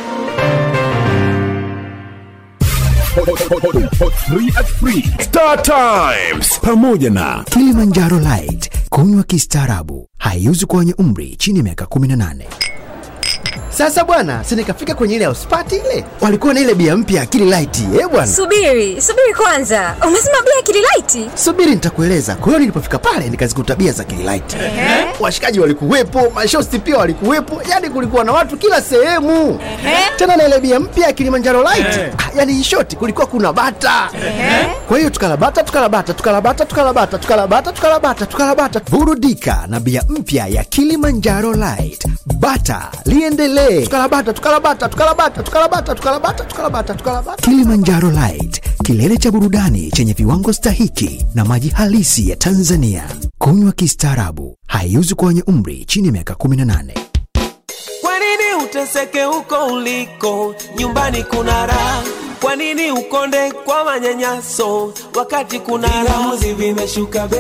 Star 5.20 5.62
Times 5.64 6.60
pamoja 6.62 7.10
na 7.10 7.44
Kilimanjaro 7.44 8.20
Light, 8.20 8.70
kunywa 8.90 9.24
kistaarabu, 9.24 10.10
haiuzi 10.18 10.66
kwa 10.66 10.80
wenye 10.80 10.94
umri 10.94 11.36
chini 11.36 11.58
ya 11.58 11.64
miaka 11.64 11.86
18. 11.86 12.44
Sasa 13.78 14.04
bwana, 14.04 14.44
si 14.44 14.56
nikafika 14.56 14.94
kwenye 14.96 15.16
ile 15.16 15.26
hospati 15.26 15.76
ile, 15.76 16.06
walikuwa 16.22 16.54
na 16.54 16.60
ile 16.60 16.74
bia 16.76 16.98
mpya 16.98 17.22
Akili 17.22 17.46
Light, 17.46 17.78
eh 18.00 18.08
bwana. 18.12 18.28
Subiri, 18.28 19.02
subiri 19.02 19.34
kwanza. 19.38 19.96
Umesema 20.08 20.38
bia 20.42 20.62
Kililaiti? 20.64 21.30
Subiri 21.44 21.72
nitakueleza. 21.72 22.36
Kwa 22.36 22.48
hiyo 22.48 22.60
nilipofika 22.60 23.00
pale 23.00 23.30
nikazikuta 23.30 23.76
bia 23.76 23.92
za 23.92 24.02
Akili 24.04 24.24
Light. 24.24 24.56
Washikaji 25.20 25.60
walikuwepo, 25.60 26.30
mashosti 26.36 26.80
pia 26.80 26.98
walikuwepo, 26.98 27.62
yani 27.70 27.90
kulikuwa 27.90 28.24
na 28.24 28.32
watu 28.32 28.58
kila 28.58 28.82
sehemu. 28.82 29.60
Tena 30.16 30.36
na 30.38 30.46
ile 30.48 30.60
bia 30.60 30.80
mpya 30.80 31.08
ya 31.08 31.14
Kilimanjaro 31.14 31.64
Light, 31.64 31.98
ah, 32.18 32.30
yani 32.38 32.54
in 32.62 32.86
kulikuwa 33.00 33.28
kuna 33.28 33.54
bata. 33.54 34.10
Kwa 34.88 34.98
hiyo 34.98 35.10
tukalabata 35.10 35.64
tukalabata 35.64 36.14
tukalabata 36.14 36.66
tukalabata 36.66 37.18
tukalabata 37.18 37.72
tukalabata 37.72 38.26
tukalabata 38.26 38.80
Burudika 38.92 39.64
na 39.68 39.80
bia 39.80 40.04
mpya 40.10 40.48
ya 40.48 40.64
Kilimanjaro 40.64 41.54
Light. 41.54 42.08
Bata 42.40 42.92
liendelee. 43.06 43.65
Tukalabata 43.74 44.34
tukarabata, 44.34 44.90
tukarabata, 44.90 45.44
tukarabata, 45.44 45.96
tukarabata, 45.96 46.44
tukarabata, 46.46 46.94
tukarabata. 46.94 47.42
Kilimanjaro 47.44 48.12
Light, 48.12 48.62
kilele 48.84 49.18
cha 49.18 49.32
burudani 49.32 49.92
chenye 49.92 50.14
viwango 50.14 50.54
stahiki 50.54 51.26
na 51.36 51.46
maji 51.46 51.70
halisi 51.70 52.30
ya 52.30 52.36
Tanzania. 52.36 53.04
Kunywa 53.38 53.72
kistaarabu, 53.72 54.58
haiuzi 54.68 55.16
kwa 55.16 55.28
wenye 55.28 55.44
umri 55.48 55.86
chini 55.86 56.08
ya 56.08 56.14
miaka 56.14 56.34
18. 56.34 56.94
Kwa 58.02 58.12
nini 58.20 58.64
uteseke 58.66 59.24
huko 59.24 59.66
uliko? 59.74 60.56
Nyumbani 60.78 61.24
kuna 61.24 61.66
raha. 61.66 62.04
Kwa 62.42 62.56
nini 62.56 62.92
ukonde 62.92 63.52
kwa 63.52 63.84
manyanyaso 63.86 64.94
wakati 65.16 65.60
kuna 65.60 65.88
raha? 65.88 66.36
vimeshuka 66.54 67.28
bei, 67.28 67.40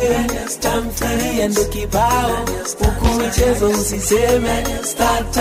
tamthilia 0.59 1.49
kibao, 1.65 2.45
huku 2.79 3.05
michezo 3.21 3.69
usiseme. 3.69 4.63
Star 4.83 5.31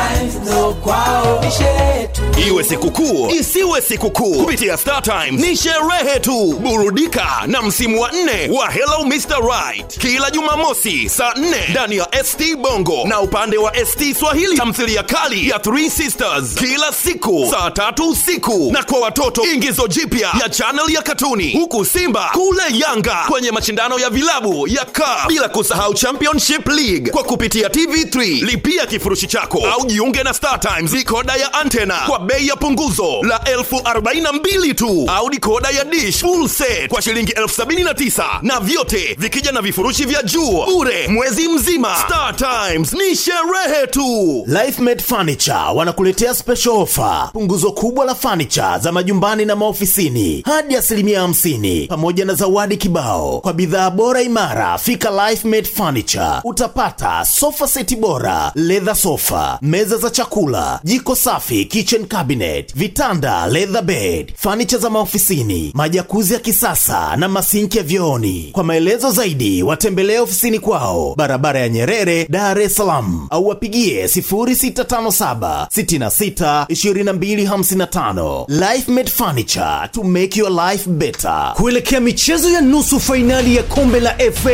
kwao, 0.82 1.40
ni 1.44 1.50
sherehe. 1.50 2.08
Iwe 2.48 2.64
sikukuu 2.64 3.30
isiwe 3.30 3.80
sikukuu, 3.80 4.34
kupitia 4.44 4.76
Star 4.76 5.02
Times 5.02 5.40
ni 5.48 5.56
sherehe 5.56 6.20
tu. 6.20 6.54
Burudika 6.60 7.26
na 7.46 7.62
msimu 7.62 8.00
wa 8.00 8.12
nne 8.12 8.58
wa 8.58 8.70
Hello 8.70 9.04
Mr. 9.04 9.40
Right 9.50 9.98
kila 9.98 10.30
Jumamosi 10.30 11.08
saa 11.08 11.34
nne 11.34 11.56
ndani 11.70 11.96
ya 11.96 12.08
ST 12.24 12.56
Bongo 12.56 13.04
na 13.08 13.20
upande 13.20 13.56
wa 13.58 13.72
ST 13.86 14.14
Swahili, 14.18 14.56
tamthilia 14.56 15.02
kali 15.02 15.48
ya 15.48 15.58
Three 15.58 15.90
Sisters 15.90 16.54
kila 16.54 16.92
siku 16.92 17.46
saa 17.50 17.70
tatu 17.70 18.08
usiku, 18.10 18.70
na 18.72 18.82
kwa 18.84 19.00
watoto 19.00 19.43
ingizo 19.52 19.86
jipya 19.88 20.30
ya 20.42 20.48
channel 20.48 20.90
ya 20.90 21.02
katuni. 21.02 21.52
Huku 21.52 21.84
simba 21.84 22.30
kule 22.32 22.62
yanga 22.78 23.24
kwenye 23.28 23.50
mashindano 23.50 23.98
ya 23.98 24.10
vilabu 24.10 24.68
ya 24.68 24.84
CAF. 24.84 25.26
Bila 25.28 25.48
kusahau 25.48 25.94
championship 25.94 26.68
league. 26.68 27.10
Kwa 27.10 27.22
kupitia 27.24 27.68
tv3 27.68 28.44
lipia 28.46 28.86
kifurushi 28.86 29.26
chako. 29.26 29.66
Au 29.72 29.86
jiunge 29.86 30.22
na 30.22 30.34
star 30.34 30.60
times. 30.60 30.90
Dikoda 30.92 31.36
ya 31.36 31.54
antena 31.54 31.94
kwa 32.06 32.18
bei 32.18 32.46
ya 32.48 32.56
punguzo 32.56 33.22
la 33.22 33.40
elfu 33.44 33.80
arobaini 33.84 34.20
na 34.22 34.32
mbili 34.32 34.74
tu. 34.74 35.04
Au 35.14 35.30
dikoda 35.30 35.70
ya 35.70 35.84
dish 35.84 36.16
full 36.20 36.48
set 36.48 36.88
kwa 36.88 37.02
shilingi 37.02 37.32
elfu 37.32 37.54
sabini 37.54 37.82
na 37.82 37.94
tisa. 37.94 38.24
Na 38.42 38.60
vyote 38.60 39.16
vikija 39.18 39.52
na 39.52 39.62
vifurushi 39.62 40.04
vya 40.04 40.22
juu. 40.22 40.64
Bure 40.66 41.08
mwezi 41.08 41.48
mzima. 41.48 41.96
Star 42.06 42.36
times 42.36 42.92
ni 42.92 43.16
sherehe 43.16 43.86
tu. 43.90 44.44
Lifemade 44.46 45.02
Furniture 45.02 45.58
wanakuletea 45.74 46.34
special 46.34 46.70
offer, 46.74 47.30
punguzo 47.32 47.72
kubwa 47.72 48.04
la 48.04 48.14
furniture 48.14 48.78
za 48.80 48.92
majumbani 48.92 49.33
na 49.42 49.56
maofisini 49.56 50.42
hadi 50.46 50.76
asilimia 50.76 51.20
hamsini, 51.20 51.86
pamoja 51.86 52.24
na 52.24 52.34
zawadi 52.34 52.76
kibao 52.76 53.40
kwa 53.40 53.52
bidhaa 53.52 53.90
bora 53.90 54.22
imara. 54.22 54.78
Fika 54.78 55.10
Lifemade 55.30 55.62
Furniture, 55.68 56.30
utapata 56.44 57.24
sofa 57.24 57.68
seti 57.68 57.96
bora, 57.96 58.52
leather 58.54 58.96
sofa, 58.96 59.58
meza 59.62 59.96
za 59.96 60.10
chakula, 60.10 60.80
jiko 60.84 61.14
safi, 61.16 61.64
kitchen 61.64 62.06
cabinet, 62.06 62.74
vitanda, 62.76 63.46
leather 63.46 63.82
bed, 63.82 64.32
furniture 64.36 64.82
za 64.82 64.90
maofisini, 64.90 65.70
majakuzi 65.74 66.34
ya 66.34 66.40
kisasa 66.40 67.16
na 67.16 67.28
masinki 67.28 67.78
ya 67.78 67.84
vyooni. 67.84 68.48
Kwa 68.52 68.64
maelezo 68.64 69.10
zaidi, 69.10 69.62
watembelee 69.62 70.18
ofisini 70.18 70.58
kwao, 70.58 71.14
barabara 71.16 71.60
ya 71.60 71.68
Nyerere, 71.68 72.26
Dar 72.30 72.60
es 72.60 72.74
Salaam, 72.74 73.26
au 73.30 73.48
wapigie 73.48 74.06
0657 74.06 75.66
66 75.66 76.64
2255. 76.68 78.44
Lifemade 78.48 79.10
Furniture 79.24 79.88
to 79.92 80.04
make 80.04 80.36
your 80.36 80.50
life 80.50 80.86
better. 80.90 81.52
kuelekea 81.56 82.00
michezo 82.00 82.50
ya 82.50 82.60
nusu 82.60 83.00
fainali 83.00 83.56
ya 83.56 83.62
kombe 83.62 84.00
la 84.00 84.10
fa 84.32 84.50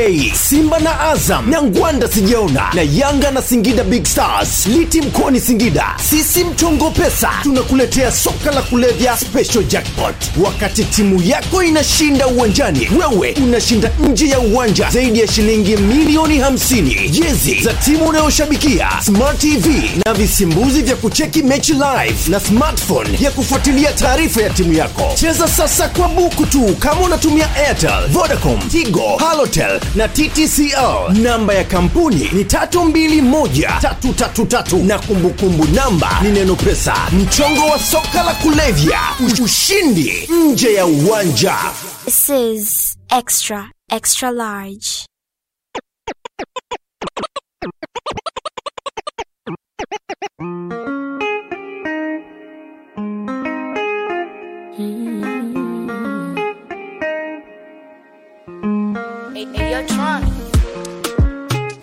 simba 0.49 0.79
na 0.81 1.01
azam 1.01 1.51
na 1.51 1.63
ngwanda 1.63 2.09
sijaona 2.09 2.63
na 2.75 2.83
yanga 2.83 3.31
na 3.31 3.43
singida 3.43 3.85
big 3.85 4.05
stars 4.05 4.67
liti 4.67 5.01
mkoani 5.01 5.41
singida. 5.41 5.85
Sisi 6.11 6.45
mchongo 6.45 6.91
pesa 6.91 7.31
tunakuletea 7.43 8.13
soka 8.13 8.51
la 8.51 8.63
kulevya 8.63 9.17
special 9.17 9.65
jackpot. 9.65 10.15
Wakati 10.45 10.85
timu 10.85 11.23
yako 11.23 11.63
inashinda 11.63 12.27
uwanjani 12.27 12.89
wewe 13.01 13.37
unashinda 13.45 13.91
nje 14.11 14.29
ya 14.29 14.41
uwanja 14.41 14.91
zaidi 14.91 15.21
ya 15.21 15.29
shilingi 15.29 15.77
milioni 15.77 16.39
50 16.41 17.09
jezi 17.11 17.61
za 17.63 17.73
timu 17.75 18.05
unayoshabikia 18.09 18.89
smart 19.05 19.39
tv 19.39 19.91
na 20.07 20.15
visimbuzi 20.15 20.83
vya 20.83 20.97
kucheki 20.97 21.43
mechi 21.43 21.73
live 21.73 22.29
na 22.31 22.41
smartphone 22.41 23.19
ya 23.21 23.31
kufuatilia 23.31 23.93
taarifa 23.93 24.43
ya 24.43 24.51
timu 24.62 24.73
yako. 24.73 25.03
Cheza 25.15 25.49
sasa 25.49 25.89
kwa 25.89 26.09
buku 26.09 26.47
tu 26.47 26.77
kama 26.78 27.01
unatumia 27.01 27.55
airtel 27.55 28.07
vodacom 28.09 28.69
tigo 28.69 29.16
halotel 29.16 29.81
na 29.95 30.09
ttcl 30.09 31.12
namba 31.23 31.55
ya 31.55 31.65
kampuni 31.65 32.31
ni 32.32 32.43
321333 32.45 34.87
na 34.87 34.99
kumbukumbu 34.99 35.65
namba 35.65 36.20
ni 36.23 36.31
neno 36.31 36.57
pesa. 36.57 36.95
Mchongo 37.12 37.66
wa 37.66 37.78
soka 37.78 38.23
la 38.23 38.35
kulevya. 38.35 39.01
Ushindi 39.45 40.28
nje 40.31 40.74
ya 40.74 40.87
uwanja. 40.87 41.57
This 42.05 42.28
is 42.28 42.97
extra, 43.19 43.70
extra 43.91 44.31
large. 44.31 44.89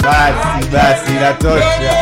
Basi 0.03 0.67
basi 0.73 1.11
inatosha. 1.11 1.93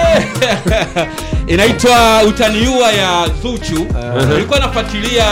Inaitwa 1.54 2.24
utaniua 2.24 2.92
ya 2.92 3.30
zuchu. 3.42 3.88
Nilikuwa 4.30 4.60
nafuatilia 4.60 5.26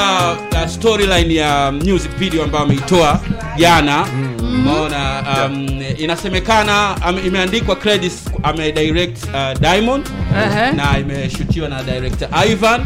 uh, 0.52 0.68
storyline 0.70 1.36
ya 1.36 1.72
music 1.72 2.12
video 2.18 2.44
ambayo 2.44 2.64
ameitoa 2.64 3.20
jana 3.58 4.06
umeona 4.54 5.24
um, 5.46 5.68
inasemekana 5.98 6.96
um, 7.10 7.28
imeandikwa 7.28 7.76
credits 7.76 8.26
amedirect 8.44 9.24
uh, 9.24 9.60
diamond. 9.62 10.06
Ehe. 10.38 10.72
na 10.72 11.00
imeshutiwa 11.00 11.70
na 11.70 11.84
director 11.84 12.28
ivan. 12.52 12.82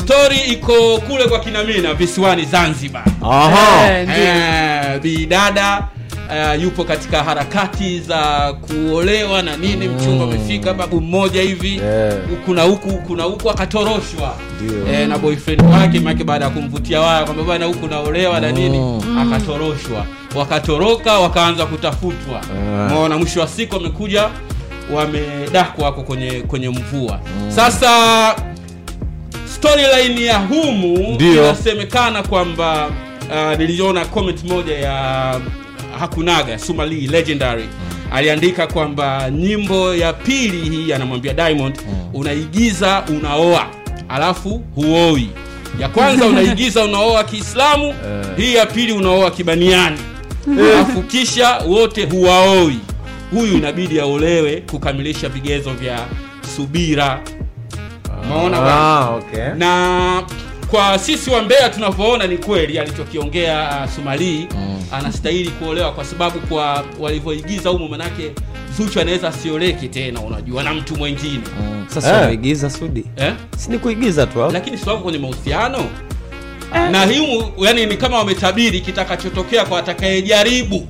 Story 0.00 0.38
iko 0.38 0.98
kule 1.08 1.24
kwa 1.24 1.40
kinamina 1.40 1.94
visiwani 1.94 2.44
zanzibar. 2.44 3.04
Aha. 3.22 3.90
Eh. 3.92 4.08
Eh, 4.18 5.00
bidada 5.00 5.88
Uh, 6.54 6.62
yupo 6.62 6.84
katika 6.84 7.22
harakati 7.24 8.00
za 8.00 8.52
kuolewa 8.52 9.42
na 9.42 9.56
nini 9.56 9.88
mchumba 9.88 10.24
amefika 10.24 10.74
babu 10.74 11.00
mmoja 11.00 11.42
hivi. 11.42 11.80
Huku 12.30 12.54
na 12.54 12.62
huku 12.62 12.88
huku 12.90 13.16
na 13.16 13.22
huku 13.22 13.50
akatoroshwa. 13.50 14.34
Eh, 14.92 15.08
na 15.08 15.18
boyfriend 15.18 15.62
wake 15.62 16.00
make 16.00 16.24
baada 16.24 16.44
ya 16.44 16.50
kumvutia 16.50 17.00
waya 17.00 17.24
kwamba 17.24 17.42
bana 17.42 17.66
huku 17.66 17.86
naolewa 17.86 18.40
na 18.40 18.52
nini 18.52 19.02
akatoroshwa 19.20 20.06
wakatoroka 20.34 21.18
wakaanza 21.18 21.66
kutafutwa. 21.66 22.40
Maona 22.90 23.18
mwisho 23.18 23.40
wa 23.40 23.48
siku 23.48 23.74
wamekuja 23.74 24.28
wamedakwa 24.94 25.84
wako 25.84 26.02
kwenye 26.02 26.30
kwenye 26.40 26.68
mvua. 26.68 27.20
Sasa 27.48 27.90
storyline 29.54 30.24
ya 30.24 30.38
humu 30.38 31.16
inasemekana 31.20 32.22
kwamba 32.22 32.86
uh, 33.30 33.58
niliona 33.58 34.04
comment 34.04 34.44
moja 34.44 34.78
ya 34.78 35.40
hakunaga 36.00 36.58
sumali 36.58 37.06
legendary. 37.06 37.64
Aliandika 38.12 38.66
kwamba 38.66 39.30
nyimbo 39.30 39.94
ya 39.94 40.12
pili 40.12 40.70
hii 40.76 40.92
anamwambia 40.92 41.34
diamond 41.34 41.78
unaigiza 42.14 43.04
unaoa. 43.08 43.66
Alafu 44.08 44.62
huoi. 44.74 45.28
Ya 45.80 45.88
kwanza 45.88 46.26
unaigiza 46.26 46.84
unaoa 46.88 47.24
kiislamu. 47.24 47.94
Hii 48.36 48.54
ya 48.54 48.66
pili 48.66 48.92
unaoa 48.92 49.30
kibaniani 49.30 49.98
alafu 50.48 51.02
kisha 51.02 51.58
wote 51.58 52.04
huwaoi 52.06 52.78
huyu 53.30 53.56
inabidi 53.56 54.00
aolewe 54.00 54.60
kukamilisha 54.70 55.28
vigezo 55.28 55.72
vya 55.72 55.98
subira 56.56 57.20
maona 58.28 58.58
Ah, 58.62 59.10
okay. 59.10 59.48
na 59.58 60.22
kwa 60.70 60.98
sisi 60.98 61.30
wa 61.30 61.42
Mbeya 61.42 61.68
tunavyoona 61.70 62.26
ni 62.26 62.38
kweli 62.38 62.78
alichokiongea 62.78 63.80
uh, 63.84 63.90
Sumali 63.94 64.48
mm. 64.56 64.82
anastahili 64.92 65.50
kuolewa 65.50 65.92
kwa 65.92 66.04
sababu 66.04 66.38
kwa 66.40 66.84
walivyoigiza 67.00 67.70
humo 67.70 67.88
manake 67.88 68.30
Zuchu 68.76 69.00
anaweza 69.00 69.28
asioleke 69.28 69.88
tena 69.88 70.20
unajua 70.20 70.62
na 70.62 70.74
mtu 70.74 70.96
mwingine 70.96 71.40
mm. 71.60 71.84
sasa 71.88 72.30
eh. 72.32 72.70
sudi 72.70 73.04
eh? 73.16 73.32
si 73.56 73.70
ni 73.70 73.78
kuigiza 73.78 74.26
tu 74.26 74.42
au? 74.42 74.52
lakini 74.52 74.78
si 74.78 74.88
wako 74.88 75.00
kwenye 75.02 75.18
mahusiano 75.18 75.84
na 76.90 77.04
himu 77.06 77.52
yani 77.58 77.86
ni 77.86 77.96
kama 77.96 78.18
wametabiri 78.18 78.80
kitakachotokea 78.80 79.64
kwa 79.64 79.78
atakayejaribu. 79.78 80.86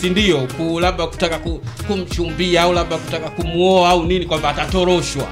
Si 0.00 0.10
ndio? 0.10 0.38
Ku 0.56 0.80
labda 0.80 1.06
kutaka 1.06 1.38
ku, 1.38 1.60
kumchumbia 1.86 2.62
au 2.62 2.72
labda 2.72 2.96
kutaka 2.96 3.28
kumuoa 3.30 3.88
au 3.90 4.02
nini 4.02 4.24
kwamba 4.26 4.48
atatoroshwa. 4.48 5.24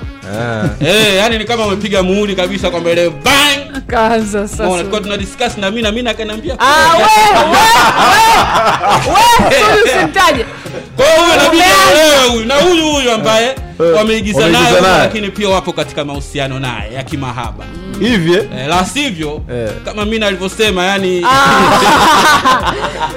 Eh, 0.80 1.16
yani 1.16 1.38
ni 1.38 1.44
kama 1.44 1.64
wamepiga 1.66 2.02
muhuri 2.02 2.34
kabisa 2.36 2.70
kwamba 2.70 2.90
ile 2.90 3.10
bang! 3.10 3.80
Kaanza 3.86 4.48
sasa. 4.48 4.62
Unaona, 4.62 4.78
tulikuwa 4.78 5.00
tuna 5.00 5.16
discuss 5.16 5.58
na 5.58 5.70
mimi 5.70 5.82
na 5.82 5.92
mimi 5.92 6.08
akaniambia 6.08 6.56
Ah, 6.58 6.96
we, 6.96 7.02
we, 7.50 7.58
we, 9.14 9.60
Sudi 9.60 9.90
usimtaje. 9.90 10.46
kwa 10.96 11.06
hiyo 11.06 11.18
huyu 11.22 11.34
inabidi 11.34 11.62
aolewe 11.62 12.28
huyu. 12.30 12.44
Na 12.46 12.54
huyu 12.54 12.88
huyu 12.92 13.10
ambaye 13.12 13.54
wameigiza 13.78 14.40
Wameigiza 14.42 14.80
naye 14.80 14.98
lakini 14.98 15.30
pia 15.30 15.48
wapo 15.48 15.72
katika 15.72 16.05
mahusiano 16.05 16.59
naye 16.60 16.92
ya 16.94 17.02
kimahaba. 17.02 17.64
Hivi 18.01 18.32
eh, 18.34 18.68
la 18.68 18.84
sivyo 18.86 19.42
kama 19.84 20.05
mi 20.05 20.18
nalivyosema 20.18 20.84
yani 20.84 21.09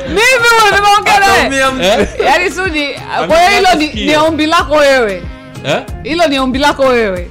mimi 0.07 0.47
huyo 0.59 0.75
nimeongea 0.75 1.19
naye. 1.19 2.07
Eh? 2.43 2.51
sudi 2.55 2.87
kwa 3.27 3.37
hiyo 3.39 3.49
hilo 3.59 3.73
ni, 3.93 4.05
ni 4.05 4.15
ombi 4.15 4.45
lako 4.45 4.75
wewe. 4.75 5.23
Eh? 5.65 5.81
hilo 6.03 6.27
ni 6.27 6.39
ombi 6.39 6.59
lako 6.59 6.83
wewe. 6.83 7.27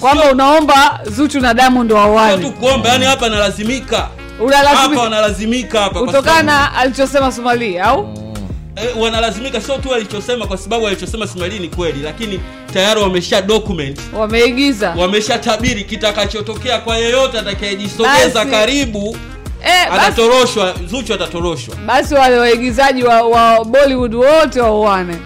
Kwamba 0.00 0.24
unaomba 0.32 1.00
zuchu 1.04 1.40
na 1.40 1.54
diamond 1.54 1.92
waoane 1.92 2.42
tu 2.44 2.52
kuomba 2.52 2.88
yani 2.88 3.04
hapa 3.04 3.28
nalazimika 3.28 4.08
Unalazimika. 4.40 4.78
hapa 4.82 5.00
wanalazimika 5.00 5.80
hapa 5.80 6.00
kutokana 6.00 6.74
alichosema 6.74 7.32
Somali 7.32 7.78
au 7.78 8.21
eh, 8.76 9.00
wanalazimika 9.00 9.60
sio 9.60 9.78
tu 9.78 9.94
alichosema 9.94 10.46
kwa 10.46 10.56
sababu 10.58 10.86
alichosema 10.86 11.24
Ismaili 11.24 11.58
ni 11.58 11.68
kweli 11.68 12.00
lakini 12.02 12.40
tayari 12.72 13.00
wamesha 13.00 13.42
document. 13.42 13.98
Wameigiza. 14.18 14.94
Wamesha 14.98 15.38
tabiri 15.38 15.84
kitakachotokea 15.84 16.78
kwa 16.78 16.96
yeyote 16.96 17.38
atakayejisogeza 17.38 18.44
karibu 18.44 19.16
eh, 19.66 19.92
atatoroshwa 19.94 20.74
zuchu 20.86 21.14
atatoroshwa. 21.14 21.76
Basi 21.86 22.14
wale 22.14 22.38
waigizaji 22.38 23.02
wa, 23.02 23.22
wa 23.22 23.64
bollywood 23.64 24.14
wote 24.14 24.60
wauane. 24.60 25.16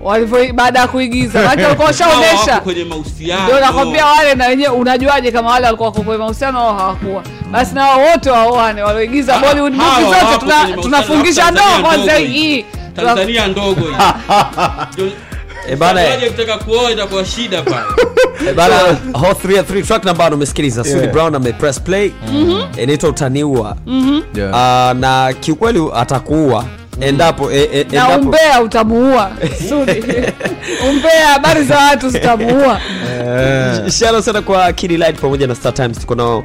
Walivyo 0.00 0.52
baada 0.52 0.80
ya 0.80 0.88
kuigiza. 0.88 1.42
Maana 1.44 1.62
walikuwa 1.62 1.86
washaonesha 1.88 2.60
kwenye 2.60 2.84
mahusiano. 2.84 3.44
Ndio 3.44 3.60
nakwambia 3.60 4.06
wale 4.06 4.34
na 4.34 4.46
wenyewe 4.46 4.68
unajuaje 4.74 5.32
kama 5.32 5.50
wale 5.50 5.66
walikuwa 5.66 5.92
kwenye 5.92 6.16
mahusiano 6.16 6.60
au 6.60 6.76
hawakuwa 6.76 7.22
basi 7.54 7.74
na 7.74 7.96
wote 7.96 8.30
waoane 8.30 8.82
walioigiza 8.82 9.38
bollywood 9.38 9.74
movie 9.74 10.04
zote 10.04 10.82
tunafungisha 10.82 11.50
ndoa 11.50 11.78
kwanza 11.82 12.14
hii. 12.16 12.64
Tanzania 12.96 13.46
ndogo 13.46 13.80
hii. 13.80 13.94
Ndio- 14.92 15.12
Eh, 15.68 15.76
bana, 15.78 16.00
Mtazamaji 16.00 16.64
kuoa 16.64 16.90
itakuwa 16.90 17.24
shida 17.24 17.62
pale. 17.62 17.84
Eh, 18.48 18.54
bana 18.54 18.74
hot 19.12 19.44
3 19.44 19.62
3 19.62 19.82
track 19.86 20.04
namba 20.04 20.30
umesikiliza 20.30 20.82
Yeah. 20.82 20.94
Sudi 21.00 21.12
Brown 21.12 21.34
amepress 21.34 21.80
play. 21.80 22.12
Mhm. 22.32 22.62
inaitwa 22.78 23.08
utaniua. 23.10 23.76
Mhm. 23.86 24.20
Ah, 24.54 24.94
na 24.98 25.32
kiukweli 25.40 25.82
atakuua 25.94 26.64
endapo 27.00 27.52
e, 27.52 27.68
e, 27.72 27.86
na 27.92 28.08
umbea 28.18 28.62
utamuua. 28.62 29.30
Sudi. 29.68 30.04
umbea 30.90 31.26
habari 31.32 31.64
za 31.64 31.78
watu 31.78 32.08
zitamuua. 32.10 32.80
Shalo 33.98 34.22
sana 34.22 34.42
kwa 34.42 34.72
Kid 34.72 34.90
Light 34.90 35.20
pamoja 35.20 35.46
na 35.46 35.54
Star 35.54 35.74
Times. 35.74 35.98
Tuko 35.98 36.14
nao 36.14 36.38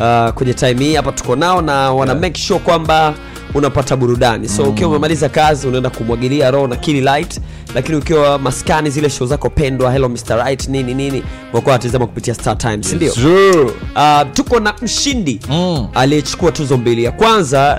uh, 0.00 0.30
kwenye 0.34 0.54
time 0.54 0.84
hii. 0.84 0.94
Hapa 0.94 1.12
tuko 1.12 1.36
nao 1.36 1.62
na 1.62 1.92
wana 1.92 2.14
make 2.14 2.40
sure 2.40 2.60
kwamba 2.60 3.14
unapata 3.56 3.96
burudani 3.96 4.48
so 4.48 4.62
ukiwa 4.64 4.90
umemaliza 4.90 5.28
kazi 5.28 5.66
unaenda 5.68 5.90
kumwagilia 5.90 6.50
roho 6.50 6.66
na 6.66 6.76
kili 6.76 7.00
Light 7.00 7.40
lakini 7.74 7.98
ukiwa 7.98 8.38
maskani 8.38 8.90
zile 8.90 9.10
show 9.10 9.26
zako 9.26 9.50
pendwa 9.50 9.92
hello 9.92 10.08
Mr. 10.08 10.36
Right 10.44 10.68
nini 10.68 10.94
nini 10.94 11.22
wakuwa 11.52 11.72
watazama 11.72 12.06
kupitia 12.06 12.34
Star 12.34 12.58
Times 12.58 12.90
sindio 12.90 13.12
uh, 13.96 14.32
tuko 14.32 14.60
na 14.60 14.74
mshindi 14.82 15.40
aliyechukua 15.94 16.52
tuzo 16.52 16.76
mbili 16.76 17.04
ya 17.04 17.12
kwanza 17.12 17.78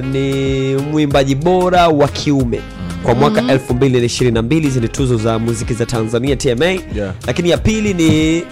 uh, 0.00 0.06
ni 0.10 0.76
mwimbaji 0.76 1.34
bora 1.34 1.88
wa 1.88 2.08
kiume 2.08 2.60
kwa 3.02 3.14
mwaka 3.14 3.42
Mhm. 3.42 3.50
2022 3.50 4.80
ni 4.80 4.88
tuzo 4.88 5.16
za 5.16 5.38
muziki 5.38 5.74
za 5.74 5.86
tanzania 5.86 6.36
tma 6.36 6.64
Yeah. 6.66 7.12
lakini 7.26 7.50
ya 7.50 7.58
pili 7.58 7.94
ni 7.94 8.42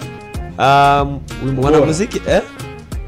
um, 0.59 1.19
mwanamuziki 1.61 2.21
eh? 2.29 2.41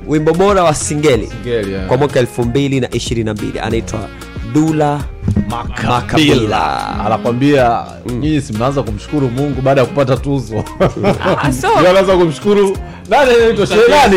Wimbo 0.07 0.33
bora 0.33 0.63
wa 0.63 0.73
singeli 0.73 1.27
Singeli, 1.27 1.71
yeah. 1.71 1.87
kwa 1.87 1.97
mwaka 1.97 2.21
2022 2.21 3.61
anaitwa 3.63 3.99
dula 4.53 4.99
makabila. 5.49 6.89
Anakwambia 7.05 7.83
nyinyi 8.19 8.41
simnaanza 8.41 8.83
kumshukuru 8.83 9.29
mungu 9.29 9.61
baada 9.61 9.81
ya 9.81 9.87
kupata 9.87 10.17
tuzo. 10.17 10.63
Ah, 11.43 11.47
Ndio 11.49 11.89
anaanza 11.89 12.17
kumshukuru. 12.17 12.77
Nani 13.09 13.31
anaitwa 13.33 13.67
kaka 13.67 14.03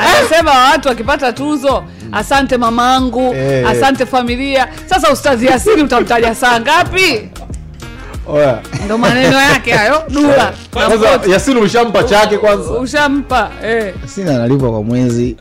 anasema 0.00 0.50
watu 0.70 0.88
wakipata 0.88 1.32
tuzo 1.32 1.84
asante 2.12 2.56
mamangu 2.56 3.34
Eh. 3.34 3.68
asante 3.68 4.06
familia. 4.06 4.68
Sasa 4.86 5.12
ustazi 5.12 5.46
yasini 5.46 5.82
utamtaja 5.82 6.34
saa 6.34 6.60
ngapi. 6.60 7.28
Ndo 8.84 8.98
maneno 8.98 9.38
yake 9.40 9.72
hayo? 9.72 10.02
Dula 10.10 10.52
ushampa 11.62 12.04
chake 12.04 12.38
kwanza. 12.38 12.70
Ushampa 12.70 13.50
eh. 13.64 13.94
sini 14.06 14.30
analipwa 14.30 14.70
kwa 14.70 14.82
mwezi. 14.82 15.36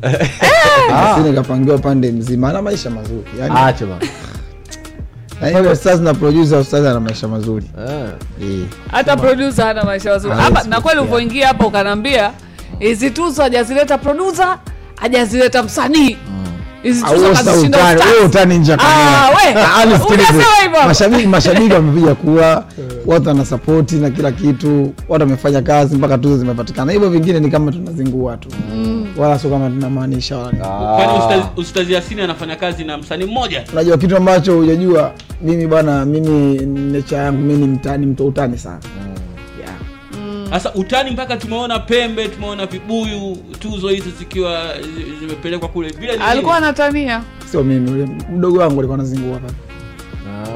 Sina 1.15 1.34
kapangiwa 1.35 1.77
pande 1.77 2.11
mzima 2.11 2.49
ana 2.49 2.61
maisha 2.61 2.89
mazuri 2.89 3.23
yani, 3.39 3.55
acha 3.57 3.85
bana 3.85 5.72
ustaz 5.72 5.99
na 6.01 6.14
producer 6.14 6.60
ustaz 6.60 6.85
ana 6.85 6.99
maisha 6.99 7.27
mazuri. 7.27 7.65
Eh. 8.41 8.65
hata 8.91 9.18
producer 9.18 9.65
ana 9.65 9.84
maisha 9.84 10.10
mazuri. 10.10 10.35
Hapa 10.35 10.64
na 10.64 10.81
kweli 10.81 10.99
ulivyoingia 10.99 11.47
hapa 11.47 11.68
ukanaambia 11.68 12.31
hizi 12.80 13.11
tuzo 13.11 13.41
hajazileta 13.41 13.97
producer 13.97 14.57
hajazileta 14.95 15.64
msanii. 15.64 16.07
Hizi 16.07 16.18
Utani- 18.26 18.60
nje 18.60 18.73
Ah, 18.73 18.77
Ah, 19.55 19.84
ah, 19.84 20.88
mashabiki 20.88 21.27
mashabiki 21.27 21.73
wamepiga 21.73 22.15
kura 22.15 22.64
watu 23.05 23.27
wana 23.27 23.45
sapoti 23.45 23.95
na 23.95 24.10
kila 24.10 24.31
kitu 24.31 24.93
watu 25.10 25.23
wamefanya 25.23 25.61
kazi 25.61 25.95
mpaka 25.95 26.18
tuzo 26.18 26.38
zimepatikana. 26.38 26.91
Hivyo 26.91 27.10
vingine 27.10 27.39
ni 27.39 27.49
kama 27.51 27.72
tunazingua 27.72 28.38
tu. 28.38 28.49
Wala 29.18 29.39
sio 29.39 29.49
kama 29.49 29.69
tunamaanisha 29.69 30.38
wala 30.38 30.51
ustazi- 31.57 31.93
yasini 31.93 32.22
anafanya 32.22 32.55
kazi 32.55 32.84
na 32.84 32.97
msanii 32.97 33.26
mmoja? 33.26 33.64
Unajua 33.73 33.97
kitu 33.97 34.18
ambacho 34.18 34.55
hujajua 34.57 35.11
mimi 35.41 35.68
bwana 35.68 36.05
mimi 36.05 36.57
necha 36.65 37.18
yangu 37.18 37.41
mi 37.41 37.53
ni 37.53 37.68
mtani 37.68 38.05
mtoutani 38.05 38.57
sana 38.57 38.80
mm 38.85 38.89
sana 38.93 39.03
sasa 40.54 40.74
utani 40.74 41.12
mpaka 41.12 41.38
tumeona 41.38 41.80
pembe 41.80 42.28
tumeona 42.28 42.66
vibuyu 42.66 43.38
tuzo 43.60 43.88
hizi 43.88 44.12
zikiwa 44.20 44.62
zimepelekwa 45.20 45.70
kule. 45.70 45.90
Vile 45.90 46.12
alikuwa 46.14 46.58
anatania. 46.58 47.22
Sio 47.52 47.64
mimi 47.64 47.92
ule 47.92 48.08
mdogo 48.36 48.60
wangu 48.60 48.80
alikuwa 48.80 48.96
anazingua 49.00 49.40
pale 49.40 49.54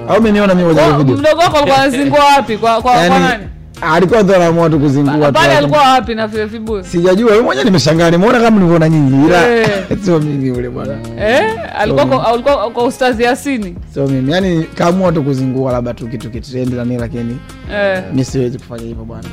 au 0.10 0.20
umeniona 0.20 0.56
mimi 0.56 0.74
kwenye 0.74 0.92
video. 0.98 1.18
mdogo 1.18 1.42
wako 1.42 1.58
alikuwa 1.58 1.78
anazingua 1.82 2.20
wapi? 2.36 2.58
Kwa, 2.58 2.82
kwa, 2.82 2.92
Yaani, 2.96 3.26
nani? 3.26 3.44
alikuwa 3.82 4.24
tu 4.24 4.36
anaamua 4.36 4.70
tu 4.70 4.80
kuzingua 4.80 5.32
pale 5.32 5.58
alikuwa 5.58 5.82
wapi 5.92 6.16
na 6.16 6.28
vile 6.28 6.46
vibuyu? 6.46 6.84
Sijajua 6.84 7.32
mimi 7.32 7.44
mwenyewe 7.44 7.66
nimeshangaa 7.66 8.12
nimeona 8.12 8.40
kama 8.40 8.50
nilivyoona 8.58 8.90
nyinyi 8.90 9.26
ila 9.26 9.50
Eh. 9.58 9.68
sio 10.06 10.20
mimi 10.20 10.48
yule 10.48 10.70
bwana. 10.70 10.98
Eh? 11.20 11.54
alikuwa 11.80 12.28
alikuwa 12.28 12.72
kwa 12.72 12.84
ustazi 12.84 13.24
yasini 13.24 13.76
sio 13.94 14.08
mimi 14.08 14.32
yani 14.32 14.64
kaamua 14.64 15.12
tu 15.12 15.24
kuzingua 15.24 15.72
labda 15.72 15.94
tu 15.94 16.08
kitu 16.08 16.30
kitrendi 16.30 16.76
na 16.76 16.86
nini 16.86 17.00
lakini 17.02 17.38
Eh. 17.74 18.04
Mimi 18.12 18.26
siwezi 18.26 18.58
kufanya 18.58 18.84
hivyo 18.84 19.04
bwana 19.04 19.28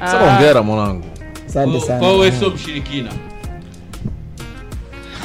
Sasa 0.00 0.30
hongera 0.30 0.62
mwanangu. 0.62 1.04
Asante 1.48 1.80
sana. 1.80 1.98
kwa 1.98 2.12
wewe 2.12 2.32
sio 2.32 2.50
mshirikina. 2.50 3.10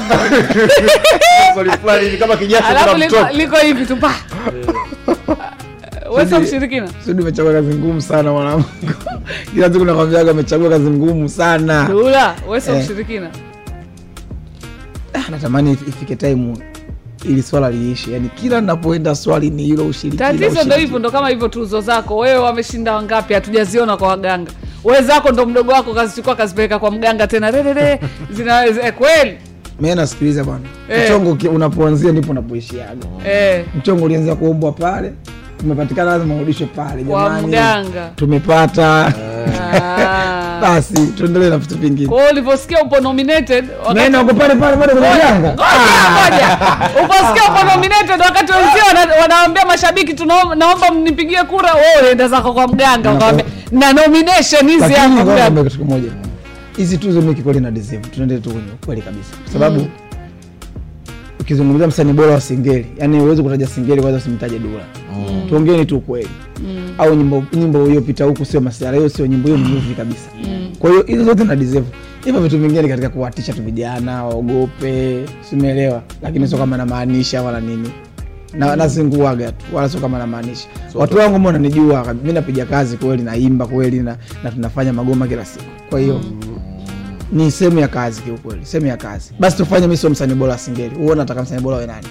Swali 1.53 1.71
fulani 1.71 2.03
hivi 2.03 2.17
kama 2.17 2.37
kijasho 2.37 2.67
alafu 2.67 2.97
liko, 2.97 3.17
liko 3.33 3.55
hivi 3.57 3.85
tu 3.85 3.97
pa. 3.97 4.13
Wewe 6.11 6.25
sio 6.25 6.39
mshirikina? 6.39 6.89
Sudi 7.05 7.21
umechagua 7.21 7.53
kazi 7.53 7.75
ngumu 7.75 8.01
sana 8.01 8.31
mwanangu. 8.31 8.63
Kila 9.53 9.73
siku 9.73 9.85
nakwambiaga 9.85 10.31
amechagua 10.31 10.69
kazi 10.69 10.89
ngumu 10.89 11.29
sana. 11.29 11.83
Dula 11.83 12.35
wewe 12.47 12.61
sio 12.61 12.75
Eh. 12.75 12.83
mshirikina. 12.83 13.29
Ah, 15.13 15.31
natamani 15.31 15.71
ifike 15.71 16.15
time 16.15 16.57
ili 17.25 17.43
swala 17.43 17.69
liishe. 17.71 18.11
Yani 18.11 18.29
kila 18.29 18.61
napoenda 18.61 19.15
swali 19.15 19.49
ni 19.49 19.63
hilo 19.63 19.85
ushirikina 19.87 20.27
tatizo 20.33 20.49
ndo 20.63 20.75
hivo 20.75 20.75
hivyo 20.75 20.99
ndo 20.99 21.11
kama 21.11 21.29
hivyo 21.29 21.47
tuzo 21.47 21.81
zako. 21.81 22.17
Wewe 22.17 22.37
wameshinda 22.37 22.93
wangapi? 22.95 23.33
Hatujaziona 23.33 23.97
kwa 23.97 24.07
waganga. 24.07 24.51
Wezako 24.83 25.31
ndo 25.31 25.45
mdogo 25.45 25.71
wako 25.71 25.93
kazichukua 25.93 26.35
kazipeleka 26.35 26.79
kwa 26.79 26.91
mganga 26.91 27.27
tena. 27.27 27.51
Rerere 27.51 27.99
zina 28.35 28.65
eh, 28.65 28.93
kweli? 28.93 29.37
Mi 29.79 29.95
nasikiliza 29.95 30.43
bwana. 30.43 30.65
Eh. 30.89 31.05
mchongo 31.05 31.37
unapoanzia 31.55 32.11
ndipo 32.11 32.31
unapoishiaga. 32.31 33.07
Eh, 33.27 33.65
mchongo 33.77 34.05
ulianza 34.05 34.35
kuombwa 34.35 34.71
pale 34.71 35.13
umepatikana 35.63 36.11
lazima 36.11 36.35
urudishwe 36.35 36.67
pale 36.67 37.03
jamani. 37.03 37.89
tumepata. 38.15 39.05
Ah. 39.05 40.41
basi 40.61 40.93
tuendelee 41.17 41.49
na 41.49 41.57
vitu 41.57 41.77
vingine. 41.77 42.07
Kwa 42.09 42.17
hiyo 42.19 42.31
ulivyosikia 42.31 42.83
upo 42.83 42.99
nominated 42.99 43.65
wakati- 43.85 44.17
uko 44.17 44.33
pale 44.33 44.55
pale 44.55 44.75
bado 44.77 44.93
kwenye 44.93 45.07
janga. 45.07 45.53
ngoja, 45.53 45.57
ngoja. 46.13 46.57
uposikia 47.03 47.51
upo 47.51 47.63
nominated 47.75 48.19
wakati 48.21 48.51
wenzio 48.51 48.83
wanaambia 49.21 49.65
mashabiki 49.65 50.13
tunaomba- 50.13 50.55
naomba 50.55 50.91
mnipigie 50.91 51.43
kura 51.43 51.73
wewe 51.73 51.99
unaenda 52.01 52.27
zako 52.27 52.53
kwa 52.53 52.67
mganga 52.67 53.11
ukawambia 53.11 53.45
na 53.71 53.93
nomination 53.93 54.69
hizi 54.69 54.93
hapa 54.93 55.07
mganga. 55.09 55.63
kitu 55.63 55.77
kimoja. 55.77 56.11
Hizi 56.77 56.97
tuzo 56.97 57.21
mimi 57.21 57.35
kikweli 57.35 57.59
na 57.59 57.71
deserve 57.71 58.07
tuende 58.07 58.37
tu 58.37 58.49
kwenye 58.49 58.71
kweli 58.85 59.01
kabisa. 59.01 59.29
Kwa 59.43 59.53
sababu 59.53 59.79
Mm. 59.79 59.87
Ukizungumzia 61.51 61.87
msanii 61.87 62.13
bora 62.13 62.31
wa 62.31 62.41
singeli 62.41 62.85
yani 62.97 63.19
uwezi 63.19 63.43
kutaja 63.43 63.67
singeli 63.67 64.01
kwanza 64.01 64.17
usimtaje 64.17 64.59
dula. 64.59 64.83
Mm. 65.15 65.49
tuongeeni 65.49 65.85
tu 65.85 65.97
ukweli 65.97 66.27
Mm. 66.63 66.93
au 66.97 67.15
nyimbo 67.15 67.43
nyimbo 67.53 67.85
iliyopita 67.85 68.25
huku 68.25 68.45
sio 68.45 68.61
masiara 68.61 68.97
hiyo 68.97 69.09
sio 69.09 69.27
nyimbo 69.27 69.47
hiyo 69.47 69.59
ni 69.59 69.63
movie 69.69 69.95
kabisa. 69.95 70.29
Mm. 70.43 70.69
kwa 70.79 70.89
hiyo 70.89 71.03
hizo 71.03 71.23
zote 71.23 71.43
na 71.43 71.55
deserve. 71.55 71.87
Hivyo 72.25 72.41
vitu 72.41 72.59
vingine 72.59 72.87
katika 72.87 73.09
kuwatisha 73.09 73.53
tu 73.53 73.63
vijana 73.63 74.23
waogope 74.25 75.19
simeelewa 75.49 76.01
lakini 76.21 76.47
sio 76.47 76.57
kama 76.57 76.77
namaanisha 76.77 77.41
wala 77.43 77.59
nini. 77.61 77.89
Na 78.53 78.75
nazinguaga 78.75 79.51
tu 79.51 79.65
wala 79.73 79.89
sio 79.89 79.99
kama 79.99 80.17
namaanisha. 80.17 80.67
Watu 80.95 81.17
wangu 81.17 81.39
mbona 81.39 81.57
nanijua 81.59 82.15
mi 82.25 82.33
napiga 82.33 82.65
kazi 82.65 82.97
kweli 82.97 83.23
naimba 83.23 83.65
kweli 83.67 83.99
na, 83.99 84.17
na 84.43 84.51
tunafanya 84.51 84.93
magoma 84.93 85.27
kila 85.27 85.45
siku. 85.45 85.65
Kwa 85.89 85.99
hiyo 85.99 86.21
ni 87.31 87.51
sehemu 87.51 87.79
ya 87.79 87.87
kazi 87.87 88.21
kiukweli 88.21 88.65
sehemu 88.65 88.87
ya 88.87 88.97
kazi. 88.97 89.31
Basi 89.39 89.57
tufanye 89.57 89.87
mi 89.87 89.97
sio 89.97 90.09
msanii 90.09 90.33
bora 90.33 90.57
singeli. 90.57 90.95
Huo 90.95 91.15
nataka 91.15 91.41
msanii 91.43 91.61
bora 91.61 91.77
we 91.77 91.85
nani 91.87 92.07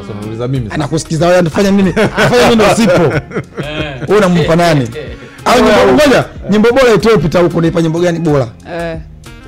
Sasa 0.00 0.12
unauliza 0.18 0.48
mimi 0.48 0.66
anakusikiza 0.70 1.26
wewe 1.26 1.38
anafanya 1.38 1.70
nini? 1.70 1.94
Anafanya 2.16 2.50
nini 2.50 2.62
usipo? 2.72 3.02
Wewe 4.08 4.26
unampa 4.26 4.56
nani? 4.56 4.88
Au 5.44 5.56
nyimbo 5.60 5.92
moja 6.04 6.24
nyimbo 6.50 6.68
bora 6.72 6.94
itoe 6.94 7.18
pita 7.18 7.38
huko 7.40 7.58
unaipa 7.58 7.82
nyimbo 7.82 8.00
gani 8.00 8.18
bora? 8.18 8.48
Eh. 8.72 8.98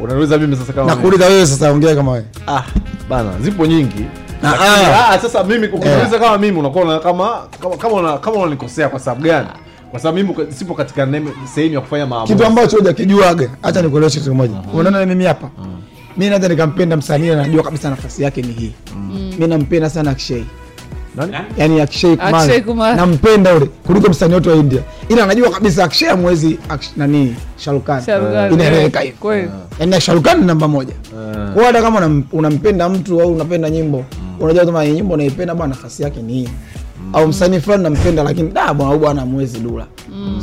Unaniuliza 0.01 0.39
mimi 0.39 0.57
sasa 0.57 0.73
kama 0.73 0.87
nakuuliza 0.95 1.27
wewe 1.27 1.47
sasa 1.47 1.71
ongea 1.73 1.95
kama 1.97 2.13
wewe. 2.13 2.25
Ah 2.47 2.63
bana 3.09 3.33
zipo 3.41 3.67
nyingi. 3.67 4.05
Ah, 4.43 4.55
ah. 4.61 5.11
ah, 5.11 5.19
sasa 5.19 5.45
mimi 5.45 5.67
ukiniuliza 5.67 6.19
kama 6.19 6.39
mimi 6.39 6.59
unakuwa 6.59 7.01
kama 7.01 7.43
kama 7.61 7.77
kama 7.77 8.19
kama 8.19 8.37
unanikosea 8.37 8.89
kwa 8.89 9.01
sababu 9.01 9.23
gani 9.23 9.49
kwa 9.93 10.01
sababu 10.01 10.19
mimi 10.19 10.53
sipo 10.53 10.75
katika 10.75 11.09
sehemu 11.55 11.75
ya 11.75 11.81
kufanya 11.81 12.07
maamuzi. 12.07 12.33
Kitu 12.33 12.47
ambacho 12.47 12.77
hujakijuaga 12.77 13.51
acha 13.63 13.83
nikueleweshe 13.83 14.19
kitu 14.19 14.31
kimoja. 14.31 14.55
Unaona 14.75 15.07
mimi 15.07 15.25
hapa? 15.25 15.51
Mi 16.17 16.29
naweza 16.29 16.49
nikampenda 16.49 16.97
msanii 16.97 17.29
na 17.29 17.37
najua 17.37 17.63
kabisa 17.63 17.91
nafasi 17.91 18.23
yake 18.23 18.43
ni 18.43 18.53
hii. 18.53 18.73
Mi 19.39 19.47
nampenda 19.47 19.91
sana 19.91 20.11
akshei 20.11 20.45
yani 21.57 21.81
Akshay 21.81 22.17
Akshay 22.21 22.61
Kumar. 22.61 22.97
Nampenda 22.97 23.55
ule 23.55 23.67
kuliko 23.87 24.09
msanii 24.09 24.35
wote 24.35 24.51
wa 24.51 24.57
India, 24.57 24.83
ila 25.09 25.27
najua 25.27 25.51
kabisa 25.51 25.85
Akshay 25.85 26.09
amwezi 26.11 26.59
nani? 26.97 27.37
Sharukan 27.57 28.03
inaeleweka 28.53 29.01
hivo 29.01 29.35
yani 29.81 30.01
Sharukan 30.01 30.41
ni 30.41 30.47
namba 30.47 30.69
moja. 30.69 30.95
Kwa 31.55 31.65
hata 31.65 31.83
kama 31.83 32.23
unampenda 32.33 32.89
mtu 32.89 33.21
au 33.23 33.33
unapenda 33.33 33.71
nyimbo, 33.71 34.05
unajua 34.41 34.67
kama 34.67 34.87
nyimbo 34.87 35.15
unaipenda 35.15 35.55
bwana, 35.55 35.75
nafasi 35.75 36.03
yake 36.03 36.23
ni 36.23 36.33
hii 36.33 36.49
au 37.13 37.29
msanii 37.29 37.61
fulani 37.61 37.83
nampenda, 37.83 38.23
lakini 38.23 38.51
da 38.51 38.75
bwana 38.75 38.97
bwana 38.97 39.23
amwezi 39.23 39.59
dula, 39.61 39.87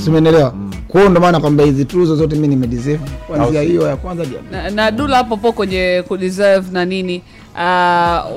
si 0.03 0.10
umeelewa? 0.10 0.53
Kwa 0.88 1.02
hiyo 1.02 1.11
ndo 1.11 1.22
maana 1.22 1.40
kwamba 1.40 1.64
hizi 1.64 1.86
tuzo 1.86 2.15
zote 2.15 2.36
mimi 2.36 2.48
nimedeserve. 2.48 3.03
Kuanzia 3.27 3.61
hiyo 3.61 3.88
ya 3.88 3.95
kwanza 3.95 4.26
na, 4.52 4.69
na 4.69 4.91
dula 4.91 5.18
hapo 5.18 5.38
po 5.38 5.52
kwenye 5.52 6.03
kudeserve 6.07 6.72
na 6.72 6.86
nini 6.86 7.22
uh, 7.56 7.60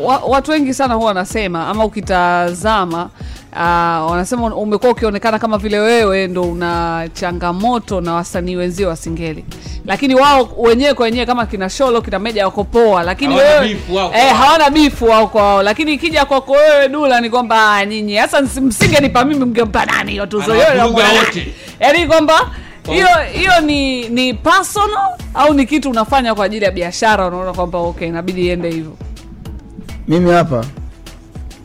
wa, 0.07 0.23
watu 0.28 0.51
wengi 0.51 0.74
sana 0.74 0.94
huwa 0.94 1.07
wanasema 1.07 1.66
ama 1.69 1.85
ukitazama 1.85 3.11
uh, 3.53 4.11
wanasema 4.11 4.55
umekuwa 4.57 4.93
ukionekana 4.93 5.39
kama 5.39 5.59
vile 5.59 5.79
wewe 5.79 6.27
ndo 6.27 6.43
una 6.43 7.09
changamoto 7.12 8.01
na 8.01 8.15
wasanii 8.15 8.57
wenzio 8.57 8.89
wa 8.89 8.97
singeli. 8.97 9.45
Lakini 9.87 10.15
wao 10.15 10.49
wenyewe 10.59 10.95
kwa 10.95 11.05
wenyewe 11.05 11.27
kama 11.27 11.47
kina 11.47 11.70
sholo 11.70 12.03
kina 12.03 12.19
meja 12.19 12.45
wako 12.45 12.65
poa 12.65 13.03
lakini 13.03 13.35
Hawana 13.35 13.61
wewe 13.61 13.77
eh, 14.15 14.35
hawana 14.37 14.70
bifu 14.70 15.05
wao 15.05 15.27
kwa 15.27 15.43
wao. 15.43 15.62
Lakini 15.62 15.93
ikija 15.95 16.24
kwako 16.24 16.53
wewe 16.53 16.89
dula 16.89 17.20
ni 17.20 17.31
kwamba 17.31 17.74
ah, 17.77 17.85
nyinyi 17.87 18.15
hasa 18.16 18.43
msingenipa 18.43 19.24
mimi 19.24 19.45
mngempa 19.45 19.87
nani 19.87 20.11
hiyo 20.11 20.27
tuzo. 20.27 20.55
Hiyo 20.55 20.66
yaani 21.81 22.07
kwamba 22.07 22.51
hiyo 22.91 23.09
hiyo 23.33 23.61
ni 23.61 24.09
ni 24.09 24.35
personal 24.35 25.09
au 25.35 25.55
ni 25.55 25.66
kitu 25.66 25.91
unafanya 25.91 26.35
kwa 26.35 26.45
ajili 26.45 26.65
ya 26.65 26.70
biashara 26.70 27.27
unaona 27.27 27.53
kwamba 27.53 27.79
okay 27.79 28.09
inabidi 28.09 28.47
iende 28.47 28.70
hivyo. 28.70 28.93
Mimi 30.09 30.31
hapa 30.31 30.65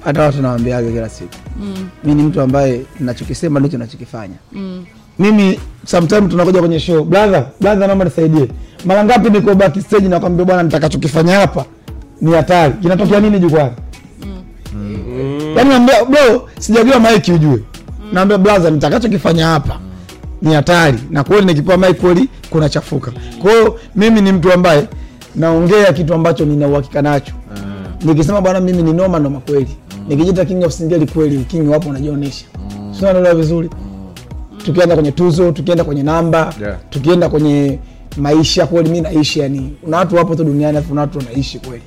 hata 0.04 0.22
watu 0.22 0.42
nawambiaga 0.42 0.92
kila 0.92 1.10
siku. 1.10 1.34
Mm. 1.62 1.88
mi 2.04 2.16
ni 2.16 2.24
mtu 2.24 2.42
ambaye 2.42 2.82
nachokisema 3.00 3.60
ndicho 3.60 3.78
nachokifanya 3.78 4.36
mm. 4.52 4.86
mimi 5.20 5.60
sometime 5.86 6.22
tunakuja 6.28 6.60
kwenye 6.60 6.80
show 6.80 7.04
brother 7.04 7.46
brother 7.62 7.88
naomba 7.88 8.06
nisaidie. 8.06 8.48
Mara 8.86 9.04
ngapi 9.06 9.30
niko 9.30 9.56
backstage 9.56 10.08
nakwambia 10.08 10.46
bwana 10.46 10.64
nitakachokifanya 10.64 11.36
hapa 11.40 11.66
ni 12.22 12.32
hatari. 12.34 12.74
Kinatokea 12.74 13.20
nini 13.20 13.40
jukwani? 13.40 13.72
Yaani 15.56 15.70
naambia 15.70 16.06
bro 16.06 16.50
sijajua 16.60 17.00
maiki 17.00 17.32
ujue. 17.32 17.60
Naambia 18.14 18.38
brother 18.38 18.72
nitakachokifanya 18.72 19.48
hapa 19.48 19.80
ni 20.42 20.54
hatari. 20.54 21.00
Na 21.10 21.24
kweli 21.24 21.46
nikipewa 21.46 21.78
mic 21.78 21.98
kweli 21.98 22.30
kuna 22.50 22.70
chafuka 22.70 23.12
kwa 23.42 23.52
hiyo 23.52 23.80
mimi 23.96 24.22
ni 24.22 24.32
mtu 24.32 24.54
ambaye 24.54 24.88
naongea 25.36 25.94
kitu 25.94 26.14
ambacho 26.14 26.46
nina 26.46 26.68
uhakika 26.68 27.02
nacho. 27.02 27.34
Nikisema 28.04 28.42
bwana 28.42 28.60
mimi 28.60 28.84
ni 28.84 28.94
noma 28.94 29.20
noma 29.20 29.40
kweli 29.40 29.76
nikijita 30.08 30.46
king 30.46 30.64
of 30.64 30.74
singeli 30.74 31.06
kweli 31.08 31.38
king 31.38 31.70
wapo 31.70 31.90
unajionyesha 31.90 32.46
sio 33.00 33.14
naelewa 33.14 33.36
vizuri. 33.36 33.70
Tukienda 34.66 34.96
kwenye 34.96 35.12
tuzo 35.12 35.52
tukienda 35.52 35.84
kwenye 35.84 36.04
namba 36.04 36.54
Yeah. 36.62 36.78
tukienda 36.90 37.30
kwenye 37.30 37.80
maisha 38.18 38.68
kweli 38.68 38.90
mi 38.90 39.02
naishi 39.02 39.40
yani 39.40 39.74
una 39.84 39.98
watu 39.98 40.16
wapo 40.16 40.36
tu 40.36 40.44
duniani 40.44 40.78
afu 40.78 40.96
watu 40.96 41.18
wanaishi 41.18 41.60
kweli. 41.60 41.84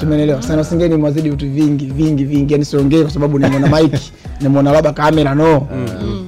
Simenelewa 0.00 0.42
sana 0.42 0.64
singeli 0.64 0.96
mwazidi 0.96 1.30
vitu 1.30 1.50
vingi 1.50 1.84
vingi 1.86 2.24
vingi. 2.24 2.52
Yani 2.52 2.64
siongee 2.64 3.02
kwa 3.02 3.10
sababu 3.10 3.38
nimeona 3.38 3.80
mike 3.80 3.98
nimeona 4.40 4.72
labda 4.72 4.92
kamera 4.92 5.34
no. 5.34 5.66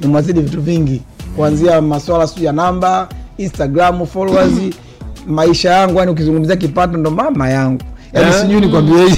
Nimwazidi 0.01 0.41
vitu 0.41 0.61
vingi. 0.61 1.03
Kuanzia 1.37 1.81
maswala 1.81 2.27
siu 2.27 2.45
ya 2.45 2.53
namba 2.53 3.09
instagram 3.39 4.07
followers 4.07 4.53
maisha 5.27 5.71
yangu 5.71 5.99
yani 5.99 6.11
ukizungumzia 6.11 6.57
kipato 6.57 6.97
ndo 6.99 7.11
mama 7.11 7.49
yangu. 7.51 7.83
Yani 8.13 8.27
yeah. 8.27 8.41
sijui 8.41 8.61
nikwambie 8.61 9.17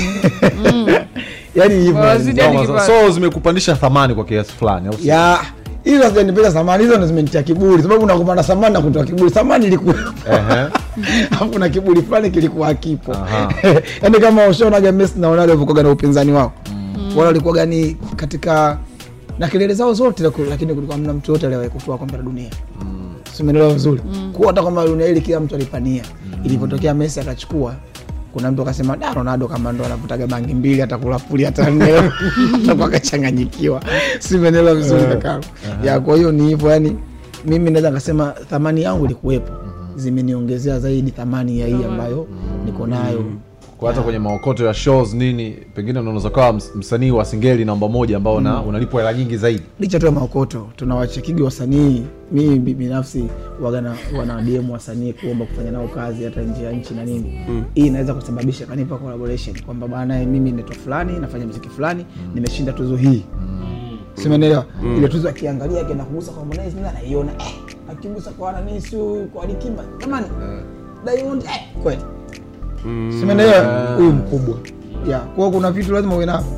yani 1.55 1.75
hivyo 1.75 2.81
so 2.87 3.11
zimekupandisha 3.11 3.75
thamani 3.77 4.15
kwa 4.15 4.25
kiasi 4.25 4.53
fulani 4.53 4.89
au 4.89 4.95
ya 5.03 5.39
hizo 5.85 6.03
hazijanipeza 6.03 6.51
thamani 6.51 6.85
hizo 6.85 6.97
ndo 6.97 7.07
zimenitia 7.07 7.43
kiburi. 7.43 7.83
Sababu 7.83 8.07
nakupanda 8.07 8.43
thamani 8.43 8.75
na 8.75 8.81
kutoa 8.81 9.05
kiburi. 9.05 9.31
Thamani 9.31 9.67
ilikuwepo. 9.67 10.13
Alafu 11.31 11.59
na 11.59 11.69
kiburi 11.69 12.03
fulani 12.03 12.31
kilikuwa 12.31 12.67
hakipo. 12.67 13.13
Aha. 13.13 13.53
yaani 14.03 14.21
kama 14.21 14.47
ushaonaga 14.47 14.93
Messi 14.93 15.19
na 15.21 15.29
Ronaldo 15.31 15.83
na 15.83 15.91
upinzani 15.91 16.33
wao. 16.33 16.53
Wale 17.17 17.27
walikuwa 17.27 17.55
gani 17.55 17.97
katika 18.17 18.79
na 19.39 19.49
kelele 19.49 19.75
zao 19.75 19.95
zote 19.95 20.23
lakini 20.51 20.75
kulikuwa 20.75 20.97
hamna 20.97 21.13
mtu 21.13 21.33
yote 21.33 21.47
aliyewahi 21.47 21.71
kutoa 21.71 21.99
kombe 21.99 22.17
la 22.17 22.23
dunia. 22.23 22.51
Simenelewa 23.33 23.73
vizuri? 23.73 24.01
Kuwa 24.33 24.47
hata 24.49 24.63
kwamba 24.63 24.87
dunia 24.87 25.07
hili 25.07 25.21
kila 25.21 25.41
mtu 25.41 25.55
alipania. 25.55 26.03
Ilivyotokea 26.45 26.95
Messi 26.95 27.21
akachukua 27.21 27.75
kuna 28.35 28.51
mtu 28.53 28.63
akasema 28.63 28.97
da 28.97 29.15
Ronaldo 29.15 29.49
kama 29.49 29.73
ndo 29.73 29.85
anavutaga 29.85 30.27
bangi 30.27 30.55
mbili 30.55 30.83
atakula 30.83 31.19
puli 31.19 31.45
hata 31.45 31.71
nne 31.71 31.95
atakuwa 32.65 33.01
si 33.01 34.29
simenelewa 34.29 34.75
vizuri 34.75 35.03
Eh. 35.03 35.09
kakangu 35.09 35.45
ya 35.85 36.01
kwa 36.01 36.17
hiyo 36.17 36.33
ni 36.33 36.49
hivyo 36.49 36.71
yani 36.71 36.97
mimi 37.47 37.71
naweza 37.71 37.89
nikasema 37.91 38.35
thamani 38.51 38.83
yangu 38.83 39.05
ilikuwepo. 39.05 39.53
Zimeniongezea 39.97 40.81
zaidi 40.81 41.11
thamani 41.11 41.61
ya 41.61 41.67
hii 41.67 41.85
ambayo 41.85 42.27
niko 42.65 42.87
nayo 42.87 43.25
kwa 43.85 43.93
hata 43.93 44.03
kwenye 44.05 44.19
maokoto 44.19 44.67
ya 44.67 44.75
shows 44.75 45.15
nini 45.15 45.51
pengine 45.75 45.99
unaweza 46.01 46.31
kawa 46.31 46.53
msanii 46.53 47.11
wa 47.11 47.25
singeli 47.25 47.65
namba 47.65 47.89
moja 47.89 48.17
ambao 48.17 48.41
Mm. 48.41 48.69
unalipwa 48.69 49.01
hela 49.01 49.13
nyingi 49.19 49.37
zaidi. 49.37 49.63
Licha 49.81 49.99
tu 50.01 50.07
ya 50.07 50.13
maokoto 50.13 50.69
tunawachekigi 50.77 51.43
wasanii 51.43 52.03
mii 52.33 52.59
binafsi 52.59 53.25
wagana 53.63 53.97
wana 54.19 54.43
DM 54.43 54.71
wasanii 54.71 55.13
kuomba 55.13 55.45
kufanya 55.47 55.71
nao 55.71 55.89
kazi 55.89 56.25
hata 56.25 56.43
nje 56.43 56.63
ya 56.65 56.73
nchi 56.73 56.95
na 56.95 57.05
nini. 57.05 57.41
Mm. 57.49 57.65
hii 57.75 57.87
inaweza 57.87 58.15
kusababisha 58.15 58.67
kanipa 58.67 58.97
collaboration 58.99 59.63
kwamba 59.63 59.89
bana 59.89 60.19
mimi 60.27 60.53
naitwa 60.53 60.75
fulani 60.77 61.19
nafanya 61.19 61.47
mziki 61.47 61.69
fulani 61.69 62.07
nimeshinda 62.35 62.73
tuzo 62.73 62.97
hii. 62.97 63.25
Simenelewa 64.15 64.67
Mm. 64.83 64.97
ile 64.97 65.09
tuzo 65.09 65.29
akiangalia 65.29 65.81
akienda 65.81 66.05
kugusa 66.05 66.33
kwa 66.33 66.41
Harmonize 66.45 66.77
nini 66.77 66.89
anaiona 66.89 67.33
eh, 67.33 67.55
akigusa 67.91 68.31
kwa 68.31 68.53
nani 68.53 68.83
kwa 69.33 69.45
Alikiba 69.45 69.85
jamani 70.01 70.27
Diamond 71.05 71.43
eh, 71.43 71.61
kweli 71.83 72.03
simenelewa 73.21 73.95
huyu 73.97 74.13
mkubwa. 74.13 74.55
Yeah. 75.09 75.23
kwao 75.37 75.51
kuna 75.51 75.71
vitu 75.71 75.93
lazima 75.93 76.15
uwe 76.17 76.27
navyo. 76.27 76.53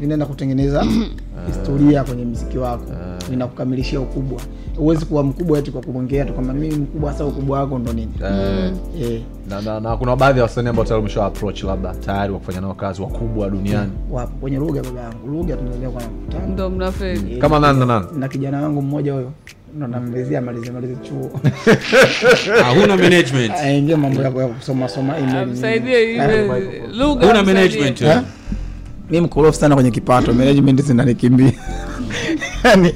Vinaenda 0.00 0.26
kutengeneza 0.26 0.86
historia 1.46 2.04
kwenye 2.04 2.24
mziki 2.24 2.58
wako. 2.58 2.84
Inakukamilishia 3.32 4.00
ukubwa. 4.00 4.40
Huwezi 4.76 5.04
kuwa 5.04 5.22
mkubwa 5.22 5.58
eti 5.58 5.70
kwa 5.70 5.80
kuongea 5.82 6.24
tu 6.24 6.32
kwamba 6.32 6.52
mimi 6.54 6.74
mkubwa 6.76 7.12
hasa 7.12 7.24
ukubwa 7.26 7.58
wako 7.60 7.78
ndo 7.78 7.92
nini. 7.92 8.12
Eh, 8.24 8.72
Eh, 9.02 9.22
na, 9.48 9.60
na, 9.60 9.80
na 9.80 9.96
kuna 9.96 10.16
baadhi 10.16 10.38
ya 10.38 10.42
wasanii 10.42 10.68
ambao 10.68 10.84
tayari 10.84 11.00
umesha 11.00 11.24
approach 11.24 11.64
labda 11.64 11.94
tayari 11.94 12.32
wa 12.32 12.38
kufanya 12.38 12.60
nao 12.60 12.74
kazi 12.74 13.02
wakubwa 13.02 13.50
duniani. 13.50 13.90
Wapo. 14.10 14.32
Kwenye 14.40 14.56
lugha 14.58 14.82
baba 14.82 15.00
yangu. 15.00 15.28
Lugha 15.28 15.56
tunaendelea 15.56 15.90
kwa 15.90 16.02
mkutano. 16.02 16.46
Ndo 16.52 16.70
mnafeli. 16.70 17.36
Kama 17.38 17.58
nani 17.58 17.78
na 17.80 17.86
nani? 17.86 18.06
na 18.18 18.28
kijana 18.28 18.62
wangu 18.62 18.82
mmoja 18.82 19.12
huyo 19.12 19.30
ndo 19.76 19.86
namlezea 19.86 20.40
malize 20.40 20.70
malize 20.70 20.94
chuo. 21.08 21.40
Huna 22.80 22.96
management. 22.96 23.52
aingie 23.52 23.96
mambo 23.96 24.22
ya 24.22 24.30
kusoma 24.30 24.88
soma 24.88 25.18
Eh, 25.18 25.26
lugha 26.98 27.26
Huna 27.26 27.42
management, 27.42 28.02
Eh? 28.02 28.20
mi 29.10 29.20
mkorofu 29.20 29.58
sana 29.58 29.74
kwenye 29.74 29.90
kipato. 29.90 30.32
Management 30.32 30.82
zinanikimbia 30.82 31.52
yani. 32.64 32.94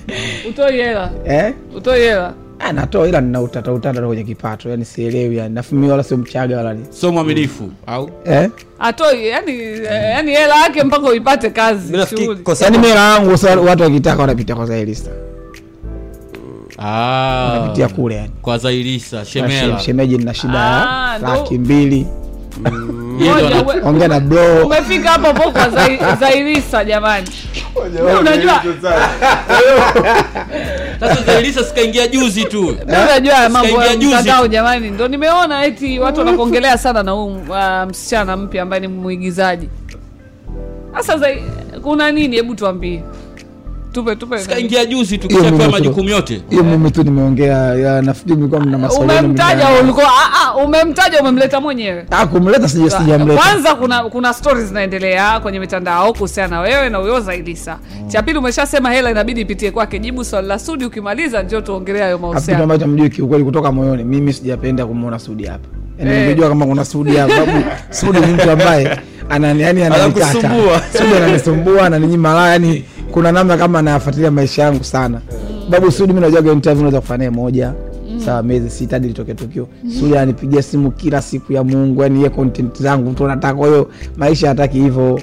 Utoi 0.48 0.72
hela? 0.76 1.10
Eh? 1.26 1.54
utoi 1.76 2.00
hela? 2.00 2.34
Ah, 2.58 2.72
natoa 2.72 3.08
ila 3.08 3.20
nina 3.20 3.40
utata 3.42 3.72
utata 3.72 4.02
kwenye 4.06 4.24
kipato. 4.24 4.68
Yani 4.70 4.84
sielewi 4.84 5.36
yani. 5.36 5.54
Nafumi 5.54 5.88
wala 5.90 6.02
sio 6.02 6.16
mchaga 6.16 6.56
wala 6.56 6.74
ni 6.74 6.84
so 6.90 7.12
mwaminifu 7.12 7.70
au? 7.86 8.10
Eh? 8.24 8.50
atoi 8.78 9.26
yani 9.28 9.52
eh, 9.52 9.82
yani 9.90 10.30
hela 10.32 10.56
yake 10.62 10.84
mpaka 10.84 11.08
uipate 11.10 11.50
kazi 11.50 11.98
shughuli. 12.10 12.40
yani 12.60 12.78
mera 12.78 13.00
yangu 13.00 13.30
watu 13.66 13.82
wakitaka 13.82 14.20
wanapita 14.20 14.54
kwa 14.54 14.66
zailista 14.66 15.10
Ah, 16.78 17.48
Wanapitia 17.52 17.88
kule 17.88 18.14
yani. 18.14 18.30
kwa 18.42 18.60
shemela. 19.24 19.78
Shemeji 19.80 20.18
nina 20.18 20.34
shida 20.34 20.54
Ah, 20.60 21.12
ya 21.12 21.18
laki 21.18 21.58
mbili. 21.58 22.06
Ongea 23.84 24.08
na 24.08 24.20
bro. 24.20 24.66
umefika 24.66 25.10
hapo 25.10 25.32
po 25.42 25.50
kwa 25.50 26.16
zairisa 26.20 26.84
jamani. 26.84 27.28
Unajua 28.20 28.62
sasa 31.00 31.22
zailisa 31.22 31.64
sikaingia 31.64 32.06
juzi 32.08 32.44
tu. 32.44 32.76
Unajua 32.86 33.48
mambo 33.48 33.82
ya 33.84 33.96
mtandao 33.96 34.46
jamani. 34.48 34.90
Ndo 34.90 35.08
nimeona 35.08 35.64
eti 35.64 35.98
watu 35.98 36.18
wanakuongelea 36.20 36.78
sana 36.78 37.02
na 37.02 37.10
huu 37.12 37.26
uh, 37.48 37.88
msichana 37.88 38.36
mpya 38.36 38.62
ambaye 38.62 38.80
ni 38.80 38.88
mwigizaji. 38.88 39.68
Sasa 41.00 41.28
kuna 41.82 42.12
nini? 42.12 42.36
Hebu 42.36 42.54
tuambie 42.54 43.02
tupe 43.94 44.16
tupe. 44.16 44.38
Sikaingia 44.38 44.86
juzi 44.86 45.18
tu 45.18 45.28
Hiyo 45.28 45.40
kishapewa 45.40 45.58
mimi 45.58 45.72
tu- 45.72 45.72
majukumu 45.72 46.08
yote. 46.08 46.40
hiyo 46.50 46.64
mimi 46.64 46.90
tu 46.90 47.02
nimeongea 47.02 48.02
nafikiri 48.02 48.36
mlikuwa 48.36 48.60
mna 48.60 48.78
maswali 48.78 49.12
umemtaja 49.12 49.66
ulikuwa 49.82 50.06
ah, 50.06 50.48
ah, 50.48 50.56
umemtaja 50.64 51.20
umemleta 51.20 51.60
mwenyewe. 51.60 52.06
Ah, 52.10 52.26
kumleta 52.26 52.68
sija 52.68 52.90
sijamleta. 52.90 53.42
kwanza 53.42 53.74
kuna 53.74 54.04
kuna 54.04 54.32
stories 54.34 54.66
zinaendelea 54.68 55.40
kwenye 55.40 55.60
mitandao 55.60 56.12
kuhusiana 56.12 56.56
na 56.56 56.60
wewe 56.60 56.88
na 56.90 56.98
huyo 56.98 57.20
zailisa. 57.20 57.78
Cha 58.08 58.22
pili 58.22 58.38
umeshasema 58.38 58.90
hela 58.92 59.10
inabidi 59.10 59.40
ipitie 59.40 59.70
kwake. 59.70 59.98
Jibu 59.98 60.24
swali 60.24 60.48
la 60.48 60.58
sudi 60.58 60.84
ukimaliza 60.84 61.42
ndio 61.42 61.60
tuongelee 61.60 62.00
hayo 62.02 62.16
kitu 62.18 62.26
mahusiano. 62.28 62.62
ambacho 62.62 62.86
mjui 62.86 63.10
kiukweli 63.10 63.44
kutoka 63.44 63.72
moyoni. 63.72 64.04
Mimi 64.04 64.32
sijapenda 64.32 64.86
kumwona 64.86 65.18
sudi 65.18 65.44
hapa. 65.46 65.68
Yani 65.98 66.10
Eh. 66.10 66.20
nimejua 66.22 66.48
kama 66.48 66.66
kuna 66.66 66.84
sudi 66.84 67.16
hapa 67.16 67.34
sababu 67.34 67.64
sudi 67.90 68.20
ni 68.20 68.26
mtu 68.26 68.50
ambaye 68.50 68.98
anani 69.28 69.62
yani 69.62 69.80
Sudi 70.92 71.14
ananisumbua 71.16 71.86
ananinyima 71.86 72.34
raha 72.34 72.48
yani 72.50 72.84
kuna 73.10 73.32
namna 73.32 73.56
kama 73.56 73.78
anayafuatilia 73.78 74.30
maisha 74.30 74.62
yangu 74.62 74.84
sana. 74.84 75.20
Babu 75.70 75.90
Sudi 75.92 76.12
mi 76.12 76.20
najuaga 76.20 76.52
interview 76.52 76.80
naweza 76.82 77.00
kufanya 77.00 77.30
moja 77.30 77.72
sawa 78.24 78.42
miezi 78.42 78.70
sita 78.70 78.96
hadi 78.96 79.08
litoke 79.08 79.34
tukio. 79.34 79.68
Sudi 80.00 80.16
ananipigia 80.16 80.62
simu 80.62 80.90
kila 80.90 81.22
siku 81.22 81.52
ya 81.52 81.64
Mungu 81.64 82.02
yani 82.02 82.22
ye 82.22 82.30
content 82.30 82.82
zangu 82.82 83.10
mtu 83.10 83.24
anataka 83.24 83.54
kwa 83.54 83.68
hiyo 83.68 83.90
maisha 84.16 84.48
hataki 84.48 84.78
hivyo. 84.78 85.20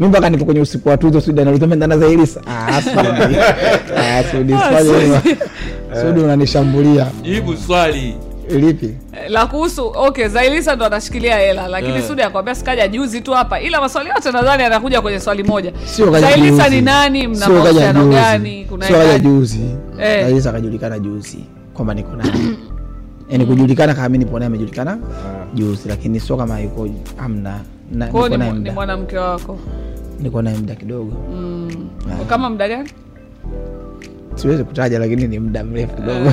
Mi 0.00 0.08
mpaka 0.08 0.30
nipo 0.30 0.44
kwenye 0.44 0.60
usiku 0.60 0.88
wa 0.88 0.96
tuzo 0.96 1.20
Sudi 1.20 1.40
anauliza 1.40 1.66
mimi 1.66 1.76
ndana 1.76 1.98
za 1.98 2.06
Elisa 2.06 2.40
ah 2.46 2.82
Sudi. 2.82 4.54
Ah 5.92 6.00
Sudi 6.02 6.20
unanishambulia 6.20 7.06
jibu 7.22 7.56
swali 7.56 8.14
lipi? 8.50 8.94
La 9.28 9.46
kuhusu 9.46 9.92
okay 9.96 10.28
zailisa 10.28 10.76
ndo 10.76 10.84
anashikilia 10.86 11.38
hela 11.38 11.68
lakini 11.68 11.92
yeah. 11.94 12.06
sudi 12.08 12.22
akwambia 12.22 12.54
sikaja 12.54 12.88
juzi 12.88 13.20
tu 13.20 13.32
hapa 13.32 13.60
ila 13.60 13.80
maswali 13.80 14.08
yote 14.08 14.32
nadhani 14.32 14.62
anakuja 14.62 15.00
kwenye 15.02 15.20
swali 15.20 15.42
moja. 15.42 15.72
Zailisa 16.20 16.68
ni 16.68 16.80
nani? 16.80 17.28
Mna 17.28 17.48
mahusiano 17.48 18.08
gani? 18.08 18.64
Kuna 18.68 18.86
Sio 18.86 18.96
kaja 18.96 19.12
nani? 19.12 19.24
juzi. 19.24 19.60
Eh. 20.00 20.22
zailisa 20.24 20.50
akajulikana 20.50 20.98
juzi 20.98 21.38
kwamba 21.74 21.94
niko 21.94 22.16
nani 22.16 22.56
yani 23.30 23.46
kujulikana 23.46 23.94
kama 23.94 24.16
nipo 24.16 24.38
naye 24.38 24.46
amejulikana 24.46 24.98
juzi 25.54 25.88
lakini 25.88 26.20
sio 26.20 26.36
kama 26.36 26.60
yuko 26.60 26.88
amna 27.18 27.60
ni, 27.92 28.70
mwanamke 28.70 29.18
wako? 29.18 29.58
Niko 30.20 30.42
naye 30.42 30.56
mda 30.58 30.74
kidogo. 30.74 31.12
Mm. 31.34 31.88
kama 32.28 32.50
mda 32.50 32.68
gani 32.68 32.90
siwezi 34.38 34.64
kutaja 34.64 34.98
lakini 34.98 35.28
ni 35.28 35.38
muda 35.38 35.64
mrefu 35.64 35.94
kidogo. 35.96 36.32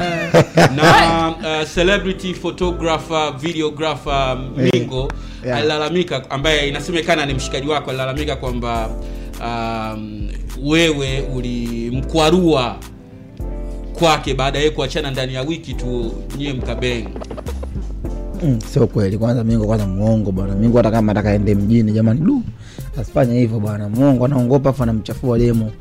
Na 0.76 1.30
uh, 1.30 1.70
celebrity 1.74 2.34
photographer 2.34 3.34
videographer 3.40 4.38
mingo 4.58 5.12
Yeah. 5.46 5.58
alilalamika 5.58 6.30
ambaye 6.32 6.68
inasemekana 6.70 7.26
ni 7.26 7.34
mshikaji 7.34 7.68
wako 7.68 7.90
alilalamika 7.90 8.36
kwamba 8.36 8.90
um, 9.42 10.28
wewe 10.64 11.22
ulimkwarua 11.36 12.76
kwake 14.00 14.34
baada 14.34 14.60
ya 14.60 14.72
kuachana 14.72 15.12
ndani 15.12 15.34
ya 15.34 15.42
wiki 15.42 15.74
tu 15.74 16.14
nyie 16.38 16.54
mkabeng. 16.54 17.08
Mm, 18.44 18.60
sio 18.62 18.88
kweli. 18.88 19.18
Kwanza 19.18 19.44
mingo 19.44 19.66
kwanza 19.66 19.88
mwongo 19.88 20.32
bwana. 20.32 20.56
Mingo 20.56 20.78
hata 20.78 20.92
kama 20.92 21.12
atakaende 21.12 21.56
mjini. 21.56 21.92
Jamani 21.92 22.20
du 22.20 22.42
asifanye 23.02 23.40
hivyo 23.40 23.60
bwana. 23.60 23.90
Mwongo 23.90 24.26
anaongopa 24.26 24.70
afu 24.70 24.84
anamchafua 24.84 25.40
demo 25.40 25.72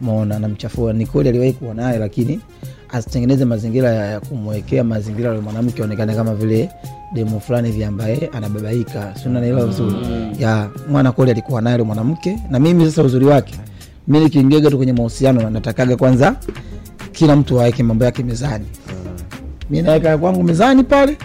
mona 0.00 0.36
anamchafua 0.36 0.92
ni 0.92 1.06
kweli 1.06 1.28
aliwahi 1.28 1.52
kuwa 1.52 1.74
naye 1.74 1.98
lakini 1.98 2.40
asitengeneze 2.88 3.44
mazingira 3.44 3.90
ya 3.90 4.20
kumwekea 4.20 4.84
mazingira 4.84 5.34
ya 5.34 5.40
mwanamke 5.40 5.82
aonekane 5.82 6.14
kama 6.14 6.34
vile 6.34 6.70
demu 7.14 7.40
fulani 7.40 7.68
hivi 7.70 7.84
ambaye 7.84 8.30
anababaika. 8.32 9.14
Si 9.22 9.28
unanielewa 9.28 9.66
vizuri? 9.66 9.96
Ya 10.38 10.70
mwana 10.90 11.12
kweli 11.12 11.30
alikuwa 11.30 11.60
naye 11.62 11.74
yule 11.74 11.84
mwanamke. 11.84 12.38
Na 12.50 12.58
mimi 12.58 12.84
sasa 12.86 13.02
uzuri 13.02 13.24
wake 13.26 13.54
mi 14.08 14.20
nikiingiaga 14.20 14.70
tu 14.70 14.76
kwenye 14.76 14.92
mahusiano 14.92 15.50
natakaga 15.50 15.96
kwanza 15.96 16.36
kila 17.12 17.36
mtu 17.36 17.60
aweke 17.60 17.82
mambo 17.82 18.04
yake 18.04 18.22
mezani. 18.22 18.66
Mi 19.70 19.82
naweka 19.82 20.18
kwangu 20.18 20.42
mezani 20.42 20.84
pale. 20.84 21.16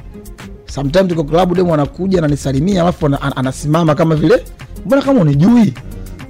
Sometime 0.65 1.03
tuko 1.03 1.23
klabu 1.23 1.55
demu 1.55 1.73
anakuja 1.73 2.17
ananisalimia 2.19 2.81
alafu 2.81 3.05
ana- 3.05 3.21
ana- 3.21 3.35
anasimama 3.37 3.95
kama 3.95 4.15
vile 4.15 4.43
mbona 4.85 5.01
kama 5.01 5.21
unijui 5.21 5.73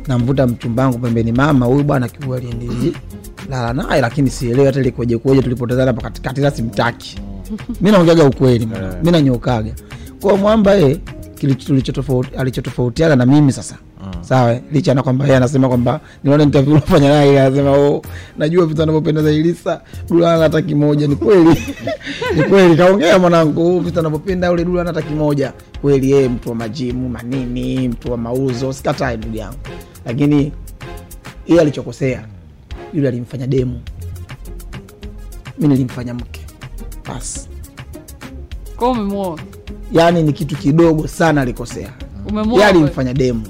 namvuta 0.07 0.47
mchumbangu 0.47 0.97
pembeni 0.99 1.31
mama 1.31 1.65
huyu 1.65 1.84
bwana 1.84 2.07
kiukweli 2.07 2.53
nili 2.53 2.97
lala 3.49 3.73
naye 3.73 4.01
lakini 4.01 4.30
sielewi 4.30 4.65
hata 4.65 4.80
ilikuwaje 4.80 5.17
kuwaje 5.17 5.41
tulipotezana 5.41 5.93
pakatikati, 5.93 6.23
katikati 6.41 6.57
simtaki. 6.57 7.21
Mi 7.81 7.91
naongeaga 7.91 8.23
ukweli 8.23 8.67
mi 9.03 9.11
nanyokaga 9.11 9.73
kwa 10.21 10.38
mwamba 10.38 10.73
ye 10.73 10.99
alichotofautiana 12.38 13.15
na 13.15 13.26
mimi 13.26 13.52
sasa. 13.52 13.78
Sawa 14.22 14.60
licha 14.72 14.94
na 14.94 15.03
kwamba 15.03 15.26
yeye 15.26 15.38
anasema 15.38 15.68
kwamba 15.68 15.99
niona 16.24 16.44
interview 16.44 16.74
unafanya 16.74 17.10
naye 17.10 17.41
anasema 17.41 17.72
oh, 17.72 18.02
najua 18.38 18.65
vitu 18.65 18.84
anavyopenda 18.84 19.22
za 19.24 19.32
Ilisa 19.32 19.82
Dula 20.10 20.38
hata 20.38 20.61
kimoja. 20.61 21.07
Ni 21.07 21.15
kweli. 21.15 21.49
Ni 22.36 22.44
kweli. 22.44 22.76
Kaongea 22.78 23.20
mwanangu 23.20 23.78
oh, 23.78 23.80
vitu 23.80 23.99
anavyopenda 23.99 24.52
ule 24.52 24.65
Dula 24.65 24.84
hata 24.84 25.02
kimoja. 25.02 25.53
Kweli 25.82 26.11
yeye 26.11 26.30
mtu 26.30 26.49
wa 26.49 26.56
majimu 26.56 27.10
manini 27.10 27.88
mtu 27.90 28.11
wa 28.11 28.18
mauzo 28.18 28.74
sikatai 28.74 29.18
ndugu 29.18 29.38
yangu. 29.38 29.57
Lakini 30.06 30.52
yeye 31.48 31.61
alichokosea 31.61 32.26
yule 32.94 33.07
alimfanya 33.07 33.48
demu. 33.48 33.82
Mi 35.60 35.68
nilimfanya 35.68 36.14
mke. 36.14 36.41
Basi. 37.07 37.49
Kwa 38.76 38.90
umemuoa 38.91 39.40
yaani 39.91 40.23
ni 40.23 40.33
kitu 40.33 40.55
kidogo 40.55 41.07
sana 41.07 41.41
alikosea. 41.41 41.89
Yeye 42.51 42.65
alimfanya 42.65 43.13
demo. 43.13 43.43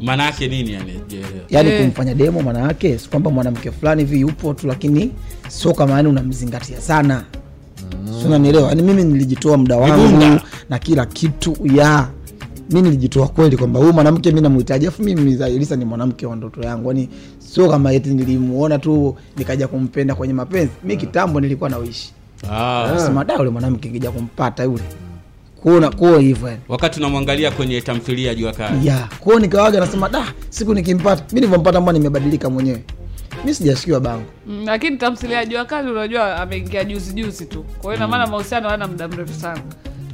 Maana 0.00 0.32
nini 0.40 0.72
yani? 0.72 0.92
Yeah. 1.10 1.28
yani 1.50 1.68
yeah. 1.70 1.82
kumfanya 1.82 2.14
demo 2.14 2.42
manaake 2.42 2.88
yake 2.88 2.98
si 2.98 3.08
kwamba 3.08 3.30
mwanamke 3.30 3.70
fulani 3.70 4.02
hivi 4.04 4.20
yupo 4.20 4.54
tu 4.54 4.66
lakini 4.66 5.10
sio 5.48 5.72
kama 5.74 5.94
yani 5.94 6.08
unamzingatia 6.08 6.80
sana. 6.80 7.24
Mm. 8.06 8.22
sinanielewa 8.22 8.68
yani 8.68 8.82
mimi 8.82 9.04
nilijitoa 9.04 9.56
muda 9.56 9.76
wangu 9.76 10.40
na 10.70 10.78
kila 10.78 11.06
kitu 11.06 11.56
ya. 11.74 12.08
Mi 12.70 12.82
nilijitoa 12.82 13.28
kweli 13.28 13.56
kwamba 13.56 13.80
huyu 13.80 13.92
mwanamke 13.92 14.32
mi 14.32 14.40
namhitaji 14.40 14.86
afu 14.86 15.02
mimi 15.02 15.36
ni 15.76 15.84
mwanamke 15.84 16.26
wa 16.26 16.36
ndoto 16.36 16.62
yangu. 16.62 16.88
Yani 16.88 17.08
sio 17.38 17.68
kama 17.70 17.92
eti 17.92 18.08
nilimuona 18.10 18.78
tu 18.78 19.16
nikaja 19.36 19.68
kumpenda 19.68 20.14
kwenye 20.14 20.32
mapenzi. 20.34 20.72
Mi 20.84 20.96
kitambo 20.96 21.40
nilikuwa 21.40 21.70
nauishi. 21.70 22.12
Ah. 22.52 22.94
sema 23.06 23.24
da 23.24 23.38
ule 23.38 23.50
mwanamke 23.50 23.88
kija 23.88 24.10
kumpata 24.10 24.64
yule 24.64 24.82
kuona 25.62 25.90
kuo 25.90 26.18
hivyo 26.18 26.48
yani. 26.48 26.60
Wakati 26.68 27.00
unamwangalia 27.00 27.50
kwenye 27.50 27.80
tamthilia 27.80 28.34
jua 28.34 28.52
kali. 28.52 28.86
Ya 28.86 29.08
kwao 29.20 29.38
nikawaga 29.38 29.80
nasema 29.80 30.08
da 30.08 30.24
siku 30.48 30.74
nikimpata 30.74 31.22
mi 31.22 31.34
nilivyompata 31.40 31.80
mbona 31.80 31.98
nimebadilika 31.98 32.50
mwenyewe. 32.50 32.84
Mi 33.44 33.54
sijashikiwa 33.54 34.00
bango. 34.00 34.24
Mm, 34.46 34.62
lakini 34.66 34.96
tamthilia 34.96 35.44
jua 35.46 35.64
kali 35.64 35.90
unajua 35.90 36.36
ameingia 36.36 36.84
juzi 36.84 37.12
juzi 37.14 37.44
tu. 37.46 37.62
Kwa 37.62 37.82
hiyo 37.82 37.94
ina 37.96 38.08
maana 38.08 38.26
mahusiano 38.26 38.66
hayana 38.68 38.86
muda 38.88 39.08
mrefu 39.08 39.34
sana 39.40 39.60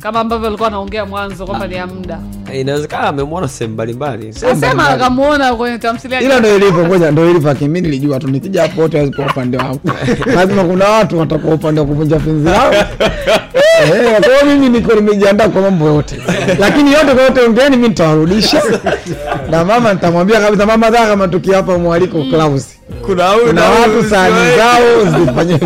kama 0.04 0.20
ambavyo 0.20 0.48
alikuwa 0.48 0.68
anaongea 0.68 1.06
mwanzo 1.06 1.46
kwamba 1.46 1.66
ni 1.66 1.74
ya 1.74 1.86
muda. 1.86 2.18
Eh, 2.52 2.60
inawezekana 2.60 3.08
amemwona 3.08 3.48
sehemu 3.48 3.74
mbalimbali. 3.74 4.28
Asema 4.52 4.88
akamwona 4.88 5.54
kwenye 5.54 5.78
tamthilia 5.78 6.20
ila 6.20 6.40
ndo 6.40 6.56
ilivyo 6.56 6.86
ngoja 6.86 7.10
ndo 7.10 7.30
ilivyo 7.30 7.50
akimi 7.50 7.80
nilijua 7.80 8.20
tu 8.20 8.28
nikija 8.28 8.62
hapo 8.62 8.80
wote 8.80 8.96
wawezi 8.96 9.14
kuwa 9.16 9.26
upande 9.26 9.56
wangu. 9.58 9.80
Lazima 10.36 10.64
kuna 10.64 10.88
watu 10.88 11.18
watakuwa 11.18 11.54
upande 11.54 11.80
wa 11.80 11.86
kuvunja 11.86 12.16
penzi 12.18 12.48
lao 12.50 12.72
Eh, 12.74 14.20
kwa 14.22 14.32
hiyo 14.34 14.54
mimi 14.54 14.68
niko 14.68 14.94
nimejiandaa 14.94 15.48
kwa 15.48 15.62
mambo 15.62 15.86
yote. 15.86 16.16
Lakini 16.58 16.92
yote 16.92 17.14
kwa 17.14 17.22
yote 17.22 17.40
ongeeni 17.40 17.76
mi 17.76 17.88
nitawarudisha. 17.88 18.62
Na 19.50 19.64
mama 19.64 19.94
nitamwambia 19.94 20.40
kabisa 20.40 20.66
mama 20.66 20.90
dhaa 20.90 21.06
kama 21.06 21.28
tukiapa 21.28 21.78
mwaliko 21.78 22.22
Klaus 22.30 22.66
kuna 23.06 23.30
kuna 23.32 23.70
watu 23.70 24.10
sahani 24.10 24.56
zao 24.56 25.04
zifanye 25.24 25.58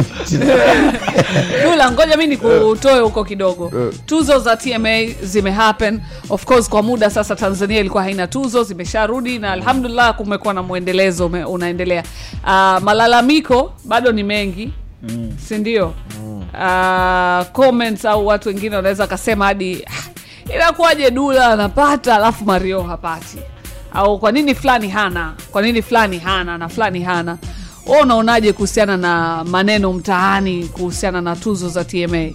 dula 1.65 1.91
ngoja 1.93 2.17
mi 2.17 2.27
nikutoe 2.27 3.01
huko 3.01 3.25
kidogo. 3.25 3.73
Tuzo 4.07 4.39
za 4.39 4.57
tma 4.57 5.07
zimehappen 5.23 6.01
of 6.31 6.45
course 6.45 6.69
kwa 6.69 6.83
muda 6.83 7.11
sasa 7.11 7.37
tanzania 7.37 7.81
ilikuwa 7.81 8.03
haina 8.03 8.27
tuzo 8.27 8.63
zimesharudi 8.63 9.39
na 9.39 9.53
alhamdulillah 9.53 10.15
kumekuwa 10.15 10.55
na 10.55 10.63
mwendelezo 10.63 11.27
unaendelea. 11.27 12.03
Uh, 12.45 12.51
malalamiko 12.83 13.73
bado 13.85 14.13
ni 14.13 14.23
mengi 14.23 14.73
Mm. 15.03 15.33
sindio 15.49 15.93
uh, 16.55 17.47
comments 17.53 18.05
au 18.05 18.27
watu 18.27 18.49
wengine 18.49 18.77
wanaweza 18.77 19.03
wakasema 19.03 19.45
hadi 19.45 19.85
"Ah, 19.87 20.55
inakuwaje 20.55 21.11
dula 21.11 21.47
anapata 21.49 22.15
alafu 22.17 22.45
mario 22.45 22.83
hapati 22.83 23.39
au 23.95 24.19
kwa 24.19 24.33
nini 24.33 24.55
fulani 24.55 24.89
hana 24.89 25.35
kwa 25.51 25.63
nini 25.63 25.83
fulani 25.83 26.19
hana 26.19 26.59
na 26.59 26.69
fulani 26.69 27.03
hana. 27.03 27.39
Wewe 27.87 28.03
unaonaje 28.03 28.53
kuhusiana 28.53 28.97
na 28.97 29.45
maneno 29.45 29.93
mtaani 29.93 30.65
kuhusiana 30.65 31.21
na 31.21 31.37
tuzo 31.37 31.69
za 31.69 31.85
tma 31.85 32.29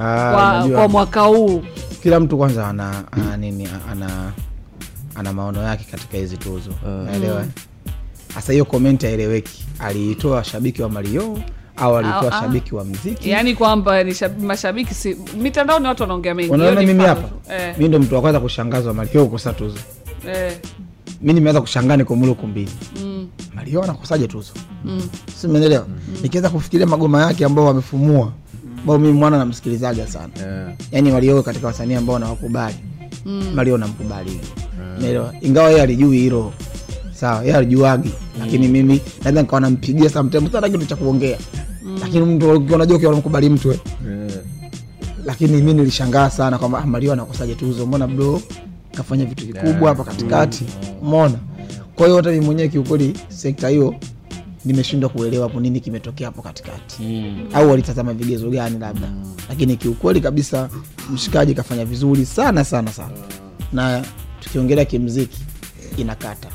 Ah, 0.00 0.32
kwa, 0.32 0.68
kwa 0.68 0.88
mwaka 0.88 1.20
huu. 1.20 1.62
kila 2.02 2.20
mtu 2.20 2.38
kwanza 2.38 2.68
ana, 2.68 3.04
ana 3.12 3.36
nini 3.36 3.68
ana 3.92 4.32
ana 5.14 5.32
maono 5.32 5.62
yake 5.62 5.84
katika 5.90 6.16
hizi 6.18 6.36
tuzo. 6.36 6.70
Naelewa 7.06 7.42
Mm. 7.42 7.50
sasa 8.34 8.52
hiyo 8.52 8.64
komenti 8.64 9.06
aeleweki, 9.06 9.64
aliitoa 9.78 10.44
shabiki 10.44 10.82
wa 10.82 10.88
mario 10.88 11.38
au 11.76 11.96
alitoa 11.96 12.32
Ah, 12.32 12.38
ah. 12.38 12.40
shabiki 12.40 12.74
wa 12.74 12.84
mziki 12.84 13.30
Yani 13.30 13.54
kwamba 13.54 14.04
ni 14.04 14.10
shab- 14.12 14.42
mashabiki 14.42 14.94
si 14.94 15.16
mitandaoni 15.36 15.86
watu 15.86 16.02
wanaongea 16.02 16.34
mengi. 16.34 16.50
Unaona 16.50 16.80
mimi 16.80 17.04
hapa? 17.04 17.28
eh, 17.54 17.74
mi 17.78 17.88
ndo 17.88 17.98
mtu 17.98 18.14
wa 18.14 18.20
kwanza 18.20 18.40
kushangazwa 18.40 18.94
mario 18.94 19.24
kukosa 19.24 19.52
tuzo 19.52 19.78
eh, 20.28 20.58
mi 21.22 21.32
nimeanza 21.32 21.60
kushangaa 21.60 21.96
niko 21.96 22.16
mule 22.16 22.32
ukumbini 22.32 22.70
mm, 23.04 23.28
mario 23.54 23.82
anakosaje 23.82 24.26
tuzo. 24.26 24.52
Mm. 24.84 25.02
si 25.40 25.46
umeelewa 25.46 25.86
nikiweza 26.22 26.50
kufikiria 26.50 26.86
magoma 26.86 27.22
yake 27.22 27.44
ambao 27.44 27.64
wamefumua 27.64 28.32
ambao 28.80 28.98
mimi 28.98 29.12
mwana 29.12 29.38
namsikilizaga 29.38 30.06
sana. 30.06 30.28
Yaani 30.92 31.10
mario 31.12 31.42
katika 31.42 31.66
wasanii 31.66 31.94
ambao 31.94 32.18
nawakubali 32.18 32.74
Mm. 33.26 33.52
mario 33.54 33.78
namkubali 33.78 34.30
hivyo 34.30 34.48
umeelewa? 34.98 35.34
Ingawa 35.40 35.70
yeye 35.70 35.82
alijui 35.82 36.18
hilo. 36.18 36.52
Sawa 37.14 37.42
yeye 37.42 37.56
alijuagi 37.56 38.10
lakini 38.38 38.68
mimi 38.68 39.00
naweza 39.24 39.42
nikawa 39.42 39.60
nampigia 39.60 40.10
sometimes 40.10 40.52
hata 40.52 40.68
kitu 40.68 40.86
cha 40.86 40.96
kuongea? 40.96 41.38
Lakini 42.00 42.24
mtu 42.24 42.50
unajua 42.74 42.96
ukiwa 42.96 43.10
unamkubali 43.12 43.48
mtu 43.50 43.72
eh. 43.72 43.78
lakini 45.24 45.52
mimi 45.56 45.74
nilishangaa 45.74 46.30
sana 46.30 46.58
kwamba 46.58 46.78
ah, 46.78 46.86
mario 46.86 47.12
anakosaje 47.12 47.54
tuzo 47.54 47.86
mbona 47.86 48.06
bro 48.06 48.42
kafanya 48.98 49.24
vitu 49.24 49.46
vikubwa 49.46 49.88
hapa 49.88 50.04
katikati. 50.04 50.64
Umeona? 51.02 51.38
Kwa 51.94 52.06
hiyo 52.06 52.16
hata 52.16 52.30
mimi 52.30 52.44
mwenyewe 52.46 52.68
kiukweli 52.68 53.14
sekta 53.28 53.68
hiyo 53.68 53.94
nimeshindwa 54.64 55.10
kuelewa 55.10 55.48
hapo 55.48 55.60
nini 55.60 55.80
kimetokea 55.80 56.26
hapo 56.26 56.42
katikati. 56.42 57.24
Au 57.54 57.70
walitazama 57.70 58.12
vigezo 58.14 58.50
gani 58.50 58.78
labda. 58.78 59.08
Lakini 59.48 59.76
kiukweli 59.76 60.20
kabisa 60.20 60.68
mshikaji 61.12 61.54
kafanya 61.54 61.84
vizuri 61.84 62.26
sana 62.26 62.64
sana 62.64 62.92
sana. 62.92 63.14
Na 63.72 64.04
tukiongelea 64.40 64.84
kimziki 64.84 65.38
inakata. 65.96 66.48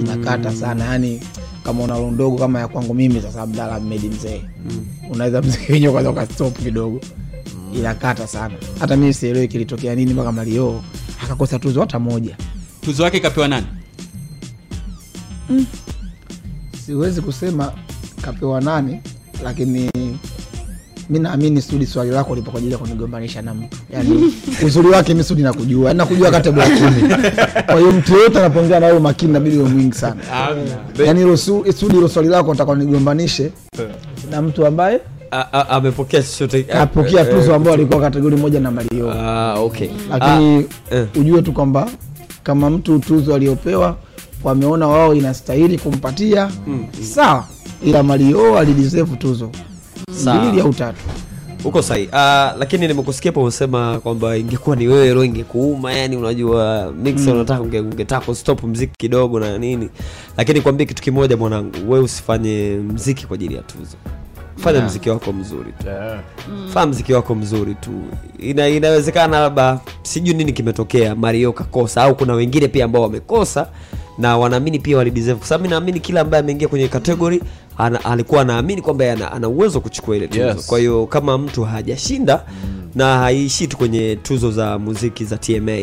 Inakata 0.00 0.52
sana. 0.56 0.84
Yani 0.84 1.20
kama 1.64 1.84
una 1.84 1.98
ndogo 2.10 2.38
kama 2.38 2.60
ya 2.60 2.68
kwangu 2.68 2.94
mimi 2.94 3.20
sasa 3.22 3.42
abdala 3.42 3.80
medi 3.80 4.08
mzee. 4.08 4.42
Unaweza 5.10 5.42
mziki 5.42 5.72
wenyewe 5.72 5.92
kwanza 5.92 6.10
ukastop 6.10 6.58
kidogo. 6.62 7.00
Inakata 7.74 8.26
sana. 8.26 8.54
Hata 8.80 8.96
mii 8.96 9.12
sielewi 9.12 9.48
kilitokea 9.48 9.94
nini 9.94 10.14
mpaka 10.14 10.32
mario 10.32 10.80
akakosa 11.22 11.58
tuzo 11.58 11.80
hata 11.80 11.98
moja. 11.98 12.36
Tuzo 12.80 13.02
yake 13.04 13.16
ikapewa 13.16 13.48
nani? 13.48 13.66
Siwezi 16.86 17.20
kusema 17.20 17.72
kapewa 18.22 18.60
nani 18.60 19.00
lakini 19.44 19.90
mi 21.10 21.18
naamini 21.18 21.62
sudi 21.62 21.86
swali 21.86 22.10
lako 22.10 22.34
lipo 22.34 22.50
kwa 22.50 22.58
ajili 22.58 22.72
ya 22.72 22.78
kunigombanisha 22.78 23.42
na 23.42 23.54
mtu. 23.54 23.78
Yani 23.90 24.34
uzuri 24.66 24.88
wake 24.88 25.14
mi 25.14 25.24
sudi 25.24 25.42
nakujua. 25.42 25.86
Yani 25.88 25.98
nakujua 25.98 26.30
kategori 26.30 26.70
kumi. 26.70 27.14
Kwa 27.66 27.78
hiyo 27.78 27.92
mtu 27.92 28.12
yoyote 28.12 28.38
anapoongea 28.38 28.80
na 28.80 28.86
wewe 28.86 28.98
makini 28.98 29.32
nabidi 29.32 29.56
uwe 29.58 29.68
mwingi 29.68 29.94
sana. 29.96 30.20
Yani 31.06 31.20
ilo 31.20 31.36
sudi 31.36 31.94
hilo 31.94 32.08
swali 32.08 32.28
lako 32.28 32.50
nataka 32.50 32.74
nigombanishe 32.74 33.50
na 34.30 34.42
mtu 34.42 34.66
ambaye 34.66 35.00
amepokea 35.68 36.22
chochote? 36.22 36.66
Apokea 36.72 37.24
tuzo 37.24 37.54
ambao 37.54 37.74
alikuwa 37.74 38.00
kategori 38.00 38.36
moja 38.36 38.60
na 38.60 38.70
mario 38.70 39.10
Ah, 39.12 39.54
okay. 39.60 39.88
lakini 40.10 40.66
Ah, 40.90 40.94
eh. 40.96 41.06
ujue 41.20 41.42
tu 41.42 41.52
kwamba 41.52 41.88
kama 42.42 42.70
mtu 42.70 42.98
tuzo 42.98 43.34
aliyopewa 43.34 43.96
wameona 44.44 44.88
wao 44.88 45.14
inastahili 45.14 45.78
kumpatia. 45.78 46.50
Sawa. 47.14 47.44
Ila 47.84 48.02
mario 48.02 48.58
alideserve 48.58 49.16
tuzo 49.16 49.50
mbili 50.20 50.60
au 50.60 50.72
tatu. 50.72 50.98
Huko 51.62 51.82
sahi. 51.82 52.04
Uh, 52.06 52.12
lakini 52.58 52.88
nimekusikia 52.88 53.30
hapo 53.30 53.40
umesema 53.42 54.00
kwamba 54.00 54.36
ingekuwa 54.36 54.76
ni 54.76 54.88
wewe 54.88 55.12
roho 55.14 55.24
ingekuuma 55.24 55.92
yani 55.92 56.16
unajua 56.16 56.92
mix 57.02 57.20
Mm. 57.20 57.28
unataka 57.28 57.60
unge, 57.60 57.80
ungetaka 57.80 58.26
kustop 58.26 58.62
mziki 58.64 58.92
kidogo 58.98 59.40
na 59.40 59.58
nini. 59.58 59.88
Lakini 60.36 60.60
kwambie 60.60 60.86
kitu 60.86 61.02
kimoja 61.02 61.36
mwanangu 61.36 61.72
wewe 61.92 62.04
usifanye 62.04 62.80
mziki 62.94 63.26
kwa 63.26 63.34
ajili 63.34 63.54
ya 63.54 63.62
tuzo 63.62 63.96
fanya 64.56 64.76
Yeah. 64.78 64.90
mziki 64.90 65.10
wako 65.10 65.32
mzuri 65.32 65.72
tu. 65.78 65.86
Fanya 66.74 66.86
mziki 66.86 67.12
wako 67.12 67.34
mzuri 67.34 67.74
tu. 67.74 67.90
Ina, 68.38 68.68
inawezekana 68.68 69.40
labda 69.40 69.80
sijui 70.02 70.34
nini 70.34 70.52
kimetokea 70.52 71.14
mario 71.14 71.52
kakosa 71.52 72.02
au 72.02 72.14
kuna 72.16 72.32
wengine 72.32 72.68
pia 72.68 72.84
ambao 72.84 73.02
wamekosa 73.02 73.68
na 74.18 74.38
wanaamini 74.38 74.78
pia 74.78 74.96
walideserve 74.96 75.38
kwa 75.38 75.48
sababu 75.48 75.62
mi 75.64 75.70
naamini 75.70 76.00
kila 76.00 76.20
ambaye 76.20 76.42
ameingia 76.42 76.68
kwenye 76.68 76.88
kategori 76.88 77.42
ana, 77.78 78.04
alikuwa 78.04 78.40
anaamini 78.42 78.82
kwamba 78.82 79.12
ana, 79.12 79.32
ana 79.32 79.48
uwezo 79.48 79.78
wa 79.78 79.82
kuchukua 79.82 80.16
ile 80.16 80.28
tuzo. 80.28 80.42
Yes. 80.46 80.66
kwa 80.66 80.78
hiyo 80.78 81.06
kama 81.06 81.38
mtu 81.38 81.64
hajashinda 81.64 82.42
na 82.94 83.18
haiishii 83.18 83.66
tu 83.66 83.76
kwenye 83.76 84.16
tuzo 84.16 84.50
za 84.50 84.78
muziki 84.78 85.24
za 85.24 85.36
tma 85.36 85.78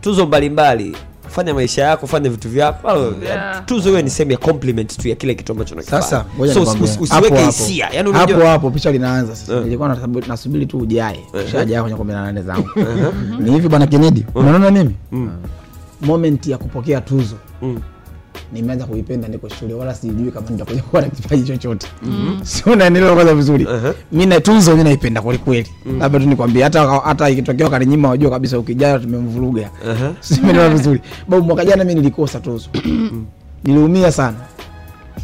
tuzo 0.00 0.26
mbalimbali 0.26 0.96
fanya 1.28 1.54
maisha 1.54 1.82
yako 1.82 2.06
fanya 2.06 2.30
vitu 2.30 2.48
vyako. 2.48 3.14
Yeah. 3.24 3.64
tuzo 3.66 3.88
hiyo 3.88 4.02
ni 4.02 4.10
sehemu 4.10 4.32
ya 4.32 4.38
compliment 4.38 4.96
tu 4.96 5.08
ya 5.08 5.14
kile 5.16 5.34
kitu 5.34 5.52
ambacho 5.52 5.82
so, 5.82 6.64
Hapo 6.64 6.84
usiweke 7.00 7.44
hisia. 7.46 7.88
Yani 7.92 8.12
hapo 8.12 8.46
hapo 8.46 8.70
picha 8.70 8.92
linaanza 8.92 9.36
sasa. 9.36 9.56
Uh. 9.56 9.64
nilikuwa 9.64 9.98
nasubiri 10.28 10.66
tu 10.66 10.78
ujae. 10.78 11.20
Eh. 11.34 11.50
shajaa 11.52 11.80
kwenye 11.82 11.96
kumi 11.96 12.12
na 12.12 12.22
nane 12.22 12.42
zangu. 12.42 12.68
Ni 13.40 13.50
hivi 13.50 13.68
bwana 13.68 13.86
kenedi 13.86 14.26
unaona 14.34 14.70
mimi? 14.70 14.94
Moment 16.00 16.46
ya 16.46 16.58
kupokea 16.58 17.00
tuzo 17.00 17.36
nimeanza 18.52 18.86
kuipenda 18.86 19.28
niko 19.28 19.48
shule 19.48 19.74
wala 19.74 19.94
sijui 19.94 20.30
kama 20.30 20.50
nitakuja 20.50 20.82
kuwa 20.82 21.02
na 21.02 21.08
kipaji 21.08 21.42
chochote. 21.44 21.86
Sio 22.42 22.76
naendelea 22.76 23.14
kwanza 23.14 23.34
vizuri. 23.34 23.66
Mi 24.12 24.26
na 24.26 24.40
tuzo 24.40 24.76
mi 24.76 24.84
naipenda 24.84 25.22
kwelikweli 25.22 25.68
labda 25.98 26.18
tu 26.20 26.26
nikwambie, 26.26 26.62
hata 26.62 26.86
hata 27.00 27.30
ikitokea 27.30 27.66
wakaninyima 27.66 28.08
wajua 28.08 28.30
kabisa 28.30 28.58
ukijana 28.58 28.98
tumemvuruga. 28.98 29.70
Simenelewa 30.20 30.68
vizuri. 30.76 31.00
Babu 31.28 31.44
mwaka 31.46 31.64
jana 31.64 31.84
mi 31.84 31.94
nilikosa 31.94 32.40
tuzo 32.40 32.68
niliumia 33.64 34.12
sana. 34.12 34.36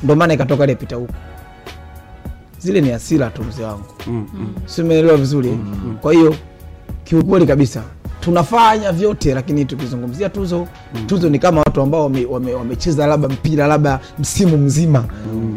Ndo 0.03 0.17
maana 0.17 0.35
ikatoka 0.35 0.65
ile 0.65 0.75
pita 0.75 0.97
huko. 0.97 1.13
Zile 2.59 2.81
ni 2.81 2.93
asira 2.93 3.31
tu 3.31 3.45
mzee 3.45 3.63
wangu. 3.65 3.85
Simeelewa 4.67 5.17
vizuri. 5.17 5.49
Eh? 5.49 5.57
kwa 6.01 6.13
hiyo 6.13 6.35
kiukweli 7.05 7.47
kabisa 7.47 7.83
tunafanya 8.25 8.93
vyote 8.93 9.35
lakini 9.35 9.65
tukizungumzia 9.65 10.29
tuzo 10.29 10.67
tuzo 11.07 11.29
ni 11.31 11.39
kama 11.39 11.59
watu 11.67 11.83
ambao 11.83 12.03
wamecheza 12.03 12.33
wame, 12.33 12.55
wame 12.55 12.77
labda 13.07 13.29
mpira 13.29 13.67
labda 13.67 14.01
msimu 14.19 14.57
mzima. 14.57 15.05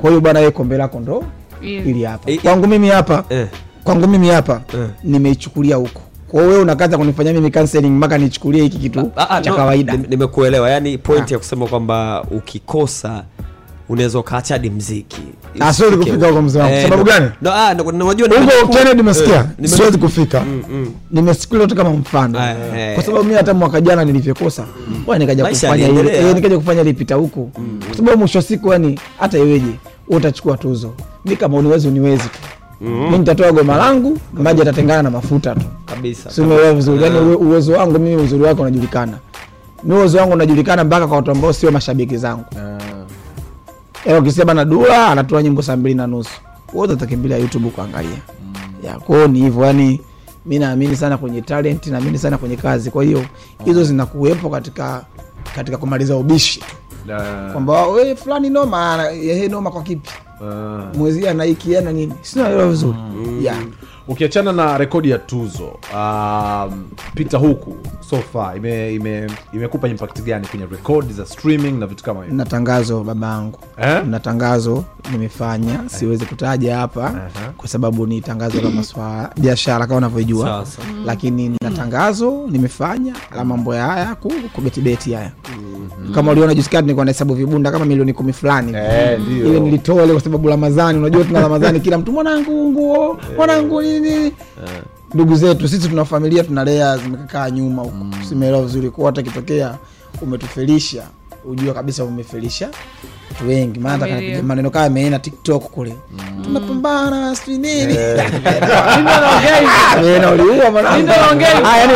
Kwa 0.02 0.10
hiyo 0.10 0.22
bwana 0.22 0.40
ye 0.40 0.52
kombe 0.52 0.78
lako 0.78 1.00
ndo 1.00 1.24
Ili. 1.62 1.90
ili 1.90 2.04
hapa. 2.04 2.32
Kwangu 2.44 2.68
mimi 2.68 2.88
hapa 2.90 3.24
kwangu 3.84 4.08
mimi 4.08 4.28
hapa 4.28 4.62
nimeichukulia 5.04 5.76
huko. 5.76 6.02
Kwa 6.28 6.40
hiyo 6.40 6.52
wewe 6.52 6.64
unakaza 6.64 6.98
kunifanyia 6.98 7.34
mimi 7.34 7.52
counseling 7.52 7.90
mpaka 7.90 8.18
nichukulie 8.18 8.64
hiki 8.64 8.78
kitu 8.78 9.12
Ah, 9.16 9.30
ah, 9.30 9.42
cha 9.42 9.54
kawaida. 9.54 9.94
nim- 9.94 10.10
nimekuelewa. 10.10 10.70
Yani 10.70 10.98
point 10.98 11.32
ya 11.32 11.38
kusema 11.38 11.68
kwamba 11.68 12.24
ukikosa 12.32 13.24
unaweza 13.90 14.20
ukaacha 14.20 14.54
hadi 14.54 14.70
mziki. 14.70 15.22
Ah, 15.60 15.74
siwezi 15.74 15.98
kufika 15.98 16.28
huko 16.28 16.42
mzee 16.42 16.60
wangu. 16.60 16.74
Eh, 16.74 16.84
Sababu 16.84 17.04
gani? 17.04 17.26
no, 17.42 17.54
ah, 17.54 17.74
huko 18.62 18.74
Kennedy 18.74 19.02
eh, 19.64 19.70
siwezi 19.70 19.98
kufika. 19.98 20.42
Mm, 20.42 20.64
mm. 20.70 20.92
nimesikia 21.12 21.68
tu 21.68 21.76
kama 21.76 21.90
mfano. 21.90 22.40
Eh. 22.78 22.94
kwa 22.96 23.04
sababu 23.04 23.24
mi 23.24 23.34
hata 23.34 23.54
mwaka 23.54 23.82
jana 23.82 24.06
nilivyokosa 24.06 24.66
bwana 25.06 25.20
nikaja 25.20 25.46
kufanya 25.46 25.76
ile 25.76 25.84
yaliendelea. 25.86 26.30
eh, 26.30 26.36
nikaja 26.36 26.58
kufanya 26.58 26.84
ile 26.84 27.16
huko 27.16 27.50
kwa 27.88 27.96
sababu 27.98 28.18
mwisho 28.18 28.42
siku 28.42 28.72
yani 28.74 29.00
hata 29.20 29.38
iweje 29.38 29.72
utachukua 30.08 30.58
tuzo. 30.58 30.94
Mi 31.26 31.36
kama 31.36 31.58
uniwezi 31.58 31.88
uniwezi 31.88 32.24
tu. 32.24 32.40
Mm. 32.82 33.12
mi 33.12 33.18
nitatoa 33.18 33.52
goma 33.52 33.78
langu 33.78 34.18
maji 34.34 34.62
atatengana 34.62 35.02
na 35.04 35.10
mafuta 35.10 35.56
tu. 35.56 35.66
Kabisa. 35.86 36.30
Vizuri? 36.74 37.04
Yani 37.04 37.20
uwezo 37.20 37.72
wangu 37.74 38.00
mimi 38.00 38.16
uzuri 38.16 38.44
wake 38.44 38.62
unajulikana. 38.62 39.18
Mi 39.84 39.94
uwezo 39.94 40.18
wangu 40.18 40.34
unajulikana 40.34 40.84
mpaka 40.84 41.08
kwa 41.08 41.18
watu 41.18 41.32
ambao 41.32 41.54
sio 41.54 41.72
mashabiki 41.72 42.18
zangu 42.18 42.46
Yaani 44.06 44.20
ukisema 44.20 44.54
na 44.54 44.66
dula 44.66 45.08
anatoa 45.08 45.44
nyimbo 45.44 45.62
saa 45.62 45.76
mbili 45.76 45.96
na 45.96 46.08
nusu. 46.08 46.32
Wote 46.74 46.94
utakimbilia 46.94 47.38
youtube 47.38 47.70
kuangalia. 47.70 48.18
Ya 48.84 49.00
kwao 49.00 49.28
ni 49.28 49.40
hivyo 49.40 49.66
yani 49.66 50.02
mi 50.46 50.60
naamini 50.60 50.96
sana 50.96 51.18
kwenye 51.18 51.42
talent 51.42 51.88
naamini 51.88 52.18
sana 52.18 52.38
kwenye 52.38 52.56
kazi. 52.56 52.92
Kwa 52.92 53.04
hiyo 53.04 53.26
hizo 53.66 53.84
zinakuwepo 53.84 54.50
katika 54.50 55.06
katika 55.56 55.78
kumaliza 55.78 56.16
ubishi 56.16 56.64
kwamba 57.52 57.88
we 57.88 58.16
fulani 58.16 58.50
noma 58.50 59.04
yehe 59.08 59.48
noma 59.48 59.72
kwa 59.72 59.84
kipi? 59.84 60.10
Mwezi 60.98 61.28
anaikiana 61.28 61.92
nini? 61.92 62.14
Sinaelewa 62.22 62.70
vizuri. 62.70 62.98
Yeah. 63.42 63.58
Ukiachana 64.08 64.52
na 64.54 64.78
rekodi 64.78 65.10
ya 65.10 65.18
tuzo 65.18 65.66
um, 65.96 66.84
pita 67.16 67.38
huku 67.38 67.76
sofa 68.10 68.54
imekupa 68.56 68.56
ime, 68.56 68.94
ime, 68.96 69.28
imekupa 69.54 69.88
impact 69.88 70.22
gani 70.22 70.48
kwenye 70.48 70.66
rekodi 70.72 71.14
za 71.14 71.26
streaming 71.26 71.72
na 71.72 71.88
vitu 71.88 72.04
kama 72.04 72.22
hivyo? 72.22 72.38
Na 72.38 72.46
tangazo 72.46 73.04
baba 73.04 73.28
yangu 73.28 73.60
Eh? 73.82 74.06
na 74.06 74.20
tangazo 74.20 74.84
nimefanya 75.12 75.80
siwezi 75.86 76.26
kutaja 76.26 76.78
hapa 76.78 77.30
kwa 77.58 77.68
sababu 77.68 78.08
ni 78.08 78.22
tangazo 78.22 78.62
la 78.62 78.70
maswala 78.70 79.32
biashara 79.38 79.88
kama 79.88 79.98
unavyojua. 79.98 80.46
Sawa. 80.46 80.88
lakini 81.06 81.50
na 81.62 81.72
tangazo 81.72 82.48
nimefanya 82.50 83.14
la 83.36 83.46
mambo 83.46 83.76
ya 83.76 83.86
haya 83.88 84.16
ku- 84.16 84.34
kubetibeti 84.54 85.14
haya. 85.14 85.32
Kama 86.16 86.32
uliona 86.32 86.54
jusikati 86.56 86.82
nilikuwa 86.84 87.06
nahesabu 87.06 87.34
vibunda 87.34 87.72
kama 87.72 87.86
milioni 87.86 88.14
kumi 88.14 88.34
fulani. 88.34 88.74
Eh, 88.76 89.20
ile 89.30 89.60
nilitoa 89.60 90.04
ile 90.04 90.14
kwa 90.14 90.22
sababu 90.22 90.50
ramadhani 90.50 91.00
unajua 91.00 91.24
tuna 91.24 91.42
ramadhani 91.42 91.80
kila 91.80 91.98
mtu 91.98 92.12
mwanangu 92.12 92.72
nguo 92.72 93.18
mwanangu 93.38 93.82
nini? 94.00 94.34
Ndugu 95.14 95.36
zetu 95.36 95.68
sisi 95.68 95.90
tuna 95.90 96.06
familia 96.06 96.44
tunalea 96.44 96.98
zimekaa 96.98 97.50
nyuma 97.50 97.82
huko. 97.82 98.06
Simeelewa 98.30 98.64
vizuri 98.64 98.90
kuwa 98.90 99.08
hata 99.12 99.22
kitokea 99.24 99.78
umetufelisha 100.22 101.04
ujua 101.46 101.74
kabisa 101.74 102.04
umefelisha 102.04 102.70
watu 103.38 103.48
wengi. 103.50 103.80
Maana 103.80 104.06
hata 104.08 104.44
maneno 104.44 104.70
kama 104.70 104.86
ameena 104.86 105.20
tiktok 105.20 105.64
kule. 105.64 105.96
Tunapambana 106.44 107.36
sijui 107.36 107.58
nini. 107.58 107.94
Uliua 110.34 110.72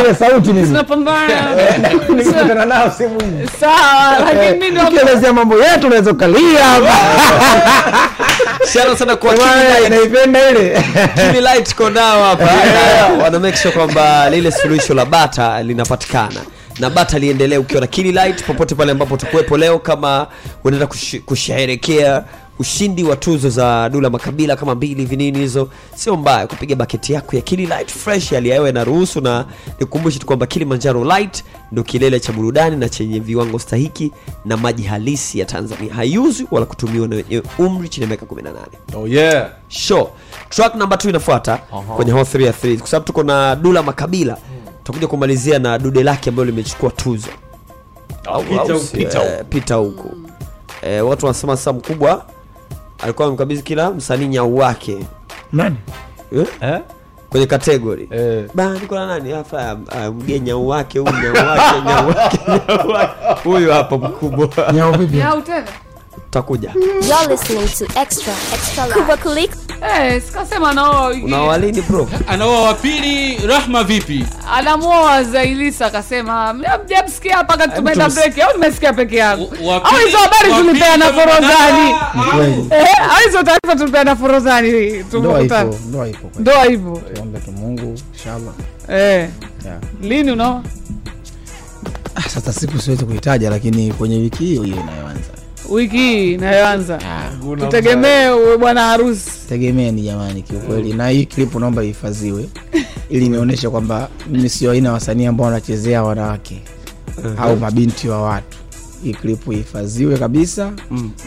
ile 0.00 0.14
sauti 0.14 0.52
nao 2.68 2.90
sawa 3.60 4.18
lakini 4.34 4.80
ukielezea 4.88 5.32
mambo 5.32 5.58
yetu 5.58 5.86
unaweza 5.86 6.10
ukalia. 6.10 6.64
hapa 6.64 6.92
Shana 8.72 8.96
sana 8.96 9.16
kwa 9.16 9.34
naipenda 9.88 10.50
ile. 10.50 10.82
Kimi 11.14 11.40
Light 11.40 11.68
tuko 11.68 11.90
hapa. 11.90 12.50
Wana 13.22 13.38
make 13.38 13.56
sure 13.56 13.74
kwamba 13.74 14.30
lile 14.30 14.52
suluhisho 14.52 14.94
la 14.94 15.04
bata 15.04 15.62
linapatikana 15.62 16.40
na 16.78 16.90
bata 16.90 17.18
liendelee 17.18 17.56
ukiwa 17.56 17.80
na 17.80 17.86
Kili 17.86 18.12
Light 18.12 18.44
popote 18.44 18.74
pale 18.74 18.92
ambapo 18.92 19.14
utakuwepo 19.14 19.56
leo 19.56 19.78
kama 19.78 20.26
unaenda 20.64 20.86
kush- 20.86 21.20
kusherehekea 21.20 22.24
ushindi 22.58 23.04
wa 23.04 23.16
tuzo 23.16 23.48
za 23.50 23.88
dula 23.88 24.10
makabila 24.10 24.56
kama 24.56 24.74
mbili 24.74 25.04
vinini 25.04 25.38
hizo. 25.38 25.68
Sio 25.94 26.16
mbaya 26.16 26.46
kupiga 26.46 26.76
baketi 26.76 27.12
yako 27.12 27.36
ya 27.36 27.42
kili 27.42 27.66
light 27.66 27.88
fresh 27.90 28.30
hali 28.30 28.48
ya 28.48 28.68
inaruhusu 28.68 29.20
na 29.20 29.46
nikukumbushe 29.80 30.18
tu 30.18 30.26
kwamba 30.26 30.46
kilimanjaro 30.46 31.04
light 31.04 31.44
ndo 31.72 31.82
kilele 31.82 32.20
cha 32.20 32.32
burudani 32.32 32.76
na 32.76 32.88
chenye 32.88 33.20
viwango 33.20 33.58
stahiki 33.58 34.12
na 34.44 34.56
maji 34.56 34.82
halisi 34.82 35.38
ya 35.38 35.46
tanzania. 35.46 35.94
Haiuzwi 35.94 36.46
wala 36.50 36.66
kutumiwa 36.66 37.08
na 37.08 37.16
wenye 37.16 37.42
umri 37.58 37.88
chini 37.88 38.02
ya 38.02 38.08
miaka 38.08 38.26
18 38.26 38.52
oh 38.96 39.06
yeah. 39.08 39.50
Sure. 39.68 40.06
Track 40.50 40.74
number 40.74 40.98
2 40.98 41.08
inafuata 41.08 41.56
kwenye 41.96 42.12
hall 42.12 42.22
3 42.22 42.42
ya 42.44 42.52
3 42.52 42.78
kwa 42.78 42.86
sababu 42.88 43.06
tuko 43.06 43.22
na 43.22 43.56
dula 43.56 43.82
makabila 43.82 44.36
tutakuja 44.78 45.06
kumalizia 45.06 45.58
na 45.58 45.78
dude 45.78 46.02
lake 46.02 46.30
ambayo 46.30 46.46
limechukua 46.46 46.90
tuzo. 46.90 47.28
Au- 49.18 49.44
Pita 49.44 49.74
huku, 49.74 50.16
eh, 50.82 51.06
watu 51.08 51.26
wanasema 51.26 51.56
saa 51.56 51.72
mkubwa 51.72 52.26
alikuwa 53.02 53.28
amkabidhi 53.28 53.62
kila 53.62 53.90
msanii 53.90 54.26
nyau 54.26 54.56
wake. 54.56 55.06
Nani? 55.52 55.76
Eh? 56.60 56.80
kwenye 57.30 57.46
kategori 57.46 58.08
eh. 58.10 58.44
niko 58.80 58.94
na 58.94 59.06
nani? 59.06 59.30
Hapa 59.32 59.78
ah, 59.90 60.10
mge 60.10 60.40
nyau 60.40 60.68
wake 60.68 60.98
huyu 60.98 61.12
nyau 61.12 61.34
wake 61.46 61.80
nyau 61.86 62.08
wake 62.08 62.38
nyau 62.68 62.88
wake. 62.88 63.16
Huyu 63.48 63.72
hapa 63.72 63.98
mkubwa. 63.98 64.72
Nyau 64.72 64.92
vipi? 64.92 65.16
Nyau 65.16 65.42
tena 65.42 65.66
takuja 66.32 66.72
You're 66.74 67.28
listening 67.28 67.68
to 67.78 68.00
Extra, 68.00 68.32
Extra 68.54 68.84
Kuva 68.86 69.16
Kulik. 69.16 69.50
Eh, 70.00 70.22
sikasema 70.26 70.72
nao 70.72 71.08
unawalini 71.24 71.82
bro? 71.82 72.08
Anaoa 72.28 72.62
wa 72.62 72.74
pili 72.74 73.36
rahma 73.46 73.84
vipi? 73.84 74.26
Anamuoa 74.52 75.22
zailisa 75.24 75.86
akasema 75.86 76.54
mjamsikia 76.84 77.36
hapa 77.36 77.56
kati 77.56 77.76
tumeenda 77.76 78.08
breki 78.08 78.42
au 78.42 78.52
nimesikia 78.52 78.92
peke 78.92 79.16
yangu. 79.16 79.52
Au 79.84 79.96
hizo 80.06 80.18
habari 80.18 80.52
tulipeana 80.54 81.12
forodhani. 81.12 81.90
Eh, 82.70 83.10
au 83.10 83.24
hizo 83.26 83.42
taarifa 83.42 83.76
tulipeana 83.76 84.16
forodhani 84.16 84.70
ndoa 84.72 85.04
tumekutana. 85.10 85.72
ndoa 85.88 86.08
ipo 86.08 86.30
ndoa 86.38 86.64
hivyo 86.64 87.02
tuombe 87.14 87.38
tu 87.38 87.52
mungu 87.52 87.98
inshallah. 88.14 88.54
Eh. 88.88 89.28
Yeah. 89.64 89.78
lini 90.02 90.30
unaoa? 90.32 90.62
Ah, 92.14 92.22
sasa 92.28 92.52
siku 92.52 92.78
siwezi 92.78 93.04
kuitaja 93.04 93.50
lakini 93.50 93.92
kwenye 93.92 94.16
wiki 94.16 94.44
hiyo 94.44 94.62
hiyo 94.62 94.76
inayoanza 94.76 95.30
wiki 95.72 95.96
hii 95.96 96.32
inayoanza. 96.34 96.98
Tutegemee 97.58 98.28
bwana 98.60 98.82
harusi. 98.82 99.30
Tegemeeni 99.48 100.02
jamani 100.02 100.42
kiukweli. 100.42 100.92
Na 100.92 101.08
hii 101.08 101.26
clip 101.26 101.54
naomba 101.54 101.84
ihifadhiwe 101.84 102.48
ili 103.10 103.28
nionyeshe 103.28 103.68
kwamba 103.68 104.08
mimi 104.30 104.48
sio 104.48 104.70
aina 104.70 104.92
wasanii 104.92 105.26
ambao 105.26 105.46
wanachezea 105.46 106.02
wanawake 106.02 106.62
au 107.38 107.56
mabinti 107.56 108.08
wa 108.08 108.22
watu. 108.22 108.58
Hii 109.04 109.12
clip 109.12 109.46
ihifadhiwe 109.52 110.16
kabisa. 110.18 110.72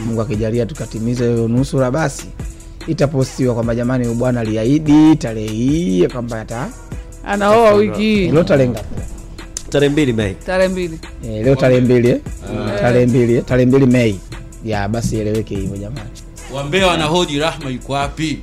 Mungu 0.06 0.22
akijalia 0.22 0.66
tukatimiza 0.66 1.24
hiyo 1.24 1.48
nusura 1.48 1.90
basi 1.90 2.26
itapostiwa 2.86 3.54
kwamba 3.54 3.74
jamani 3.74 4.14
bwana 4.14 4.40
aliahidi 4.40 5.16
tarehe 5.16 5.48
hii 5.48 6.06
kwamba 6.08 6.40
ata 6.40 6.68
anaoa 7.24 7.72
wiki 7.72 8.00
hii. 8.02 8.28
Ngapi 8.68 9.02
tarehe 9.70 9.92
mbili 9.92 10.12
mei. 10.12 10.34
Tarehe 10.34 10.68
mbili. 10.68 10.98
Eh, 11.24 11.44
leo 11.44 11.54
tarehe 11.56 11.80
mbili 11.80 12.08
eh? 12.10 12.20
Ah. 12.76 12.78
tarehe 12.80 13.06
mbili 13.06 13.34
eh? 13.34 13.44
tarehe 13.44 13.66
mbili 13.66 13.86
mei. 13.86 14.20
Ya 14.64 14.88
basi 14.88 15.18
eleweke 15.18 15.54
hivyo 15.56 15.76
jamani. 15.76 16.10
Wambea 16.54 16.86
wanahoji 16.86 17.38
rahma 17.38 17.70
yuko 17.70 17.92
wapi? 17.92 18.38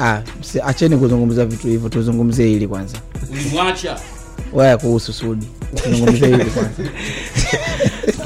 Ah, 0.00 0.20
si- 0.40 0.60
acheni 0.60 0.96
kuzungumza 0.96 1.44
vitu 1.46 1.66
hivyo 1.68 1.88
tuzungumzie 1.88 2.46
hili 2.46 2.68
kwanza. 2.68 2.96
Ulimwacha? 3.32 3.96
Waya 4.52 4.76
kuhusu 4.78 5.12
sudi. 5.12 5.46
Tuzungumzie 5.74 6.26
hili 6.28 6.44
kwanza. 6.44 6.82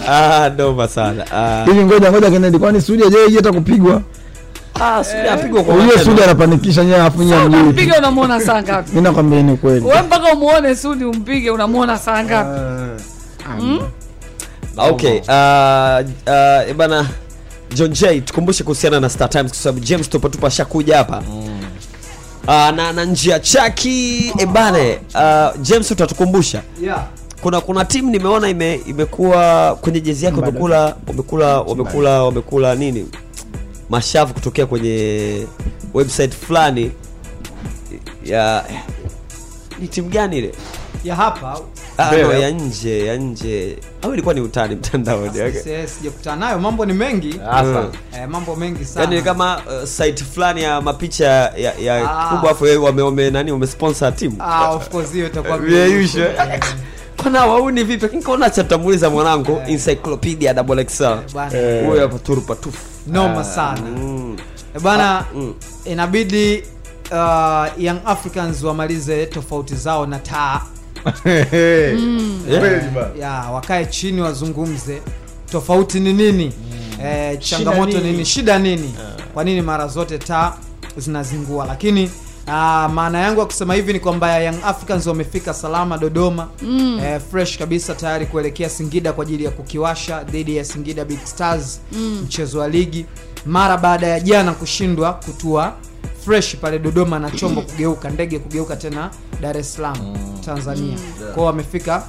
Ah, 0.09 0.51
noma 0.59 0.89
sana. 0.89 1.27
Ah. 1.33 1.65
hivi 1.65 1.85
ngoja 1.85 2.11
ngoja 2.13 2.31
kennedy 2.31 2.59
kwani 2.59 2.81
sudi 2.81 3.03
ajeje 3.05 3.37
hata 3.37 3.53
kupigwa 3.53 4.03
ah, 4.81 5.05
sudi 5.05 5.29
apigwa 5.29 5.63
kwa 5.65 5.75
sudi 6.05 6.23
anapanikisha 6.23 6.85
nyewe 6.85 7.01
afu 7.01 7.23
nyewe 7.23 7.45
mjui 7.49 7.61
unampige 7.61 7.93
unamuona 7.99 8.41
saa 8.41 8.63
ngapi? 8.63 8.91
Mimi 8.91 9.03
nakwambia 9.03 9.43
ni 9.43 9.57
kweli. 9.57 9.85
Wewe 9.87 10.03
mpaka 10.03 10.33
umuone 10.33 10.77
sudi 10.77 11.05
umpige 11.05 11.51
unamuona 11.51 11.99
saa 11.99 12.25
ngapi? 12.25 12.61
Mm? 13.61 13.81
okay. 14.79 15.19
Uh, 15.21 16.01
uh, 16.69 16.75
bana 16.77 17.07
john 17.75 17.93
Jay 17.93 18.21
tukumbushe 18.21 18.65
kuhusiana 18.65 19.01
na 19.01 19.09
star 19.09 19.31
times 19.31 19.53
kwa 19.53 19.61
sababu 19.61 19.81
james 19.81 20.09
tupatupa 20.11 20.47
ashakuja 20.47 20.97
hapa. 20.97 21.23
Uh, 22.47 22.49
na, 22.77 22.93
na 22.93 23.05
njia 23.05 23.41
chaki 23.41 24.33
ebane 24.39 24.99
uh, 25.15 25.61
james 25.63 25.91
utatukumbusha? 25.91 26.63
Yeah. 26.83 27.05
kuna 27.43 27.61
kuna 27.61 27.85
timu 27.85 28.11
nimeona 28.11 28.49
ime, 28.49 28.75
imekuwa 28.87 29.75
kwenye 29.81 30.01
jezi 30.01 30.25
yako 30.25 30.41
wamekula 30.41 30.97
wamekula 31.09 31.61
wamekula 31.61 32.23
wamekula 32.23 32.75
nini 32.75 33.07
mashavu 33.97 34.35
kutokea 34.35 34.67
kwenye 34.67 35.47
website 35.95 36.35
fulani 36.35 36.91
ya 38.25 38.65
ni 39.81 39.89
timu 39.89 40.09
gani 40.09 40.39
ile? 40.39 40.53
Ya 41.05 41.17
hapa 41.17 41.61
Ah, 41.99 42.13
no, 42.17 42.33
ya 42.33 42.51
nje 42.51 43.07
ya 43.07 43.17
nje. 43.17 43.79
Au 44.03 44.13
ilikuwa 44.13 44.35
ni 44.35 44.41
utani 44.41 44.75
mtandaoni 44.75 45.31
sijakutana 45.87 46.37
nayo. 46.47 46.59
Mambo 46.59 46.87
ni 46.87 46.93
mengi. 46.93 47.41
Asa. 47.51 47.87
eh, 48.17 48.29
mambo 48.29 48.57
mengi 48.57 48.85
sana. 48.85 49.05
yani 49.07 49.23
kama 49.23 49.57
uh, 49.57 49.89
site 49.89 50.25
fulani 50.25 50.63
ya 50.63 50.81
mapicha 50.81 51.27
ya, 51.57 51.75
ya 51.75 52.11
Ah. 52.11 52.29
kubwa 52.35 52.51
afu 52.51 52.65
wewe 52.65 52.77
wame, 52.77 53.03
wame 53.03 53.31
nani 53.31 53.53
wamesponsor 53.53 54.17
timu. 54.17 54.37
Ah, 54.41 54.69
of 54.71 54.89
course 54.89 55.13
hiyo 55.13 55.27
itakuwa 55.27 55.61
Yeah, 55.71 56.05
usual. 56.05 56.61
wauni 57.47 57.85
vipi? 57.85 58.03
Lakini 58.03 58.23
kaona 58.23 58.51
chatamuliza 58.51 59.11
mwanangu 59.11 59.63
encyclopedia 59.67 60.55
double 60.55 60.83
excel. 60.83 61.19
Eh, 61.55 61.87
huyo 61.87 62.01
hapo 62.01 62.19
turupa 62.19 62.55
tufu 62.55 62.92
noma 63.07 63.41
Ah, 63.41 63.45
sana 63.45 63.81
mm. 63.83 64.37
Eh, 64.75 64.81
bana 64.83 65.19
Ah, 65.19 65.25
mm. 65.35 65.55
inabidi 65.85 66.63
uh, 67.11 67.83
young 67.85 68.01
africans 68.05 68.63
wamalize 68.63 69.27
tofauti 69.27 69.75
zao 69.75 70.07
na 70.07 70.19
taa 70.19 70.61
Mm. 71.25 72.43
yeah. 72.49 73.17
yeah, 73.19 73.55
wakae 73.55 73.87
chini 73.87 74.21
wazungumze 74.21 75.03
tofauti 75.53 76.01
ni 76.01 76.13
nini 76.13 76.53
eh, 77.05 77.39
changamoto 77.39 77.99
nini? 77.99 78.11
nini 78.13 78.25
shida 78.25 78.59
nini 78.59 78.95
kwa 79.35 79.45
nini 79.45 79.63
mara 79.63 79.87
zote 79.89 80.19
taa 80.19 80.53
zinazingua 80.97 81.67
lakini 81.67 82.11
uh, 82.47 82.53
maana 82.93 83.19
yangu 83.19 83.41
ya 83.41 83.47
kusema 83.47 83.75
hivi 83.75 83.93
ni 83.93 84.01
kwamba 84.01 84.39
young 84.39 84.57
africans 84.65 85.07
wamefika 85.07 85.55
salama 85.55 85.99
dodoma 85.99 86.49
Mm. 86.63 87.01
eh, 87.05 87.21
fresh 87.31 87.59
kabisa 87.59 87.95
tayari 87.95 88.27
kuelekea 88.27 88.69
singida 88.71 89.13
kwa 89.13 89.25
ajili 89.25 89.45
ya 89.45 89.51
kukiwasha 89.51 90.25
dhidi 90.25 90.57
ya 90.57 90.65
singida 90.65 91.05
big 91.05 91.25
stars 91.25 91.81
Mm. 91.93 92.21
mchezo 92.25 92.59
wa 92.59 92.69
ligi 92.69 93.07
mara 93.47 93.77
baada 93.77 94.07
ya 94.07 94.21
jana 94.21 94.53
kushindwa 94.53 95.13
kutua 95.13 95.73
fresh 96.25 96.57
pale 96.57 96.79
dodoma 96.79 97.19
na 97.19 97.31
chombo 97.31 97.61
kugeuka 97.63 98.11
ndege 98.11 98.39
kugeuka 98.39 98.77
tena 98.77 99.11
dar 99.41 99.57
es 99.57 99.75
salaam 99.75 100.17
tanzania 100.45 100.97
mm. 100.97 101.33
kwao 101.35 101.47
wamefika 101.47 102.03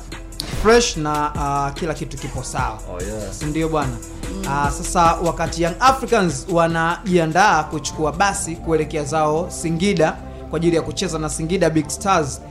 fresh 0.64 0.98
na 0.98 1.32
uh, 1.36 1.74
kila 1.80 1.94
kitu 1.94 2.18
kipo 2.18 2.44
sawa 2.44 2.80
Oh, 2.94 3.04
yeah. 3.04 3.32
sindio 3.34 3.70
bwana 3.70 3.94
uh, 4.44 4.70
sasa 4.70 5.14
wakati 5.26 5.64
young 5.64 5.76
africans 5.80 6.48
wanajiandaa 6.52 7.64
kuchukua 7.64 8.12
basi 8.12 8.56
kuelekea 8.56 9.04
zao 9.04 9.50
singida 9.50 10.18
kwa 10.50 10.58
ajili 10.58 10.76
ya 10.76 10.82
kucheza 10.82 11.20
na 11.20 11.30
singida 11.30 11.70
big 11.70 11.88
stars 11.90 12.42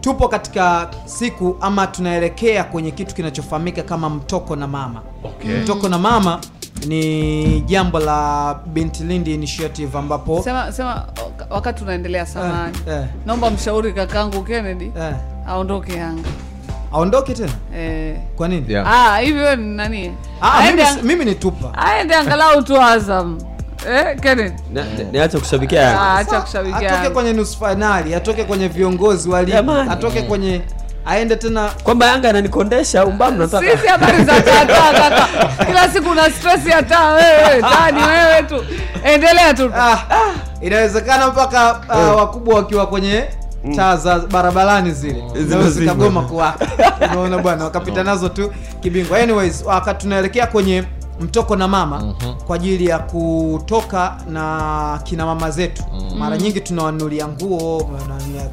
tupo 0.00 0.28
katika 0.28 0.90
siku 1.04 1.56
ama 1.60 1.86
tunaelekea 1.86 2.64
kwenye 2.64 2.90
kitu 2.90 3.14
kinachofahamika 3.14 3.82
kama 3.82 4.10
mtoko 4.10 4.56
na 4.56 4.66
mama 4.66 5.02
Okay. 5.24 5.56
mtoko 5.60 5.88
na 5.88 5.98
mama 5.98 6.40
ni 6.86 7.60
jambo 7.60 7.98
la 8.00 8.54
binti 8.66 9.02
lindi 9.04 9.34
initiative 9.34 9.98
ambapo 9.98 10.42
sema 10.42 10.72
sema 10.72 11.06
wakati 11.50 11.82
unaendelea 11.84 12.26
samani 12.26 12.78
Eh, 12.88 12.94
eh. 12.96 13.04
naomba 13.26 13.50
mshauri 13.50 13.92
kakangu 13.92 14.42
kennedy 14.42 14.84
Eh. 14.84 15.14
aondoke 15.46 15.92
yanga 15.94 16.28
aondoke 16.92 17.34
tena? 17.34 17.52
Eh. 17.76 18.16
kwa 18.36 18.48
nini? 18.48 18.76
Ah, 18.76 19.18
hivyo 19.18 19.56
ni 19.56 19.76
nani? 19.76 20.14
Ah, 20.40 20.52
Aende 20.58 20.84
mimi, 20.84 21.02
mimi 21.02 21.24
ni 21.24 21.34
tupa. 21.34 21.72
Aende 21.78 22.14
angalau 22.14 22.62
tu 22.62 22.80
azam. 22.82 23.38
Eh, 23.88 24.52
niache 25.12 25.38
kushabikia 25.38 26.00
Ah, 26.00 26.16
acha 26.18 26.40
kushabikia 26.40 26.92
atoke 26.92 27.10
kwenye 27.14 27.32
nusu 27.32 27.58
fainali 27.58 28.14
atoke 28.14 28.44
kwenye 28.44 28.68
viongozi 28.68 29.28
wali 29.28 29.52
atoke 29.90 30.22
kwenye 30.22 30.60
aende 31.06 31.36
tena. 31.36 31.70
Kwamba 31.82 32.06
yanga 32.06 32.30
ananikondesha 32.30 33.00
au 33.00 33.12
nataka. 33.12 33.60
Sisi 33.72 33.86
habari 33.86 34.24
za 34.24 34.40
tata 34.42 34.92
kaka 34.92 35.64
kila 35.66 35.88
siku 35.88 36.10
una 36.10 36.30
stress 36.30 36.66
ya 36.66 36.82
taa 36.82 37.12
wewe 37.12 37.62
tani 37.62 38.02
wewe 38.02 38.42
tu. 38.42 38.64
Endelea 39.04 39.54
tu. 39.54 39.72
Inawezekana 40.60 41.28
mpaka 41.28 41.80
uh, 41.88 42.16
wakubwa 42.18 42.54
wakiwa 42.54 42.86
kwenye 42.86 43.24
taa 43.76 43.96
za 43.96 44.18
barabarani 44.18 44.92
zile. 44.92 45.22
Zao 45.48 45.70
zikagoma 45.70 46.22
kuwaka 46.22 46.66
unaona 47.12 47.38
bwana 47.38 47.64
wakapita 47.64 48.04
nazo 48.04 48.28
tu 48.28 48.52
kibingwa. 48.80 49.18
Anyways 49.18 49.62
waka 49.66 49.94
tunaelekea 49.94 50.46
kwenye 50.46 50.84
mtoko 51.20 51.56
na 51.56 51.68
mama 51.68 52.14
kwa 52.46 52.56
ajili 52.56 52.86
ya 52.86 52.98
kutoka 52.98 54.16
na 54.30 55.00
kina 55.04 55.26
mama 55.26 55.50
zetu. 55.50 55.82
Mara 56.18 56.36
nyingi 56.36 56.60
tunawanulia 56.60 57.28
nguo 57.28 57.90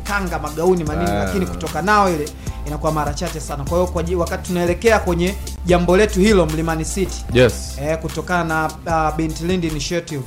kanga 0.03 0.39
magauni 0.39 0.83
manini 0.83 1.09
uh. 1.11 1.17
lakini 1.17 1.45
kutoka 1.45 1.81
nao 1.81 2.09
ile 2.09 2.29
inakuwa 2.67 2.91
mara 2.91 3.13
chache 3.13 3.39
sana. 3.39 3.63
Kwa 3.63 3.77
hiyo 3.77 3.87
kwa 3.87 4.03
wakati 4.17 4.47
tunaelekea 4.47 4.99
kwenye 4.99 5.35
jambo 5.65 5.97
letu 5.97 6.19
hilo 6.19 6.45
mlimani 6.45 6.85
city. 6.85 7.25
Yes. 7.33 7.77
Eh, 7.81 7.97
kutokana 7.97 8.69
na 8.85 9.13
uh, 9.17 9.49
Initiative. 9.49 10.23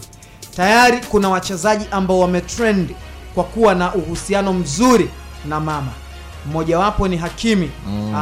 Tayari 0.57 1.01
kuna 1.11 1.29
wachezaji 1.29 1.85
ambao 1.91 2.19
wametrend 2.21 2.91
kwa 3.35 3.45
kuwa 3.45 3.75
na 3.75 3.95
uhusiano 3.95 4.53
mzuri 4.53 5.11
na 5.49 5.61
mama 5.61 5.93
mmojawapo 6.47 7.09
ni 7.09 7.17
hakimi 7.17 7.71
Mm. 7.87 8.11
uh, 8.15 8.17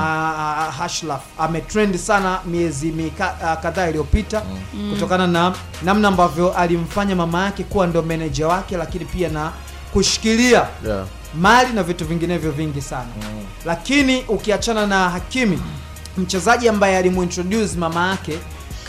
hashlaf 0.79 1.21
ametrend 1.39 1.97
sana 1.97 2.39
miezi 2.47 2.91
mika- 2.93 3.35
ah, 3.45 3.57
kadhaa 3.57 3.89
iliyopita 3.89 4.43
Mm. 4.75 4.91
kutokana 4.95 5.27
na 5.27 5.55
namna 5.83 6.09
ambavyo 6.09 6.53
alimfanya 6.55 7.17
mama 7.17 7.45
yake 7.45 7.65
kuwa 7.65 7.87
ndo 7.87 8.03
meneja 8.03 8.49
wake 8.49 8.77
lakini 8.77 9.05
pia 9.05 9.29
na 9.29 9.53
kushikilia 9.93 10.67
Yeah. 10.87 11.05
mali 11.35 11.73
na 11.73 11.83
vitu 11.83 12.05
vinginevyo 12.05 12.51
vingi 12.51 12.81
sana 12.83 13.09
lakini 13.65 14.23
ukiachana 14.29 14.87
na 14.87 15.11
hakimi 15.11 15.61
mchezaji 16.19 16.69
ambaye 16.69 16.97
alimuintroduce 16.97 17.77
mama 17.79 18.09
yake 18.09 18.39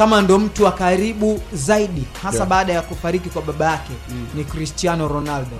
kama 0.01 0.21
ndo 0.21 0.39
mtu 0.39 0.63
wa 0.63 0.71
karibu 0.71 1.39
zaidi 1.53 2.03
hasa 2.23 2.37
Yeah. 2.37 2.47
baada 2.49 2.73
ya 2.73 2.81
kufariki 2.81 3.29
kwa 3.29 3.41
baba 3.41 3.65
yake 3.65 3.91
ni 4.35 4.43
cristiano 4.43 5.07
ronaldo. 5.07 5.55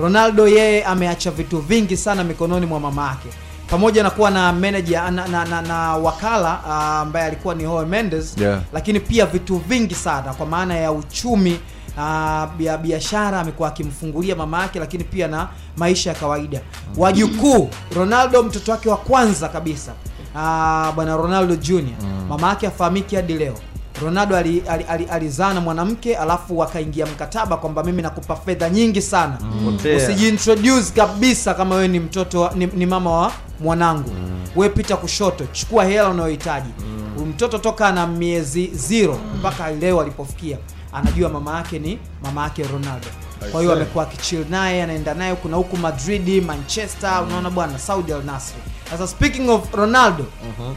Ronaldo 0.00 0.48
yeye 0.48 0.84
ameacha 0.84 1.30
vitu 1.30 1.58
vingi 1.58 1.96
sana 1.96 2.24
mikononi 2.24 2.66
mwa 2.66 2.80
mama 2.80 3.06
yake. 3.08 3.28
Pamoja 3.70 4.02
na 4.02 4.10
kuwa 4.10 4.30
na 4.30 4.52
manager 4.52 5.10
na, 5.10 5.28
na, 5.28 5.44
na, 5.44 5.62
na 5.62 5.96
wakala 5.96 6.64
ambaye 6.64 7.00
ambaye 7.00 7.26
alikuwa 7.26 7.54
ni 7.54 7.62
Jorge 7.64 7.90
Mendes 7.90 8.36
Yeah. 8.38 8.60
lakini 8.72 9.00
pia 9.00 9.26
vitu 9.26 9.56
vingi 9.56 9.94
sana 9.94 10.34
kwa 10.34 10.46
maana 10.46 10.74
ya 10.76 10.92
uchumi 10.92 11.60
uh, 11.96 12.60
ya 12.60 12.78
biashara 12.82 13.40
amekuwa 13.40 13.68
akimfungulia 13.68 14.36
mama 14.36 14.62
yake 14.62 14.78
lakini 14.78 15.04
pia 15.04 15.28
na 15.28 15.48
maisha 15.76 16.10
ya 16.10 16.16
kawaida. 16.16 16.60
Wajukuu 16.96 17.70
ronaldo 17.96 18.42
mtoto 18.42 18.72
wake 18.72 18.88
wa 18.88 18.96
kwanza 18.96 19.48
kabisa 19.48 19.92
ah, 20.36 20.92
bwana 20.94 21.16
ronaldo 21.16 21.56
junior. 21.56 21.96
Mama 22.28 22.48
yake 22.48 22.66
afahamiki 22.66 23.16
hadi 23.16 23.34
leo. 23.34 23.54
Ronaldo 24.02 24.36
alizaa 24.36 24.72
ali, 24.72 24.84
ali, 24.88 25.04
ali, 25.04 25.30
na 25.38 25.60
mwanamke 25.60 26.16
alafu 26.16 26.58
wakaingia 26.58 27.06
mkataba 27.06 27.56
kwamba 27.56 27.82
mimi 27.84 28.02
nakupa 28.02 28.36
fedha 28.36 28.70
nyingi 28.70 29.02
sana. 29.02 29.38
Potea. 29.64 29.96
usijiintroduce 29.96 30.92
kabisa 30.96 31.54
kama 31.54 31.74
wewe 31.74 31.88
ni 31.88 32.00
mtoto 32.00 32.50
ni, 32.54 32.66
ni 32.66 32.86
mama 32.86 33.10
wa 33.10 33.32
mwanangu. 33.60 34.10
We 34.56 34.68
pita 34.68 34.96
kushoto 34.96 35.44
chukua 35.52 35.84
hela 35.84 36.08
unayohitaji. 36.08 36.70
Mm. 36.78 37.26
mtoto 37.28 37.58
toka 37.58 37.92
na 37.92 38.06
miezi 38.06 38.66
zero 38.66 39.18
mpaka 39.38 39.70
leo 39.70 40.00
alipofikia 40.00 40.58
anajua 40.92 41.28
mama 41.28 41.56
yake 41.56 41.78
ni 41.78 41.98
mama 42.22 42.42
yake 42.42 42.62
ronaldo. 42.62 43.06
Kwa 43.52 43.60
hiyo 43.60 43.72
amekuwa 43.72 44.04
akichill 44.04 44.44
naye 44.50 44.82
anaenda 44.82 45.14
naye 45.14 45.34
kuna 45.34 45.56
huku 45.56 45.76
madrid 45.76 46.44
manchester 46.44 47.22
unaona 47.26 47.50
bwana 47.50 47.78
saudi 47.78 48.12
al 48.12 48.24
nasri 48.24 48.58
sasa 48.90 49.06
speaking 49.06 49.48
of 49.50 49.74
ronaldo 49.74 50.24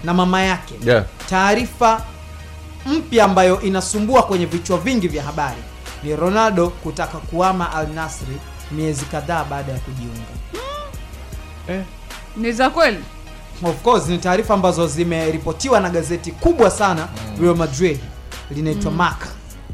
na 0.03 0.13
mama 0.13 0.41
yake 0.41 0.73
Yeah. 0.85 1.05
taarifa 1.29 2.01
mpya 2.85 3.25
ambayo 3.25 3.61
inasumbua 3.61 4.23
kwenye 4.23 4.45
vichwa 4.45 4.77
vingi 4.77 5.07
vya 5.07 5.23
habari 5.23 5.61
ni 6.03 6.15
ronaldo 6.15 6.69
kutaka 6.69 7.17
kuama 7.17 7.73
al 7.73 7.87
nasri 7.89 8.37
miezi 8.71 9.05
kadhaa 9.05 9.43
baada 9.43 9.71
ya 9.71 9.79
kujiunga 9.79 10.21
ni 12.37 12.51
za 12.51 12.69
kweli 12.69 12.99
of 13.63 13.81
course 13.81 14.07
ni 14.07 14.17
taarifa 14.17 14.53
ambazo 14.53 14.87
zimeripotiwa 14.87 15.79
na 15.79 15.89
gazeti 15.89 16.31
kubwa 16.31 16.69
sana 16.71 17.07
real 17.41 17.55
madrid 17.55 17.99
linaitwa 18.51 18.91
Mm. 18.91 18.97
marca 18.97 19.27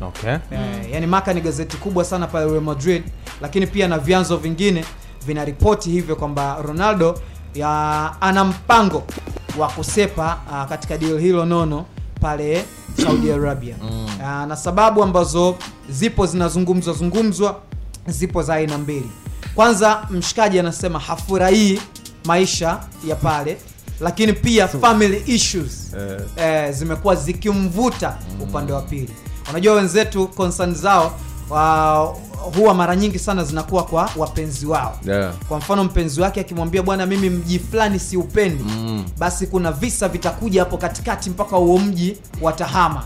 okay. 0.08 0.32
Eh, 0.34 0.92
yani 0.92 1.08
Marca 1.08 1.28
ni 1.34 1.42
gazeti 1.42 1.78
kubwa 1.78 2.04
sana 2.06 2.28
pale 2.28 2.46
Real 2.52 2.62
Madrid, 2.62 3.04
lakini 3.42 3.68
pia 3.68 3.88
na 3.88 3.98
vyanzo 4.00 4.38
vingine 4.38 4.86
vinaripoti 5.26 5.90
hivyo 5.92 6.16
kwamba 6.16 6.58
Ronaldo 6.62 7.20
ya 7.56 8.12
ana 8.22 8.44
mpango 8.44 9.04
wa 9.58 9.68
kusepa 9.68 10.40
uh, 10.52 10.70
katika 10.70 10.98
deal 10.98 11.20
hilo 11.20 11.46
nono 11.46 11.86
pale 12.22 12.66
Saudi 13.04 13.32
Arabia 13.32 13.76
mm. 13.82 14.06
uh, 14.06 14.22
na 14.48 14.56
sababu 14.56 15.04
ambazo 15.04 15.56
zipo 15.90 16.26
zinazungumzwa 16.26 16.94
zungumzwa 16.94 17.60
zipo 18.08 18.44
za 18.44 18.54
aina 18.54 18.78
mbili. 18.78 19.10
Kwanza 19.56 20.08
mshikaji 20.10 20.60
anasema 20.60 21.00
hafurahii 21.00 21.82
maisha 22.26 22.80
ya 23.08 23.16
pale, 23.16 23.58
lakini 24.00 24.34
pia 24.34 24.68
family 24.68 25.24
issues 25.26 25.94
Eh. 26.00 26.22
eh, 26.38 26.72
zimekuwa 26.74 27.16
zikimvuta 27.16 28.18
upande 28.44 28.74
wa 28.74 28.82
pili 28.82 29.10
unajua 29.50 29.74
wenzetu 29.74 30.28
concern 30.28 30.76
zao 30.76 31.20
wa, 31.50 32.16
huwa 32.58 32.74
mara 32.74 32.96
nyingi 32.96 33.20
sana 33.20 33.44
zinakuwa 33.44 33.84
kwa 33.84 34.10
wapenzi 34.18 34.66
wao 34.66 35.00
Yeah. 35.08 35.34
kwa 35.48 35.58
mfano 35.58 35.84
mpenzi 35.84 36.22
wake 36.22 36.40
akimwambia 36.40 36.84
bwana 36.84 37.06
mimi 37.06 37.30
mji 37.30 37.60
fulani 37.60 38.00
siupendi 38.00 38.64
Mm. 38.64 39.06
basi 39.18 39.48
kuna 39.48 39.72
visa 39.72 40.08
vitakuja 40.10 40.60
hapo 40.64 40.78
katikati 40.78 41.30
mpaka 41.30 41.56
huo 41.58 41.80
mji 41.80 42.18
watahama 42.42 43.04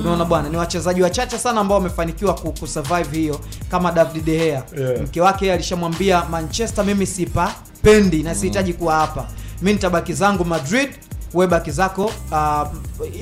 unaona 0.00 0.24
bwana 0.24 0.48
ni 0.48 0.56
wachezaji 0.56 1.02
wachache 1.02 1.38
sana 1.38 1.60
ambao 1.60 1.78
wamefanikiwa 1.78 2.34
ku- 2.34 2.52
kusurvive 2.52 3.16
hiyo 3.18 3.40
kama 3.70 3.92
david 3.92 4.24
de 4.24 4.38
Gea 4.38 4.62
Yeah. 4.78 5.00
mke 5.02 5.20
wake 5.20 5.52
alishamwambia 5.52 6.24
manchester 6.24 6.84
mimi 6.84 7.06
sipapendi 7.06 8.22
na 8.22 8.34
sihitaji 8.34 8.72
kuwa 8.72 8.94
hapa 8.94 9.26
mi 9.62 9.72
nitabaki 9.72 10.12
zangu 10.12 10.44
madrid 10.44 10.88
we 11.34 11.46
baki 11.46 11.70
zako 11.70 12.04
uh, 12.30 12.68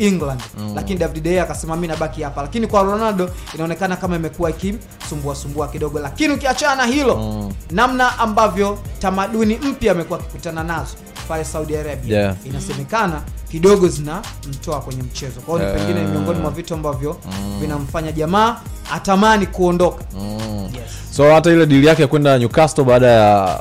england 0.01 0.41
Mm. 0.59 0.73
lakini 0.75 0.99
david 0.99 1.23
de 1.23 1.41
akasema 1.41 1.77
mi 1.77 1.87
nabaki 1.87 2.23
hapa 2.23 2.43
lakini 2.43 2.67
kwa 2.67 2.83
ronaldo 2.83 3.31
inaonekana 3.55 3.97
kama 3.97 4.17
imekuwa 4.17 4.51
ikimsumbua 4.51 5.35
sumbua 5.35 5.69
kidogo 5.69 5.99
lakini 5.99 6.35
ukiachana 6.35 6.75
na 6.77 6.85
hilo 6.93 7.17
Mm. 7.17 7.53
namna 7.71 8.19
ambavyo 8.19 8.79
tamaduni 8.99 9.57
mpya 9.57 9.93
amekuwa 9.93 10.19
akikutana 10.19 10.65
nazo 10.65 10.95
pale 11.29 11.45
saudi 11.45 11.77
arabia 11.77 12.19
Yeah. 12.19 12.37
inasemekana 12.45 13.21
kidogo 13.51 13.89
zinamtoa 13.89 14.81
kwenye 14.81 15.03
mchezo 15.03 15.41
kwao 15.41 15.63
Eh. 15.63 15.75
pengine 15.75 16.01
ni 16.05 16.11
miongoni 16.11 16.41
mwa 16.41 16.51
vitu 16.51 16.75
ambavyo 16.75 17.17
Mm. 17.27 17.61
vinamfanya 17.61 18.13
jamaa 18.13 18.57
atamani 18.93 19.47
kuondoka 19.47 20.05
Mm. 20.21 20.71
so 21.17 21.35
hata 21.35 21.51
ile 21.51 21.67
dili 21.67 21.87
yake 21.87 22.03
ya 22.03 22.09
kwenda 22.09 22.39
newcastle 22.39 22.85
baada 22.85 23.07
ya 23.07 23.61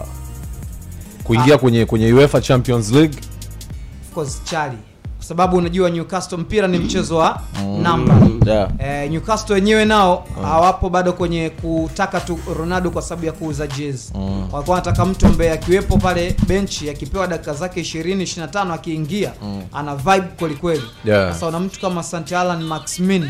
kuingia 1.23 1.57
kwenye 1.57 1.85
kwenye 1.85 2.13
uefa 2.13 2.41
champions 2.41 2.91
league 2.91 3.17
of 4.11 4.15
course 4.15 4.41
chali 4.43 4.77
kwa 5.17 5.25
sababu 5.27 5.57
unajua 5.57 5.89
newcastle 5.89 6.37
mpira 6.37 6.67
ni 6.67 6.77
mchezo 6.79 7.17
wa 7.17 7.41
Mm. 7.63 7.81
namba 7.81 8.15
Yeah. 8.45 8.69
E, 8.79 9.09
newcastle 9.09 9.55
wenyewe 9.55 9.85
nao 9.85 10.27
hawapo 10.43 10.89
bado 10.89 11.13
kwenye 11.13 11.49
kutaka 11.49 12.19
tu 12.19 12.39
ronaldo 12.57 12.91
kwa 12.91 13.01
sababu 13.01 13.25
ya 13.25 13.31
kuuza 13.31 13.67
jezi 13.67 14.11
Mm. 14.15 14.39
walikuwa 14.51 14.75
wanataka 14.75 15.05
mtu 15.05 15.25
ambaye 15.27 15.51
akiwepo 15.51 15.97
pale 15.97 16.35
benchi 16.47 16.89
akipewa 16.89 17.27
dakika 17.27 17.53
zake 17.53 17.81
20 17.81 18.23
25 18.23 18.73
akiingia 18.73 19.31
Mm. 19.41 19.61
ana 19.73 19.95
vibe 19.95 20.21
kwelikweli 20.39 20.83
Yeah. 21.05 21.33
sasa 21.33 21.47
una 21.47 21.59
mtu 21.59 21.79
kama 21.81 22.03
st 22.03 22.31
alan 22.33 22.63
maximin 22.63 23.29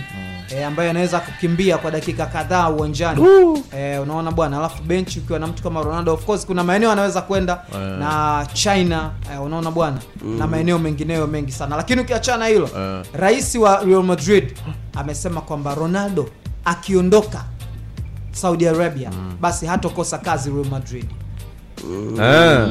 eh, 0.55 0.67
ambaye 0.67 0.89
anaweza 0.89 1.19
kukimbia 1.19 1.77
kwa 1.77 1.91
dakika 1.91 2.25
kadhaa 2.25 2.69
uwanjani. 2.69 3.23
E, 3.77 3.97
unaona 3.99 4.31
bwana 4.31 4.57
alafu 4.57 4.83
benchi 4.83 5.19
ukiwa 5.19 5.39
na 5.39 5.47
mtu 5.47 5.63
kama 5.63 5.81
ronaldo 5.83 6.13
of 6.13 6.25
course 6.25 6.45
kuna 6.45 6.63
maeneo 6.63 6.91
anaweza 6.91 7.21
kwenda 7.21 7.61
Eh. 7.73 7.79
na 7.99 8.47
china. 8.53 9.11
E, 9.35 9.37
unaona 9.37 9.71
bwana 9.71 9.97
Mm. 10.23 10.37
na 10.39 10.47
maeneo 10.47 10.79
mengineyo 10.79 11.27
mengi 11.27 11.51
sana. 11.51 11.75
Lakini 11.75 12.01
ukiachana 12.01 12.45
hilo 12.45 12.69
rais 13.13 13.55
wa 13.55 13.83
real 13.83 14.03
madrid 14.03 14.53
amesema 14.95 15.41
kwamba 15.41 15.75
ronaldo 15.75 16.29
akiondoka 16.65 17.43
saudi 18.31 18.67
arabia 18.67 19.09
basi 19.41 19.65
hatokosa 19.65 20.17
kazi 20.17 20.49
real 20.51 20.65
madrid. 20.65 21.05
Eh, 22.21 22.67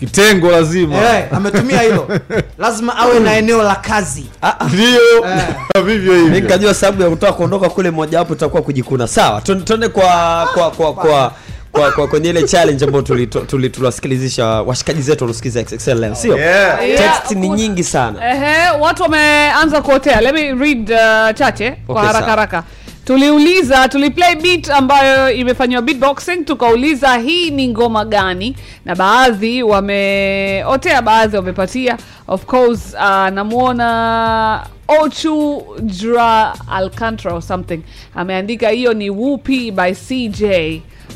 kitengo 0.00 0.50
lazima. 0.50 0.96
Eh, 0.96 1.24
ametumia 1.32 1.80
hilo. 1.80 2.08
Lazima 2.58 2.96
awe 2.96 3.20
na 3.20 3.36
eneo 3.36 3.62
la 3.62 3.74
kazi. 3.76 4.26
Ndio. 4.72 5.00
Vivyo 5.86 6.12
mi 6.14 6.18
hivyo 6.20 6.28
nikajua 6.40 6.74
sababu 6.74 7.02
ya 7.02 7.10
kutaka 7.10 7.32
kuondoka 7.32 7.68
kule 7.68 7.90
mojawapo 7.90 8.34
itakuwa 8.34 8.62
kujikuna. 8.62 9.08
Sawa 9.08 9.40
tuende 9.40 9.88
kwa 9.88 10.48
kwa 10.54 10.70
kwa 10.70 10.94
kwa. 10.94 11.32
kwa, 11.72 11.92
kwa 11.92 12.08
kwenye 12.08 12.30
ile 12.30 12.42
challenge 12.42 12.84
ambayo 12.84 13.02
tuliwasikilizisha 13.46 14.46
washikaji 14.46 15.02
zetu 15.02 15.24
wanaosikiza 15.24 15.62
XXL 15.62 15.94
leo 15.98 16.14
sio? 16.14 16.38
Yeah. 16.38 16.78
text 16.80 17.30
ni 17.30 17.48
nyingi 17.48 17.84
sana. 17.84 18.30
Ehe, 18.34 18.70
watu 18.80 19.02
wameanza 19.02 19.82
kuotea. 19.82 20.20
Let 20.20 20.34
me 20.34 20.54
read 20.54 20.90
uh, 20.92 21.34
chache 21.38 21.70
kwa 21.86 22.04
haraka 22.06 22.26
haraka 22.26 22.52
sawa. 22.52 22.87
Tuliuliza, 23.12 23.88
tuliplay 23.88 24.34
beat 24.36 24.70
ambayo 24.70 25.30
imefanyiwa 25.32 25.82
beatboxing, 25.82 26.44
tukauliza 26.44 27.14
hii 27.16 27.50
ni 27.50 27.68
ngoma 27.68 28.04
gani, 28.04 28.56
na 28.84 28.94
baadhi 28.96 29.62
wameotea, 29.62 31.02
baadhi 31.02 31.36
wamepatia. 31.36 31.98
Of 32.28 32.44
course 32.44 32.94
uh, 32.94 33.28
namwona 33.28 34.66
Ochu 34.88 35.64
Dra 35.82 36.54
alcantra 36.70 37.32
or 37.34 37.42
something. 37.42 37.80
Ameandika 38.14 38.68
hiyo 38.68 38.94
ni 38.94 39.10
wupi 39.10 39.70
by 39.70 39.92
CJ, 39.94 40.42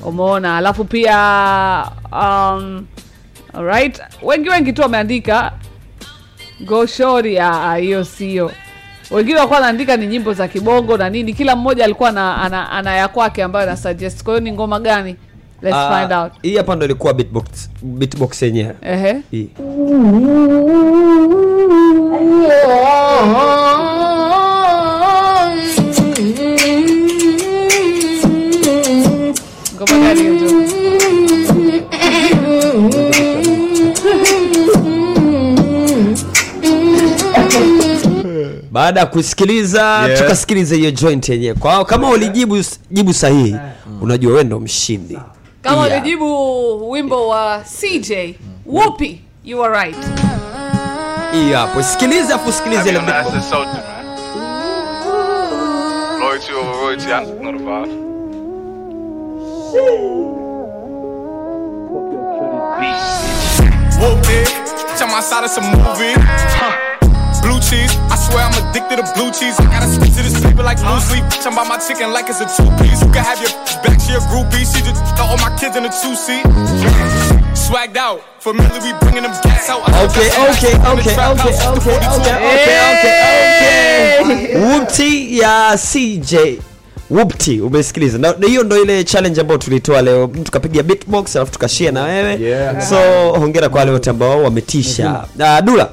umeona. 0.05 0.57
Alafu 0.57 0.85
pia 0.85 1.17
um, 2.13 2.87
alright, 3.55 4.01
wengi 4.23 4.49
wengi 4.49 4.73
tu 4.73 4.83
wameandika 4.83 5.53
goshori 6.67 7.39
ah, 7.39 7.75
hiyo 7.77 8.05
sio 8.05 8.51
wengine 9.13 9.37
walikuwa 9.37 9.61
wanaandika 9.61 9.97
ni 9.97 10.07
nyimbo 10.07 10.33
za 10.33 10.49
kibongo 10.49 10.97
na 10.97 11.11
nini. 11.11 11.33
Kila 11.33 11.57
mmoja 11.57 11.85
alikuwa 11.85 12.11
na, 12.11 12.37
ana, 12.43 12.71
ana 12.71 12.95
ya 12.97 13.09
kwake 13.09 13.43
ambayo 13.43 13.67
ana 13.69 13.77
suggest. 13.77 14.23
Kwa 14.23 14.35
hiyo 14.35 14.45
ni 14.45 14.53
ngoma 14.53 14.81
gani? 14.81 15.17
Let's 15.63 15.77
uh, 15.77 15.99
find 15.99 16.13
out. 16.13 16.33
hii 16.43 16.57
hapa 16.57 16.77
ndo 16.77 16.85
ilikuwa 16.85 17.15
beatbox 17.15 17.45
beatbox 17.83 18.43
yenyewe. 18.43 18.75
Ehe. 18.83 19.17
Hii 19.31 19.49
baada 38.73 39.01
ya 39.01 39.07
kusikiliza 39.07 39.83
Yeah. 40.07 40.19
tukasikiliza 40.23 40.75
hiyo 40.77 40.91
joint 40.91 41.29
yenyewe 41.29 41.55
kwao 41.55 41.85
kama 41.85 42.11
ulijibu 42.11 42.65
jibu 42.91 43.13
sahihi 43.15 43.57
unajua 44.01 44.31
wewe 44.33 44.45
ndo 44.45 44.61
mshindi 44.61 45.19
kama 45.63 45.87
Yeah. 45.87 46.01
ulijibu 46.03 46.91
wimbo 46.91 47.29
wa 47.29 47.61
cj 47.81 48.13
whoopi 48.67 49.21
you 49.45 49.65
are 49.65 49.75
right 49.75 49.97
hiyo 51.33 51.59
hapo 51.59 51.83
sikiliza 51.83 52.35
afu 52.35 52.53
sikiliza 52.53 52.83
ile. 52.89 53.01
Loyalty 56.21 56.53
over 56.53 56.75
royalty, 56.83 57.13
I 57.13 57.25
know 57.41 57.53
the 57.53 57.59
vibe. 57.59 58.03
Whoop 64.01 64.25
it, 64.29 64.49
tell 64.99 65.09
my 65.09 65.21
side 65.21 65.45
it's 65.45 65.57
a 65.57 65.61
movie. 65.61 66.15
Huh. 66.19 66.82
Cheese, 67.73 67.97
I 68.13 68.17
swear 68.21 68.45
I'm 68.45 68.53
addicted 68.69 68.97
to 69.01 69.05
blue 69.17 69.33
cheese. 69.33 69.57
I 69.57 69.65
gotta 69.73 69.89
stick 69.89 70.13
to 70.13 70.23
this 70.29 70.37
paper 70.45 70.63
like 70.63 70.77
blue 70.85 71.01
sleep. 71.01 71.25
Bitch, 71.33 71.47
I'm 71.49 71.57
by 71.57 71.65
my 71.65 71.79
chicken 71.81 72.13
like 72.13 72.29
it's 72.29 72.41
a 72.45 72.49
two 72.57 72.69
piece. 72.77 73.01
You 73.01 73.09
can 73.09 73.25
have 73.25 73.41
your 73.41 73.49
back 73.81 73.97
to 73.97 74.09
your 74.13 74.21
groupie. 74.29 74.61
She 74.69 74.85
just 74.85 75.01
throw 75.17 75.25
all 75.33 75.41
my 75.41 75.49
kids 75.57 75.73
in 75.77 75.85
a 75.89 75.93
two 76.03 76.13
seat. 76.15 76.45
Swagged 77.57 77.97
out, 77.97 78.21
familiar, 78.45 78.77
we 78.85 78.93
bringing 79.01 79.23
them 79.25 79.33
gas 79.43 79.71
out. 79.73 79.89
Okay, 79.89 80.29
okay, 80.53 80.77
okay, 80.93 81.17
okay, 81.17 81.17
okay, 81.33 81.55
okay, 81.73 81.97
okay, 82.13 82.37
okay, 82.93 83.17
okay. 84.21 84.55
Whoopty 84.61 85.39
ya 85.39 85.77
CJ 85.77 86.61
Whoopty 87.11 87.61
umesikiliza 87.61 88.19
na 88.19 88.35
na 88.39 88.47
hiyo 88.47 88.63
ndo 88.65 88.83
ile 88.83 89.05
challenge 89.05 89.41
ambayo 89.41 89.59
tulitoa 89.59 90.03
leo 90.03 90.27
mtu 90.27 90.53
kapiga 90.53 90.83
beatbox 90.83 91.37
alafu 91.37 91.53
tukashare 91.53 91.91
na 91.91 92.03
wewe 92.03 92.39
Yeah. 92.41 92.83
so 92.89 92.97
hongera 93.33 93.69
kwa 93.69 93.79
wale 93.79 93.91
wote 93.93 94.11
ambao 94.11 94.43
wametisha 94.43 95.25
uh, 95.39 95.59
Dula 95.65 95.89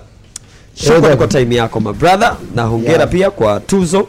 shukrani 0.83 1.17
kwa 1.17 1.27
time 1.27 1.55
yako 1.55 1.79
my 1.79 1.93
brother. 1.93 2.35
Na 2.55 2.63
hongera 2.63 2.93
Yeah. 2.93 3.09
pia 3.09 3.31
kwa 3.31 3.59
tuzo. 3.59 4.07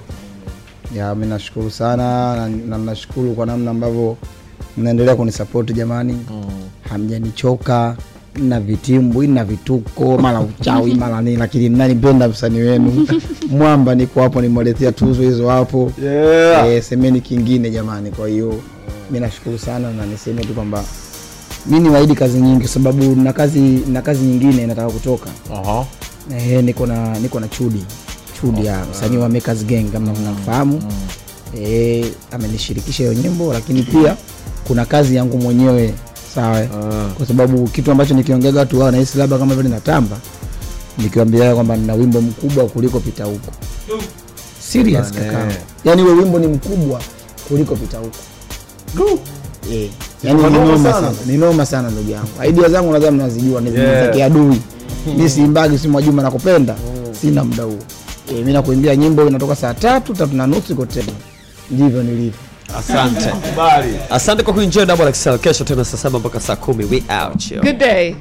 Ya 0.97 1.15
mi 1.15 1.27
nashukuru 1.27 1.71
sana 1.71 2.37
na- 2.37 2.49
na 2.49 2.79
nashukuru 2.79 3.35
kwa 3.35 3.47
namna 3.47 3.71
ambavyo 3.71 4.17
mnaendelea 4.77 5.17
kunisapoti 5.17 5.73
jamani. 5.73 6.19
Hamjanichoka 6.91 7.97
na 8.37 8.61
vitimbwi 8.61 9.27
na 9.27 9.45
vituko 9.45 10.19
mara 10.19 10.41
uchawi 10.41 10.95
mara 10.95 11.23
nini 11.23 11.37
lakini 11.37 11.69
mnanipenda 11.71 12.29
msanii 12.29 12.59
wenu. 12.61 13.07
Mwamba 13.59 13.95
niko 13.95 14.21
hapo 14.23 14.41
nimwaletea 14.41 14.93
tuzo 14.93 15.23
hizo 15.23 15.49
hapo. 15.49 15.93
Yeah. 16.05 16.69
E, 16.69 16.83
semeni 16.83 17.21
kingine 17.21 17.71
jamani 17.71 18.11
kwa 18.11 18.29
hiyo 18.29 18.55
mi 19.11 19.21
nashukuru 19.21 19.59
sana 19.59 19.93
na 19.93 20.07
niseme 20.07 20.45
tu 20.45 20.55
kwamba 20.55 20.85
mi 21.67 21.81
niwaahidi 21.81 22.15
kazi 22.15 22.41
nyingi 22.41 22.61
kwa 22.61 22.69
sababu 22.69 23.17
na 23.17 23.33
kazi 23.33 23.61
na 23.93 24.03
kazi 24.03 24.25
nyingine 24.25 24.67
nataka 24.67 24.91
kutoka. 24.91 25.31
Aha. 25.55 25.85
Eh, 26.39 26.65
niko 26.65 26.87
na 26.87 27.19
niko 27.19 27.41
na 27.41 27.49
chudi. 27.49 27.85
Chudi 28.41 28.67
ya 28.67 28.85
msanii 28.91 29.17
wa 29.17 29.29
Makers 29.29 29.65
Gang 29.65 29.85
kama 29.93 30.13
mnamfahamu. 30.13 30.83
eh, 31.63 32.07
amenishirikisha 32.33 33.03
hiyo 33.03 33.15
nyimbo 33.15 33.53
lakini 33.53 33.83
pia 33.83 34.17
kuna 34.67 34.85
kazi 34.85 35.17
yangu 35.17 35.39
mwenyewe 35.39 35.95
sawa 36.35 36.63
kwa 37.17 37.27
sababu 37.27 37.69
kitu 37.69 37.91
ambacho 37.91 38.15
nikiongea 38.15 38.53
watu 38.55 38.81
wao 38.81 38.91
nahisi 38.91 39.19
labda 39.19 39.39
kama 39.39 39.55
vile 39.55 39.69
natamba 39.69 40.17
nikiwambia 40.99 41.55
kwamba 41.55 41.77
nina 41.77 41.95
wimbo 41.95 42.21
mkubwa 42.21 42.65
kuliko 42.67 43.01
pita 43.01 43.25
huko. 43.25 43.53
Serious 44.61 45.13
kaka. 45.13 45.49
yani 45.85 46.03
wewe 46.03 46.19
wimbo 46.23 46.39
ni 46.39 46.47
mkubwa 46.47 47.01
kuliko 47.49 47.77
pita 47.77 47.99
huko. 47.99 48.17
Eh, 49.73 49.91
yani 50.23 50.43
ni 50.43 50.51
Noma 50.51 50.93
sana. 50.93 51.13
Ni 51.27 51.37
noma 51.37 51.67
sana 51.67 51.91
ndugu 51.91 52.11
yangu. 52.11 52.29
Idea 52.49 52.69
zangu 52.69 52.93
nadhani 52.93 53.17
mnazijua 53.17 53.61
ni 53.61 53.71
Yeah. 53.79 54.07
za 54.07 54.13
kiadui 54.13 54.61
mi 55.19 55.29
siimbagi 55.31 55.79
si 55.79 55.89
mwajuma 55.89 56.23
nakupenda. 56.23 56.75
Sina 57.21 57.45
muda 57.45 57.63
huo. 57.63 57.79
E, 58.31 58.45
mi 58.45 58.53
nakuimbia 58.53 58.97
nyimbo 58.97 59.29
inatoka 59.29 59.57
saa 59.57 59.75
tatu 59.75 60.15
tatu 60.15 60.35
na 60.37 60.47
nusu 60.47 60.73
iko 60.73 60.87
tena. 60.87 61.13
Ndivyo 61.71 62.03
nilivyo. 62.03 62.39
Asante. 62.79 63.31
Asante 64.11 64.43
kwa 64.43 64.55
kuenjoy 64.55 64.87
double 64.87 65.09
excel 65.09 65.39
kesho 65.39 65.65
tena 65.65 65.85
saa 65.85 65.97
saba 65.97 66.19
mpaka 66.19 66.41
saa 66.41 66.57
kumi. 66.57 66.85
We 66.85 67.03
out 67.25 67.51
yo. 67.51 67.63
good 67.63 67.79
day 67.79 68.15